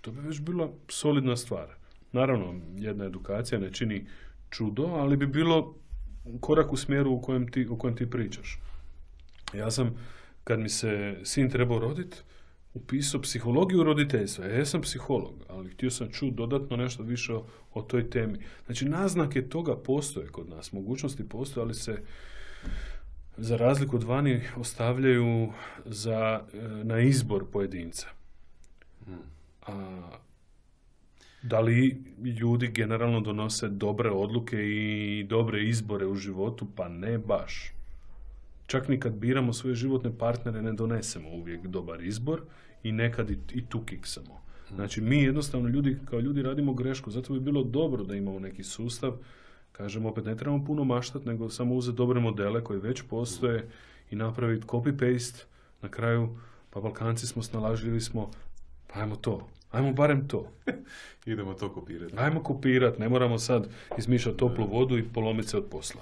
To 0.00 0.10
bi 0.10 0.20
već 0.20 0.40
bila 0.40 0.70
solidna 0.88 1.36
stvar. 1.36 1.68
Naravno, 2.12 2.60
jedna 2.76 3.04
edukacija 3.04 3.58
ne 3.58 3.72
čini 3.72 4.06
čudo, 4.50 4.82
ali 4.84 5.16
bi 5.16 5.26
bilo 5.26 5.74
korak 6.40 6.72
u 6.72 6.76
smjeru 6.76 7.12
u 7.12 7.20
kojem 7.20 7.48
ti, 7.48 7.66
u 7.66 7.78
kojem 7.78 7.96
ti 7.96 8.10
pričaš. 8.10 8.58
Ja 9.54 9.70
sam, 9.70 9.94
kad 10.44 10.60
mi 10.60 10.68
se 10.68 11.16
sin 11.24 11.50
trebao 11.50 11.78
roditi, 11.78 12.16
upisao 12.74 13.20
psihologiju 13.20 13.82
roditeljstva. 13.82 14.46
Ja 14.46 14.64
sam 14.64 14.82
psiholog, 14.82 15.34
ali 15.48 15.70
htio 15.70 15.90
sam 15.90 16.08
čuti 16.10 16.36
dodatno 16.36 16.76
nešto 16.76 17.02
više 17.02 17.34
o, 17.74 17.82
toj 17.82 18.10
temi. 18.10 18.38
Znači, 18.66 18.84
naznake 18.84 19.42
toga 19.42 19.76
postoje 19.76 20.26
kod 20.26 20.48
nas. 20.48 20.72
Mogućnosti 20.72 21.28
postoje, 21.28 21.64
ali 21.64 21.74
se 21.74 22.02
za 23.36 23.56
razliku 23.56 23.96
od 23.96 24.02
vani 24.02 24.42
ostavljaju 24.56 25.52
za, 25.84 26.42
e, 26.52 26.84
na 26.84 27.00
izbor 27.00 27.44
pojedinca. 27.52 28.08
Hmm. 29.04 29.18
A, 29.66 30.00
da 31.42 31.60
li 31.60 32.02
ljudi 32.40 32.68
generalno 32.68 33.20
donose 33.20 33.68
dobre 33.68 34.10
odluke 34.10 34.56
i 34.56 35.26
dobre 35.28 35.64
izbore 35.64 36.06
u 36.06 36.14
životu? 36.14 36.66
Pa 36.76 36.88
ne 36.88 37.18
baš. 37.18 37.72
Čak 38.66 38.88
ni 38.88 39.00
kad 39.00 39.12
biramo 39.12 39.52
svoje 39.52 39.74
životne 39.74 40.18
partnere 40.18 40.62
ne 40.62 40.72
donesemo 40.72 41.28
uvijek 41.28 41.66
dobar 41.66 42.02
izbor 42.02 42.42
i 42.82 42.92
nekad 42.92 43.30
i, 43.30 43.38
i 43.52 43.66
tu 43.66 43.80
kiksamo. 43.84 44.40
Znači 44.74 45.00
mi 45.00 45.22
jednostavno 45.22 45.68
ljudi 45.68 45.98
kao 46.04 46.20
ljudi 46.20 46.42
radimo 46.42 46.74
grešku, 46.74 47.10
zato 47.10 47.32
bi 47.32 47.40
bilo 47.40 47.64
dobro 47.64 48.04
da 48.04 48.14
imamo 48.14 48.38
neki 48.38 48.62
sustav, 48.62 49.12
kažemo 49.72 50.08
opet 50.08 50.24
ne 50.24 50.36
trebamo 50.36 50.64
puno 50.64 50.84
maštati, 50.84 51.28
nego 51.28 51.50
samo 51.50 51.74
uzeti 51.74 51.96
dobre 51.96 52.20
modele 52.20 52.64
koji 52.64 52.80
već 52.80 53.02
postoje 53.02 53.68
i 54.10 54.16
napraviti 54.16 54.66
copy-paste, 54.66 55.44
na 55.82 55.88
kraju 55.88 56.38
pa 56.70 56.80
Balkanci 56.80 57.26
smo 57.26 57.42
snalažljivi 57.42 58.00
smo, 58.00 58.30
pa 58.86 59.00
ajmo 59.00 59.16
to, 59.16 59.48
Ajmo 59.70 59.92
barem 59.92 60.28
to. 60.28 60.52
Idemo 61.26 61.54
to 61.54 61.72
kopirati. 61.72 62.14
Ajmo 62.16 62.42
kopirati, 62.42 63.00
ne 63.00 63.08
moramo 63.08 63.38
sad 63.38 63.68
izmišljati 63.98 64.38
toplu 64.38 64.66
vodu 64.66 64.98
i 64.98 65.08
polomiti 65.08 65.48
se 65.48 65.56
od 65.56 65.64
posla. 65.70 66.00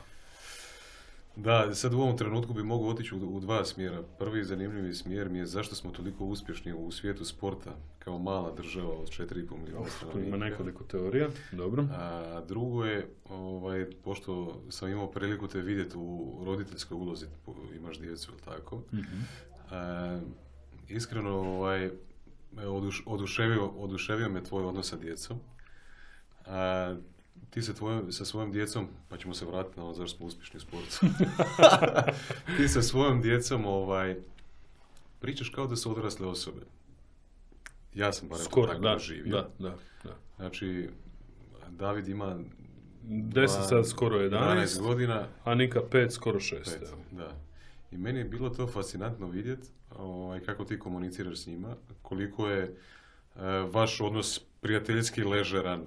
Da, 1.36 1.74
sad 1.74 1.94
u 1.94 2.00
ovom 2.00 2.16
trenutku 2.16 2.52
bi 2.52 2.62
mogu 2.62 2.88
otići 2.88 3.14
u, 3.14 3.40
dva 3.40 3.64
smjera. 3.64 4.02
Prvi 4.18 4.44
zanimljivi 4.44 4.94
smjer 4.94 5.28
mi 5.28 5.38
je 5.38 5.46
zašto 5.46 5.74
smo 5.74 5.90
toliko 5.90 6.24
uspješni 6.24 6.72
u 6.72 6.90
svijetu 6.90 7.24
sporta 7.24 7.76
kao 7.98 8.18
mala 8.18 8.52
država 8.52 8.92
od 8.92 9.08
4,5 9.08 9.58
milijuna 9.58 9.90
stanovnika. 9.90 10.28
Ima 10.28 10.36
nekoliko 10.36 10.84
teorija, 10.84 11.28
dobro. 11.52 11.86
A 11.92 12.40
drugo 12.48 12.84
je, 12.84 13.08
ovaj, 13.28 13.86
pošto 14.04 14.62
sam 14.68 14.88
imao 14.88 15.10
priliku 15.10 15.48
te 15.48 15.60
vidjeti 15.60 15.96
u 15.96 16.42
roditeljskoj 16.44 16.94
ulozi, 16.94 17.26
imaš 17.76 17.98
djecu 17.98 18.30
ili 18.32 18.40
tako, 18.40 18.82
mm 18.92 18.98
iskreno 20.88 21.30
ovaj, 21.30 21.90
oduš, 22.56 23.02
oduševio, 23.06 23.66
oduševio 23.66 24.28
me 24.28 24.44
tvoj 24.44 24.64
odnos 24.64 24.88
sa 24.88 24.96
djecom. 24.96 25.38
A, 26.46 26.96
ti 27.50 27.62
se 27.62 27.74
tvoj, 27.74 28.12
sa 28.12 28.24
svojom 28.24 28.52
djecom, 28.52 28.88
pa 29.08 29.16
ćemo 29.16 29.34
se 29.34 29.44
vratiti 29.44 29.76
na 29.76 29.84
ono 29.84 29.94
zašto 29.94 30.16
smo 30.16 30.26
uspješni 30.26 30.56
u 30.56 30.60
sportu. 30.60 30.98
ti 32.56 32.68
sa 32.68 32.82
svojom 32.82 33.22
djecom 33.22 33.66
ovaj, 33.66 34.16
pričaš 35.20 35.48
kao 35.48 35.66
da 35.66 35.76
su 35.76 35.90
odrasle 35.92 36.26
osobe. 36.26 36.60
Ja 37.94 38.12
sam 38.12 38.28
barem 38.28 38.44
Skoro, 38.44 38.66
tako 38.66 38.80
da, 38.80 38.98
živio. 38.98 39.36
Da, 39.36 39.48
da, 39.58 39.76
da. 40.04 40.16
Znači, 40.36 40.88
David 41.70 42.08
ima 42.08 42.38
10 43.08 43.68
sad 43.68 43.88
skoro 43.88 44.18
11, 44.18 44.30
12 44.30 44.80
godina. 44.80 45.26
A 45.44 45.54
Nika 45.54 45.80
5, 45.90 46.10
skoro 46.10 46.38
6. 46.40 46.78
da. 47.10 47.47
I 47.92 47.96
meni 47.96 48.18
je 48.18 48.24
bilo 48.24 48.50
to 48.50 48.66
fascinantno 48.66 49.26
vidjeti 49.26 49.68
ovaj, 49.96 50.40
kako 50.40 50.64
ti 50.64 50.78
komuniciraš 50.78 51.38
s 51.38 51.46
njima, 51.46 51.76
koliko 52.02 52.48
je 52.48 52.64
uh, 53.34 53.42
vaš 53.72 54.00
odnos 54.00 54.40
prijateljski 54.60 55.24
ležeran, 55.24 55.86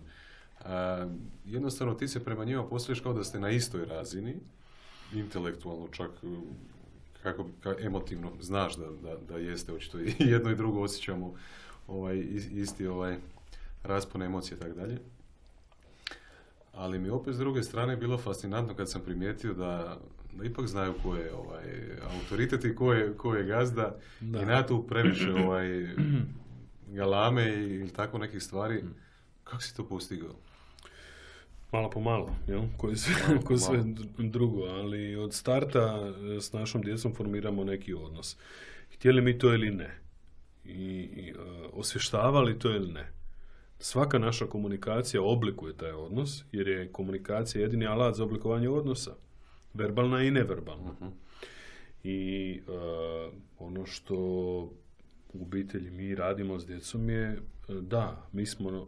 jednostavno 1.45 1.93
ti 1.93 2.07
se 2.07 2.23
prema 2.23 2.45
njima 2.45 2.63
postojiš 2.63 2.99
kao 2.99 3.13
da 3.13 3.23
ste 3.23 3.39
na 3.39 3.49
istoj 3.49 3.85
razini, 3.85 4.35
intelektualno 5.13 5.87
čak 5.87 6.11
kako, 7.23 7.45
kako 7.63 7.81
emotivno 7.81 8.31
znaš 8.41 8.75
da, 8.75 8.85
da, 8.85 9.15
da 9.29 9.37
jeste 9.37 9.73
očito 9.73 9.99
i 9.99 10.13
jedno 10.33 10.51
i 10.51 10.55
drugo 10.55 10.81
osjećamo 10.81 11.33
ovaj, 11.87 12.23
isti 12.51 12.87
ovaj 12.87 13.17
raspon 13.83 14.21
emocije 14.21 14.55
i 14.55 14.59
tako 14.59 14.73
dalje. 14.73 14.99
Ali 16.73 16.99
mi 16.99 17.09
opet 17.09 17.35
s 17.35 17.37
druge 17.37 17.63
strane 17.63 17.97
bilo 17.97 18.17
fascinantno 18.17 18.75
kad 18.75 18.89
sam 18.89 19.01
primijetio 19.01 19.53
da, 19.53 19.99
da 20.33 20.45
ipak 20.45 20.67
znaju 20.67 20.93
ko 21.03 21.15
je 21.15 21.33
ovaj, 21.33 21.63
autoritet 22.19 22.65
i 22.65 22.75
ko 22.75 22.93
je, 22.93 23.17
ko 23.17 23.35
je 23.35 23.43
gazda 23.43 23.97
da. 24.19 24.41
i 24.41 24.45
na 24.45 24.65
tu 24.67 24.87
previše 24.87 25.33
ovaj, 25.45 25.87
galame 26.87 27.53
ili 27.53 27.89
tako 27.89 28.17
nekih 28.17 28.43
stvari. 28.43 28.83
Mm. 28.83 28.95
Kako 29.43 29.61
si 29.61 29.75
to 29.75 29.85
postigao? 29.85 30.35
Malo 31.71 31.89
po 31.89 31.99
malo, 31.99 32.35
jel? 32.47 32.61
Koji 32.77 32.95
sve, 32.95 33.13
ko 33.45 33.57
sve 33.57 33.83
drugo, 34.17 34.63
ali 34.63 35.15
od 35.15 35.33
starta 35.33 36.13
e, 36.37 36.41
s 36.41 36.53
našom 36.53 36.81
djecom 36.81 37.15
formiramo 37.15 37.63
neki 37.63 37.93
odnos. 37.93 38.37
Htjeli 38.93 39.21
mi 39.21 39.37
to 39.37 39.53
ili 39.53 39.71
ne? 39.71 39.97
I, 40.65 41.09
i 41.15 41.33
uh, 41.33 41.39
osvještavali 41.73 42.59
to 42.59 42.69
ili 42.69 42.91
ne? 42.93 43.11
Svaka 43.79 44.19
naša 44.19 44.45
komunikacija 44.45 45.23
oblikuje 45.23 45.77
taj 45.77 45.91
odnos, 45.91 46.43
jer 46.51 46.67
je 46.67 46.91
komunikacija 46.91 47.61
jedini 47.61 47.87
alat 47.87 48.15
za 48.15 48.23
oblikovanje 48.23 48.69
odnosa. 48.69 49.15
Verbalna 49.73 50.23
i 50.23 50.31
neverbalna. 50.31 50.91
uh 51.01 51.07
I 52.03 52.61
uh, 52.67 53.33
ono 53.59 53.85
što 53.85 54.15
u 55.33 55.41
obitelji 55.41 55.91
mi 55.91 56.15
radimo 56.15 56.59
s 56.59 56.65
djecom 56.65 57.09
je 57.09 57.41
da, 57.81 58.29
mi 58.31 58.45
smo 58.45 58.87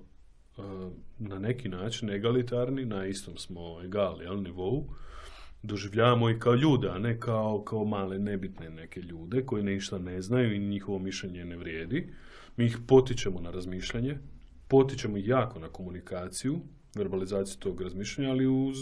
na 1.19 1.39
neki 1.39 1.69
način 1.69 2.09
egalitarni, 2.09 2.85
na 2.85 3.05
istom 3.05 3.37
smo 3.37 3.81
egal, 3.83 4.21
jel, 4.21 4.41
nivou, 4.41 4.89
doživljavamo 5.63 6.29
i 6.29 6.39
kao 6.39 6.55
ljude, 6.55 6.89
a 6.89 6.97
ne 6.97 7.19
kao, 7.19 7.63
kao 7.63 7.85
male 7.85 8.19
nebitne 8.19 8.69
neke 8.69 9.01
ljude 9.01 9.45
koji 9.45 9.63
ništa 9.63 9.97
ne 9.97 10.21
znaju 10.21 10.53
i 10.53 10.59
njihovo 10.59 10.99
mišljenje 10.99 11.45
ne 11.45 11.57
vrijedi. 11.57 12.13
Mi 12.57 12.65
ih 12.65 12.77
potičemo 12.87 13.39
na 13.39 13.51
razmišljanje, 13.51 14.17
potičemo 14.67 15.17
jako 15.17 15.59
na 15.59 15.69
komunikaciju, 15.69 16.59
verbalizaciju 16.95 17.59
tog 17.59 17.81
razmišljanja, 17.81 18.31
ali 18.31 18.47
uz 18.47 18.77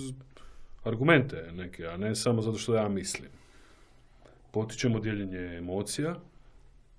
argumente 0.83 1.51
neke, 1.53 1.85
a 1.85 1.97
ne 1.97 2.15
samo 2.15 2.41
zato 2.41 2.57
što 2.57 2.75
ja 2.75 2.89
mislim. 2.89 3.29
Potičemo 4.51 4.99
dijeljenje 4.99 5.57
emocija 5.57 6.15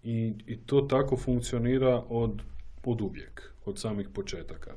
i, 0.04 0.32
i 0.46 0.56
to 0.56 0.80
tako 0.80 1.16
funkcionira 1.16 2.02
od, 2.08 2.42
od 2.84 3.00
uvijek 3.00 3.52
od 3.64 3.78
samih 3.78 4.08
početaka. 4.08 4.74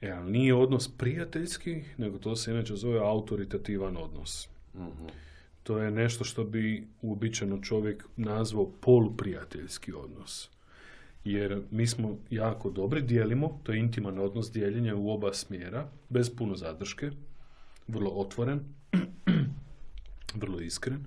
E, 0.00 0.10
ali 0.10 0.30
nije 0.30 0.54
odnos 0.54 0.88
prijateljski, 0.98 1.82
nego 1.96 2.18
to 2.18 2.36
se 2.36 2.50
inače 2.50 2.76
zove 2.76 2.98
autoritativan 2.98 3.96
odnos. 3.96 4.48
Mhm. 4.74 5.06
To 5.62 5.78
je 5.78 5.90
nešto 5.90 6.24
što 6.24 6.44
bi 6.44 6.86
uobičajeno 7.02 7.60
čovjek 7.62 8.04
nazvao 8.16 8.70
poluprijateljski 8.80 9.92
odnos. 9.92 10.50
Jer 11.24 11.62
mi 11.70 11.86
smo 11.86 12.18
jako 12.30 12.70
dobri, 12.70 13.02
dijelimo, 13.02 13.60
to 13.62 13.72
je 13.72 13.78
intiman 13.78 14.18
odnos 14.18 14.52
dijeljenja 14.52 14.96
u 14.96 15.10
oba 15.10 15.34
smjera, 15.34 15.88
bez 16.08 16.36
puno 16.36 16.56
zadrške, 16.56 17.10
vrlo 17.88 18.10
otvoren, 18.10 18.60
vrlo 20.40 20.60
iskren. 20.60 21.04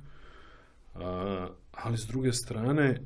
ali 1.72 1.98
s 1.98 2.08
druge 2.08 2.34
strane, 2.34 3.02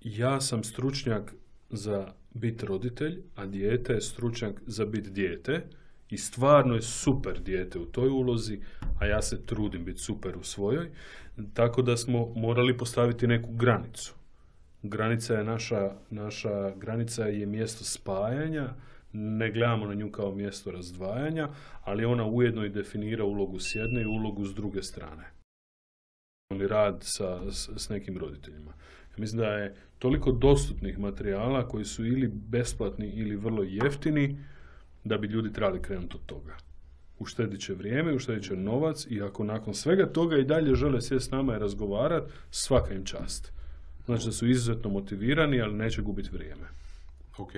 ja 0.00 0.40
sam 0.40 0.64
stručnjak 0.64 1.34
za 1.70 2.12
biti 2.34 2.66
roditelj, 2.66 3.22
a 3.34 3.46
dijete 3.46 3.92
je 3.92 4.00
stručnjak 4.00 4.62
za 4.66 4.84
biti 4.84 5.10
dijete 5.10 5.66
i 6.10 6.18
stvarno 6.18 6.74
je 6.74 6.82
super 6.82 7.40
dijete 7.40 7.78
u 7.78 7.86
toj 7.86 8.08
ulozi, 8.08 8.60
a 8.98 9.06
ja 9.06 9.22
se 9.22 9.46
trudim 9.46 9.84
biti 9.84 10.00
super 10.00 10.36
u 10.36 10.42
svojoj, 10.42 10.90
tako 11.54 11.82
da 11.82 11.96
smo 11.96 12.32
morali 12.36 12.78
postaviti 12.78 13.26
neku 13.26 13.52
granicu. 13.52 14.14
Granica 14.82 15.34
je 15.34 15.44
naša, 15.44 15.92
naša 16.10 16.70
granica 16.70 17.24
je 17.24 17.46
mjesto 17.46 17.84
spajanja, 17.84 18.74
ne 19.16 19.50
gledamo 19.50 19.86
na 19.86 19.94
nju 19.94 20.10
kao 20.10 20.34
mjesto 20.34 20.70
razdvajanja, 20.70 21.48
ali 21.84 22.04
ona 22.04 22.26
ujedno 22.26 22.64
i 22.64 22.68
definira 22.68 23.24
ulogu 23.24 23.58
s 23.58 23.74
jedne 23.74 24.02
i 24.02 24.06
ulogu 24.06 24.44
s 24.44 24.54
druge 24.54 24.82
strane. 24.82 25.30
Ili 26.50 26.68
rad 26.68 26.96
sa, 27.00 27.50
s, 27.50 27.68
s 27.76 27.88
nekim 27.88 28.18
roditeljima. 28.18 28.70
Ja 29.10 29.16
mislim 29.16 29.40
da 29.40 29.46
je 29.46 29.74
toliko 29.98 30.32
dostupnih 30.32 30.98
materijala 30.98 31.68
koji 31.68 31.84
su 31.84 32.06
ili 32.06 32.28
besplatni 32.28 33.06
ili 33.06 33.36
vrlo 33.36 33.62
jeftini 33.62 34.38
da 35.04 35.18
bi 35.18 35.26
ljudi 35.26 35.52
trebali 35.52 35.82
krenuti 35.82 36.16
od 36.16 36.26
toga. 36.26 36.56
Uštedit 37.18 37.60
će 37.60 37.74
vrijeme, 37.74 38.14
uštedit 38.14 38.44
će 38.44 38.56
novac 38.56 39.06
i 39.10 39.22
ako 39.22 39.44
nakon 39.44 39.74
svega 39.74 40.06
toga 40.06 40.36
i 40.36 40.44
dalje 40.44 40.74
žele 40.74 41.00
sjesti 41.00 41.28
s 41.28 41.30
nama 41.30 41.56
i 41.56 41.58
razgovarati, 41.58 42.32
svaka 42.50 42.94
im 42.94 43.04
čast. 43.04 43.52
Znači 44.04 44.26
da 44.26 44.32
su 44.32 44.46
izuzetno 44.46 44.90
motivirani, 44.90 45.60
ali 45.60 45.74
neće 45.74 46.02
gubiti 46.02 46.30
vrijeme. 46.32 46.68
Ok. 47.38 47.52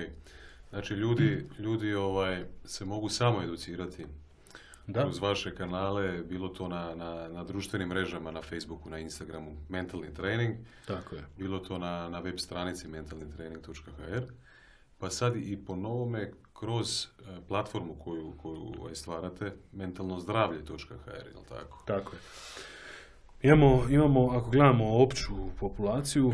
Znači 0.69 0.93
ljudi, 0.93 1.49
ljudi 1.59 1.93
ovaj, 1.93 2.45
se 2.65 2.85
mogu 2.85 3.09
samo 3.09 3.41
educirati 3.43 4.05
Da. 4.87 5.01
kroz 5.01 5.19
vaše 5.19 5.55
kanale, 5.55 6.23
bilo 6.23 6.49
to 6.49 6.67
na, 6.67 6.95
na, 6.95 7.27
na 7.27 7.43
društvenim 7.43 7.87
mrežama, 7.89 8.31
na 8.31 8.41
Facebooku, 8.41 8.89
na 8.89 8.99
Instagramu, 8.99 9.57
mentalni 9.69 10.13
trening, 10.13 10.55
Tako 10.87 11.15
je. 11.15 11.25
bilo 11.37 11.59
to 11.59 11.77
na, 11.77 12.09
na 12.09 12.19
web 12.19 12.37
stranici 12.37 12.87
mentalnitrening.hr, 12.87 14.23
pa 14.97 15.09
sad 15.09 15.35
i 15.35 15.57
po 15.67 15.75
novome 15.75 16.31
kroz 16.53 17.03
e, 17.03 17.07
platformu 17.47 17.95
koju, 17.95 18.33
koju 18.37 18.73
ovaj, 18.79 18.95
stvarate, 18.95 19.53
mentalnozdravlje.hr, 19.71 21.27
jel 21.33 21.43
tako? 21.49 21.83
Tako 21.85 22.15
je. 22.15 22.19
Imamo, 23.41 23.83
imamo, 23.89 24.29
ako 24.29 24.49
gledamo 24.49 24.85
opću 24.85 25.33
populaciju, 25.59 26.33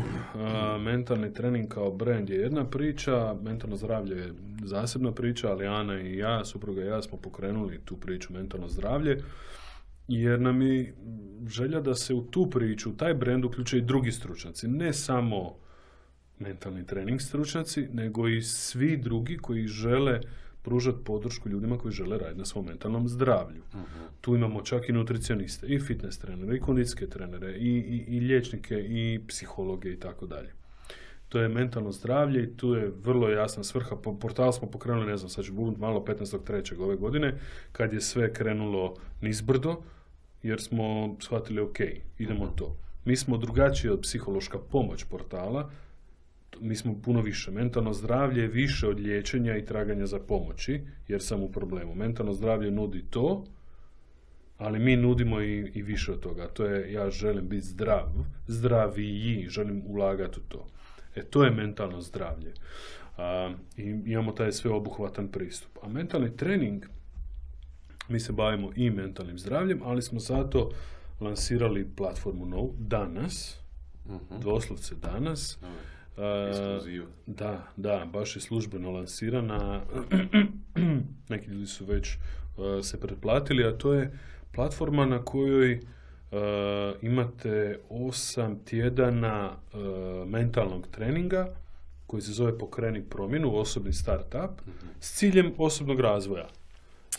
mentalni 0.80 1.34
trening 1.34 1.68
kao 1.68 1.90
brand 1.90 2.30
je 2.30 2.36
jedna 2.36 2.64
priča, 2.64 3.36
mentalno 3.42 3.76
zdravlje 3.76 4.16
je 4.16 4.32
zasebna 4.64 5.12
priča, 5.12 5.50
ali 5.50 5.66
Ana 5.66 6.00
i 6.00 6.16
ja, 6.16 6.44
supruga 6.44 6.82
i 6.82 6.86
ja 6.86 7.02
smo 7.02 7.18
pokrenuli 7.18 7.80
tu 7.84 7.96
priču 7.96 8.32
mentalno 8.32 8.68
zdravlje, 8.68 9.22
jer 10.08 10.40
nam 10.40 10.62
je 10.62 10.94
želja 11.48 11.80
da 11.80 11.94
se 11.94 12.14
u 12.14 12.22
tu 12.22 12.50
priču, 12.50 12.90
u 12.90 12.96
taj 12.96 13.14
brand 13.14 13.44
uključe 13.44 13.78
i 13.78 13.82
drugi 13.82 14.12
stručnjaci, 14.12 14.68
ne 14.68 14.92
samo 14.92 15.56
mentalni 16.38 16.86
trening 16.86 17.20
stručnjaci, 17.20 17.88
nego 17.92 18.28
i 18.28 18.42
svi 18.42 18.96
drugi 18.96 19.36
koji 19.36 19.66
žele 19.66 20.20
pružati 20.66 21.04
podršku 21.04 21.48
ljudima 21.48 21.78
koji 21.78 21.92
žele 21.92 22.18
raditi 22.18 22.38
na 22.38 22.44
svom 22.44 22.66
mentalnom 22.66 23.08
zdravlju. 23.08 23.62
Tu 24.20 24.34
imamo 24.34 24.62
čak 24.62 24.88
i 24.88 24.92
nutricioniste, 24.92 25.66
i 25.66 25.78
fitness 25.80 26.18
trenere, 26.18 26.56
i 26.56 26.60
kondicijske 26.60 27.06
trenere, 27.06 27.52
i, 27.52 27.68
i, 27.68 28.16
i 28.16 28.20
liječnike, 28.20 28.74
i 28.74 29.20
psihologe 29.28 29.92
i 29.92 30.00
tako 30.00 30.26
dalje. 30.26 30.52
To 31.28 31.38
je 31.38 31.48
mentalno 31.48 31.92
zdravlje 31.92 32.42
i 32.42 32.56
tu 32.56 32.74
je 32.74 32.92
vrlo 33.04 33.28
jasna 33.28 33.64
svrha. 33.64 33.96
Po, 33.96 34.18
portal 34.18 34.52
smo 34.52 34.70
pokrenuli, 34.70 35.06
ne 35.06 35.16
znam, 35.16 35.28
sad 35.28 35.44
ću 35.44 35.54
malo 35.78 36.00
15.3. 36.00 36.80
ove 36.80 36.96
godine, 36.96 37.38
kad 37.72 37.92
je 37.92 38.00
sve 38.00 38.32
krenulo 38.32 38.96
nizbrdo, 39.20 39.82
jer 40.42 40.60
smo 40.60 41.16
shvatili, 41.20 41.60
ok, 41.60 41.80
idemo 42.18 42.46
to. 42.46 42.76
Mi 43.04 43.16
smo 43.16 43.36
drugačiji 43.36 43.90
od 43.90 44.00
psihološka 44.00 44.58
pomoć 44.58 45.04
portala, 45.04 45.70
mi 46.60 46.76
smo 46.76 46.94
puno 47.02 47.20
više. 47.20 47.50
Mentalno 47.50 47.92
zdravlje 47.92 48.42
je 48.42 48.48
više 48.48 48.88
od 48.88 49.00
liječenja 49.00 49.56
i 49.56 49.64
traganja 49.64 50.06
za 50.06 50.18
pomoći, 50.18 50.80
jer 51.08 51.22
sam 51.22 51.42
u 51.42 51.52
problemu. 51.52 51.94
Mentalno 51.94 52.32
zdravlje 52.32 52.70
nudi 52.70 53.04
to, 53.10 53.44
ali 54.58 54.78
mi 54.78 54.96
nudimo 54.96 55.40
i, 55.40 55.70
i 55.74 55.82
više 55.82 56.12
od 56.12 56.20
toga. 56.20 56.48
To 56.48 56.64
je, 56.64 56.92
ja 56.92 57.10
želim 57.10 57.48
biti 57.48 57.66
zdrav, 57.66 58.08
zdraviji, 58.46 59.46
želim 59.48 59.82
ulagati 59.86 60.40
u 60.40 60.42
to. 60.48 60.66
E, 61.16 61.22
to 61.22 61.44
je 61.44 61.50
mentalno 61.50 62.00
zdravlje. 62.00 62.52
A, 63.16 63.54
I 63.76 63.82
imamo 63.82 64.32
taj 64.32 64.52
sveobuhvatan 64.52 65.28
pristup. 65.28 65.78
A 65.82 65.88
mentalni 65.88 66.36
trening, 66.36 66.86
mi 68.08 68.20
se 68.20 68.32
bavimo 68.32 68.70
i 68.76 68.90
mentalnim 68.90 69.38
zdravljem, 69.38 69.80
ali 69.84 70.02
smo 70.02 70.20
zato 70.20 70.70
lansirali 71.20 71.90
platformu 71.96 72.46
novu 72.46 72.74
danas, 72.78 73.60
Mhm. 74.08 74.40
doslovce 74.40 74.94
danas, 74.94 75.58
A, 75.62 75.72
ekskluziva. 76.50 77.06
da, 77.26 77.66
da, 77.76 78.06
baš 78.12 78.36
je 78.36 78.42
službeno 78.42 78.90
lansirana. 78.90 79.80
Neki 81.28 81.50
ljudi 81.50 81.66
su 81.66 81.84
već 81.84 82.16
uh, 82.16 82.84
se 82.84 83.00
pretplatili, 83.00 83.64
a 83.64 83.78
to 83.78 83.94
je 83.94 84.18
platforma 84.54 85.06
na 85.06 85.24
kojoj 85.24 85.74
uh, 85.74 86.38
imate 87.02 87.78
osam 87.88 88.58
tjedana 88.64 89.50
mentalnog 90.26 90.86
treninga 90.86 91.54
koji 92.06 92.22
se 92.22 92.32
zove 92.32 92.58
Pokreni 92.58 93.02
promjenu, 93.02 93.56
osobni 93.56 93.92
startup, 93.92 94.60
s 95.00 95.18
ciljem 95.18 95.52
osobnog 95.58 96.00
razvoja. 96.00 96.48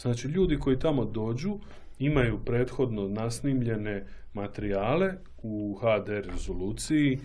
Znači, 0.02 0.28
ljudi 0.28 0.58
koji 0.58 0.80
tamo 0.80 1.06
dođu 1.06 1.60
imaju 2.00 2.40
prethodno 2.46 3.08
nasnimljene 3.08 4.06
materijale 4.34 5.14
u 5.44 5.80
HD 5.82 6.08
rezoluciji 6.08 7.14
e, 7.14 7.18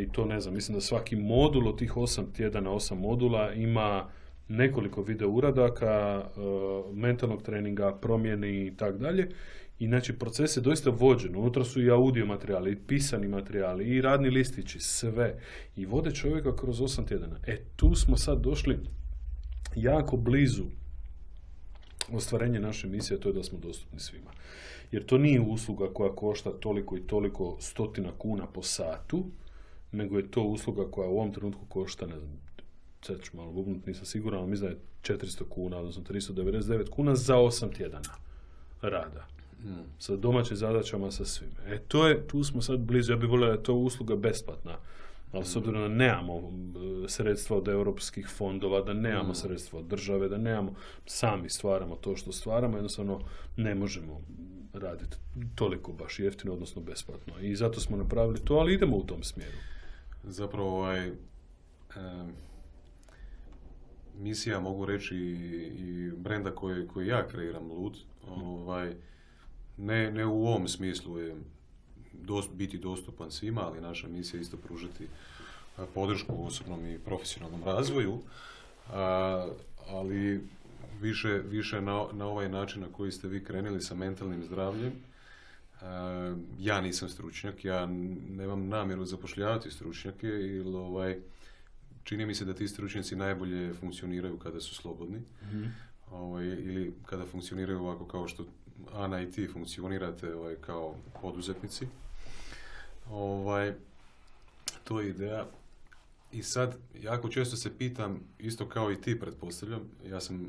i 0.00 0.08
to 0.12 0.24
ne 0.24 0.40
znam, 0.40 0.54
mislim 0.54 0.74
da 0.74 0.80
svaki 0.80 1.16
modul 1.16 1.68
od 1.68 1.78
tih 1.78 1.96
osam 1.96 2.32
tjedana, 2.32 2.70
osam 2.70 2.98
modula 2.98 3.52
ima 3.52 4.08
nekoliko 4.48 5.02
video 5.02 5.30
uradaka, 5.30 6.24
e, 6.24 6.40
mentalnog 6.92 7.42
treninga, 7.42 7.94
promjeni 7.94 8.66
i 8.66 8.76
tak 8.76 8.98
dalje. 8.98 9.28
I 9.78 9.86
znači 9.86 10.12
proces 10.12 10.56
je 10.56 10.60
doista 10.60 10.90
vođen. 10.90 11.36
Unutra 11.36 11.64
su 11.64 11.82
i 11.82 11.90
audio 11.90 12.26
materijali, 12.26 12.72
i 12.72 12.76
pisani 12.76 13.28
materijali, 13.28 13.84
i 13.84 14.00
radni 14.00 14.30
listići, 14.30 14.80
sve. 14.80 15.34
I 15.76 15.86
vode 15.86 16.10
čovjeka 16.10 16.56
kroz 16.56 16.80
osam 16.80 17.06
tjedana. 17.06 17.36
E, 17.46 17.56
tu 17.76 17.94
smo 17.94 18.16
sad 18.16 18.40
došli 18.40 18.78
jako 19.74 20.16
blizu 20.16 20.64
ostvarenje 22.12 22.60
naše 22.60 22.86
misije, 22.86 23.20
to 23.20 23.28
je 23.28 23.32
da 23.32 23.42
smo 23.42 23.58
dostupni 23.58 24.00
svima. 24.00 24.30
Jer 24.92 25.06
to 25.06 25.18
nije 25.18 25.40
usluga 25.40 25.88
koja 25.94 26.12
košta 26.12 26.50
toliko 26.50 26.96
i 26.96 27.06
toliko 27.06 27.56
stotina 27.60 28.12
kuna 28.18 28.46
po 28.46 28.62
satu, 28.62 29.24
nego 29.92 30.16
je 30.16 30.30
to 30.30 30.42
usluga 30.42 30.90
koja 30.90 31.08
u 31.08 31.18
ovom 31.18 31.32
trenutku 31.32 31.66
košta, 31.68 32.06
ne 32.06 32.18
znam, 32.18 32.40
sad 33.02 33.20
ću 33.22 33.36
malo 33.36 33.52
bubnut, 33.52 33.86
nisam 33.86 34.04
siguran, 34.06 34.40
ali 34.40 34.50
mislim 34.50 34.70
da 34.70 34.76
je 34.76 35.18
400 35.18 35.42
kuna, 35.48 35.78
odnosno 35.78 36.02
399 36.02 36.90
kuna 36.90 37.14
za 37.14 37.36
8 37.36 37.76
tjedana 37.76 38.14
rada. 38.82 39.26
Sa 39.98 40.16
domaćim 40.16 40.56
zadaćama, 40.56 41.10
sa 41.10 41.24
svime. 41.24 41.54
E, 41.66 41.78
to 41.88 42.06
je, 42.06 42.26
tu 42.26 42.44
smo 42.44 42.62
sad 42.62 42.78
blizu, 42.78 43.12
ja 43.12 43.16
bih 43.16 43.30
volio 43.30 43.46
da 43.46 43.52
je 43.52 43.62
to 43.62 43.74
usluga 43.74 44.16
besplatna. 44.16 44.76
Ali 45.32 45.44
s 45.44 45.56
obzirom 45.56 45.82
da 45.82 45.88
nemamo 45.88 46.34
e, 46.34 47.08
sredstva 47.08 47.56
od 47.56 47.68
europskih 47.68 48.28
fondova, 48.28 48.80
da 48.80 48.92
nemamo 48.92 49.34
sredstva 49.34 49.78
od 49.78 49.86
države, 49.86 50.28
da 50.28 50.38
nemamo, 50.38 50.74
sami 51.06 51.50
stvaramo 51.50 51.96
to 51.96 52.16
što 52.16 52.32
stvaramo, 52.32 52.76
jednostavno 52.76 53.20
ne 53.56 53.74
možemo 53.74 54.20
raditi 54.78 55.16
toliko 55.54 55.92
baš 55.92 56.18
jeftino, 56.18 56.52
odnosno 56.52 56.82
besplatno. 56.82 57.38
I 57.40 57.56
zato 57.56 57.80
smo 57.80 57.96
napravili 57.96 58.40
to, 58.44 58.54
ali 58.54 58.74
idemo 58.74 58.96
u 58.96 59.06
tom 59.06 59.22
smjeru. 59.22 59.56
Zapravo 60.24 60.68
ovaj, 60.68 61.06
em, 61.06 61.14
misija, 64.18 64.60
mogu 64.60 64.86
reći, 64.86 65.16
i, 65.16 66.10
brenda 66.16 66.50
koji, 66.50 66.86
koji 66.88 67.06
ja 67.06 67.28
kreiram, 67.28 67.72
Lud, 67.72 67.98
ovaj, 68.28 68.94
ne, 69.76 70.10
ne 70.10 70.26
u 70.26 70.46
ovom 70.46 70.68
smislu 70.68 71.18
je 71.18 71.36
dos- 72.12 72.50
biti 72.54 72.78
dostupan 72.78 73.30
svima, 73.30 73.60
ali 73.66 73.80
naša 73.80 74.08
misija 74.08 74.38
je 74.38 74.42
isto 74.42 74.56
pružiti 74.56 75.08
a, 75.76 75.86
podršku 75.94 76.34
u 76.34 76.46
osobnom 76.46 76.86
i 76.86 76.98
profesionalnom 76.98 77.64
razvoju, 77.64 78.18
a, 78.92 79.48
ali 79.88 80.40
više, 81.00 81.28
više 81.28 81.80
na, 81.80 82.06
na 82.12 82.26
ovaj 82.26 82.48
način 82.48 82.82
na 82.82 82.88
koji 82.92 83.12
ste 83.12 83.28
vi 83.28 83.44
krenuli 83.44 83.80
sa 83.80 83.94
mentalnim 83.94 84.44
zdravljem. 84.44 84.92
A, 85.82 86.36
ja 86.58 86.80
nisam 86.80 87.08
stručnjak, 87.08 87.64
ja 87.64 87.86
nemam 88.30 88.68
namjeru 88.68 89.04
zapošljavati 89.04 89.70
stručnjake, 89.70 90.26
jer 90.26 90.66
ovaj, 90.66 91.18
čini 92.04 92.26
mi 92.26 92.34
se 92.34 92.44
da 92.44 92.54
ti 92.54 92.68
stručnjaci 92.68 93.16
najbolje 93.16 93.74
funkcioniraju 93.74 94.38
kada 94.38 94.60
su 94.60 94.74
slobodni. 94.74 95.22
Ovaj, 96.10 96.46
ili 96.46 96.94
kada 97.06 97.26
funkcioniraju 97.26 97.80
ovako 97.80 98.04
kao 98.06 98.28
što 98.28 98.46
Ana 98.92 99.22
i 99.22 99.30
ti 99.30 99.48
funkcionirate 99.52 100.34
ovaj, 100.34 100.54
kao 100.60 100.94
poduzetnici. 101.22 101.86
Ovaj, 103.10 103.74
to 104.84 105.00
je 105.00 105.10
ideja. 105.10 105.46
I 106.32 106.42
sad, 106.42 106.76
jako 107.02 107.28
često 107.28 107.56
se 107.56 107.78
pitam, 107.78 108.20
isto 108.38 108.68
kao 108.68 108.92
i 108.92 109.00
ti 109.00 109.20
pretpostavljam, 109.20 109.80
ja 110.08 110.20
sam 110.20 110.46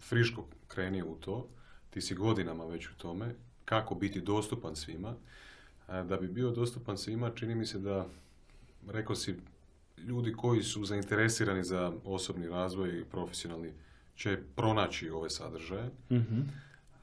friško 0.00 0.44
krenio 0.68 1.06
u 1.06 1.14
to, 1.14 1.48
ti 1.90 2.00
si 2.00 2.14
godinama 2.14 2.64
već 2.64 2.88
u 2.88 2.94
tome, 2.96 3.34
kako 3.64 3.94
biti 3.94 4.20
dostupan 4.20 4.76
svima. 4.76 5.14
A 5.86 6.02
Da 6.02 6.16
bi 6.16 6.28
bio 6.28 6.50
dostupan 6.50 6.98
svima, 6.98 7.30
čini 7.30 7.54
mi 7.54 7.66
se 7.66 7.78
da, 7.78 8.06
rekao 8.88 9.16
si, 9.16 9.34
ljudi 9.98 10.32
koji 10.32 10.62
su 10.62 10.84
zainteresirani 10.84 11.64
za 11.64 11.92
osobni 12.04 12.48
razvoj 12.48 13.00
i 13.00 13.04
profesionalni 13.04 13.72
će 14.16 14.38
pronaći 14.56 15.10
ove 15.10 15.30
sadržaje. 15.30 15.90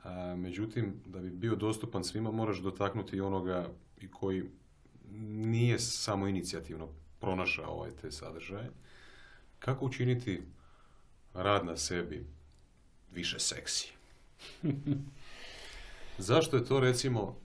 A, 0.04 0.36
međutim, 0.36 0.94
da 1.06 1.20
bi 1.20 1.30
bio 1.30 1.56
dostupan 1.56 2.04
svima, 2.04 2.32
moraš 2.32 2.58
dotaknuti 2.58 3.16
i 3.16 3.22
onoga 3.22 3.70
i 4.02 4.08
koji 4.12 4.44
nije 5.30 5.80
samo 5.80 6.28
inicijativno 6.28 6.88
pronašao 7.20 7.74
ovaj 7.74 7.92
te 8.02 8.12
sadržaje. 8.12 8.70
Kako 9.60 9.86
učiniti 9.86 10.42
rad 11.34 11.66
na 11.66 11.78
sebi 11.78 12.26
više 13.16 13.40
seksi. 13.40 13.92
Zašto 16.18 16.58
je 16.58 16.66
to 16.66 16.80
recimo 16.80 17.36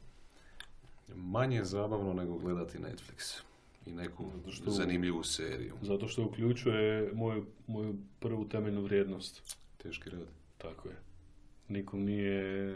manje 1.14 1.64
zabavno 1.64 2.12
nego 2.12 2.38
gledati 2.38 2.78
Netflix 2.78 3.40
i 3.86 3.92
neku 3.92 4.24
što- 4.50 4.70
zanimljivu 4.70 5.24
seriju? 5.24 5.74
Zato 5.82 6.08
što 6.08 6.24
uključuje 6.24 7.10
moju, 7.14 7.46
moju 7.66 7.98
prvu 8.20 8.48
temeljnu 8.48 8.82
vrijednost. 8.82 9.56
Teški 9.76 10.10
rad. 10.10 10.26
Tako 10.58 10.88
je. 10.88 10.96
Nikom 11.68 12.04
nije 12.04 12.74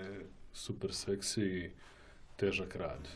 super 0.53 0.95
seksi 0.95 1.71
težak 2.37 2.77
rad. 2.77 3.09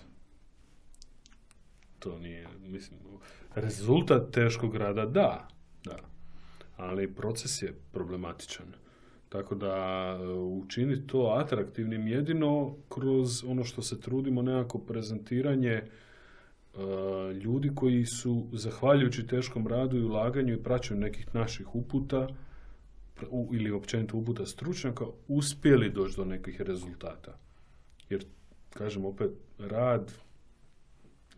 To 1.99 2.19
nije, 2.19 2.49
mislim, 2.61 3.01
rezultat 3.55 4.31
teškog 4.33 4.77
rada, 4.77 5.07
da, 5.07 5.49
da. 5.85 5.99
Ali 6.77 7.15
proces 7.15 7.63
je 7.63 7.75
problematičan. 7.93 8.67
Tako 9.29 9.55
da 9.55 9.75
e, 10.21 10.27
učiniti 10.33 11.07
to 11.07 11.37
atraktivnim 11.39 12.09
jedino 12.09 12.77
kroz 12.89 13.45
ono 13.45 13.65
što 13.65 13.83
se 13.83 14.01
trudimo 14.01 14.43
nekako 14.43 14.79
prezentiranje 14.79 15.73
e, 15.73 15.83
ljudi 17.33 17.71
koji 17.75 18.07
su, 18.07 18.47
zahvaljujući 18.53 19.27
teškom 19.27 19.67
radu 19.67 19.97
i 19.99 20.05
ulaganju 20.05 20.55
i 20.55 20.63
praćenju 20.63 21.01
nekih 21.01 21.35
naših 21.35 21.75
uputa, 21.75 22.29
u- 23.31 23.51
ili 23.53 23.71
općenito 23.71 24.17
uputa 24.17 24.47
stručnjaka 24.47 25.05
uspjeli 25.29 25.91
doći 25.91 26.17
do 26.17 26.25
nekih 26.25 26.61
rezultata. 26.61 27.39
Jer, 28.11 28.25
kažem 28.71 29.05
opet, 29.05 29.31
rad 29.59 30.13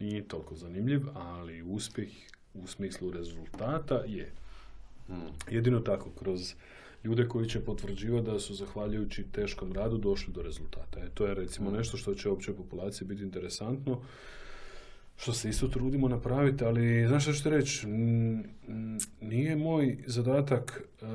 nije 0.01 0.29
toliko 0.29 0.55
zanimljiv, 0.55 1.01
ali 1.15 1.63
uspjeh 1.63 2.09
u 2.55 2.67
smislu 2.67 3.11
rezultata 3.11 3.95
je. 4.07 4.33
Hmm. 5.07 5.21
Jedino 5.51 5.81
tako, 5.81 6.11
kroz 6.11 6.55
ljude 7.05 7.29
koji 7.29 7.49
će 7.49 7.61
potvrđivati 7.61 8.27
da 8.27 8.39
su 8.39 8.55
zahvaljujući 8.55 9.25
teškom 9.33 9.73
radu 9.73 9.99
došli 9.99 10.33
do 10.33 10.43
rezultata. 10.43 11.01
E, 11.01 11.09
to 11.15 11.27
je 11.27 11.35
recimo 11.35 11.71
nešto 11.71 11.97
što 11.97 12.15
će 12.15 12.29
općoj 12.29 12.57
populaciji 12.57 13.09
biti 13.09 13.23
interesantno, 13.23 14.01
što 15.17 15.33
se 15.33 15.49
isto 15.49 15.69
trudimo 15.69 16.09
napraviti, 16.09 16.65
ali 16.65 17.07
znaš 17.09 17.23
što 17.23 17.33
ću 17.33 17.51
reći, 17.51 17.87
Mm, 17.87 18.39
mm, 18.69 18.99
nije 19.21 19.57
moj 19.57 19.99
zadatak 20.07 20.83
e, 20.83 21.07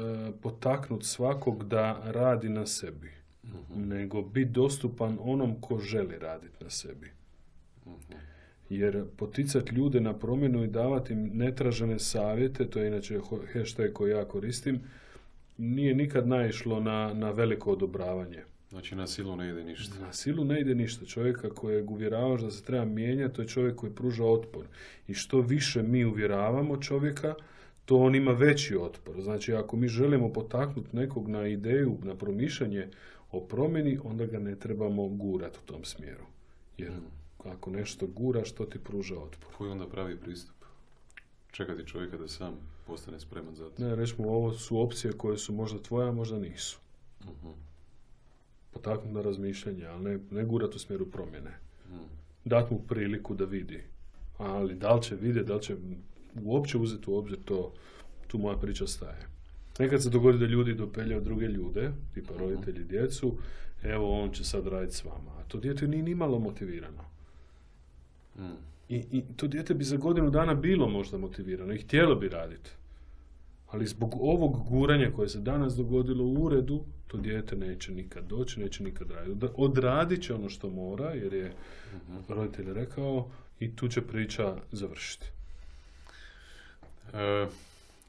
potaknut 0.42 1.04
svakog 1.04 1.68
da 1.68 2.02
radi 2.06 2.50
na 2.50 2.66
sebi, 2.66 3.12
nego 3.76 4.22
biti 4.22 4.52
dostupan 4.52 5.18
onom 5.22 5.62
ko 5.62 5.80
želi 5.80 6.20
raditi 6.20 6.64
na 6.64 6.70
sebi. 6.70 7.12
Jer 8.70 9.06
poticati 9.18 9.76
ljude 9.76 10.02
na 10.02 10.14
promjenu 10.14 10.64
i 10.64 10.68
davati 10.68 11.14
im 11.14 11.30
netražene 11.34 12.00
savjete, 12.00 12.70
to 12.70 12.80
je 12.80 12.88
inače 12.88 13.20
hashtag 13.54 13.94
koji 13.94 14.12
ja 14.12 14.26
koristim, 14.26 14.80
nije 15.58 15.96
nikad 15.96 16.28
naišlo 16.28 16.80
na, 16.80 17.14
na 17.14 17.32
veliko 17.32 17.72
odobravanje. 17.72 18.44
Znači 18.70 18.96
na 18.96 19.08
silu 19.08 19.36
ne 19.36 19.50
ide 19.50 19.64
ništa. 19.64 20.00
Na 20.00 20.14
silu 20.14 20.46
ne 20.46 20.62
ide 20.62 20.76
ništa. 20.76 21.06
Čovjeka 21.06 21.50
kojeg 21.50 21.92
uvjeravaš 21.92 22.42
da 22.42 22.52
se 22.52 22.64
treba 22.64 22.86
mijenjati, 22.86 23.36
to 23.36 23.42
je 23.42 23.48
čovjek 23.48 23.76
koji 23.76 23.92
pruža 23.92 24.24
otpor. 24.24 24.66
I 25.08 25.14
što 25.14 25.42
više 25.42 25.84
mi 25.84 26.06
uvjeravamo 26.06 26.78
čovjeka, 26.78 27.36
to 27.86 27.98
on 27.98 28.16
ima 28.16 28.32
veći 28.32 28.78
otpor. 28.78 29.22
Znači, 29.22 29.54
ako 29.54 29.78
mi 29.78 29.88
želimo 29.88 30.34
potaknuti 30.34 30.96
nekog 30.96 31.28
na 31.28 31.48
ideju, 31.48 31.98
na 32.04 32.16
promišljanje 32.16 32.88
o 33.32 33.40
promjeni, 33.40 34.00
onda 34.04 34.26
ga 34.26 34.40
ne 34.40 34.56
trebamo 34.56 35.08
gurati 35.08 35.60
u 35.64 35.68
tom 35.68 35.84
smjeru. 35.84 36.26
Jer 36.78 36.92
ako 37.44 37.70
nešto 37.70 38.08
gura, 38.08 38.46
što 38.46 38.66
ti 38.66 38.80
pruža 38.80 39.20
otpor? 39.20 39.54
Koji 39.58 39.72
onda 39.72 39.88
pravi 39.88 40.18
pristup? 40.18 40.56
Čekati 41.52 41.88
čovjeka 41.88 42.18
da 42.18 42.28
sam 42.28 42.75
postane 42.88 43.20
spreman 43.20 43.56
za 43.56 43.70
to. 43.70 43.84
Ne, 43.84 43.96
recimo, 43.96 44.30
ovo 44.30 44.54
su 44.54 44.80
opcije 44.80 45.14
koje 45.14 45.38
su 45.38 45.54
možda 45.54 45.80
tvoje, 45.80 46.10
a 46.10 46.12
možda 46.12 46.40
nisu. 46.40 46.80
Mhm. 47.24 47.50
Potaknuti 48.72 49.14
na 49.14 49.22
razmišljanje, 49.22 49.86
ali 49.86 50.04
ne, 50.04 50.20
ne 50.32 50.46
gurat 50.46 50.76
u 50.76 50.80
smjeru 50.80 51.06
promjene. 51.12 51.58
Mhm. 51.88 52.04
Dat 52.46 52.72
mu 52.72 52.80
priliku 52.88 53.34
da 53.34 53.46
vidi. 53.46 53.84
Ali 54.38 54.76
da 54.76 54.94
li 54.94 55.04
će 55.04 55.16
vidjeti, 55.16 55.48
da 55.48 55.56
li 55.56 55.62
će 55.62 55.76
uopće 56.44 56.78
uzeti 56.78 57.10
u 57.10 57.16
obzir 57.16 57.38
to, 57.46 57.74
tu 58.28 58.38
moja 58.38 58.58
priča 58.58 58.88
staje. 58.88 59.28
Nekad 59.80 60.04
se 60.04 60.10
dogodi 60.10 60.38
da 60.38 60.46
ljudi 60.46 60.74
dopeljaju 60.74 61.22
druge 61.22 61.46
ljude, 61.46 61.92
tipa 62.14 62.34
roditelji 62.38 62.84
djecu, 62.84 63.38
evo 63.84 64.24
on 64.24 64.32
će 64.32 64.44
sad 64.44 64.68
raditi 64.68 64.96
s 64.96 65.04
vama. 65.04 65.32
A 65.40 65.44
to 65.48 65.58
dijete 65.58 65.88
nije 65.88 66.04
ni 66.04 66.16
malo 66.16 66.40
motivirano. 66.40 67.04
Mhm. 68.36 68.75
I, 68.90 68.96
I 69.12 69.24
to 69.36 69.48
dijete 69.48 69.74
bi 69.74 69.84
za 69.84 69.98
godinu 69.98 70.30
dana 70.30 70.54
bilo 70.54 70.88
možda 70.88 71.18
motivirano 71.18 71.74
i 71.74 71.78
htjelo 71.78 72.16
bi 72.16 72.30
raditi. 72.30 72.70
Ali 73.68 73.88
zbog 73.88 74.16
ovog 74.20 74.70
guranja 74.70 75.12
koje 75.16 75.30
se 75.30 75.40
danas 75.40 75.76
dogodilo 75.76 76.24
u 76.24 76.44
uredu, 76.44 76.84
to 77.08 77.18
dijete 77.18 77.56
neće 77.56 77.92
nikad 77.92 78.28
doći, 78.28 78.60
neće 78.60 78.84
nikad 78.84 79.12
raditi. 79.12 79.48
Odradit 79.56 80.24
će 80.24 80.34
ono 80.34 80.50
što 80.50 80.70
mora, 80.70 81.10
jer 81.10 81.34
je 81.34 81.54
roditelj 82.28 82.74
rekao, 82.74 83.30
i 83.60 83.76
tu 83.76 83.88
će 83.88 84.02
priča 84.02 84.56
završiti. 84.72 85.28
E, 87.14 87.48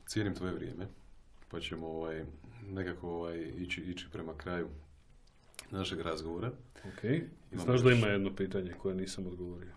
cijenim 0.07 0.35
tvoje 0.35 0.53
vrijeme, 0.53 0.87
pa 1.51 1.61
ćemo 1.61 1.87
ovaj, 1.87 2.25
nekako 2.71 3.09
ovaj, 3.09 3.53
ići, 3.59 3.81
ići 3.81 4.07
prema 4.13 4.35
kraju 4.37 4.69
našeg 5.71 6.01
razgovora. 6.01 6.51
Ok? 6.85 7.05
Imamo 7.05 7.65
Znaš 7.65 7.81
da 7.81 7.93
ima 7.93 8.07
jedno 8.07 8.35
pitanje 8.37 8.73
koje 8.73 8.95
nisam 8.95 9.27
odgovorio. 9.27 9.73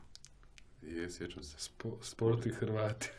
Je, 0.82 1.10
sjećam 1.10 1.44
se. 1.44 1.60
Spo, 1.60 1.98
sport 2.02 2.46
i 2.46 2.50
Hrvati. 2.50 3.10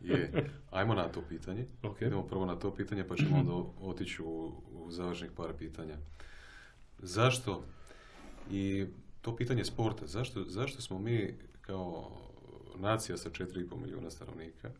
Je. 0.00 0.50
Ajmo 0.70 0.94
na 0.94 1.08
to 1.08 1.22
pitanje. 1.28 1.66
Ok. 1.82 2.02
Idemo 2.02 2.26
prvo 2.26 2.46
na 2.46 2.56
to 2.56 2.74
pitanje, 2.74 3.08
pa 3.08 3.16
ćemo 3.16 3.36
onda 3.36 3.52
otići 3.80 4.22
u, 4.22 4.52
u 4.72 4.90
završnih 4.90 5.30
par 5.36 5.52
pitanja. 5.58 5.96
Zašto, 6.98 7.64
i 8.50 8.86
to 9.20 9.36
pitanje 9.36 9.64
sporta, 9.64 10.06
zašto, 10.06 10.44
zašto 10.44 10.82
smo 10.82 10.98
mi 10.98 11.34
kao 11.60 12.10
nacija 12.76 13.16
sa 13.16 13.30
4,5 13.30 13.80
milijuna 13.80 14.10
stanovnika 14.10 14.70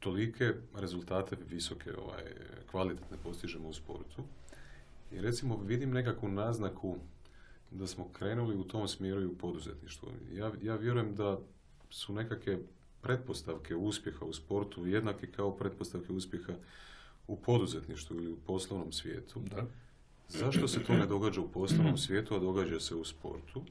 tolike 0.00 0.54
rezultate 0.74 1.36
visoke, 1.50 1.90
ovaj, 1.96 2.24
kvalitetne 2.70 3.16
postižemo 3.22 3.68
u 3.68 3.72
sportu? 3.72 4.22
I 5.12 5.20
recimo 5.20 5.56
vidim 5.56 5.90
nekakvu 5.90 6.28
naznaku 6.28 6.96
da 7.70 7.86
smo 7.86 8.08
krenuli 8.12 8.56
u 8.56 8.64
tom 8.64 8.88
smjeru 8.88 9.22
i 9.22 9.26
u 9.26 9.38
poduzetništvu. 9.38 10.08
Ja, 10.32 10.52
ja 10.62 10.76
vjerujem 10.76 11.14
da 11.14 11.38
su 11.90 12.12
nekakve 12.12 12.58
pretpostavke 13.00 13.76
uspjeha 13.76 14.24
u 14.24 14.32
sportu 14.32 14.86
jednake 14.86 15.26
kao 15.26 15.56
pretpostavke 15.56 16.12
uspjeha 16.12 16.52
u 17.26 17.36
poduzetništvu 17.36 18.16
ili 18.16 18.32
u 18.32 18.36
poslovnom 18.36 18.92
svijetu. 18.92 19.40
Da. 19.40 19.66
Zašto 20.28 20.68
se 20.68 20.84
to 20.84 20.92
ne 20.92 21.06
događa 21.06 21.40
u 21.40 21.48
poslovnom 21.48 21.98
svijetu, 21.98 22.34
a 22.34 22.38
događa 22.38 22.80
se 22.80 22.94
u 22.94 23.04
sportu? 23.04 23.62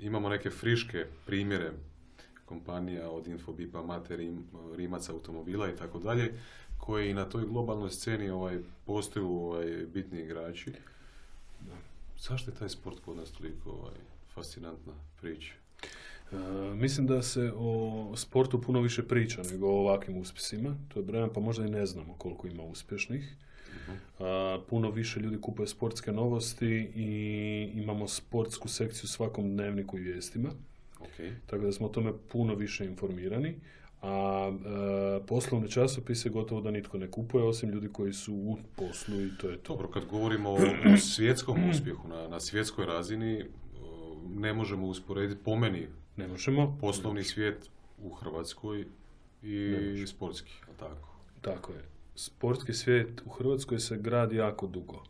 Imamo 0.00 0.28
neke 0.28 0.50
friške 0.50 1.06
primjere 1.26 1.72
kompanija 2.44 3.10
od 3.10 3.26
Infobipa, 3.26 3.82
Mate, 3.82 4.16
Rim, 4.16 4.44
Rimac 4.76 5.08
automobila 5.08 5.70
i 5.70 5.76
tako 5.76 5.98
dalje, 5.98 6.32
koji 6.78 7.10
i 7.10 7.14
na 7.14 7.24
toj 7.24 7.44
globalnoj 7.44 7.90
sceni 7.90 8.30
ovaj, 8.30 8.58
postaju 8.86 9.28
ovaj, 9.28 9.86
bitni 9.94 10.20
igrači. 10.20 10.72
Zašto 12.18 12.50
je 12.50 12.54
taj 12.54 12.68
sport 12.68 13.00
kod 13.00 13.16
nas 13.16 13.30
toliko 13.30 13.70
ovaj, 13.70 13.94
fascinantna 14.34 14.92
priča? 15.20 15.52
E, 16.32 16.36
mislim 16.74 17.06
da 17.06 17.22
se 17.22 17.52
o 17.56 18.12
sportu 18.16 18.60
puno 18.60 18.80
više 18.80 19.02
priča 19.02 19.42
nego 19.42 19.66
o 19.66 19.80
ovakvim 19.80 20.16
uspjesima. 20.16 20.76
To 20.88 21.00
je 21.00 21.04
brojno, 21.04 21.32
pa 21.32 21.40
možda 21.40 21.66
i 21.66 21.70
ne 21.70 21.86
znamo 21.86 22.14
koliko 22.18 22.46
ima 22.46 22.62
uspješnih. 22.62 23.34
A, 24.18 24.58
puno 24.68 24.90
više 24.90 25.20
ljudi 25.20 25.40
kupuje 25.40 25.66
sportske 25.66 26.12
novosti 26.12 26.90
i 26.94 27.70
imamo 27.74 28.08
sportsku 28.08 28.68
sekciju 28.68 29.04
u 29.04 29.08
svakom 29.08 29.50
dnevniku 29.50 29.98
i 29.98 30.02
vijestima. 30.02 30.48
Ok. 31.00 31.46
Tako 31.46 31.64
da 31.64 31.72
smo 31.72 31.86
o 31.86 31.90
tome 31.90 32.12
puno 32.32 32.54
više 32.54 32.84
informirani. 32.84 33.54
A 34.06 34.50
e, 34.50 35.26
poslovne 35.26 35.68
časopise 35.68 36.28
gotovo 36.28 36.60
da 36.60 36.70
nitko 36.70 36.98
ne 36.98 37.10
kupuje, 37.10 37.44
osim 37.44 37.70
ljudi 37.70 37.88
koji 37.92 38.12
su 38.12 38.34
u 38.34 38.58
poslu 38.76 39.20
i 39.20 39.30
to 39.40 39.48
je 39.48 39.58
to. 39.58 39.72
Dobro, 39.72 39.88
kad 39.88 40.04
govorimo 40.04 40.50
o, 40.50 40.58
o 40.94 40.96
svjetskom 40.96 41.56
uspjehu 41.70 42.08
na, 42.08 42.28
na 42.28 42.40
svjetskoj 42.40 42.86
razini, 42.86 43.44
o, 43.82 44.16
ne 44.28 44.52
možemo 44.52 44.86
usporediti 44.86 45.40
po 45.44 45.56
meni 45.56 45.88
Ne 46.16 46.28
možemo. 46.28 46.76
poslovni 46.80 47.24
svijet 47.24 47.70
u 47.98 48.10
Hrvatskoj 48.10 48.84
i 49.42 50.06
sportski, 50.06 50.52
tako? 50.78 51.08
Tako 51.40 51.72
je. 51.72 51.84
Sportski 52.14 52.72
svijet 52.72 53.22
u 53.24 53.30
Hrvatskoj 53.30 53.78
se 53.78 53.96
gradi 53.96 54.36
jako 54.36 54.66
dugo. 54.66 55.02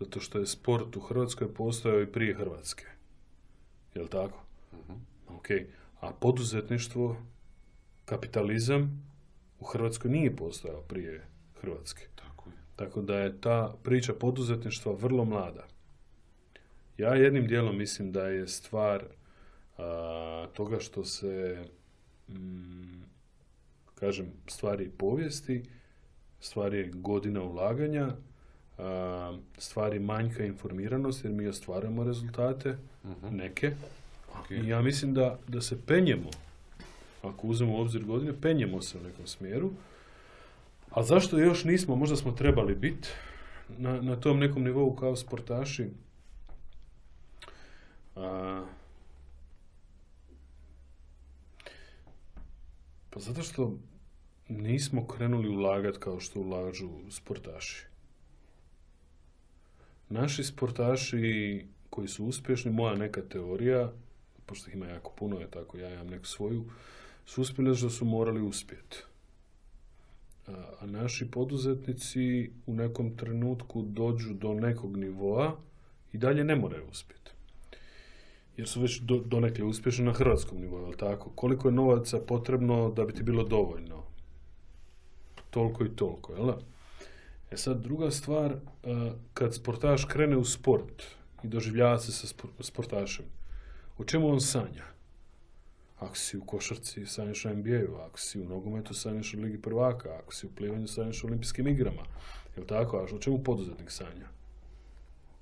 Zato 0.00 0.20
što 0.20 0.38
je 0.38 0.46
sport 0.46 0.96
u 0.96 1.00
Hrvatskoj 1.00 1.54
postojao 1.54 2.00
i 2.02 2.12
prije 2.12 2.34
Hrvatske. 2.34 2.84
Jel 3.94 4.08
tako? 4.08 4.42
Mhm. 4.74 4.92
Ok. 5.28 5.46
A 6.00 6.12
poduzetništvo, 6.12 7.16
kapitalizam 8.08 9.04
u 9.60 9.64
Hrvatskoj 9.64 10.10
nije 10.10 10.36
postojao 10.36 10.80
prije 10.80 11.26
Hrvatske. 11.60 12.06
Tako 12.14 12.50
je. 12.50 12.56
Tako 12.76 13.02
da 13.02 13.18
je 13.18 13.40
ta 13.40 13.74
priča 13.82 14.12
poduzetništva 14.12 14.92
vrlo 14.92 15.24
mlada. 15.24 15.66
Ja 16.98 17.14
jednim 17.14 17.46
dijelom 17.46 17.78
mislim 17.78 18.12
da 18.12 18.26
je 18.26 18.48
stvar 18.48 19.04
a, 19.78 20.46
toga 20.52 20.80
što 20.80 21.04
se 21.04 21.64
mm, 22.28 22.98
Kažem, 24.00 24.32
stvari 24.46 24.84
je 24.84 24.90
povijesti, 24.90 25.64
stvari 26.40 26.78
je 26.78 26.90
godina 26.94 27.42
ulaganja, 27.42 28.16
a, 28.78 29.38
stvari 29.58 29.98
manjka 29.98 30.44
informiranosti, 30.44 31.26
jer 31.26 31.34
mi 31.34 31.46
ostvarujemo 31.46 32.04
rezultate, 32.04 32.76
neke. 33.30 33.72
Ok. 34.40 34.50
I 34.50 34.68
ja 34.68 34.82
mislim 34.82 35.14
da, 35.14 35.38
da 35.48 35.60
se 35.60 35.82
penjemo, 35.86 36.30
ako 37.22 37.46
uzmemo 37.46 37.78
u 37.78 37.80
obzir 37.80 38.04
godine, 38.04 38.40
penjemo 38.40 38.82
se 38.82 38.98
u 38.98 39.02
nekom 39.02 39.26
smjeru. 39.26 39.70
A 40.90 41.02
zašto 41.02 41.38
još 41.38 41.64
nismo, 41.64 41.96
možda 41.96 42.16
smo 42.16 42.32
trebali 42.32 42.74
biti 42.74 43.08
na, 43.68 44.00
na 44.00 44.16
tom 44.16 44.38
nekom 44.38 44.62
nivou 44.62 44.96
kao 44.96 45.16
sportaši. 45.16 45.90
A, 48.16 48.64
pa 53.10 53.20
zato 53.20 53.42
što 53.42 53.78
nismo 54.48 55.06
krenuli 55.06 55.48
ulagati 55.48 55.98
kao 55.98 56.20
što 56.20 56.40
ulažu 56.40 56.90
sportaši. 57.10 57.86
Naši 60.08 60.44
sportaši 60.44 61.66
koji 61.90 62.08
su 62.08 62.26
uspješni, 62.26 62.70
moja 62.70 62.94
neka 62.94 63.22
teorija, 63.22 63.92
pošto 64.46 64.70
ih 64.70 64.76
ima 64.76 64.86
jako 64.86 65.12
puno, 65.18 65.40
je 65.40 65.50
tako 65.50 65.78
ja 65.78 65.94
imam 65.94 66.06
neku 66.06 66.26
svoju, 66.26 66.64
su 67.28 67.42
uspjeli 67.42 67.76
što 67.76 67.90
su 67.90 68.04
morali 68.04 68.40
uspjeti. 68.40 69.02
A, 70.46 70.86
naši 70.86 71.30
poduzetnici 71.30 72.50
u 72.66 72.74
nekom 72.74 73.16
trenutku 73.16 73.82
dođu 73.82 74.34
do 74.34 74.54
nekog 74.54 74.96
nivoa 74.96 75.56
i 76.12 76.18
dalje 76.18 76.44
ne 76.44 76.56
moraju 76.56 76.84
uspjeti. 76.90 77.30
Jer 78.56 78.68
su 78.68 78.80
već 78.80 79.00
do, 79.00 79.18
donekle 79.18 79.64
uspješni 79.64 80.04
na 80.04 80.12
hrvatskom 80.12 80.60
nivou, 80.60 80.80
jel 80.80 80.92
tako? 80.92 81.30
Koliko 81.30 81.68
je 81.68 81.72
novaca 81.72 82.18
potrebno 82.18 82.90
da 82.90 83.04
bi 83.04 83.12
ti 83.12 83.22
bilo 83.22 83.44
dovoljno? 83.44 84.02
Toliko 85.50 85.84
i 85.84 85.96
toliko, 85.96 86.32
jel 86.32 86.46
da? 86.46 86.58
E 87.50 87.56
sad, 87.56 87.82
druga 87.82 88.10
stvar, 88.10 88.56
kad 89.34 89.54
sportaš 89.54 90.04
krene 90.04 90.36
u 90.36 90.44
sport 90.44 91.02
i 91.42 91.48
doživljava 91.48 91.98
se 91.98 92.12
sa 92.12 92.26
spor- 92.26 92.60
sportašem, 92.60 93.24
o 93.98 94.04
čemu 94.04 94.28
on 94.28 94.40
sanja? 94.40 94.97
Ako 95.98 96.16
si 96.16 96.38
u 96.38 96.44
košarci, 96.44 97.06
sanjaš 97.06 97.44
o 97.44 97.54
NBA-u, 97.54 97.96
ako 97.96 98.18
si 98.18 98.40
u 98.40 98.44
nogometu, 98.44 98.94
sanjaš 98.94 99.34
o 99.34 99.40
Ligi 99.40 99.62
prvaka, 99.62 100.08
ako 100.22 100.34
si 100.34 100.46
u 100.46 100.50
plivanju, 100.50 100.86
sanjaš 100.86 101.24
o 101.24 101.26
olimpijskim 101.26 101.68
igrama. 101.68 102.02
Jel 102.56 102.66
tako? 102.66 102.96
A 102.98 103.02
o 103.02 103.18
čemu 103.18 103.44
poduzetnik 103.44 103.90
sanja? 103.90 104.28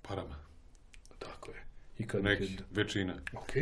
Parama. 0.03 0.37
Tako 1.19 1.51
je. 1.51 1.65
I 1.99 2.07
kad 2.07 2.25
Neki, 2.25 2.59
većina. 2.71 3.15
Ok, 3.33 3.53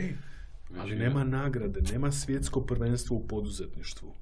ali 0.78 0.96
nema 0.96 1.24
nagrade, 1.24 1.80
nema 1.92 2.12
svjetsko 2.12 2.60
prvenstvo 2.60 3.16
u 3.16 3.26
poduzetništvu. 3.26 4.14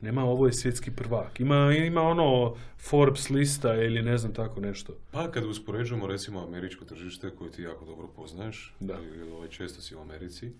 Nema 0.00 0.24
ovo 0.24 0.46
je 0.46 0.52
svjetski 0.52 0.90
prvak. 0.90 1.40
Ima, 1.40 1.72
ima 1.72 2.02
ono 2.02 2.54
Forbes 2.78 3.30
lista 3.30 3.74
ili 3.74 4.02
ne 4.02 4.18
znam 4.18 4.34
tako 4.34 4.60
nešto. 4.60 4.96
Pa 5.10 5.30
kad 5.30 5.44
uspoređujemo 5.44 6.06
recimo 6.06 6.44
američko 6.44 6.84
tržište 6.84 7.30
koje 7.30 7.50
ti 7.52 7.62
jako 7.62 7.84
dobro 7.84 8.08
poznaješ, 8.16 8.74
Da. 8.80 8.94
i, 9.16 9.22
ovaj, 9.22 9.48
često 9.48 9.82
si 9.82 9.94
u 9.94 10.00
Americi, 10.00 10.52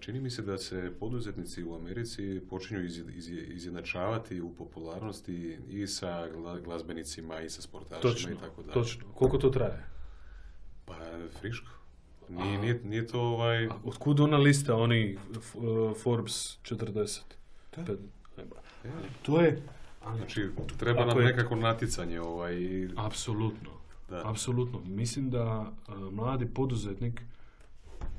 čini 0.00 0.20
mi 0.20 0.30
se 0.30 0.42
da 0.42 0.58
se 0.58 0.92
poduzetnici 1.00 1.64
u 1.64 1.74
Americi 1.74 2.40
počinju 2.50 2.84
iz- 2.84 3.02
iz- 3.08 3.28
izjednačavati 3.28 4.40
u 4.40 4.50
popularnosti 4.50 5.32
i 5.68 5.86
sa 5.86 6.08
gla- 6.28 6.60
glazbenicima 6.60 7.40
i 7.40 7.50
sa 7.50 7.62
sportašima 7.62 8.02
Točno, 8.04 8.30
i 8.30 8.36
tako 8.36 8.62
dalje. 8.62 8.72
točno. 8.74 9.04
Koliko 9.08 9.38
to 9.38 9.50
traje? 9.50 9.84
Pa 10.84 10.94
friško. 11.30 11.66
Nije, 12.28 12.58
nije, 12.58 12.80
nije 12.84 13.06
to 13.06 13.20
ovaj... 13.22 13.66
A 13.66 13.70
otkud 13.84 14.20
ona 14.20 14.36
lista, 14.36 14.76
oni 14.76 15.16
uh, 15.54 15.96
Forbes 15.96 16.32
40? 16.62 17.20
Da. 17.76 17.82
Pet-. 17.84 17.98
E, 18.84 18.88
To 19.22 19.40
je... 19.40 19.62
ali- 20.02 20.18
Znači, 20.18 20.48
treba 20.78 21.04
nam 21.04 21.18
je- 21.18 21.24
nekako 21.24 21.56
natjecanje 21.56 22.20
ovaj... 22.20 22.56
Apsolutno. 22.96 23.70
Da. 24.10 24.22
Apsolutno. 24.24 24.80
Mislim 24.80 25.30
da 25.30 25.42
a, 25.42 25.72
mladi 26.12 26.46
poduzetnik, 26.46 27.20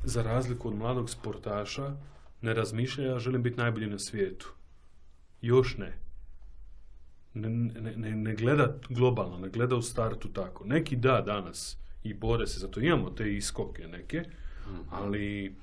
za 0.03 0.23
razliku 0.23 0.67
od 0.67 0.75
mladog 0.75 1.09
sportaša, 1.09 1.95
ne 2.41 2.53
razmišlja 2.53 3.05
ja 3.05 3.19
želim 3.19 3.43
biti 3.43 3.57
najbolji 3.57 3.87
na 3.87 3.99
svijetu. 3.99 4.53
Još 5.41 5.77
ne. 5.77 5.97
Ne, 7.33 7.49
ne, 7.49 7.95
ne, 7.97 8.15
ne 8.15 8.35
gleda 8.35 8.77
globalno, 8.89 9.37
ne 9.37 9.49
gleda 9.49 9.75
u 9.75 9.81
startu 9.81 10.27
tako. 10.27 10.65
Neki 10.65 10.95
da 10.95 11.21
danas 11.21 11.77
i 12.03 12.13
bore 12.13 12.47
se, 12.47 12.59
zato 12.59 12.79
imamo 12.79 13.09
te 13.09 13.33
iskoke 13.33 13.87
neke, 13.87 14.23
ali 14.89 15.55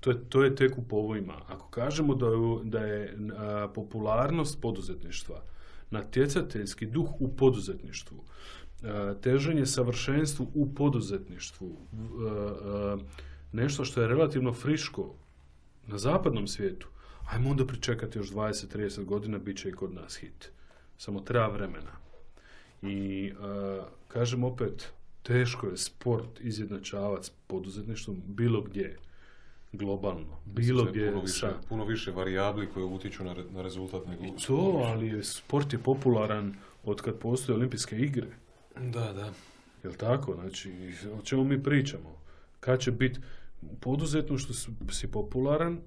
to 0.00 0.10
je, 0.10 0.24
to 0.28 0.42
je 0.44 0.54
tek 0.54 0.78
u 0.78 0.82
povojima. 0.82 1.40
Ako 1.48 1.68
kažemo 1.68 2.14
da, 2.14 2.26
je- 2.26 2.34
da 2.64 2.78
je 2.78 3.16
a, 3.36 3.68
popularnost 3.74 4.60
poduzetništva, 4.60 5.42
natjecateljski 5.90 6.86
duh 6.86 7.20
u 7.20 7.36
poduzetništvu, 7.36 8.24
a, 8.82 9.14
teženje 9.22 9.66
savršenstvu 9.66 10.50
u 10.54 10.74
poduzetništvu, 10.74 11.76
a, 11.92 12.26
a, 12.64 12.98
nešto 13.52 13.84
što 13.84 14.02
je 14.02 14.08
relativno 14.08 14.52
friško 14.52 15.14
na 15.86 15.98
zapadnom 15.98 16.46
svijetu, 16.48 16.88
ajmo 17.30 17.50
onda 17.50 17.66
pričekati 17.66 18.18
još 18.18 18.30
20-30 18.30 19.04
godina, 19.04 19.38
bit 19.38 19.58
će 19.58 19.68
i 19.68 19.72
kod 19.72 19.94
nas 19.94 20.16
hit. 20.16 20.50
Samo 20.98 21.20
treba 21.20 21.48
vremena. 21.48 21.92
I 22.82 23.32
a, 23.40 23.84
kažem 24.08 24.44
opet, 24.44 24.92
teško 25.22 25.66
je 25.66 25.76
sport 25.76 26.40
izjednačavati 26.40 27.26
s 27.26 27.30
poduzetništvom 27.46 28.22
bilo 28.26 28.60
gdje 28.60 28.96
globalno, 29.72 30.40
bilo 30.44 30.84
gdje 30.84 31.08
puno 31.10 31.20
više, 31.20 31.38
sa... 31.38 31.54
puno 31.68 31.84
više 31.84 32.10
varijabli 32.10 32.68
koje 32.74 32.84
utiču 32.84 33.24
na, 33.24 33.32
re- 33.32 33.44
na 33.50 33.62
rezultat 33.62 34.06
nego 34.06 34.24
u 34.24 34.36
To, 34.46 34.82
ali 34.84 35.06
je, 35.06 35.24
sport 35.24 35.72
je 35.72 35.78
popularan 35.78 36.54
od 36.84 37.00
kad 37.00 37.18
postoje 37.18 37.56
olimpijske 37.56 37.96
igre. 37.96 38.26
Da, 38.76 39.12
da. 39.12 39.32
Jel 39.82 39.92
tako? 39.94 40.34
Znači, 40.34 40.72
o 41.18 41.22
čemu 41.22 41.44
mi 41.44 41.62
pričamo? 41.62 42.16
Kad 42.60 42.80
će 42.80 42.90
biti 42.90 43.20
u 43.62 43.76
poduzetništvu 43.76 44.54
si- 44.90 45.08
popularan, 45.08 45.80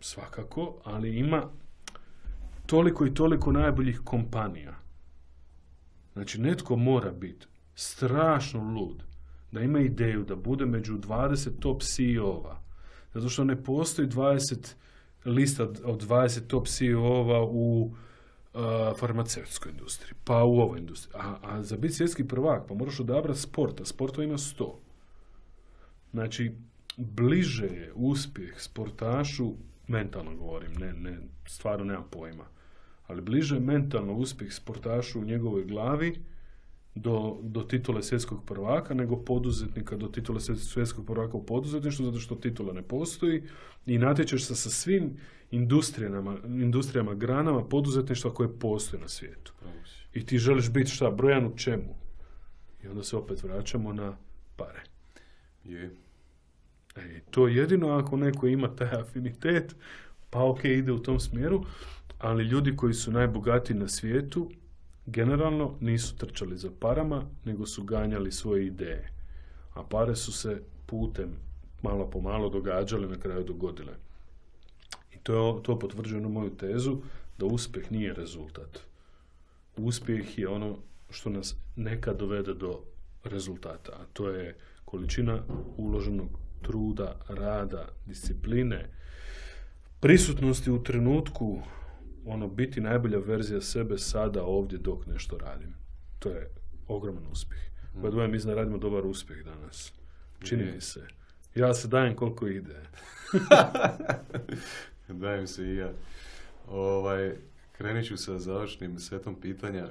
svakako, 0.00 0.80
ali 0.84 1.18
ima 1.18 1.42
toliko 2.66 3.06
i 3.06 3.14
toliko 3.14 3.52
najboljih 3.52 4.00
kompanija. 4.04 4.74
Znači, 6.12 6.40
netko 6.40 6.76
mora 6.76 7.12
biti 7.12 7.46
strašno 7.74 8.72
lud 8.72 9.02
da 9.52 9.60
ima 9.60 9.80
ideju 9.80 10.24
da 10.24 10.36
bude 10.36 10.66
među 10.66 10.94
20 10.94 11.50
top 11.60 11.82
CEO-ova. 11.82 12.60
Zato 13.14 13.28
što 13.28 13.44
ne 13.44 13.64
postoji 13.64 14.08
20 14.08 14.74
lista 15.24 15.62
od- 15.62 15.80
od 15.84 15.98
20 15.98 16.46
top 16.46 16.66
CEO-ova 16.66 17.42
u 17.44 17.94
farmaceutskoj 18.94 19.72
industriji, 19.72 20.14
pa 20.24 20.44
u 20.44 20.54
ovoj 20.54 20.78
industriji. 20.78 21.20
A, 21.20 21.36
a 21.42 21.62
za 21.62 21.76
biti 21.76 21.94
svjetski 21.94 22.24
prvak, 22.24 22.68
pa 22.68 22.74
moraš 22.74 23.00
odabrati 23.00 23.40
sport, 23.40 23.80
a 23.80 23.84
sportova 23.84 24.24
ima 24.24 24.38
100. 24.38 24.74
Znači, 26.10 26.52
bliže 26.98 27.66
je 27.66 27.92
uspjeh 27.94 28.60
sportašu, 28.60 29.54
mentalno 29.88 30.36
govorim, 30.36 30.72
ne, 30.72 30.92
ne, 30.92 31.18
stvarno 31.46 31.84
nemam 31.84 32.04
pojma, 32.10 32.44
ali 33.06 33.22
bliže 33.22 33.54
je 33.54 33.60
mentalno 33.60 34.12
uspjeh 34.12 34.52
sportašu 34.52 35.20
u 35.20 35.24
njegovoj 35.24 35.64
glavi 35.64 36.24
do, 36.94 37.38
do 37.42 37.62
titule 37.62 38.02
svjetskog 38.02 38.44
prvaka 38.46 38.94
nego 38.94 39.16
poduzetnika 39.16 39.96
do 39.96 40.08
titule 40.08 40.40
svjet- 40.40 40.72
svjetskog 40.72 41.06
prvaka 41.06 41.36
u 41.36 41.46
poduzetništvu 41.46 42.04
zato 42.04 42.18
što 42.18 42.34
titula 42.34 42.72
ne 42.72 42.82
postoji 42.82 43.42
i 43.86 43.98
natječeš 43.98 44.44
se 44.44 44.54
sa 44.54 44.70
svim 44.70 45.16
industrijama, 45.50 46.36
industrijama, 46.46 47.14
granama 47.14 47.64
poduzetništva 47.64 48.34
koje 48.34 48.58
postoje 48.58 49.02
na 49.02 49.08
svijetu. 49.08 49.52
I 50.14 50.26
ti 50.26 50.38
želiš 50.38 50.70
biti 50.70 50.90
šta, 50.90 51.10
brojan 51.10 51.46
u 51.46 51.56
čemu? 51.56 51.94
I 52.84 52.88
onda 52.88 53.02
se 53.02 53.16
opet 53.16 53.42
vraćamo 53.42 53.92
na 53.92 54.16
pare. 54.56 54.82
Je. 55.64 55.90
E, 56.98 57.20
to 57.30 57.48
jedino 57.48 57.88
ako 57.88 58.16
neko 58.16 58.46
ima 58.46 58.76
taj 58.76 59.00
afinitet, 59.00 59.76
pa 60.30 60.44
ok, 60.44 60.64
ide 60.64 60.92
u 60.92 60.98
tom 60.98 61.20
smjeru, 61.20 61.64
ali 62.18 62.44
ljudi 62.44 62.76
koji 62.76 62.94
su 62.94 63.12
najbogatiji 63.12 63.76
na 63.76 63.88
svijetu, 63.88 64.50
generalno 65.06 65.74
nisu 65.80 66.16
trčali 66.16 66.58
za 66.58 66.70
parama, 66.80 67.22
nego 67.44 67.66
su 67.66 67.84
ganjali 67.84 68.32
svoje 68.32 68.66
ideje. 68.66 69.12
A 69.74 69.82
pare 69.82 70.16
su 70.16 70.32
se 70.32 70.62
putem 70.86 71.28
malo 71.82 72.10
po 72.10 72.20
malo 72.20 72.48
događale, 72.48 73.08
na 73.08 73.16
kraju 73.16 73.44
dogodile. 73.44 73.92
I 75.14 75.18
to, 75.22 75.60
to 75.64 75.78
potvrđuje 75.78 76.20
onu 76.20 76.28
moju 76.28 76.50
tezu 76.50 76.96
da 77.38 77.46
uspjeh 77.46 77.92
nije 77.92 78.14
rezultat. 78.14 78.80
Uspjeh 79.76 80.38
je 80.38 80.48
ono 80.48 80.76
što 81.10 81.30
nas 81.30 81.56
nekad 81.76 82.18
dovede 82.18 82.54
do 82.54 82.80
rezultata, 83.24 83.92
a 83.92 84.04
to 84.12 84.28
je 84.28 84.56
količina 84.84 85.42
uloženog 85.76 86.28
truda, 86.62 87.20
rada, 87.28 87.88
discipline, 88.06 88.90
prisutnosti 90.00 90.70
u 90.70 90.82
trenutku, 90.82 91.62
ono 92.24 92.48
biti 92.48 92.80
najbolja 92.80 93.18
verzija 93.18 93.60
sebe 93.60 93.98
sada 93.98 94.44
ovdje 94.44 94.78
dok 94.78 95.06
nešto 95.06 95.38
radim. 95.38 95.74
To 96.18 96.28
je 96.28 96.50
ogroman 96.88 97.26
uspjeh. 97.32 97.60
By 97.94 98.10
the 98.10 98.16
way, 98.16 98.30
mislim 98.30 98.54
da 98.54 98.60
radimo 98.60 98.78
dobar 98.78 99.06
uspjeh 99.06 99.44
danas. 99.44 99.92
Čini 100.42 100.72
mi 100.74 100.80
se. 100.80 101.06
Ja 101.54 101.74
se 101.74 101.88
dajem 101.88 102.16
koliko 102.16 102.46
ide. 102.46 102.76
Dajem 105.08 105.46
se 105.46 105.64
i 105.64 105.76
ja. 105.76 105.92
Ovaj, 106.68 107.36
krenit 107.72 108.06
ću 108.06 108.16
sa 108.16 108.38
završnim 108.38 108.98
setom 108.98 109.40
pitanja, 109.40 109.88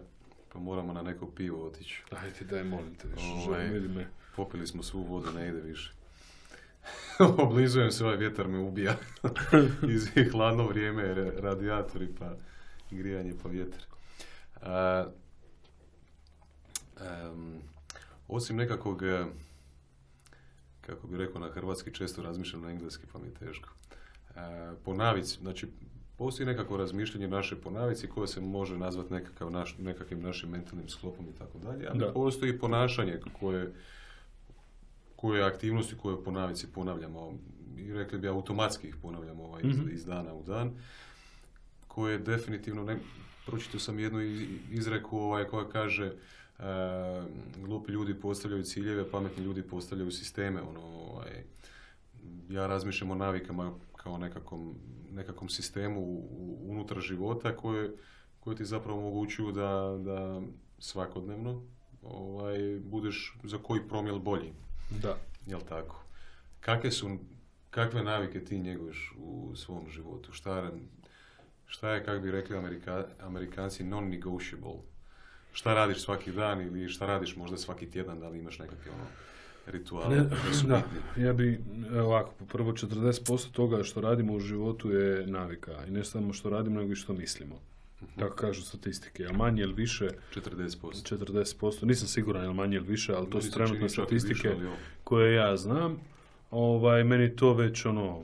pa 0.53 0.59
moramo 0.59 0.93
na 0.93 1.01
neko 1.01 1.31
pivo 1.31 1.65
otići. 1.65 2.03
Ajde, 2.09 2.45
daj, 2.49 2.63
molim 2.63 2.95
te, 2.95 3.07
više, 3.07 3.27
Ovaj. 3.47 3.69
Popili 4.35 4.67
smo 4.67 4.83
svu 4.83 5.03
vodu, 5.03 5.31
ne 5.31 5.47
ide 5.47 5.61
više. 5.61 5.93
Oblizujem 7.37 7.91
se, 7.91 8.03
ovaj 8.05 8.17
vjetar 8.17 8.47
me 8.47 8.59
ubija. 8.59 8.95
Iz 9.95 10.07
hladno 10.31 10.67
vrijeme, 10.67 11.03
ra- 11.03 11.39
radijatori 11.41 12.07
pa 12.19 12.33
grijanje 12.91 13.33
pa 13.43 13.49
vjetar. 13.49 13.81
A, 14.61 15.05
em, 17.01 17.61
osim 18.27 18.55
nekakvog, 18.57 19.03
e, 19.03 19.25
kako 20.81 21.07
bi 21.07 21.17
rekao 21.17 21.41
na 21.41 21.49
hrvatski, 21.49 21.93
često 21.93 22.21
razmišljam 22.21 22.61
na 22.61 22.69
engleski 22.71 23.03
pa 23.13 23.19
mi 23.19 23.25
je 23.27 23.33
teško. 23.33 23.69
E, 24.35 24.39
po 24.85 24.93
navici, 24.93 25.37
znači 25.41 25.67
postoji 26.17 26.47
nekakvo 26.47 26.77
razmišljanje 26.77 27.27
naše 27.27 27.55
po 27.55 27.69
navici 27.71 28.07
koje 28.07 28.27
se 28.27 28.41
može 28.41 28.77
nazvati 28.77 29.13
nekakav 29.13 29.51
naš, 29.51 29.75
nekakvim 29.77 30.21
našim 30.21 30.49
mentalnim 30.49 30.89
sklopom 30.89 31.25
i 31.29 31.37
tako 31.37 31.57
dalje, 31.57 31.87
ali 31.89 31.99
Da. 31.99 32.11
postoji 32.13 32.59
ponašanje 32.59 33.19
koje 33.39 33.73
koje 35.17 35.43
aktivnosti 35.43 35.97
koje 35.97 36.23
po 36.23 36.31
navici 36.31 36.67
ponavljamo 36.67 37.33
i 37.77 37.93
rekli 37.93 38.19
bi 38.19 38.27
automatski 38.27 38.87
ih 38.87 38.95
ponavljamo 38.95 39.43
ovaj, 39.43 39.61
iz, 39.65 39.77
Mhm. 39.77 39.89
iz 39.89 40.05
dana 40.05 40.33
u 40.33 40.43
dan 40.43 40.71
koje 41.87 42.17
definitivno 42.19 42.83
ne, 42.83 42.97
pročitao 43.45 43.79
sam 43.79 43.99
jednu 43.99 44.21
izreku 44.71 45.17
ovaj, 45.17 45.43
koja 45.45 45.69
kaže 45.69 46.05
e, 46.05 46.13
glupi 47.57 47.91
ljudi 47.91 48.13
postavljaju 48.13 48.63
ciljeve, 48.63 49.11
pametni 49.11 49.43
ljudi 49.43 49.61
postavljaju 49.63 50.11
sisteme. 50.11 50.61
Ono, 50.61 50.79
ovaj, 50.81 51.43
ja 52.49 52.67
razmišljam 52.67 53.11
o 53.11 53.15
navikama 53.15 53.73
kao 53.93 54.17
nekakvom, 54.17 54.75
nekakvom 55.11 55.49
sistemu 55.49 56.01
u- 56.01 56.27
u- 56.29 56.71
unutar 56.71 56.99
života 56.99 57.55
koje, 57.55 57.91
koje 58.39 58.55
ti 58.55 58.65
zapravo 58.65 58.99
omogućuju 58.99 59.51
da, 59.51 59.69
da 59.99 60.41
svakodnevno 60.79 61.61
ovaj, 62.03 62.57
budeš 62.81 63.37
za 63.43 63.57
koji 63.57 63.81
promil 63.81 64.19
bolji. 64.19 64.53
Da. 64.89 65.17
Jel 65.45 65.59
tako? 65.69 66.03
Kakve 66.59 66.91
su, 66.91 67.17
kakve 67.69 68.03
navike 68.03 68.45
ti 68.45 68.59
njeguješ 68.59 69.13
u 69.17 69.55
svom 69.55 69.89
životu? 69.89 70.31
Šta, 70.31 70.71
šta 71.65 71.91
je, 71.91 72.05
kako 72.05 72.21
bi 72.21 72.31
rekli 72.31 72.57
Amerika, 72.57 73.05
Amerikanci, 73.19 73.83
non-negotiable? 73.83 74.79
Šta 75.53 75.73
radiš 75.73 76.03
svaki 76.03 76.31
dan 76.31 76.61
ili 76.61 76.89
šta 76.89 77.05
radiš 77.05 77.35
možda 77.35 77.57
svaki 77.57 77.91
tjedan, 77.91 78.19
da 78.19 78.29
li 78.29 78.39
imaš 78.39 78.59
nekakve 78.59 78.91
ono, 78.91 79.05
rituale 79.67 80.15
Ne, 80.15 80.23
da, 80.67 80.83
ja 81.17 81.33
bi, 81.33 81.59
ovako, 82.03 82.45
prvo 82.45 82.71
40% 82.71 83.51
toga 83.51 83.83
što 83.83 84.01
radimo 84.01 84.33
u 84.33 84.39
životu 84.39 84.91
je 84.91 85.27
navika. 85.27 85.85
I 85.87 85.91
ne 85.91 86.03
samo 86.03 86.33
što 86.33 86.49
radimo, 86.49 86.79
nego 86.79 86.91
i 86.91 86.95
što 86.95 87.13
mislimo. 87.13 87.55
Tako 88.19 88.35
kažu 88.35 88.61
statistike. 88.61 89.25
A 89.25 89.33
manje 89.33 89.61
ili 89.61 89.73
više, 89.73 90.09
40%. 90.35 91.17
40%, 91.17 91.85
nisam 91.85 92.07
siguran 92.07 92.43
je 92.43 92.49
li 92.49 92.55
manje 92.55 92.77
ili 92.77 92.87
više, 92.87 93.13
ali 93.13 93.29
to 93.29 93.41
su 93.41 93.51
trenutne 93.51 93.83
više, 93.83 93.93
statistike 93.93 94.55
koje 95.03 95.35
ja 95.35 95.57
znam. 95.57 95.99
Ovaj, 96.51 97.03
meni 97.03 97.35
to 97.35 97.53
već 97.53 97.85
ono, 97.85 98.23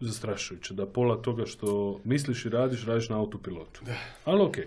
zastrašujuće. 0.00 0.74
Da 0.74 0.86
pola 0.86 1.22
toga 1.22 1.46
što 1.46 2.00
misliš 2.04 2.44
i 2.44 2.48
radiš, 2.48 2.84
radiš 2.84 3.08
na 3.08 3.18
autopilotu. 3.18 3.80
Ali 4.24 4.42
okej. 4.42 4.66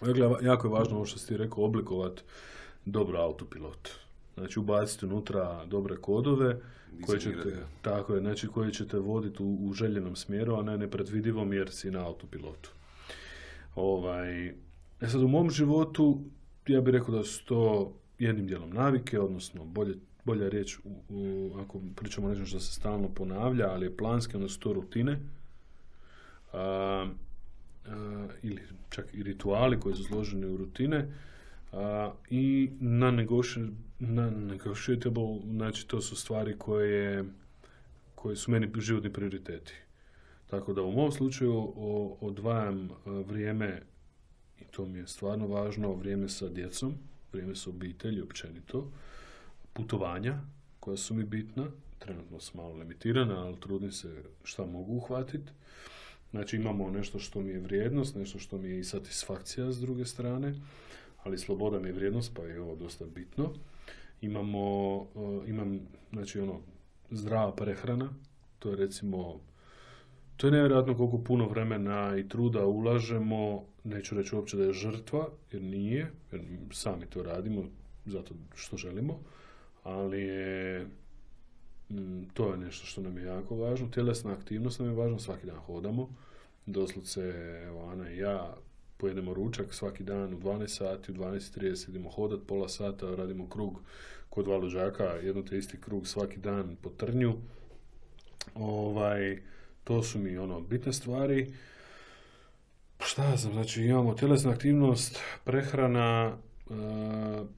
Dakle, 0.00 0.30
jako 0.42 0.66
je 0.66 0.72
važno 0.72 0.96
ovo 0.96 1.06
što 1.06 1.18
si 1.18 1.28
ti 1.28 1.36
rekao, 1.36 1.64
oblikovati 1.64 2.22
dobro 2.84 3.18
autopilot. 3.18 3.88
Znači, 4.34 4.58
ubaciti 4.58 5.06
unutra 5.06 5.64
dobre 5.66 5.96
kodove 5.96 6.56
koje 7.06 7.20
ćete, 7.20 7.56
tako 7.82 8.14
je, 8.14 8.20
znači 8.20 8.48
koje 8.48 8.72
ćete 8.72 8.98
voditi 8.98 9.42
u, 9.42 9.58
u 9.60 9.72
željenom 9.72 10.16
smjeru, 10.16 10.54
a 10.54 10.62
ne 10.62 10.78
nepredvidivom 10.78 11.52
jer 11.52 11.70
si 11.70 11.90
na 11.90 12.06
autopilotu. 12.06 12.70
Ovaj, 13.80 14.46
e 15.00 15.08
sad, 15.08 15.22
u 15.22 15.28
mom 15.28 15.50
životu, 15.50 16.20
ja 16.66 16.80
bih 16.80 16.92
rekao 16.92 17.14
da 17.14 17.24
su 17.24 17.44
to 17.44 17.92
jednim 18.18 18.46
dijelom 18.46 18.70
navike, 18.70 19.20
odnosno 19.20 19.64
bolje, 19.64 19.94
bolja 20.24 20.48
riječ, 20.48 20.78
u, 20.78 20.82
u- 21.08 21.52
ako 21.60 21.80
pričamo 21.96 22.26
o 22.26 22.30
nečem 22.30 22.46
što 22.46 22.60
se 22.60 22.72
stalno 22.72 23.08
ponavlja, 23.08 23.70
ali 23.70 23.86
je 23.86 23.96
planski, 23.96 24.36
onda 24.36 24.48
su 24.48 24.60
to 24.60 24.72
rutine. 24.72 25.18
A, 26.52 27.06
a, 27.86 28.26
ili 28.42 28.62
čak 28.90 29.14
i 29.14 29.22
rituali 29.22 29.80
koji 29.80 29.94
su 29.94 30.04
složeni 30.04 30.46
u 30.46 30.56
rutine 30.56 31.08
a, 31.72 32.12
i 32.30 32.70
na 32.80 33.10
negotiable, 33.10 33.74
znači 35.44 35.88
to 35.88 36.00
su 36.00 36.16
stvari 36.16 36.58
koje, 36.58 37.24
koje 38.14 38.36
su 38.36 38.50
meni 38.50 38.68
životni 38.78 39.12
prioriteti. 39.12 39.74
Tako 40.50 40.72
da 40.72 40.82
u 40.82 40.92
mom 40.92 41.12
slučaju 41.12 41.72
odvajam 42.20 42.88
a, 42.90 43.10
vrijeme 43.10 43.82
i 44.60 44.64
to 44.64 44.86
mi 44.86 44.98
je 44.98 45.06
stvarno 45.06 45.46
važno, 45.46 45.94
vrijeme 45.94 46.28
sa 46.28 46.48
djecom, 46.48 46.94
vrijeme 47.32 47.56
sa 47.56 47.70
obitelji 47.70 48.22
općenito, 48.22 48.90
putovanja 49.72 50.40
koja 50.80 50.96
su 50.96 51.14
mi 51.14 51.24
bitna, 51.24 51.66
trenutno 51.98 52.40
sam 52.40 52.60
malo 52.60 52.74
limitirana, 52.74 53.46
ali 53.46 53.60
trudim 53.60 53.92
se 53.92 54.22
šta 54.44 54.66
mogu 54.66 54.94
uhvatiti. 54.94 55.52
Znači 56.30 56.56
imamo 56.56 56.90
nešto 56.90 57.18
što 57.18 57.40
mi 57.40 57.50
je 57.50 57.60
vrijednost, 57.60 58.16
nešto 58.16 58.38
što 58.38 58.58
mi 58.58 58.68
je 58.68 58.78
i 58.78 58.84
satisfakcija 58.84 59.72
s 59.72 59.80
druge 59.80 60.04
strane, 60.04 60.54
ali 61.22 61.38
sloboda 61.38 61.78
mi 61.78 61.88
je 61.88 61.92
vrijednost, 61.92 62.34
pa 62.34 62.42
je 62.42 62.60
ovo 62.60 62.76
dosta 62.76 63.04
bitno. 63.14 63.52
Imamo, 64.20 64.96
uh, 64.96 65.48
imam, 65.48 65.80
znači 66.12 66.40
ono, 66.40 66.60
zdrava 67.10 67.56
prehrana, 67.56 68.08
to 68.58 68.70
je 68.70 68.76
recimo, 68.76 69.40
to 70.38 70.46
je 70.46 70.50
nevjerojatno 70.50 70.96
koliko 70.96 71.18
puno 71.18 71.48
vremena 71.48 72.16
i 72.16 72.28
truda 72.28 72.66
ulažemo, 72.66 73.64
neću 73.84 74.14
reći 74.14 74.36
uopće 74.36 74.56
da 74.56 74.64
je 74.64 74.72
žrtva, 74.72 75.28
jer 75.52 75.62
nije, 75.62 76.10
jer 76.32 76.44
sami 76.70 77.06
to 77.06 77.22
radimo, 77.22 77.64
zato 78.06 78.34
što 78.54 78.76
želimo, 78.76 79.18
ali 79.84 80.20
je 80.20 80.86
Mm, 81.90 82.22
to 82.34 82.50
je 82.50 82.58
nešto 82.58 82.86
što 82.86 83.00
nam 83.00 83.18
je 83.18 83.24
jako 83.24 83.56
važno. 83.56 83.88
Tjelesna 83.88 84.32
aktivnost 84.32 84.78
nam 84.78 84.88
je 84.88 84.94
važna, 84.94 85.18
svaki 85.18 85.46
dan 85.46 85.56
hodamo. 85.56 86.08
Doslovce, 86.66 87.20
evo, 87.66 87.88
Ana 87.90 88.10
i 88.10 88.18
ja 88.18 88.54
pojedemo 88.96 89.34
ručak 89.34 89.74
svaki 89.74 90.02
dan 90.04 90.34
u 90.34 90.38
12 90.38 90.68
sati, 90.68 91.12
u 91.12 91.14
12.30 91.14 91.90
idemo 91.90 92.10
hodat 92.10 92.40
pola 92.46 92.68
sata, 92.68 93.14
radimo 93.14 93.48
krug 93.48 93.80
kod 94.30 94.44
dva 94.44 94.60
jedno 95.22 95.42
te 95.42 95.58
isti 95.58 95.80
krug 95.80 96.06
svaki 96.06 96.36
dan 96.36 96.76
po 96.82 96.90
trnju. 96.90 97.34
Ovaj, 98.54 99.42
to 99.88 100.02
su 100.02 100.18
mi 100.18 100.38
ono 100.38 100.60
bitne 100.60 100.92
stvari. 100.92 101.52
Šta 103.00 103.24
ja 103.24 103.36
znam, 103.36 103.52
znači 103.52 103.82
imamo 103.82 104.14
tjelesna 104.14 104.50
aktivnost, 104.50 105.20
prehrana, 105.44 106.32
e, 106.32 106.74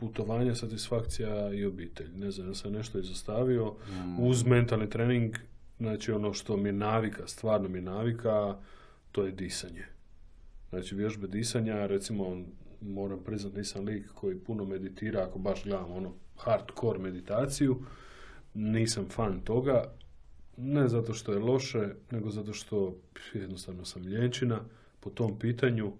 putovanje, 0.00 0.54
satisfakcija 0.54 1.52
i 1.52 1.64
obitelj. 1.64 2.08
Ne 2.16 2.30
znam, 2.30 2.48
ja 2.48 2.54
sam 2.54 2.72
nešto 2.72 2.98
izostavio. 2.98 3.74
Mm. 3.88 4.26
Uz 4.26 4.46
mentalni 4.46 4.90
trening, 4.90 5.36
znači 5.78 6.12
ono 6.12 6.32
što 6.32 6.56
mi 6.56 6.68
je 6.68 6.72
navika, 6.72 7.26
stvarno 7.26 7.68
mi 7.68 7.78
je 7.78 7.82
navika, 7.82 8.56
to 9.12 9.24
je 9.24 9.32
disanje. 9.32 9.84
Znači 10.68 10.94
vježbe 10.94 11.26
disanja, 11.26 11.86
recimo 11.86 12.44
moram 12.80 13.18
priznati 13.24 13.58
nisam 13.58 13.84
lik 13.84 14.08
koji 14.14 14.38
puno 14.38 14.64
meditira, 14.64 15.22
ako 15.22 15.38
baš 15.38 15.64
gledam 15.64 15.92
ono 15.92 16.12
hardcore 16.36 16.98
meditaciju, 16.98 17.82
nisam 18.54 19.08
fan 19.08 19.40
toga, 19.40 19.84
ne 20.62 20.88
zato 20.88 21.14
što 21.14 21.32
je 21.32 21.38
loše, 21.38 21.88
nego 22.10 22.30
zato 22.30 22.52
što 22.52 22.96
jednostavno 23.34 23.84
sam 23.84 24.02
ljenčina 24.02 24.60
po 25.00 25.10
tom 25.10 25.38
pitanju 25.38 25.92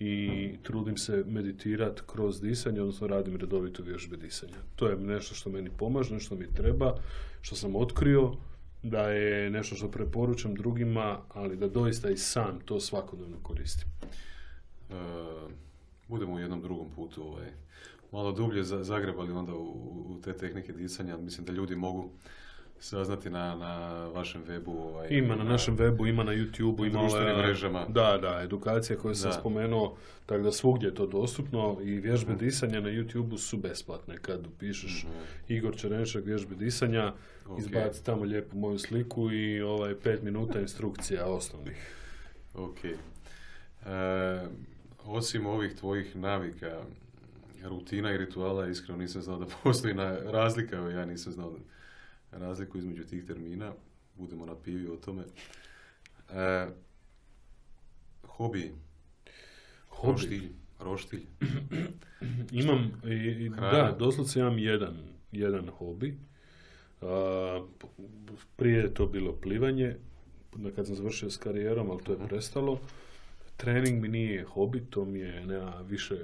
i 0.00 0.50
trudim 0.62 0.96
se 0.96 1.24
meditirati 1.26 2.02
kroz 2.06 2.40
disanje, 2.40 2.80
odnosno 2.80 3.06
radim 3.06 3.36
redovito 3.36 3.82
vježbe 3.82 4.16
disanja. 4.16 4.56
To 4.76 4.88
je 4.88 4.96
nešto 4.96 5.34
što 5.34 5.50
meni 5.50 5.70
pomaže, 5.78 6.14
nešto 6.14 6.26
što 6.26 6.34
mi 6.34 6.54
treba, 6.54 6.94
što 7.40 7.56
sam 7.56 7.76
otkrio, 7.76 8.32
da 8.82 9.10
je 9.10 9.50
nešto 9.50 9.76
što 9.76 9.90
preporučam 9.90 10.54
drugima, 10.54 11.20
ali 11.28 11.56
da 11.56 11.68
doista 11.68 12.10
i 12.10 12.16
sam 12.16 12.60
to 12.64 12.80
svakodnevno 12.80 13.36
koristim. 13.42 13.88
E, 14.02 14.94
budemo 16.08 16.32
u 16.34 16.38
jednom 16.38 16.62
drugom 16.62 16.86
putu 16.96 17.22
ovaj, 17.22 17.48
malo 18.12 18.32
dublje 18.32 18.62
za- 18.62 18.84
zagrebali 18.84 19.32
onda 19.32 19.54
u, 19.54 19.64
u 20.08 20.20
te 20.24 20.32
tehnike 20.32 20.72
disanja, 20.72 21.16
mislim 21.16 21.46
da 21.46 21.52
ljudi 21.52 21.76
mogu 21.76 22.10
saznati 22.80 23.30
na, 23.30 23.54
na 23.56 23.74
vašem 24.06 24.42
webu. 24.44 24.78
Ovaj, 24.78 25.08
Ima 25.10 25.36
na 25.36 25.44
našem 25.44 25.76
webu, 25.76 26.08
ima 26.08 26.24
na 26.24 26.32
YouTubeu, 26.32 26.80
na 26.80 26.86
ima 26.86 26.98
društvenim 27.00 27.28
ove- 27.30 27.42
mrežama. 27.42 27.86
Da, 27.86 28.18
da, 28.18 28.40
edukacija 28.42 28.98
koju 28.98 29.14
sam 29.14 29.30
Da. 29.30 29.36
spomenuo, 29.36 29.96
tako 30.26 30.42
da 30.42 30.52
svugdje 30.52 30.86
je 30.86 30.94
to 30.94 31.06
dostupno 31.06 31.78
i 31.82 31.90
vježbe 31.92 32.34
disanja 32.34 32.80
na 32.80 32.88
YouTubeu 32.88 33.38
su 33.38 33.56
besplatne. 33.58 34.18
Kad 34.18 34.46
upišeš 34.46 35.04
Mhm. 35.04 35.12
Igor 35.48 35.76
Čerenšak 35.76 36.24
vježbe 36.24 36.54
disanja, 36.54 37.12
Ok. 37.46 37.58
izbaci 37.58 38.04
tamo 38.04 38.24
lijepu 38.24 38.56
moju 38.56 38.78
sliku 38.78 39.32
i 39.32 39.60
ovaj 39.60 39.94
pet 39.94 40.22
minuta 40.22 40.60
instrukcija 40.60 41.26
osnovnih. 41.26 41.90
Ok. 42.54 42.84
E, 42.84 44.46
osim 45.00 45.46
ovih 45.46 45.74
tvojih 45.74 46.16
navika, 46.16 46.80
rutina 47.64 48.12
i 48.12 48.18
rituala, 48.18 48.68
iskreno 48.68 48.98
nisam 48.98 49.22
znao 49.22 49.38
da 49.38 49.46
postoji 49.62 49.94
na 49.94 50.16
razlika, 50.20 50.76
ja 50.76 51.04
nisam 51.04 51.32
znao 51.32 51.52
razliku 52.30 52.78
između 52.78 53.04
tih 53.04 53.24
termina, 53.26 53.72
budemo 54.14 54.46
na 54.46 54.54
pivi 54.54 54.88
o 54.88 54.96
tome. 54.96 55.22
E, 56.30 56.66
Hobi, 58.26 58.72
Hobi. 59.88 60.12
roštilj, 60.12 60.48
roštilj. 60.80 61.22
Imam, 62.62 62.92
i, 63.04 63.48
da, 63.48 63.96
doslovce 63.98 64.40
imam 64.40 64.58
jedan, 64.58 64.96
jedan 65.32 65.68
hobi. 65.68 66.18
A, 67.02 67.64
p- 67.78 67.86
prije 68.56 68.78
je 68.78 68.94
to 68.94 69.06
bilo 69.06 69.32
plivanje, 69.32 69.96
kad 70.76 70.86
sam 70.86 70.94
završio 70.94 71.30
s 71.30 71.36
karijerom, 71.36 71.90
ali 71.90 72.02
to 72.04 72.12
je 72.12 72.18
prestalo. 72.28 72.80
Trening 73.56 74.02
mi 74.02 74.08
nije 74.08 74.44
hobi, 74.44 74.80
to 74.90 75.04
mi 75.04 75.18
je 75.18 75.46
nema 75.46 75.74
više 75.80 76.16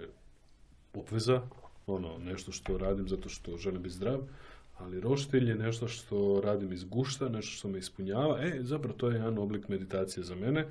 obveza, 0.94 1.42
ono, 1.86 2.18
nešto 2.18 2.52
što 2.52 2.78
radim 2.78 3.08
zato 3.08 3.28
što 3.28 3.56
želim 3.56 3.82
biti 3.82 3.94
zdrav, 3.94 4.20
ali 4.78 5.00
roštilj 5.00 5.48
je 5.48 5.54
nešto 5.54 5.88
što 5.88 6.40
radim 6.44 6.72
iz 6.72 6.84
gušta, 6.84 7.28
nešto 7.28 7.50
što 7.50 7.68
me 7.68 7.78
ispunjava. 7.78 8.42
E, 8.42 8.58
zapravo 8.60 8.94
to 8.94 9.08
je 9.08 9.14
jedan 9.14 9.38
oblik 9.38 9.68
meditacije 9.68 10.24
za 10.24 10.34
mene, 10.34 10.66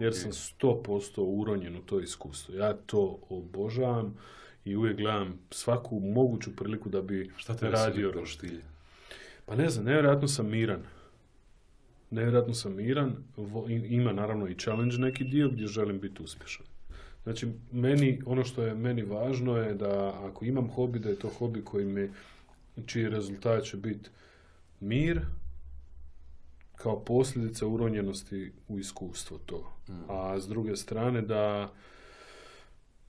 jer 0.00 0.08
Ok. 0.08 0.14
sam 0.14 0.30
100% 0.32 1.10
uronjen 1.18 1.76
u 1.76 1.80
to 1.80 2.00
iskustvo. 2.00 2.54
Ja 2.54 2.72
to 2.86 3.18
obožavam 3.28 4.14
i 4.64 4.76
uvijek 4.76 4.96
gledam 4.96 5.38
svaku 5.50 6.00
moguću 6.00 6.56
priliku 6.56 6.88
da 6.88 7.02
bi 7.02 7.30
Šta 7.36 7.56
te 7.56 7.70
radio 7.70 7.86
veseli 7.88 8.02
roštilj. 8.02 8.50
roštilj? 8.50 8.62
Pa 9.46 9.56
ne 9.56 9.68
znam, 9.70 9.84
nevjerojatno 9.84 10.28
sam 10.28 10.50
miran. 10.50 10.82
Nevjerojatno 12.10 12.54
sam 12.54 12.76
miran. 12.76 13.16
Ima 13.88 14.12
naravno 14.12 14.48
i 14.48 14.54
challenge 14.54 14.96
neki 14.98 15.24
dio 15.24 15.48
gdje 15.48 15.66
želim 15.66 16.00
biti 16.00 16.22
uspješan. 16.22 16.66
Znači, 17.22 17.46
meni, 17.72 18.22
ono 18.26 18.44
što 18.44 18.62
je 18.62 18.74
meni 18.74 19.02
važno 19.02 19.56
je 19.56 19.74
da 19.74 20.14
ako 20.24 20.44
imam 20.44 20.68
hobi, 20.68 20.98
da 20.98 21.08
je 21.08 21.18
to 21.18 21.28
hobi 21.28 21.64
koji 21.64 21.84
mi, 21.86 22.10
čiji 22.86 23.08
rezultat 23.08 23.64
će 23.64 23.76
biti 23.76 24.10
mir, 24.80 25.20
kao 26.76 27.04
posljedica 27.04 27.66
uronjenosti 27.66 28.52
u 28.68 28.78
iskustvo 28.78 29.38
to. 29.46 29.72
A 30.08 30.40
s 30.40 30.48
druge 30.48 30.76
strane 30.76 31.22
da 31.22 31.72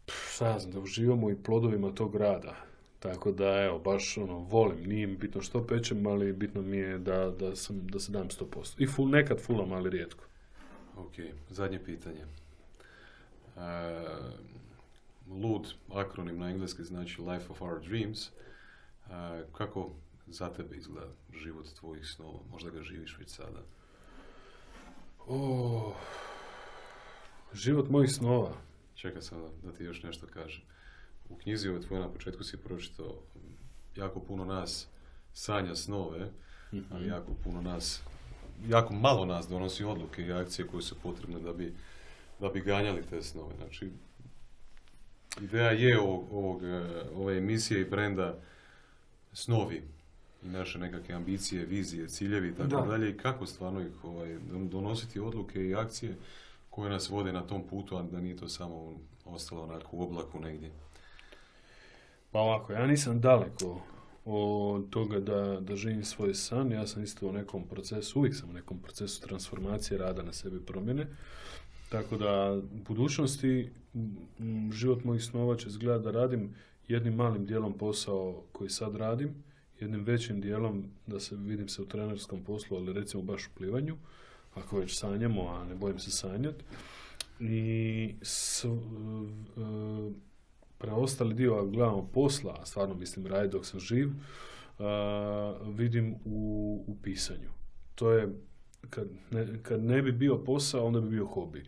pff, 0.05 0.33
šta 0.35 0.59
znam, 0.59 0.73
da 0.73 0.79
uživamo 0.79 1.29
i 1.29 1.43
plodovima 1.43 1.91
tog 1.91 2.15
rada. 2.15 2.55
Tako 2.99 3.31
da, 3.31 3.63
evo, 3.63 3.79
baš 3.79 4.17
ono, 4.17 4.37
volim, 4.37 4.83
nije 4.83 5.07
mi 5.07 5.17
bitno 5.17 5.41
što 5.41 5.67
pečem, 5.67 6.07
ali 6.07 6.33
bitno 6.33 6.61
mi 6.61 6.77
je 6.77 6.97
da, 6.97 7.29
da, 7.39 7.55
sam, 7.55 7.87
da 7.87 7.99
se 7.99 8.11
dam 8.11 8.27
100%. 8.29 8.75
I 8.77 8.87
full, 8.87 9.09
nekad 9.09 9.39
fullam, 9.39 9.71
ali 9.71 9.89
rijetko. 9.89 10.23
Ok, 10.97 11.13
zadnje 11.49 11.83
pitanje. 11.83 12.21
E, 12.21 13.61
lud, 15.29 15.73
akronim 15.93 16.39
na 16.39 16.49
engleski 16.49 16.83
znači 16.83 17.21
Life 17.21 17.45
of 17.49 17.61
Our 17.61 17.81
Dreams. 17.87 18.29
Kako 19.51 19.91
za 20.27 20.49
tebe 20.53 20.77
izgleda 20.77 21.07
život 21.33 21.65
tvojih 21.79 22.07
snova? 22.07 22.39
Možda 22.51 22.69
ga 22.69 22.83
živiš 22.83 23.17
već 23.19 23.29
sada. 23.29 23.61
O, 25.27 25.93
život 27.53 27.89
mojih 27.89 28.11
snova. 28.11 28.53
Čekaj 28.95 29.21
sada 29.21 29.47
da 29.63 29.71
ti 29.71 29.83
još 29.83 30.03
nešto 30.03 30.27
kažem. 30.27 30.61
U 31.29 31.35
knjizi 31.35 31.69
ovoj 31.69 31.81
tvojoj 31.81 32.05
na 32.05 32.13
početku 32.13 32.43
si 32.43 32.57
pročitao 32.57 33.15
jako 33.95 34.19
puno 34.19 34.45
nas 34.45 34.87
sanja 35.33 35.75
snove, 35.75 36.31
ali 36.91 37.07
jako 37.07 37.33
puno 37.43 37.61
nas, 37.61 38.01
jako 38.67 38.93
malo 38.93 39.25
nas 39.25 39.47
donosi 39.47 39.83
odluke 39.83 40.21
i 40.21 40.31
akcije 40.31 40.67
koje 40.67 40.81
su 40.81 40.95
potrebne 41.03 41.39
da 41.39 41.53
bi, 41.53 41.73
da 42.39 42.49
bi 42.49 42.61
ganjali 42.61 43.03
te 43.09 43.21
snove. 43.21 43.55
Znači, 43.57 43.91
ideja 45.41 45.71
je 45.71 45.99
ovog, 45.99 46.31
ovog, 46.31 46.63
e, 46.63 47.03
ove 47.15 47.37
emisije 47.37 47.81
i 47.81 47.89
brenda 47.89 48.39
snovi 49.33 49.81
i 50.43 50.47
naše 50.47 50.79
nekakve 50.79 51.15
ambicije, 51.15 51.65
vizije, 51.65 52.07
ciljevi 52.07 52.47
i 52.47 52.53
tako 52.53 52.67
Da. 52.69 52.81
dalje 52.81 53.09
i 53.09 53.17
kako 53.17 53.45
stvarno 53.45 53.81
ih 53.81 54.03
ovaj, 54.03 54.29
don- 54.29 54.69
donositi 54.69 55.19
odluke 55.19 55.61
i 55.61 55.75
akcije 55.75 56.15
koje 56.69 56.89
nas 56.89 57.09
vode 57.09 57.31
na 57.33 57.41
tom 57.41 57.63
putu, 57.63 57.97
a 57.97 58.03
da 58.03 58.21
nije 58.21 58.37
to 58.37 58.49
samo 58.49 58.93
ostalo 59.25 59.63
onako 59.63 59.87
u 59.91 60.03
oblaku 60.03 60.39
negdje. 60.39 60.71
Pa 62.31 62.39
ovako, 62.39 62.73
ja 62.73 62.87
nisam 62.87 63.21
daleko 63.21 63.81
od 64.25 64.89
toga 64.89 65.19
da, 65.19 65.59
da 65.61 65.75
živim 65.75 66.03
svoj 66.03 66.33
san. 66.33 66.71
Ja 66.71 66.87
sam 66.87 67.03
isto 67.03 67.27
u 67.27 67.33
nekom 67.33 67.63
procesu, 67.63 68.19
uvijek 68.19 68.35
sam 68.35 68.49
u 68.49 68.53
nekom 68.53 68.79
procesu 68.79 69.21
transformacije 69.21 69.97
rada 69.97 70.23
na 70.23 70.33
sebi 70.33 70.59
promjene. 70.59 71.07
Tako 71.89 72.17
da 72.17 72.53
u 72.53 72.83
budućnosti 72.87 73.69
m, 74.39 74.71
život 74.73 75.03
mojih 75.03 75.23
snova 75.23 75.55
će 75.55 75.67
izgledati 75.67 76.03
da 76.03 76.11
radim 76.11 76.55
jednim 76.87 77.15
malim 77.15 77.45
dijelom 77.45 77.77
posao 77.77 78.43
koji 78.51 78.69
sad 78.69 78.95
radim, 78.95 79.43
jednim 79.79 80.03
većim 80.03 80.41
dijelom 80.41 80.83
da 81.07 81.19
se 81.19 81.35
vidim 81.35 81.69
se 81.69 81.81
u 81.81 81.85
trenerskom 81.85 82.43
poslu, 82.43 82.77
ali 82.77 82.93
recimo 82.93 83.23
baš 83.23 83.47
u 83.47 83.49
plivanju, 83.57 83.97
ako 84.53 84.79
već 84.79 84.99
sanjamo, 84.99 85.47
a 85.47 85.65
ne 85.65 85.75
bojim 85.75 85.99
se 85.99 86.11
sanjati. 86.11 86.63
I 87.39 88.15
s, 88.21 88.65
e, 88.65 88.67
e, 88.67 88.73
preostali 90.77 91.33
dio, 91.33 91.53
ako 91.53 91.67
gledamo 91.67 92.09
posla, 92.13 92.57
a 92.61 92.65
stvarno 92.65 92.95
mislim 92.95 93.27
raditi 93.27 93.51
dok 93.51 93.65
sam 93.65 93.79
živ, 93.79 94.09
a, 94.79 95.55
vidim 95.67 96.15
u, 96.25 96.83
u 96.87 96.95
pisanju. 97.03 97.49
To 97.95 98.11
je, 98.11 98.29
kad 98.89 99.07
ne, 99.31 99.63
kad 99.63 99.83
ne 99.83 100.01
bi 100.01 100.11
bio 100.11 100.37
posao, 100.37 100.85
onda 100.85 101.01
bi 101.01 101.09
bio 101.09 101.25
hobi. 101.25 101.63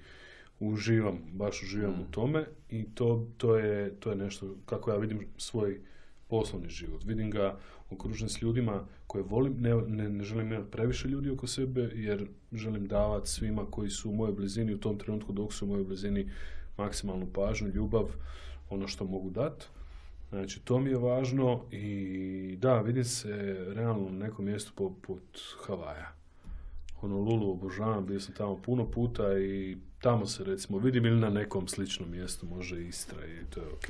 Uživam, 0.60 1.20
baš 1.34 1.64
uživam 1.64 2.02
u 2.02 2.12
tome 2.12 2.46
i 2.70 2.86
to, 2.94 3.28
to, 3.38 3.58
je, 3.58 3.96
to 4.00 4.10
je 4.10 4.16
nešto 4.16 4.56
kako 4.66 4.92
ja 4.92 4.98
vidim 4.98 5.28
svoj 5.38 5.80
poslovni 6.28 6.70
život. 6.70 7.04
Vidim 7.04 7.32
ga 7.32 7.58
okružen 7.90 8.30
s 8.30 8.42
ljudima 8.42 8.86
koje 9.08 9.24
volim, 9.24 9.56
ne, 9.60 9.76
ne, 9.76 10.10
ne 10.10 10.24
želim 10.24 10.52
imati 10.52 10.72
previše 10.72 11.08
ljudi 11.08 11.30
oko 11.30 11.48
sebe 11.48 11.82
jer 11.94 12.28
želim 12.52 12.88
davati 12.88 13.30
svima 13.30 13.66
koji 13.72 13.90
su 13.90 14.10
u 14.10 14.16
mojoj 14.16 14.34
blizini 14.34 14.74
u 14.74 14.80
tom 14.80 14.98
trenutku 14.98 15.34
dok 15.34 15.54
su 15.54 15.66
u 15.66 15.68
mojoj 15.68 15.84
blizini 15.84 16.32
maksimalnu 16.78 17.28
pažnju, 17.34 17.68
ljubav, 17.68 18.10
ono 18.70 18.88
što 18.88 19.06
mogu 19.06 19.30
dati. 19.30 19.66
Znači, 20.30 20.60
to 20.66 20.80
mi 20.80 20.90
je 20.90 20.98
važno 20.98 21.66
i 21.72 22.58
da, 22.62 22.82
vidim 22.82 23.04
se 23.04 23.34
realno 23.74 24.10
na 24.10 24.26
nekom 24.26 24.46
mjestu 24.46 24.72
poput 24.76 25.40
Havaja. 25.66 26.25
Ono, 27.06 27.16
Lulu 27.18 27.52
obožavam, 27.52 28.06
bio 28.06 28.20
sam 28.20 28.34
tamo 28.34 28.56
puno 28.58 28.86
puta 28.86 29.40
i 29.40 29.78
tamo 30.00 30.26
se 30.26 30.44
recimo 30.44 30.78
vidim 30.80 31.06
ili 31.06 31.20
na 31.20 31.30
nekom 31.30 31.68
sličnom 31.68 32.12
mjestu, 32.12 32.46
može 32.48 32.82
Istra 32.84 33.18
i 33.26 33.46
to 33.46 33.60
je 33.60 33.68
ok. 33.68 33.86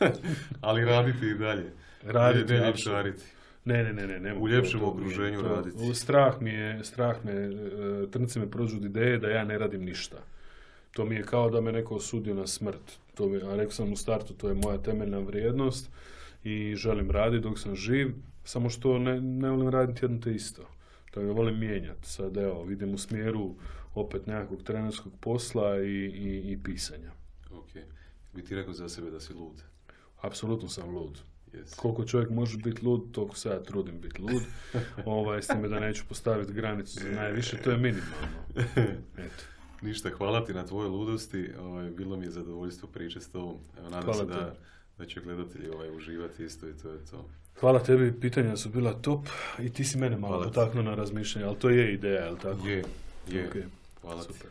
Ali 0.60 0.84
raditi 0.84 1.26
i 1.26 1.34
dalje. 1.34 1.72
Raditi, 2.04 2.52
ne, 2.52 2.60
ne. 2.60 3.12
Ne, 3.64 3.82
ne, 3.84 3.92
ne, 3.94 4.06
ne. 4.08 4.20
ne 4.20 4.34
U 4.34 4.48
ljepšem 4.48 4.80
to- 4.80 4.86
okruženju 4.86 5.40
to- 5.40 5.48
raditi. 5.48 5.76
u- 5.80 5.94
Strah 5.94 6.40
mi 6.40 6.50
je, 6.50 6.84
strah 6.84 7.24
me, 7.24 7.32
e, 7.32 7.50
trnci 8.10 8.38
me 8.38 8.50
prođu 8.50 8.76
od 8.76 8.84
ideje 8.84 9.18
da 9.18 9.28
ja 9.28 9.44
ne 9.44 9.58
radim 9.58 9.82
ništa. 9.82 10.16
To 10.92 11.04
mi 11.04 11.14
je 11.14 11.22
kao 11.24 11.50
da 11.50 11.60
me 11.60 11.72
neko 11.72 11.94
osudio 11.94 12.34
na 12.34 12.46
smrt. 12.46 12.82
To 13.14 13.28
mi, 13.28 13.36
a 13.38 13.56
rekao 13.56 13.70
sam 13.72 13.92
u 13.92 13.96
startu, 13.96 14.34
to 14.34 14.48
je 14.48 14.54
moja 14.56 14.78
temeljna 14.78 15.18
vrijednost 15.18 15.90
i 16.44 16.74
želim 16.76 17.10
raditi 17.10 17.42
dok 17.42 17.58
sam 17.58 17.76
živ, 17.76 18.12
samo 18.44 18.70
što 18.70 18.98
ne, 18.98 19.20
ne 19.20 19.50
volim 19.50 19.68
raditi 19.68 20.04
jedno 20.04 20.18
te 20.18 20.32
isto. 20.32 20.62
To 21.12 21.22
ga 21.22 21.32
volim 21.32 21.58
mijenjati. 21.58 22.08
Sad 22.08 22.36
evo, 22.36 22.70
idem 22.70 22.94
u 22.94 22.98
smjeru 22.98 23.54
opet 23.94 24.26
nekakvog 24.26 24.62
trenerskog 24.62 25.12
posla 25.20 25.82
i, 25.82 26.04
i, 26.04 26.52
i 26.52 26.58
pisanja. 26.64 27.12
Ok. 27.50 27.68
Bi 28.34 28.44
ti 28.44 28.54
rekao 28.54 28.74
za 28.74 28.88
sebe 28.88 29.10
da 29.10 29.20
si 29.20 29.32
lud? 29.32 29.62
Apsolutno 30.20 30.68
sam 30.68 30.90
lud. 30.90 31.18
Yes. 31.52 31.76
Koliko 31.76 32.04
čovjek 32.04 32.30
može 32.30 32.58
biti 32.58 32.86
lud, 32.86 33.12
toliko 33.12 33.36
se 33.36 33.48
ja 33.48 33.62
trudim 33.62 34.00
biti 34.00 34.22
lud. 34.22 34.42
ovaj, 35.04 35.42
s 35.42 35.46
time 35.46 35.68
da 35.68 35.80
neću 35.80 36.04
postaviti 36.08 36.52
granicu 36.52 37.00
za 37.00 37.08
najviše, 37.08 37.56
to 37.56 37.70
je 37.70 37.76
minimalno. 37.76 38.38
Eto. 39.16 39.42
Ništa, 39.82 40.10
hvala 40.10 40.44
ti 40.44 40.54
na 40.54 40.66
tvojoj 40.66 40.88
ludosti. 40.88 41.50
Ovaj, 41.60 41.90
bilo 41.90 42.16
mi 42.16 42.24
je 42.24 42.30
zadovoljstvo 42.30 42.88
pričati 42.88 43.24
s 43.24 43.28
tobom. 43.28 43.56
Evo, 43.78 43.90
nadam 43.90 44.02
Hvala 44.02 44.18
se 44.18 44.24
da, 44.24 44.54
da 44.98 45.06
će 45.06 45.20
gledatelji 45.20 45.68
ovaj, 45.68 45.96
uživati 45.96 46.44
isto 46.44 46.68
i 46.68 46.72
to 46.76 46.90
je 46.90 47.04
to. 47.10 47.28
Hvala 47.62 47.78
tebi, 47.78 48.12
pitanja 48.20 48.56
su 48.56 48.68
bila 48.68 48.92
top 48.92 49.20
i 49.58 49.70
ti 49.70 49.84
si 49.84 49.98
mene 49.98 50.16
malo 50.16 50.34
Hvala 50.34 50.44
potaknuo 50.48 50.82
na 50.82 50.94
razmišljanje, 50.94 51.46
ali 51.46 51.56
to 51.56 51.70
je 51.70 51.94
ideja, 51.94 52.24
jel 52.24 52.36
tako? 52.36 52.68
Je, 52.68 52.84
je. 53.28 53.48
Ok, 53.48 53.54
Hvala 54.02 54.22
ti. 54.22 54.32
super. 54.32 54.50